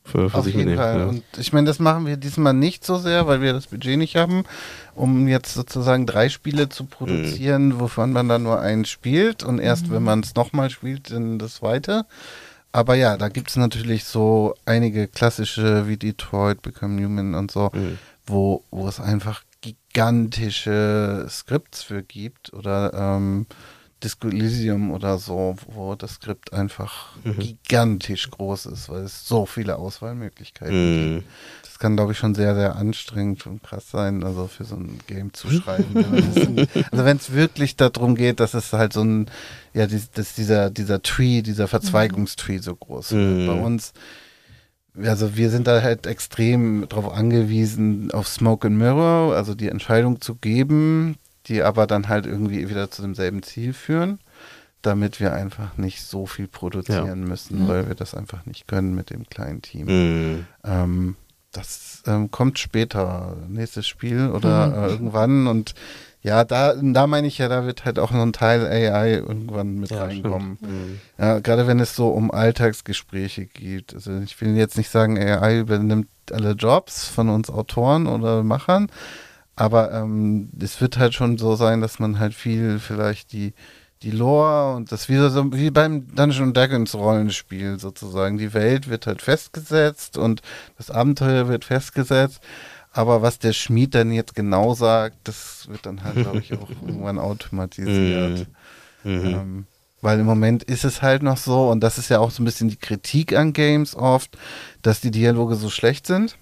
für, 0.09 0.31
für 0.31 0.39
Auf 0.39 0.47
jeden 0.47 0.65
nehmen. 0.65 0.77
Fall. 0.77 0.99
Ja. 0.99 1.07
Und 1.07 1.23
ich 1.37 1.53
meine, 1.53 1.67
das 1.67 1.79
machen 1.79 2.07
wir 2.07 2.17
diesmal 2.17 2.55
nicht 2.55 2.85
so 2.85 2.97
sehr, 2.99 3.27
weil 3.27 3.41
wir 3.41 3.53
das 3.53 3.67
Budget 3.67 3.99
nicht 3.99 4.17
haben, 4.17 4.45
um 4.95 5.29
jetzt 5.29 5.55
sozusagen 5.55 6.07
drei 6.07 6.29
Spiele 6.29 6.69
zu 6.69 6.85
produzieren, 6.85 7.69
mhm. 7.69 7.81
wovon 7.81 8.13
man 8.13 8.29
dann 8.29 8.43
nur 8.43 8.61
einen 8.61 8.85
spielt 8.85 9.43
und 9.43 9.59
erst, 9.59 9.89
mhm. 9.89 9.95
wenn 9.95 10.03
man 10.03 10.21
es 10.21 10.35
nochmal 10.35 10.71
spielt, 10.71 11.11
dann 11.11 11.39
das 11.39 11.57
zweite. 11.57 12.07
Aber 12.73 12.95
ja, 12.95 13.17
da 13.17 13.29
gibt 13.29 13.51
es 13.51 13.57
natürlich 13.57 14.05
so 14.05 14.55
einige 14.65 15.09
klassische 15.09 15.89
wie 15.89 15.97
Detroit, 15.97 16.63
Become 16.63 17.03
Human 17.05 17.35
und 17.35 17.51
so, 17.51 17.71
mhm. 17.73 17.99
wo, 18.27 18.65
wo 18.71 18.89
es 18.89 19.01
einfach 19.01 19.43
gigantische 19.61 21.27
Skripts 21.29 21.83
für 21.83 22.03
gibt 22.03 22.53
oder 22.53 22.93
ähm, 22.95 23.47
Disco 24.03 24.29
Elysium 24.29 24.91
oder 24.93 25.19
so, 25.19 25.57
wo 25.67 25.95
das 25.95 26.15
Skript 26.15 26.53
einfach 26.53 27.17
Mhm. 27.25 27.39
gigantisch 27.39 28.31
groß 28.31 28.67
ist, 28.67 28.89
weil 28.89 29.03
es 29.03 29.27
so 29.27 29.45
viele 29.47 29.77
Auswahlmöglichkeiten 29.77 30.91
Mhm. 30.91 31.15
gibt. 31.17 31.27
Das 31.65 31.79
kann, 31.79 31.97
glaube 31.97 32.13
ich, 32.13 32.19
schon 32.19 32.35
sehr, 32.35 32.55
sehr 32.55 32.77
anstrengend 32.77 33.47
und 33.47 33.63
krass 33.63 33.91
sein, 33.91 34.23
also 34.25 34.47
für 34.47 34.65
so 34.65 34.77
ein 34.77 34.99
Game 35.07 35.33
zu 35.33 35.49
schreiben. 35.51 35.97
also 36.91 37.05
wenn 37.05 37.17
es 37.17 37.33
wirklich 37.33 37.77
darum 37.77 38.15
geht, 38.15 38.41
dass 38.41 38.55
es 38.55 38.73
halt 38.73 38.93
so 38.93 39.03
ein, 39.03 39.31
ja, 39.75 39.87
dass 39.87 40.35
dieser, 40.35 40.71
dieser 40.71 41.03
Tree, 41.03 41.43
dieser 41.43 41.69
Verzweigungstree 41.69 42.59
so 42.59 42.75
groß 42.75 43.13
wird. 43.13 43.41
Mhm. 43.43 43.47
Bei 43.47 43.53
uns 43.55 43.93
also 45.01 45.37
wir 45.37 45.51
sind 45.51 45.69
da 45.69 45.81
halt 45.83 46.07
extrem 46.07 46.89
darauf 46.89 47.13
angewiesen, 47.13 48.11
auf 48.11 48.27
Smoke 48.27 48.67
and 48.67 48.79
Mirror, 48.79 49.35
also 49.37 49.55
die 49.55 49.69
Entscheidung 49.69 50.21
zu 50.21 50.35
geben, 50.35 51.17
die 51.47 51.63
aber 51.63 51.87
dann 51.87 52.09
halt 52.09 52.27
irgendwie 52.27 52.69
wieder 52.69 52.91
zu 52.91 53.03
demselben 53.03 53.43
Ziel 53.43 53.73
führen, 53.73 54.19
damit 54.83 55.19
wir 55.21 55.33
einfach 55.33 55.77
nicht 55.77 56.03
so 56.05 56.27
viel 56.27 56.47
produzieren 56.49 57.25
müssen, 57.25 57.63
Ja. 57.63 57.69
weil 57.69 57.89
wir 57.89 57.95
das 57.95 58.15
einfach 58.15 58.45
nicht 58.47 58.69
können 58.69 58.95
mit 58.95 59.11
dem 59.11 59.29
kleinen 59.29 59.63
Team. 59.63 59.87
Mhm. 59.87 60.47
Ähm, 60.65 61.17
das 61.53 62.03
ähm, 62.07 62.31
kommt 62.31 62.59
später, 62.59 63.37
nächstes 63.49 63.87
Spiel 63.87 64.29
oder 64.31 64.67
Mhm. 64.69 64.75
äh, 64.75 64.87
irgendwann 64.89 65.47
und 65.47 65.75
ja, 66.21 66.45
da, 66.45 66.75
da 66.75 67.07
meine 67.07 67.29
ich 67.29 67.39
ja, 67.39 67.49
da 67.49 67.65
wird 67.65 67.85
halt 67.85 67.99
auch 67.99 68.11
noch 68.11 68.23
ein 68.23 68.33
Teil 68.33 68.67
AI 68.67 69.15
irgendwann 69.15 69.77
mit 69.79 69.91
Ja, 69.91 70.03
reinkommen. 70.05 70.59
Mhm. 70.61 71.01
Ja, 71.17 71.39
gerade 71.39 71.67
wenn 71.69 71.79
es 71.81 71.95
so 71.97 72.09
um 72.09 72.31
Alltagsgespräche 72.33 73.47
geht. 73.47 73.95
Also 73.95 74.19
ich 74.19 74.39
will 74.41 74.57
jetzt 74.57 74.77
nicht 74.77 74.91
sagen, 74.91 75.17
AI 75.17 75.61
übernimmt 75.61 76.09
alle 76.33 76.53
Jobs 76.53 77.07
von 77.07 77.29
uns 77.29 77.51
Autoren 77.51 78.07
oder 78.09 78.43
Machern, 78.43 78.91
aber 79.59 79.93
ähm, 79.93 80.51
es 80.61 80.81
wird 80.81 80.99
halt 80.99 81.15
schon 81.15 81.37
so 81.37 81.57
sein, 81.57 81.81
dass 81.81 81.99
man 81.99 82.21
halt 82.21 82.33
viel 82.33 82.79
vielleicht 82.79 83.33
die 83.33 83.55
die 84.05 84.13
Lore 84.13 84.77
und 84.77 84.93
das 84.93 85.09
wieder 85.09 85.31
so 85.31 85.53
wie 85.53 85.73
beim 85.73 86.15
Dungeon 86.15 86.55
Dragons 86.55 86.95
Rollenspiel 86.95 87.81
sozusagen. 87.81 88.39
Die 88.39 88.55
Welt 88.55 88.89
wird 88.89 89.09
halt 89.09 89.21
festgesetzt 89.21 90.17
und 90.17 90.43
das 90.77 90.93
Abenteuer 90.93 91.49
wird 91.49 91.65
festgesetzt. 91.65 92.41
Aber 92.93 93.23
was 93.23 93.41
der 93.41 93.53
Schmied 93.53 93.97
dann 93.97 94.13
jetzt 94.13 94.37
genau 94.37 94.75
sagt, 94.75 95.17
das 95.25 95.67
wird 95.69 95.85
dann 95.87 96.05
halt, 96.05 96.15
glaube 96.15 96.39
ich, 96.39 96.53
auch 96.55 96.71
irgendwann 96.87 97.19
automatisiert. 97.19 98.47
Mhm. 99.03 99.25
Ähm, 99.25 99.67
weil 100.01 100.21
im 100.21 100.27
Moment 100.27 100.63
ist 100.63 100.85
es 100.85 101.03
halt 101.03 101.25
noch 101.25 101.37
so, 101.37 101.69
und 101.69 101.81
das 101.81 101.99
ist 101.99 102.09
ja 102.09 102.21
auch 102.21 102.31
so 102.31 102.41
ein 102.41 102.47
bisschen 102.47 102.69
die 102.69 102.77
Kritik 102.77 103.37
an 103.37 103.53
Games 103.53 103.97
oft, 103.97 104.39
dass 104.83 105.01
die 105.01 105.11
Dialoge 105.11 105.57
so 105.57 105.71
schlecht 105.71 106.07
sind. 106.07 106.37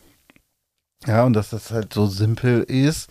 Ja, 1.07 1.25
und 1.25 1.35
dass 1.35 1.51
das 1.51 1.71
halt 1.71 1.93
so 1.93 2.07
simpel 2.07 2.63
ist. 2.63 3.11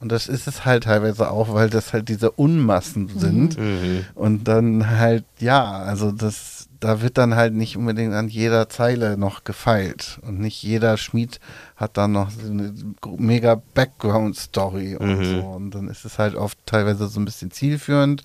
Und 0.00 0.12
das 0.12 0.26
ist 0.28 0.46
es 0.46 0.64
halt 0.66 0.84
teilweise 0.84 1.30
auch, 1.30 1.54
weil 1.54 1.70
das 1.70 1.92
halt 1.94 2.08
diese 2.10 2.30
Unmassen 2.30 3.08
sind. 3.08 3.56
Mhm. 3.58 4.04
Und 4.14 4.44
dann 4.48 4.90
halt, 4.98 5.24
ja, 5.38 5.64
also 5.64 6.12
das, 6.12 6.68
da 6.78 7.00
wird 7.00 7.16
dann 7.16 7.36
halt 7.36 7.54
nicht 7.54 7.76
unbedingt 7.78 8.12
an 8.12 8.28
jeder 8.28 8.68
Zeile 8.68 9.16
noch 9.16 9.44
gefeilt. 9.44 10.18
Und 10.22 10.40
nicht 10.40 10.62
jeder 10.62 10.98
Schmied 10.98 11.40
hat 11.76 11.96
dann 11.96 12.12
noch 12.12 12.30
so 12.30 12.50
eine 12.50 12.74
mega 13.16 13.62
Background-Story 13.74 14.96
und 14.96 15.18
Mhm. 15.20 15.24
so. 15.24 15.40
Und 15.40 15.70
dann 15.74 15.88
ist 15.88 16.04
es 16.04 16.18
halt 16.18 16.34
oft 16.34 16.58
teilweise 16.66 17.08
so 17.08 17.18
ein 17.20 17.24
bisschen 17.24 17.50
zielführend. 17.50 18.24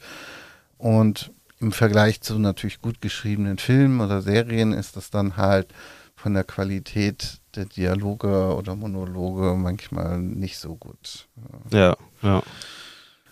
Und 0.77 1.31
im 1.61 1.71
Vergleich 1.71 2.21
zu 2.21 2.39
natürlich 2.39 2.81
gut 2.81 2.99
geschriebenen 3.01 3.57
Filmen 3.57 4.01
oder 4.01 4.21
Serien 4.21 4.73
ist 4.73 4.95
das 4.97 5.09
dann 5.11 5.37
halt 5.37 5.67
von 6.21 6.33
der 6.33 6.43
Qualität 6.43 7.39
der 7.55 7.65
Dialoge 7.65 8.53
oder 8.55 8.75
Monologe 8.75 9.55
manchmal 9.55 10.19
nicht 10.19 10.57
so 10.57 10.75
gut. 10.75 11.27
Ja, 11.71 11.95
ja. 12.21 12.43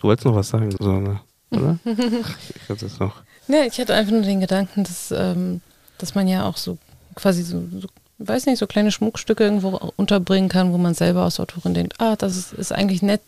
Du 0.00 0.08
wolltest 0.08 0.24
noch 0.24 0.34
was 0.34 0.48
sagen, 0.48 0.70
Susanne, 0.70 1.20
oder? 1.50 1.78
ich 1.84 2.68
hatte 2.68 2.86
es 2.86 2.98
noch. 2.98 3.22
Ja, 3.46 3.64
ich 3.64 3.78
hatte 3.78 3.94
einfach 3.94 4.12
nur 4.12 4.22
den 4.22 4.40
Gedanken, 4.40 4.84
dass, 4.84 5.10
ähm, 5.10 5.60
dass 5.98 6.14
man 6.14 6.28
ja 6.28 6.46
auch 6.46 6.56
so 6.56 6.78
quasi 7.14 7.42
so, 7.42 7.62
so, 7.78 7.88
weiß 8.18 8.46
nicht, 8.46 8.58
so 8.58 8.66
kleine 8.66 8.90
Schmuckstücke 8.90 9.44
irgendwo 9.44 9.92
unterbringen 9.96 10.48
kann, 10.48 10.72
wo 10.72 10.78
man 10.78 10.94
selber 10.94 11.22
als 11.22 11.40
Autorin 11.40 11.74
denkt, 11.74 11.94
ah, 11.98 12.16
das 12.16 12.36
ist, 12.36 12.52
ist 12.52 12.72
eigentlich 12.72 13.02
nett, 13.02 13.22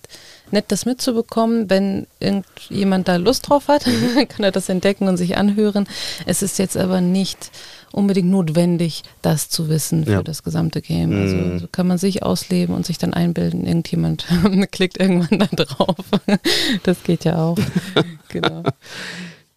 nett, 0.50 0.66
das 0.68 0.86
mitzubekommen. 0.86 1.68
Wenn 1.68 2.06
irgendjemand 2.18 3.08
da 3.08 3.16
Lust 3.16 3.48
drauf 3.48 3.68
hat, 3.68 3.84
kann 4.28 4.44
er 4.44 4.52
das 4.52 4.68
entdecken 4.68 5.08
und 5.08 5.16
sich 5.16 5.36
anhören. 5.36 5.88
Es 6.26 6.42
ist 6.42 6.58
jetzt 6.58 6.76
aber 6.76 7.00
nicht 7.00 7.50
unbedingt 7.92 8.28
notwendig, 8.30 9.02
das 9.22 9.48
zu 9.48 9.68
wissen 9.68 10.04
für 10.04 10.10
Ja. 10.12 10.22
das 10.22 10.42
gesamte 10.42 10.80
Game. 10.80 11.12
Also 11.16 11.36
Mhm. 11.36 11.58
so 11.58 11.66
kann 11.70 11.86
man 11.86 11.98
sich 11.98 12.22
ausleben 12.22 12.74
und 12.74 12.86
sich 12.86 12.98
dann 12.98 13.14
einbilden, 13.14 13.66
irgendjemand 13.66 14.26
klickt 14.72 14.98
irgendwann 15.00 15.48
da 15.52 15.64
drauf. 15.64 15.96
Das 16.84 17.02
geht 17.02 17.24
ja 17.24 17.36
auch. 17.42 17.58
genau. 18.28 18.62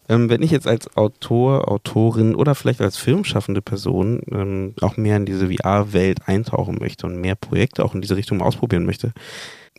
Ähm, 0.08 0.28
wenn 0.28 0.42
ich 0.42 0.50
jetzt 0.50 0.66
als 0.66 0.94
Autor, 0.98 1.68
Autorin 1.70 2.34
oder 2.34 2.54
vielleicht 2.54 2.82
als 2.82 2.98
filmschaffende 2.98 3.62
Person 3.62 4.20
ähm, 4.30 4.74
auch 4.82 4.98
mehr 4.98 5.16
in 5.16 5.24
diese 5.24 5.50
VR-Welt 5.50 6.18
eintauchen 6.28 6.76
möchte 6.78 7.06
und 7.06 7.16
mehr 7.20 7.36
Projekte 7.36 7.82
auch 7.84 7.94
in 7.94 8.02
diese 8.02 8.14
Richtung 8.16 8.42
ausprobieren 8.42 8.84
möchte, 8.84 9.12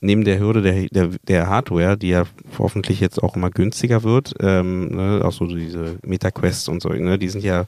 neben 0.02 0.24
der 0.24 0.40
Hürde 0.40 0.64
der, 0.64 0.88
der, 0.90 1.10
der 1.28 1.48
Hardware, 1.48 1.96
die 1.96 2.10
ja 2.10 2.24
hoffentlich 2.58 3.00
jetzt 3.00 3.22
auch 3.22 3.36
immer 3.36 3.52
günstiger 3.52 4.02
wird, 4.04 4.34
ähm, 4.40 4.88
ne, 4.96 5.22
auch 5.24 5.32
so 5.32 5.46
diese 5.46 5.98
MetaQuest 6.04 6.70
und 6.70 6.82
so, 6.82 6.90
ne, 6.90 7.20
die 7.20 7.30
sind 7.30 7.44
ja 7.44 7.66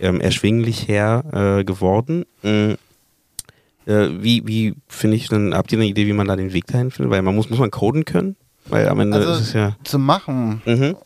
ähm, 0.00 0.20
erschwinglich 0.20 0.88
her 0.88 1.24
äh, 1.60 1.64
geworden. 1.64 2.24
Mm, 2.42 2.72
äh, 3.86 4.08
wie, 4.20 4.46
wie 4.46 4.74
finde 4.88 5.16
ich 5.16 5.28
denn, 5.28 5.54
habt 5.54 5.72
ihr 5.72 5.78
eine 5.78 5.86
Idee, 5.86 6.06
wie 6.06 6.12
man 6.12 6.26
da 6.26 6.36
den 6.36 6.52
Weg 6.52 6.66
dahin 6.66 6.90
findet? 6.90 7.10
Weil 7.12 7.22
man 7.22 7.34
muss, 7.34 7.50
muss 7.50 7.58
man 7.58 7.70
coden 7.70 8.04
können? 8.04 8.36
Weil 8.66 8.88
am 8.88 8.98
Ende 9.00 9.18
Also- 9.18 9.32
ist 9.32 9.40
es 9.40 9.52
ja. 9.52 9.76
Zu 9.84 9.98
machen, 9.98 10.60
Mhm. 10.64 10.96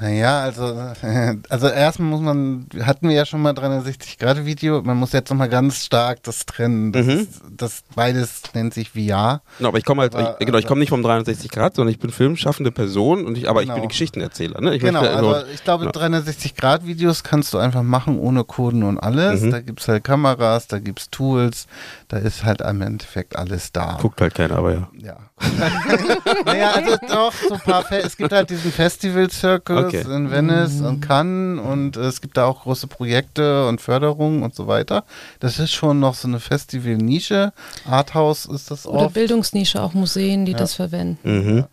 Naja, 0.00 0.40
also, 0.42 0.64
also 1.48 1.68
erstmal 1.68 2.08
muss 2.10 2.20
man, 2.20 2.66
hatten 2.82 3.08
wir 3.08 3.16
ja 3.16 3.26
schon 3.26 3.42
mal 3.42 3.52
360-Grad-Video, 3.52 4.82
man 4.82 4.96
muss 4.96 5.12
jetzt 5.12 5.28
nochmal 5.30 5.48
ganz 5.48 5.84
stark 5.84 6.22
das 6.22 6.46
trennen. 6.46 6.92
Das, 6.92 7.06
Mhm. 7.06 7.26
das 7.56 7.82
beides 7.94 8.42
nennt 8.54 8.74
sich 8.74 8.90
VR. 8.90 9.42
Genau, 9.58 9.70
aber 9.70 9.78
ich 9.78 9.84
komme 9.84 10.02
halt, 10.02 10.14
Aber- 10.14 10.36
ich, 10.40 10.46
genau, 10.46 10.58
ich 10.58 10.66
komme 10.66 10.80
nicht 10.80 10.90
vom 10.90 11.02
360 11.02 11.50
Grad, 11.50 11.74
sondern 11.74 11.92
ich 11.92 11.98
bin 11.98 12.10
filmschaffende 12.10 12.70
Person 12.70 13.26
und 13.26 13.36
ich, 13.36 13.48
aber 13.48 13.60
ich 13.62 13.66
Genau. 13.66 13.74
bin 13.76 13.82
ein 13.84 13.88
Geschichtenerzähler. 13.88 14.60
Ne? 14.60 14.74
Ich 14.76 14.80
genau, 14.82 15.00
möchte 15.00 15.16
also 15.16 15.30
nur- 15.30 15.48
ich 15.52 15.64
glaube, 15.64 15.84
ja. 15.86 15.90
360-Grad-Videos 15.90 17.24
kannst 17.24 17.52
du 17.54 17.58
einfach 17.58 17.82
machen 17.82 18.18
ohne 18.18 18.44
Coden 18.44 18.84
und 18.84 18.98
alles. 18.98 19.40
Mhm. 19.42 19.50
Da 19.50 19.60
gibt 19.60 19.80
es 19.80 19.88
halt 19.88 20.04
Kameras, 20.04 20.68
da 20.68 20.78
gibt 20.78 21.00
es 21.00 21.10
Tools, 21.10 21.66
da 22.08 22.18
ist 22.18 22.44
halt 22.44 22.60
im 22.60 22.82
Endeffekt 22.82 23.36
alles 23.36 23.72
da. 23.72 23.98
guckt 24.00 24.20
halt 24.20 24.34
keiner, 24.34 24.56
aber 24.58 24.72
ja. 24.74 24.88
Ja. 24.96 25.16
naja, 26.44 26.72
also 26.72 26.96
doch, 27.08 27.32
so 27.32 27.54
ein 27.54 27.60
paar 27.60 27.84
Fe 27.84 27.98
es 28.02 28.16
gibt 28.16 28.32
halt 28.32 28.50
diesen 28.50 28.72
Festival 28.72 29.30
Circus 29.30 29.86
Okay. 29.86 30.02
in 30.14 30.30
Venice 30.30 30.80
und 30.80 31.00
Cannes 31.00 31.60
und 31.60 31.96
äh, 31.96 32.00
es 32.00 32.20
gibt 32.20 32.36
da 32.36 32.46
auch 32.46 32.62
große 32.62 32.86
Projekte 32.86 33.66
und 33.68 33.80
Förderungen 33.80 34.42
und 34.42 34.54
so 34.54 34.66
weiter. 34.66 35.04
Das 35.40 35.58
ist 35.58 35.72
schon 35.72 36.00
noch 36.00 36.14
so 36.14 36.28
eine 36.28 36.40
Festival-Nische. 36.40 37.52
Arthouse 37.88 38.46
ist 38.46 38.70
das 38.70 38.86
Oder 38.86 39.06
oft. 39.06 39.14
Bildungsnische, 39.14 39.82
auch 39.82 39.94
Museen, 39.94 40.44
die 40.44 40.52
Ja. 40.52 40.58
das 40.58 40.74
verwenden. 40.74 41.18
Mhm. 41.22 41.64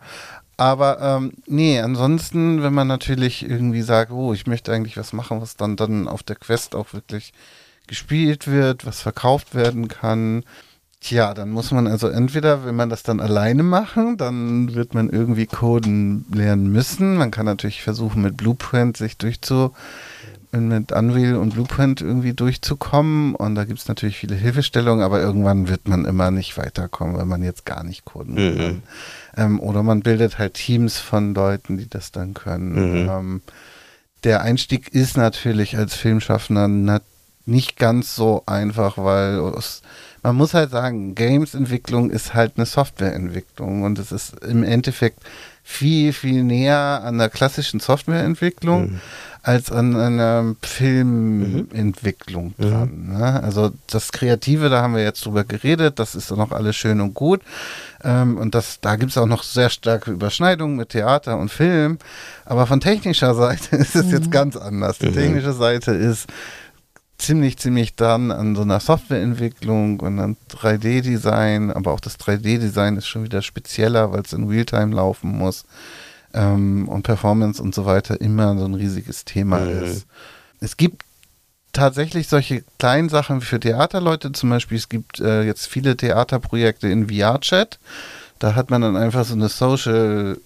Aber 0.57 1.01
ähm, 1.01 1.33
nee, 1.47 1.79
ansonsten, 1.79 2.63
wenn 2.63 2.73
man 2.73 2.87
natürlich 2.87 3.43
irgendwie 3.43 3.81
sagt, 3.81 4.11
oh, 4.11 4.33
ich 4.33 4.47
möchte 4.47 4.71
eigentlich 4.71 4.95
was 4.97 5.11
machen, 5.11 5.41
was 5.41 5.57
dann, 5.57 5.75
dann 5.75 6.07
auf 6.07 6.23
der 6.23 6.37
Quest 6.37 6.75
auch 6.75 6.93
wirklich 6.93 7.33
gespielt 7.87 8.47
wird, 8.47 8.85
was 8.85 9.01
verkauft 9.01 9.53
werden 9.53 9.87
kann. 9.89 10.43
Tja, 11.05 11.35
dann 11.35 11.51
muss 11.51 11.69
man 11.69 11.85
also 11.85 12.07
entweder, 12.07 12.65
wenn 12.65 12.75
man 12.75 12.89
das 12.89 13.03
dann 13.03 13.19
alleine 13.19 13.61
machen, 13.61 14.17
dann 14.17 14.73
wird 14.73 14.95
man 14.95 15.07
irgendwie 15.11 15.45
Coden 15.45 16.25
lernen 16.33 16.71
müssen. 16.71 17.15
Man 17.17 17.29
kann 17.29 17.45
natürlich 17.45 17.83
versuchen, 17.83 18.23
mit 18.23 18.37
Blueprint 18.37 18.97
sich 18.97 19.15
durchzu, 19.15 19.71
mit 20.51 20.91
Unreal 20.91 21.35
und 21.35 21.53
Blueprint 21.53 22.01
irgendwie 22.01 22.33
durchzukommen. 22.33 23.35
Und 23.35 23.53
da 23.53 23.65
gibt 23.65 23.77
es 23.81 23.87
natürlich 23.87 24.17
viele 24.17 24.33
Hilfestellungen, 24.33 25.05
aber 25.05 25.21
irgendwann 25.21 25.67
wird 25.67 25.87
man 25.87 26.05
immer 26.05 26.31
nicht 26.31 26.57
weiterkommen, 26.57 27.19
wenn 27.19 27.27
man 27.27 27.43
jetzt 27.43 27.65
gar 27.67 27.83
nicht 27.83 28.03
coden 28.05 28.33
Mhm. 28.33 28.57
kann. 28.57 28.83
Ähm, 29.37 29.59
oder 29.59 29.83
man 29.83 29.99
bildet 30.01 30.39
halt 30.39 30.55
Teams 30.55 30.97
von 30.97 31.35
Leuten, 31.35 31.77
die 31.77 31.87
das 31.87 32.11
dann 32.13 32.33
können. 32.33 33.03
Mhm. 33.03 33.09
Ähm, 33.11 33.41
der 34.23 34.41
Einstieg 34.41 34.87
ist 34.91 35.17
natürlich 35.17 35.77
als 35.77 35.93
Filmschaffender 35.93 36.67
nat 36.67 37.03
nicht 37.45 37.77
ganz 37.77 38.15
so 38.15 38.41
einfach, 38.47 38.97
weil 38.97 39.37
es, 39.55 39.83
man 40.25 40.35
muss 40.37 40.53
halt 40.53 40.71
sagen, 40.71 41.13
Games-Entwicklung 41.15 42.09
ist 42.09 42.33
halt 42.33 42.53
eine 42.57 42.65
Softwareentwicklung 42.65 43.83
und 43.83 43.99
es 43.99 44.11
ist 44.11 44.39
im 44.43 44.63
Endeffekt 44.63 45.19
viel, 45.63 46.13
viel 46.13 46.43
näher 46.43 47.01
an 47.03 47.17
der 47.17 47.29
klassischen 47.29 47.79
Softwareentwicklung 47.79 48.81
Mhm. 48.91 48.99
als 49.43 49.71
an 49.71 49.95
einer 49.95 50.55
Filmentwicklung 50.61 52.53
Mhm. 52.57 52.63
dran. 52.63 53.07
Ne? 53.17 53.43
Also 53.43 53.71
das 53.89 54.11
Kreative, 54.11 54.69
da 54.69 54.81
haben 54.81 54.95
wir 54.95 55.03
jetzt 55.03 55.25
drüber 55.25 55.43
geredet, 55.43 55.99
das 55.99 56.15
ist 56.15 56.31
noch 56.31 56.51
alles 56.51 56.75
schön 56.75 57.01
und 57.01 57.13
gut. 57.13 57.41
Ähm, 58.03 58.37
und 58.37 58.53
das, 58.55 58.79
da 58.81 58.95
gibt 58.95 59.11
es 59.11 59.17
auch 59.17 59.25
noch 59.25 59.43
sehr 59.43 59.69
starke 59.69 60.11
Überschneidungen 60.11 60.75
mit 60.75 60.89
Theater 60.89 61.37
und 61.37 61.49
Film. 61.51 61.97
Aber 62.45 62.67
von 62.67 62.79
technischer 62.79 63.33
Seite 63.35 63.75
ist 63.75 63.95
es 63.95 64.11
jetzt 64.11 64.31
ganz 64.31 64.55
anders. 64.57 64.97
Die 64.99 65.07
Mhm. 65.09 65.13
technische 65.13 65.53
Seite 65.53 65.91
ist 65.91 66.27
ziemlich, 67.17 67.57
ziemlich 67.57 67.95
dran 67.95 68.31
an 68.31 68.55
so 68.55 68.61
einer 68.63 68.79
Softwareentwicklung 68.79 69.99
und 69.99 70.19
an 70.19 70.37
3D-Design, 70.51 71.71
aber 71.71 71.91
auch 71.93 71.99
das 71.99 72.17
3D-Design 72.19 72.97
ist 72.97 73.07
schon 73.07 73.23
wieder 73.23 73.41
spezieller, 73.41 74.11
weil 74.11 74.21
es 74.21 74.33
in 74.33 74.47
Realtime 74.47 74.93
laufen 74.95 75.29
muss. 75.37 75.65
ähm, 76.33 76.89
und 76.89 77.03
Performance 77.03 77.61
und 77.63 77.73
so 77.73 77.85
weiter 77.85 78.19
immer 78.19 78.57
so 78.57 78.65
ein 78.65 78.73
riesiges 78.73 79.23
Thema 79.23 79.59
Mhm. 79.61 79.83
ist. 79.83 80.05
Es 80.59 80.75
gibt 80.75 81.03
tatsächlich 81.71 82.27
solche 82.27 82.63
kleinen 82.77 83.07
Sachen 83.07 83.39
für 83.39 83.57
Theaterleute, 83.57 84.33
zum 84.33 84.49
Beispiel 84.49 84.77
es 84.77 84.89
gibt 84.89 85.21
äh, 85.21 85.43
jetzt 85.43 85.67
viele 85.67 85.95
Theaterprojekte 85.95 86.89
in 86.89 87.07
VR-Chat. 87.09 87.79
Da 88.39 88.53
hat 88.55 88.69
man 88.69 88.81
dann 88.81 88.97
einfach 88.97 89.23
so 89.23 89.33
eine 89.33 89.47
Social 89.47 90.37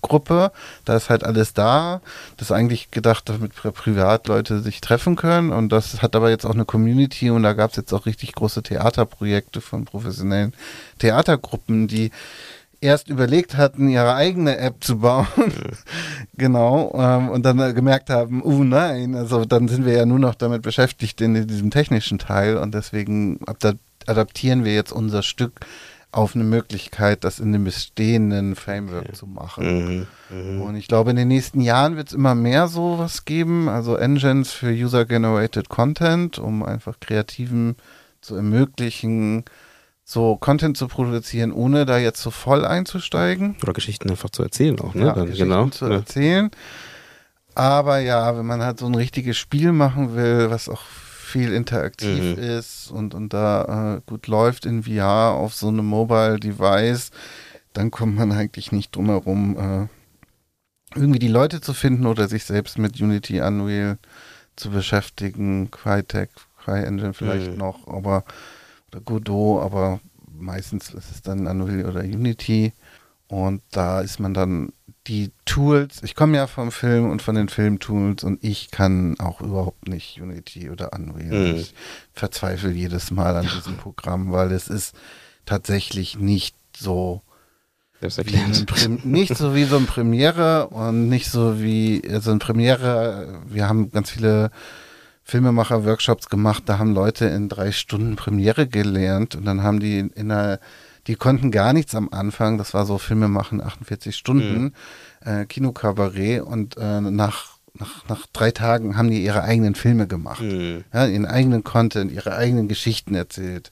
Chat-Gruppe, 0.00 0.52
da 0.84 0.96
ist 0.96 1.10
halt 1.10 1.24
alles 1.24 1.54
da. 1.54 2.00
Das 2.36 2.48
ist 2.48 2.52
eigentlich 2.52 2.90
gedacht, 2.90 3.28
damit 3.28 3.52
Pri- 3.52 3.72
Privatleute 3.72 4.60
sich 4.60 4.80
treffen 4.80 5.16
können. 5.16 5.52
Und 5.52 5.70
das 5.70 6.02
hat 6.02 6.16
aber 6.16 6.30
jetzt 6.30 6.44
auch 6.44 6.54
eine 6.54 6.64
Community 6.64 7.30
und 7.30 7.42
da 7.42 7.52
gab 7.52 7.70
es 7.70 7.76
jetzt 7.76 7.92
auch 7.92 8.06
richtig 8.06 8.32
große 8.32 8.62
Theaterprojekte 8.62 9.60
von 9.60 9.84
professionellen 9.84 10.54
Theatergruppen, 10.98 11.88
die 11.88 12.10
erst 12.82 13.08
überlegt 13.08 13.58
hatten, 13.58 13.90
ihre 13.90 14.14
eigene 14.14 14.56
App 14.56 14.82
zu 14.82 15.00
bauen. 15.00 15.26
genau. 16.36 16.92
Ähm, 16.94 17.28
und 17.28 17.44
dann 17.44 17.58
äh, 17.58 17.74
gemerkt 17.74 18.08
haben, 18.08 18.42
oh 18.42 18.64
nein, 18.64 19.14
also 19.14 19.44
dann 19.44 19.68
sind 19.68 19.84
wir 19.84 19.94
ja 19.94 20.06
nur 20.06 20.18
noch 20.18 20.34
damit 20.34 20.62
beschäftigt 20.62 21.20
in 21.20 21.46
diesem 21.46 21.70
technischen 21.70 22.18
Teil 22.18 22.56
und 22.56 22.72
deswegen 22.74 23.38
adap- 23.44 23.76
adaptieren 24.06 24.64
wir 24.64 24.72
jetzt 24.72 24.92
unser 24.92 25.22
Stück 25.22 25.60
auf 26.12 26.34
eine 26.34 26.44
Möglichkeit, 26.44 27.22
das 27.24 27.38
in 27.38 27.52
dem 27.52 27.64
bestehenden 27.64 28.56
Framework 28.56 29.14
zu 29.14 29.26
machen. 29.26 30.06
Mhm. 30.30 30.56
Mhm. 30.56 30.60
Und 30.62 30.74
ich 30.76 30.88
glaube, 30.88 31.10
in 31.10 31.16
den 31.16 31.28
nächsten 31.28 31.60
Jahren 31.60 31.96
wird 31.96 32.08
es 32.08 32.14
immer 32.14 32.34
mehr 32.34 32.66
sowas 32.66 33.24
geben, 33.24 33.68
also 33.68 33.94
Engines 33.96 34.50
für 34.52 34.70
User-Generated 34.70 35.68
Content, 35.68 36.38
um 36.38 36.64
einfach 36.64 36.98
Kreativen 37.00 37.76
zu 38.20 38.34
ermöglichen, 38.34 39.44
so 40.04 40.36
Content 40.36 40.76
zu 40.76 40.88
produzieren, 40.88 41.52
ohne 41.52 41.86
da 41.86 41.98
jetzt 41.98 42.20
so 42.20 42.32
voll 42.32 42.64
einzusteigen. 42.64 43.56
Oder 43.62 43.72
Geschichten 43.72 44.10
einfach 44.10 44.30
zu 44.30 44.42
erzählen 44.42 44.80
auch, 44.80 44.94
ne? 44.94 45.06
Ja, 45.06 45.12
Dann, 45.12 45.26
Geschichten 45.26 45.48
genau. 45.48 45.68
zu 45.68 45.86
Ja. 45.86 45.92
erzählen. 45.94 46.50
Aber 47.54 47.98
ja, 48.00 48.36
wenn 48.36 48.46
man 48.46 48.62
halt 48.62 48.78
so 48.80 48.86
ein 48.86 48.94
richtiges 48.94 49.36
Spiel 49.36 49.70
machen 49.72 50.16
will, 50.16 50.50
was 50.50 50.68
auch 50.68 50.82
viel 51.30 51.52
interaktiv 51.52 52.36
Mhm. 52.36 52.42
ist 52.42 52.90
und, 52.90 53.14
und 53.14 53.32
da 53.32 53.96
äh, 53.96 54.00
gut 54.06 54.26
läuft 54.26 54.66
in 54.66 54.82
VR 54.82 55.30
auf 55.32 55.54
so 55.54 55.68
einem 55.68 55.86
Mobile 55.86 56.38
Device, 56.38 57.10
dann 57.72 57.90
kommt 57.90 58.16
man 58.16 58.32
eigentlich 58.32 58.72
nicht 58.72 58.94
drum 58.94 59.06
herum, 59.06 59.56
äh, 59.58 60.98
irgendwie 60.98 61.20
die 61.20 61.28
Leute 61.28 61.60
zu 61.60 61.72
finden 61.72 62.06
oder 62.06 62.26
sich 62.28 62.44
selbst 62.44 62.78
mit 62.78 63.00
Unity 63.00 63.40
Unreal 63.40 63.98
zu 64.56 64.70
beschäftigen. 64.70 65.70
Crytek, 65.70 66.30
CryEngine 66.64 67.14
vielleicht 67.14 67.52
Mhm. 67.52 67.58
noch, 67.58 67.86
aber 67.86 68.24
oder 68.90 69.00
Godot, 69.00 69.62
aber 69.62 70.00
meistens 70.36 70.92
ist 70.92 71.10
es 71.12 71.22
dann 71.22 71.46
Unreal 71.46 71.88
oder 71.88 72.00
Unity. 72.00 72.72
Und 73.28 73.62
da 73.70 74.00
ist 74.00 74.18
man 74.18 74.34
dann 74.34 74.72
die 75.10 75.32
Tools, 75.44 76.04
ich 76.04 76.14
komme 76.14 76.36
ja 76.36 76.46
vom 76.46 76.70
Film 76.70 77.10
und 77.10 77.20
von 77.20 77.34
den 77.34 77.48
Filmtools 77.48 78.22
und 78.22 78.44
ich 78.44 78.70
kann 78.70 79.18
auch 79.18 79.40
überhaupt 79.40 79.88
nicht 79.88 80.20
Unity 80.20 80.70
oder 80.70 80.92
Unreal. 80.92 81.52
Mhm. 81.52 81.56
Ich 81.56 81.74
verzweifle 82.12 82.70
jedes 82.70 83.10
Mal 83.10 83.34
an 83.34 83.48
diesem 83.52 83.76
Programm, 83.76 84.30
weil 84.30 84.52
es 84.52 84.68
ist 84.68 84.94
tatsächlich 85.46 86.16
nicht 86.16 86.54
so 86.76 87.22
nicht 89.04 89.36
so 89.36 89.54
wie 89.54 89.64
so 89.64 89.76
ein 89.76 89.86
Premiere 89.86 90.68
und 90.68 91.08
nicht 91.08 91.28
so 91.28 91.60
wie 91.60 92.00
äh, 92.02 92.20
so 92.20 92.30
ein 92.30 92.38
Premiere. 92.38 93.42
Wir 93.46 93.68
haben 93.68 93.90
ganz 93.90 94.10
viele 94.10 94.52
Filmemacher-Workshops 95.24 96.28
gemacht, 96.28 96.62
da 96.66 96.78
haben 96.78 96.94
Leute 96.94 97.26
in 97.26 97.48
drei 97.48 97.72
Stunden 97.72 98.14
Premiere 98.14 98.68
gelernt 98.68 99.34
und 99.34 99.44
dann 99.44 99.64
haben 99.64 99.80
die 99.80 99.98
in 99.98 100.30
einer, 100.30 100.60
die 101.06 101.14
konnten 101.16 101.50
gar 101.50 101.72
nichts 101.72 101.94
am 101.94 102.08
Anfang, 102.10 102.58
das 102.58 102.74
war 102.74 102.86
so 102.86 102.98
Filme 102.98 103.28
machen 103.28 103.60
48 103.62 104.16
Stunden, 104.16 104.74
äh, 105.24 105.44
Kinokabarett 105.46 106.42
und 106.42 106.76
äh, 106.76 107.00
nach, 107.00 107.58
nach, 107.74 108.08
nach 108.08 108.26
drei 108.32 108.50
Tagen 108.50 108.96
haben 108.96 109.10
die 109.10 109.24
ihre 109.24 109.42
eigenen 109.42 109.74
Filme 109.74 110.06
gemacht 110.06 110.42
Mhm. 110.42 110.84
ja, 110.92 111.06
ihren 111.06 111.26
eigenen 111.26 111.64
Content, 111.64 112.12
ihre 112.12 112.34
eigenen 112.36 112.68
Geschichten 112.68 113.14
erzählt. 113.14 113.70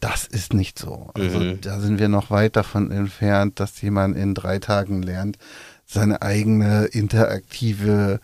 Das 0.00 0.26
ist 0.26 0.54
nicht 0.54 0.78
so. 0.78 1.10
Also 1.14 1.40
Mhm. 1.40 1.60
da 1.60 1.80
sind 1.80 1.98
wir 1.98 2.08
noch 2.08 2.30
weit 2.30 2.54
davon 2.56 2.90
entfernt, 2.92 3.58
dass 3.58 3.80
jemand 3.82 4.16
in 4.16 4.34
drei 4.34 4.58
Tagen 4.60 5.02
lernt, 5.02 5.38
seine 5.86 6.22
eigene 6.22 6.84
interaktive 6.86 8.20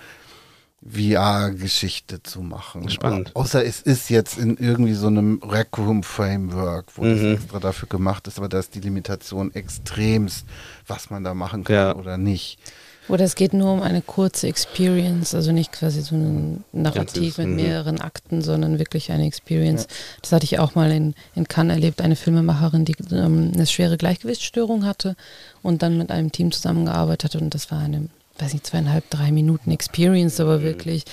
VR-Geschichte 0.89 2.23
zu 2.23 2.41
machen. 2.43 2.89
Spannend. 2.91 3.35
Au- 3.35 3.41
Außer 3.41 3.65
es 3.65 3.81
ist 3.81 4.11
jetzt 4.11 4.39
in 4.39 4.57
irgendwie 4.57 4.95
so 4.95 5.07
einem 5.07 5.41
Rec 5.43 5.77
Room 5.79 6.03
Framework, 6.03 6.87
wo 6.97 7.05
das 7.05 7.21
Mhm. 7.21 7.35
extra 7.35 7.59
dafür 7.61 7.89
gemacht 7.89 8.27
ist, 8.29 8.39
aber 8.39 8.49
da 8.49 8.59
ist 8.59 8.75
die 8.75 8.81
Limitation 8.81 9.55
extremst, 9.55 10.45
was 10.87 11.11
man 11.11 11.25
da 11.25 11.35
machen 11.35 11.65
kann 11.65 11.75
Ja. 11.77 11.95
oder 11.97 12.17
nicht. 12.19 12.59
Oder 13.07 13.25
es 13.25 13.35
geht 13.35 13.53
nur 13.53 13.71
um 13.71 13.83
eine 13.83 14.01
kurze 14.01 14.47
Experience, 14.49 15.35
also 15.35 15.53
nicht 15.53 15.73
quasi 15.73 16.01
so 16.01 16.15
ein 16.17 16.65
Narrativ 16.73 17.37
Ganzes, 17.37 17.39
mit 17.39 17.49
mhm. 17.49 17.57
mehreren 17.57 18.01
Akten, 18.01 18.41
sondern 18.41 18.79
wirklich 18.79 19.13
eine 19.13 19.27
Experience. 19.27 19.89
Das 20.23 20.33
hatte 20.33 20.45
ich 20.45 20.59
auch 20.59 20.75
mal 20.75 20.91
in, 20.91 21.15
in 21.35 21.47
Cannes 21.47 21.75
erlebt, 21.75 22.01
eine 22.01 22.17
Filmemacherin, 22.17 22.87
die 22.87 22.97
ähm, 23.13 23.53
eine 23.55 23.67
schwere 23.67 23.99
Gleichgewichtsstörung 23.99 24.87
hatte 24.87 25.17
und 25.63 25.83
dann 25.83 25.99
mit 25.99 26.11
einem 26.11 26.33
Team 26.33 26.51
zusammengearbeitet 26.51 27.35
hat 27.35 27.43
und 27.43 27.55
das 27.55 27.71
war 27.71 27.79
eine, 27.81 28.09
weiß 28.39 28.53
nicht, 28.53 28.67
zweieinhalb, 28.67 29.09
drei 29.11 29.33
Minuten 29.33 29.71
Experience, 29.71 30.41
aber 30.41 30.63
wirklich, 30.63 31.05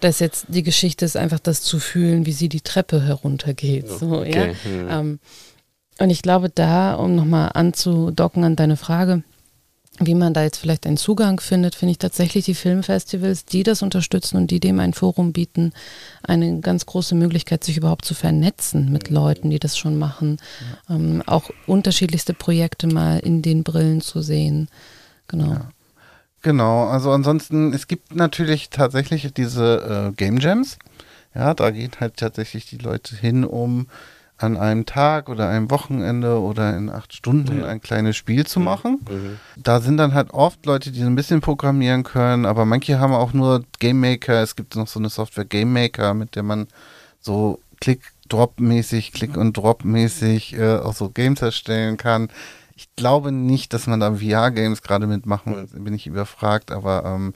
dass 0.00 0.18
jetzt 0.18 0.46
die 0.48 0.62
Geschichte 0.62 1.04
ist 1.04 1.16
einfach 1.16 1.38
das 1.38 1.62
zu 1.62 1.78
fühlen, 1.78 2.26
wie 2.26 2.32
sie 2.32 2.48
die 2.48 2.60
Treppe 2.60 3.02
heruntergeht. 3.02 3.88
So, 3.88 4.22
ja. 4.24 4.42
Okay. 4.42 4.54
Mhm. 4.64 4.88
Ähm, 4.90 5.18
und 5.98 6.10
ich 6.10 6.22
glaube, 6.22 6.50
da, 6.50 6.94
um 6.94 7.14
nochmal 7.14 7.52
anzudocken 7.54 8.42
an 8.44 8.56
deine 8.56 8.76
Frage, 8.76 9.22
wie 10.00 10.14
man 10.14 10.34
da 10.34 10.42
jetzt 10.42 10.58
vielleicht 10.58 10.86
einen 10.86 10.96
Zugang 10.96 11.38
findet, 11.38 11.76
finde 11.76 11.92
ich 11.92 11.98
tatsächlich 11.98 12.44
die 12.44 12.54
Filmfestivals, 12.54 13.44
die 13.44 13.62
das 13.62 13.80
unterstützen 13.80 14.36
und 14.36 14.50
die 14.50 14.58
dem 14.58 14.80
ein 14.80 14.92
Forum 14.92 15.32
bieten, 15.32 15.72
eine 16.24 16.58
ganz 16.60 16.84
große 16.86 17.14
Möglichkeit, 17.14 17.62
sich 17.62 17.76
überhaupt 17.76 18.04
zu 18.04 18.14
vernetzen 18.14 18.90
mit 18.90 19.08
Leuten, 19.08 19.50
die 19.50 19.60
das 19.60 19.78
schon 19.78 19.96
machen. 19.96 20.38
Ähm, 20.90 21.22
auch 21.26 21.50
unterschiedlichste 21.66 22.34
Projekte 22.34 22.88
mal 22.88 23.20
in 23.20 23.40
den 23.40 23.62
Brillen 23.62 24.00
zu 24.00 24.20
sehen. 24.20 24.68
Genau. 25.28 25.52
Ja. 25.52 25.70
Genau, 26.44 26.86
also 26.88 27.10
ansonsten, 27.10 27.72
es 27.72 27.88
gibt 27.88 28.14
natürlich 28.14 28.68
tatsächlich 28.68 29.32
diese 29.32 30.10
äh, 30.10 30.14
Game 30.14 30.36
Jams. 30.38 30.76
Ja, 31.34 31.54
da 31.54 31.70
gehen 31.70 31.90
halt 31.98 32.18
tatsächlich 32.18 32.66
die 32.66 32.76
Leute 32.76 33.16
hin, 33.16 33.44
um 33.44 33.86
an 34.36 34.58
einem 34.58 34.84
Tag 34.84 35.30
oder 35.30 35.48
einem 35.48 35.70
Wochenende 35.70 36.38
oder 36.38 36.76
in 36.76 36.90
acht 36.90 37.14
Stunden 37.14 37.60
Ja. 37.60 37.66
ein 37.66 37.80
kleines 37.80 38.16
Spiel 38.16 38.44
zu 38.46 38.60
machen. 38.60 39.00
Mhm. 39.08 39.38
Da 39.56 39.80
sind 39.80 39.96
dann 39.96 40.12
halt 40.12 40.32
oft 40.34 40.66
Leute, 40.66 40.90
die 40.92 41.00
so 41.00 41.06
ein 41.06 41.14
bisschen 41.16 41.40
programmieren 41.40 42.02
können, 42.02 42.44
aber 42.44 42.66
manche 42.66 42.98
haben 43.00 43.14
auch 43.14 43.32
nur 43.32 43.64
Game 43.78 44.00
Maker. 44.00 44.42
Es 44.42 44.54
gibt 44.54 44.76
noch 44.76 44.86
so 44.86 44.98
eine 45.00 45.08
Software 45.08 45.46
Game 45.46 45.72
Maker, 45.72 46.12
mit 46.12 46.36
der 46.36 46.42
man 46.42 46.66
so 47.20 47.58
Click-Drop-mäßig, 47.80 49.12
Click- 49.12 49.36
und 49.38 49.56
Drop-mäßig 49.56 50.58
äh, 50.58 50.76
auch 50.76 50.94
so 50.94 51.08
Games 51.08 51.40
erstellen 51.40 51.96
kann. 51.96 52.28
Ich 52.76 52.94
glaube 52.96 53.32
nicht, 53.32 53.72
dass 53.72 53.86
man 53.86 54.00
da 54.00 54.14
VR-Games 54.16 54.82
gerade 54.82 55.06
mitmachen 55.06 55.54
will, 55.54 55.66
bin 55.80 55.94
ich 55.94 56.06
überfragt, 56.06 56.72
aber 56.72 57.04
ähm, 57.04 57.34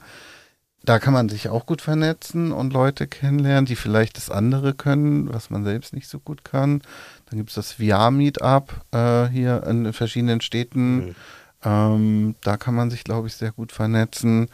da 0.83 0.99
kann 0.99 1.13
man 1.13 1.29
sich 1.29 1.49
auch 1.49 1.65
gut 1.65 1.81
vernetzen 1.81 2.51
und 2.51 2.73
Leute 2.73 3.07
kennenlernen, 3.07 3.65
die 3.65 3.75
vielleicht 3.75 4.17
das 4.17 4.29
andere 4.29 4.73
können, 4.73 5.33
was 5.33 5.49
man 5.49 5.63
selbst 5.63 5.93
nicht 5.93 6.07
so 6.07 6.19
gut 6.19 6.43
kann. 6.43 6.81
Dann 7.29 7.37
gibt 7.37 7.49
es 7.49 7.55
das 7.55 7.73
VR-Meetup 7.73 8.73
äh, 8.91 9.27
hier 9.27 9.63
in 9.63 9.91
verschiedenen 9.93 10.41
Städten. 10.41 10.95
Mhm. 11.07 11.15
Ähm, 11.63 12.35
da 12.41 12.57
kann 12.57 12.75
man 12.75 12.89
sich, 12.89 13.03
glaube 13.03 13.27
ich, 13.27 13.35
sehr 13.35 13.51
gut 13.51 13.71
vernetzen. 13.71 14.47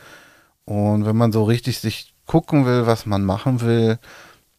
Und 0.65 1.05
wenn 1.05 1.15
man 1.15 1.31
so 1.31 1.43
richtig 1.43 1.79
sich 1.79 2.13
gucken 2.25 2.65
will, 2.65 2.88
was 2.88 3.05
man 3.05 3.23
machen 3.23 3.61
will, 3.61 3.99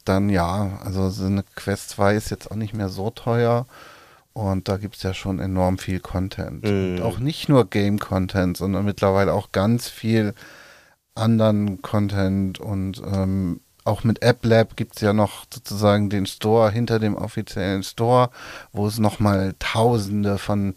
dann 0.04 0.30
ja, 0.30 0.78
also 0.84 1.10
so 1.10 1.26
eine 1.26 1.42
Quest 1.56 1.90
2 1.90 2.14
ist 2.14 2.30
jetzt 2.30 2.50
auch 2.50 2.56
nicht 2.56 2.74
mehr 2.74 2.88
so 2.88 3.10
teuer. 3.10 3.66
Und 4.36 4.68
da 4.68 4.76
gibt 4.76 4.96
es 4.96 5.02
ja 5.02 5.14
schon 5.14 5.38
enorm 5.38 5.78
viel 5.78 5.98
Content. 5.98 6.62
Mhm. 6.62 7.00
Auch 7.00 7.18
nicht 7.18 7.48
nur 7.48 7.70
Game-Content, 7.70 8.58
sondern 8.58 8.84
mittlerweile 8.84 9.32
auch 9.32 9.50
ganz 9.50 9.88
viel 9.88 10.34
anderen 11.14 11.80
Content. 11.80 12.60
Und 12.60 13.00
ähm, 13.10 13.62
auch 13.84 14.04
mit 14.04 14.22
AppLab 14.22 14.76
gibt 14.76 14.96
es 14.96 15.00
ja 15.00 15.14
noch 15.14 15.46
sozusagen 15.50 16.10
den 16.10 16.26
Store 16.26 16.70
hinter 16.70 16.98
dem 16.98 17.14
offiziellen 17.14 17.82
Store, 17.82 18.28
wo 18.72 18.86
es 18.86 18.98
nochmal 18.98 19.54
tausende 19.58 20.36
von 20.36 20.74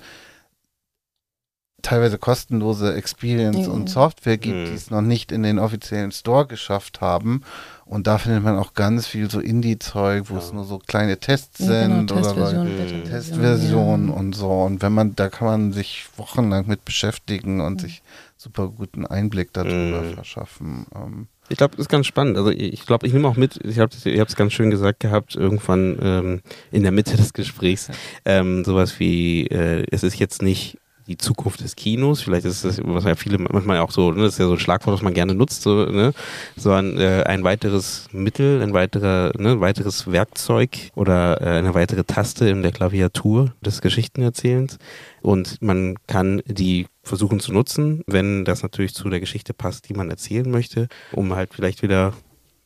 teilweise 1.81 2.17
kostenlose 2.17 2.93
Experience 2.95 3.67
Ja. 3.67 3.69
und 3.71 3.89
Software 3.89 4.37
gibt, 4.37 4.55
Mhm. 4.57 4.65
die 4.65 4.73
es 4.73 4.89
noch 4.91 5.01
nicht 5.01 5.31
in 5.31 5.43
den 5.43 5.59
offiziellen 5.59 6.11
Store 6.11 6.45
geschafft 6.47 7.01
haben. 7.01 7.41
Und 7.85 8.05
da 8.07 8.17
findet 8.19 8.43
man 8.43 8.57
auch 8.57 8.73
ganz 8.75 9.07
viel 9.07 9.31
so 9.31 9.39
Indie-Zeug, 9.39 10.25
wo 10.29 10.37
es 10.37 10.49
Ja. 10.49 10.55
nur 10.55 10.65
so 10.65 10.77
kleine 10.77 11.17
Tests 11.17 11.59
Ja, 11.59 11.83
genau, 11.83 11.95
sind 11.97 12.11
oder 12.11 12.21
Testversion, 12.21 12.63
Mhm. 12.65 12.77
Beta-Version, 12.77 13.03
Testversionen 13.09 14.07
ja. 14.09 14.13
und 14.13 14.33
so. 14.35 14.49
Und 14.51 14.81
wenn 14.81 14.93
man, 14.93 15.15
da 15.15 15.29
kann 15.29 15.47
man 15.47 15.73
sich 15.73 16.05
wochenlang 16.17 16.67
mit 16.67 16.85
beschäftigen 16.85 17.55
Mhm. 17.55 17.61
und 17.61 17.81
sich 17.81 18.01
super 18.37 18.67
guten 18.69 19.05
Einblick 19.05 19.53
darüber 19.53 20.01
Mhm. 20.01 20.13
verschaffen. 20.13 20.85
Ähm, 20.95 21.27
Ich 21.51 21.57
glaube, 21.57 21.71
das 21.75 21.85
ist 21.85 21.89
ganz 21.89 22.05
spannend. 22.05 22.37
Also 22.37 22.51
ich 22.51 22.85
glaube, 22.85 23.07
ich 23.07 23.13
nehme 23.13 23.27
auch 23.27 23.35
mit, 23.35 23.59
ich 23.65 23.79
habt 23.79 23.95
es 24.05 24.35
ganz 24.35 24.53
schön 24.53 24.69
gesagt 24.69 24.99
gehabt, 24.99 25.35
irgendwann 25.35 25.97
ähm, 25.99 26.41
in 26.71 26.83
der 26.83 26.91
Mitte 26.91 27.17
des 27.17 27.33
Gesprächs, 27.33 27.89
ähm, 28.23 28.63
sowas 28.63 28.99
wie, 28.99 29.47
äh, 29.47 29.83
es 29.89 30.03
ist 30.03 30.19
jetzt 30.19 30.43
nicht 30.43 30.77
die 31.09 31.17
Zukunft 31.17 31.61
des 31.61 31.75
Kinos. 31.75 32.21
Vielleicht 32.21 32.45
ist 32.45 32.63
das, 32.63 32.79
was 32.83 33.03
ja 33.03 33.15
viele 33.15 33.39
manchmal 33.39 33.79
auch 33.79 33.91
so, 33.91 34.11
ne, 34.11 34.23
das 34.23 34.33
ist 34.33 34.39
ja 34.39 34.45
so 34.45 34.53
ein 34.53 34.59
Schlagwort, 34.59 34.93
was 34.93 35.01
man 35.01 35.13
gerne 35.13 35.33
nutzt, 35.33 35.63
so, 35.63 35.85
ne, 35.85 36.13
so 36.55 36.71
ein, 36.71 36.97
äh, 36.97 37.23
ein 37.25 37.43
weiteres 37.43 38.07
Mittel, 38.11 38.61
ein 38.61 38.73
weiterer, 38.73 39.33
ne, 39.37 39.59
weiteres 39.59 40.09
Werkzeug 40.11 40.91
oder 40.95 41.41
äh, 41.41 41.57
eine 41.57 41.73
weitere 41.73 42.03
Taste 42.03 42.47
in 42.47 42.61
der 42.61 42.71
Klaviatur 42.71 43.53
des 43.65 43.81
Geschichtenerzählens. 43.81 44.77
Und 45.21 45.61
man 45.61 45.95
kann 46.07 46.41
die 46.45 46.85
versuchen 47.01 47.39
zu 47.39 47.51
nutzen, 47.51 48.03
wenn 48.05 48.45
das 48.45 48.61
natürlich 48.61 48.93
zu 48.93 49.09
der 49.09 49.19
Geschichte 49.19 49.53
passt, 49.53 49.89
die 49.89 49.93
man 49.93 50.11
erzählen 50.11 50.49
möchte, 50.49 50.87
um 51.11 51.33
halt 51.33 51.55
vielleicht 51.55 51.81
wieder 51.81 52.13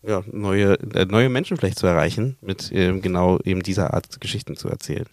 ja, 0.05 0.21
neue, 0.29 0.73
äh, 0.93 1.05
neue 1.05 1.29
Menschen 1.29 1.55
vielleicht 1.55 1.79
zu 1.79 1.87
erreichen, 1.87 2.35
mit 2.41 2.71
ähm, 2.73 3.01
genau 3.01 3.39
eben 3.45 3.63
dieser 3.63 3.93
Art 3.93 4.19
Geschichten 4.19 4.57
zu 4.57 4.67
erzählen. 4.67 5.07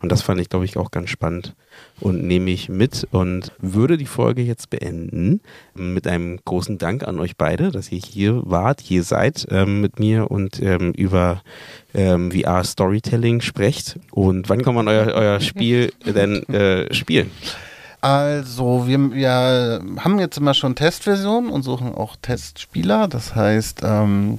Und 0.00 0.12
das 0.12 0.22
fand 0.22 0.40
ich, 0.40 0.48
glaube 0.48 0.64
ich, 0.64 0.76
auch 0.76 0.90
ganz 0.90 1.10
spannend 1.10 1.54
und 2.00 2.24
nehme 2.24 2.50
ich 2.50 2.68
mit 2.68 3.06
und 3.10 3.52
würde 3.58 3.96
die 3.96 4.06
Folge 4.06 4.42
jetzt 4.42 4.70
beenden 4.70 5.40
mit 5.74 6.06
einem 6.06 6.38
großen 6.44 6.78
Dank 6.78 7.06
an 7.06 7.18
euch 7.18 7.36
beide, 7.36 7.70
dass 7.70 7.90
ihr 7.90 7.98
hier 7.98 8.42
wart, 8.44 8.80
hier 8.80 9.02
seid 9.02 9.46
ähm, 9.50 9.80
mit 9.80 9.98
mir 9.98 10.30
und 10.30 10.60
ähm, 10.62 10.92
über 10.92 11.42
ähm, 11.94 12.32
VR 12.32 12.64
Storytelling 12.64 13.40
sprecht. 13.40 13.98
Und 14.10 14.48
wann 14.48 14.62
kann 14.62 14.74
man 14.74 14.88
euer, 14.88 15.12
euer 15.14 15.40
Spiel 15.40 15.92
denn 16.04 16.42
äh, 16.48 16.92
spielen? 16.92 17.30
Also, 18.00 18.86
wir, 18.86 19.14
wir 19.14 19.82
haben 19.98 20.18
jetzt 20.18 20.36
immer 20.36 20.52
schon 20.52 20.74
Testversionen 20.74 21.50
und 21.50 21.62
suchen 21.62 21.94
auch 21.94 22.16
Testspieler. 22.20 23.08
Das 23.08 23.34
heißt, 23.34 23.80
ähm, 23.82 24.38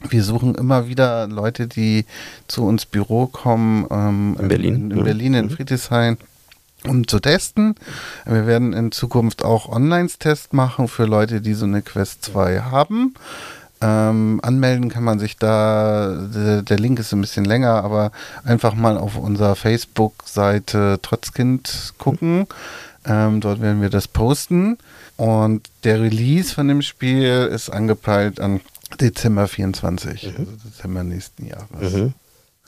wir 0.00 0.22
suchen 0.22 0.54
immer 0.54 0.88
wieder 0.88 1.26
Leute, 1.26 1.66
die 1.66 2.04
zu 2.48 2.64
uns 2.64 2.86
Büro 2.86 3.26
kommen. 3.26 3.86
Ähm, 3.90 4.36
in 4.38 4.48
Berlin. 4.48 4.74
In, 4.74 4.90
in 4.90 5.04
Berlin, 5.04 5.34
in 5.34 5.46
mhm. 5.46 5.50
Friedrichshain, 5.50 6.18
um 6.84 7.08
zu 7.08 7.18
testen. 7.20 7.74
Wir 8.24 8.46
werden 8.46 8.72
in 8.72 8.92
Zukunft 8.92 9.44
auch 9.44 9.68
Online-Tests 9.68 10.52
machen 10.52 10.88
für 10.88 11.06
Leute, 11.06 11.40
die 11.40 11.54
so 11.54 11.64
eine 11.64 11.82
Quest 11.82 12.24
2 12.26 12.60
haben. 12.60 13.14
Ähm, 13.82 14.40
anmelden 14.42 14.88
kann 14.88 15.04
man 15.04 15.18
sich 15.18 15.36
da, 15.36 16.28
der, 16.34 16.62
der, 16.62 16.78
Link 16.78 16.98
ist 16.98 17.12
ein 17.12 17.20
bisschen 17.20 17.44
länger, 17.44 17.84
aber 17.84 18.10
einfach 18.42 18.74
mal 18.74 18.96
auf 18.96 19.18
unserer 19.18 19.54
Facebook-Seite 19.54 20.98
Trotzkind 21.02 21.92
gucken. 21.98 22.46
Ähm, 23.04 23.40
dort 23.40 23.60
werden 23.60 23.82
wir 23.82 23.90
das 23.90 24.08
posten. 24.08 24.78
Und 25.18 25.68
der 25.84 26.00
Release 26.00 26.54
von 26.54 26.68
dem 26.68 26.82
Spiel 26.82 27.48
ist 27.52 27.70
angepeilt 27.70 28.40
an 28.40 28.60
Dezember 29.00 29.48
24, 29.48 30.24
mhm. 30.24 30.34
also 30.38 30.52
Dezember 30.64 31.04
nächsten 31.04 31.46
Jahres. 31.46 31.92
Mhm. 31.92 32.14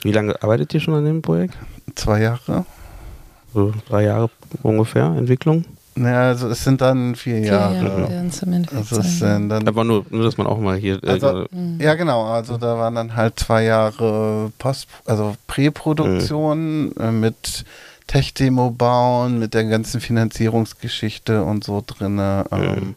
Wie 0.00 0.12
lange 0.12 0.40
arbeitet 0.42 0.74
ihr 0.74 0.80
schon 0.80 0.94
an 0.94 1.04
dem 1.04 1.22
Projekt? 1.22 1.54
Zwei 1.94 2.22
Jahre. 2.22 2.64
So 3.52 3.72
drei 3.88 4.04
Jahre 4.04 4.30
ungefähr 4.62 5.06
Entwicklung? 5.06 5.64
Naja, 5.98 6.28
also 6.28 6.48
es 6.48 6.62
sind 6.62 6.80
dann 6.80 7.16
vier, 7.16 7.38
vier 7.38 7.46
Jahre. 7.46 7.74
Jahre 7.74 8.68
also 8.76 9.00
es 9.00 9.18
sind 9.18 9.48
dann, 9.48 9.66
Aber 9.66 9.82
nur, 9.82 10.06
nur, 10.10 10.22
dass 10.24 10.38
man 10.38 10.46
auch 10.46 10.58
mal 10.58 10.76
hier. 10.76 11.02
Äh, 11.02 11.10
also, 11.10 11.46
äh, 11.46 11.82
ja, 11.82 11.94
genau. 11.94 12.24
Also 12.24 12.56
da 12.56 12.78
waren 12.78 12.94
dann 12.94 13.16
halt 13.16 13.40
zwei 13.40 13.64
Jahre 13.64 14.52
Post, 14.58 14.86
also 15.06 15.34
Präproduktion 15.48 16.90
mhm. 16.90 16.94
äh, 17.00 17.10
mit 17.10 17.64
Tech-Demo 18.06 18.70
bauen, 18.70 19.40
mit 19.40 19.54
der 19.54 19.64
ganzen 19.64 20.00
Finanzierungsgeschichte 20.00 21.42
und 21.42 21.64
so 21.64 21.82
drin. 21.84 22.18
Ähm, 22.18 22.44
mhm. 22.50 22.94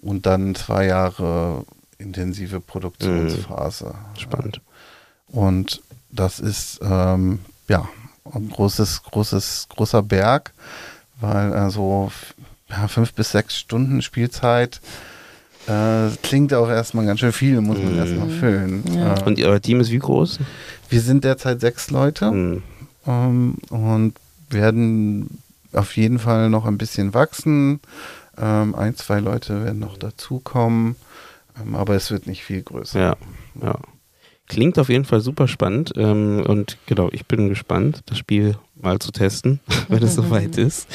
Und 0.00 0.26
dann 0.26 0.54
zwei 0.54 0.86
Jahre 0.86 1.64
intensive 1.98 2.60
Produktionsphase. 2.60 3.86
Mhm. 3.86 4.20
Spannend. 4.20 4.60
Und 5.28 5.82
das 6.10 6.40
ist 6.40 6.80
ähm, 6.82 7.40
ja 7.68 7.88
ein 8.32 8.48
großes, 8.48 9.02
großes, 9.02 9.66
großer 9.68 10.02
Berg, 10.02 10.52
weil 11.20 11.52
also 11.52 12.10
ja, 12.68 12.88
fünf 12.88 13.12
bis 13.14 13.32
sechs 13.32 13.58
Stunden 13.58 14.02
Spielzeit 14.02 14.80
äh, 15.66 16.08
klingt 16.22 16.54
auch 16.54 16.68
erstmal 16.68 17.06
ganz 17.06 17.20
schön 17.20 17.32
viel, 17.32 17.60
muss 17.60 17.78
man 17.78 17.92
mhm. 17.92 17.98
erstmal 17.98 18.30
füllen. 18.30 18.84
Ja. 18.94 19.16
Äh, 19.16 19.24
und 19.24 19.38
Ihr 19.38 19.60
Team 19.60 19.80
ist 19.80 19.90
wie 19.90 19.98
groß? 19.98 20.38
Wir 20.88 21.00
sind 21.00 21.24
derzeit 21.24 21.60
sechs 21.60 21.90
Leute 21.90 22.30
mhm. 22.30 22.62
ähm, 23.06 23.54
und 23.70 24.14
werden 24.50 25.42
auf 25.72 25.96
jeden 25.96 26.18
Fall 26.18 26.48
noch 26.48 26.64
ein 26.64 26.78
bisschen 26.78 27.12
wachsen. 27.12 27.80
Ähm, 28.40 28.74
ein, 28.74 28.96
zwei 28.96 29.20
Leute 29.20 29.64
werden 29.64 29.80
noch 29.80 29.98
dazukommen. 29.98 30.96
Ähm, 31.60 31.74
aber 31.74 31.94
es 31.94 32.10
wird 32.10 32.26
nicht 32.26 32.44
viel 32.44 32.62
größer. 32.62 32.98
Ja, 32.98 33.16
ja. 33.60 33.78
Klingt 34.46 34.78
auf 34.78 34.88
jeden 34.88 35.04
Fall 35.04 35.20
super 35.20 35.46
spannend 35.46 35.92
ähm, 35.96 36.42
und 36.46 36.78
genau, 36.86 37.10
ich 37.12 37.26
bin 37.26 37.48
gespannt, 37.50 38.02
das 38.06 38.16
Spiel 38.16 38.56
mal 38.80 38.98
zu 38.98 39.12
testen, 39.12 39.60
wenn 39.88 40.02
es 40.02 40.14
soweit 40.14 40.56
ist. 40.58 40.88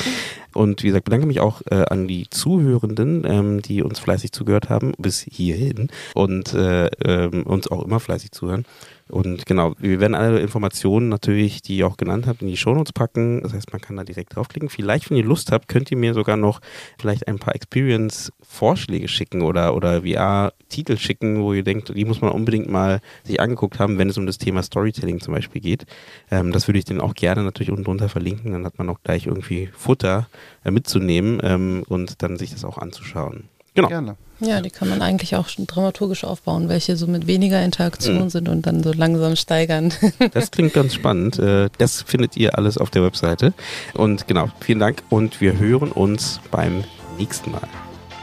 Und 0.54 0.84
wie 0.84 0.88
gesagt, 0.88 1.06
bedanke 1.06 1.26
mich 1.26 1.40
auch 1.40 1.62
äh, 1.72 1.86
an 1.90 2.08
die 2.08 2.30
Zuhörenden, 2.30 3.24
ähm, 3.26 3.62
die 3.62 3.82
uns 3.82 4.00
fleißig 4.00 4.32
zugehört 4.32 4.70
haben, 4.70 4.94
bis 5.00 5.22
hierhin 5.22 5.90
und 6.14 6.54
äh, 6.54 6.88
ähm, 7.04 7.44
uns 7.44 7.68
auch 7.68 7.84
immer 7.84 8.00
fleißig 8.00 8.32
zuhören. 8.32 8.66
Und 9.10 9.46
genau, 9.46 9.74
wir 9.80 10.00
werden 10.00 10.16
alle 10.16 10.40
Informationen 10.40 11.10
natürlich, 11.10 11.62
die 11.62 11.78
ihr 11.78 11.88
auch 11.88 11.98
genannt 11.98 12.26
habt, 12.26 12.42
in 12.42 12.48
die 12.48 12.56
Shownotes 12.56 12.94
packen. 12.94 13.42
Das 13.44 13.54
heißt, 13.54 13.72
man 13.74 13.82
kann 13.82 13.98
da 13.98 14.04
direkt 14.04 14.36
draufklicken. 14.36 14.70
Vielleicht, 14.70 15.10
wenn 15.10 15.18
ihr 15.18 15.26
Lust 15.26 15.52
habt, 15.52 15.68
könnt 15.68 15.92
ihr 15.92 15.98
mir 15.98 16.14
sogar 16.14 16.38
noch 16.38 16.62
vielleicht 16.98 17.28
ein 17.28 17.38
paar 17.38 17.54
Experience-Vorschläge 17.54 19.10
schicken 19.10 19.42
oder, 19.42 19.76
oder 19.76 20.04
VR-Titel 20.04 20.98
schicken, 20.98 21.42
wo 21.42 21.54
ihr 21.54 21.64
denkt, 21.64 21.92
die 21.96 22.06
muss 22.06 22.22
man 22.22 22.32
unbedingt 22.32 22.72
mal 22.72 23.02
sich 23.24 23.42
angeguckt 23.42 23.78
haben, 23.78 23.98
wenn 23.98 24.10
es 24.10 24.18
um 24.18 24.26
das 24.26 24.38
Thema 24.38 24.64
Storytelling 24.64 25.20
zum 25.20 25.34
Beispiel 25.34 25.62
geht. 25.62 25.86
Ähm, 26.32 26.54
das 26.54 26.68
würde 26.68 26.80
ich 26.80 26.86
dann 26.86 27.02
auch 27.02 27.14
gerne 27.14 27.44
natürlich 27.44 27.72
unten 27.74 27.86
drunter 27.86 28.10
verlinken. 28.10 28.54
Dann 28.54 28.66
hat 28.66 28.78
man 28.78 28.90
auch 28.90 29.00
gleich 29.04 29.28
irgendwie 29.28 29.70
Futter 29.78 30.28
äh, 30.64 30.72
mitzunehmen 30.72 31.40
ähm, 31.44 31.84
und 31.88 32.22
dann 32.22 32.38
sich 32.38 32.52
das 32.52 32.64
auch 32.64 32.78
anzuschauen. 32.78 33.50
Genau. 33.76 33.88
Gerne. 33.88 34.16
Ja, 34.40 34.62
die 34.62 34.70
kann 34.70 34.90
man 34.90 35.02
eigentlich 35.02 35.36
auch 35.36 35.48
schon 35.48 35.68
dramaturgisch 35.68 36.24
aufbauen, 36.26 36.68
welche 36.68 36.98
so 36.98 37.08
mit 37.08 37.28
weniger 37.28 37.64
Interaktion 37.64 38.24
mhm. 38.24 38.30
sind 38.30 38.50
und 38.50 38.68
dann 38.68 38.84
so 38.84 38.92
langsam 38.92 39.36
steigern. 39.36 39.94
Das 40.34 40.52
klingt 40.52 40.74
ganz 40.74 40.94
spannend. 40.94 41.40
Äh, 41.40 41.70
das 41.78 42.02
findet 42.02 42.36
ihr 42.38 42.58
alles 42.58 42.78
auf 42.78 42.90
der 42.90 43.04
Webseite. 43.04 43.54
Und 43.94 44.28
genau, 44.28 44.50
vielen 44.60 44.80
Dank 44.80 45.04
und 45.10 45.42
wir 45.42 45.58
hören 45.58 45.92
uns 45.92 46.40
beim 46.52 46.84
nächsten 47.18 47.52
Mal. 47.52 47.68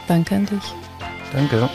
Danke 0.07 0.35
an 0.35 0.45
dich. 0.45 0.73
Danke. 1.33 1.69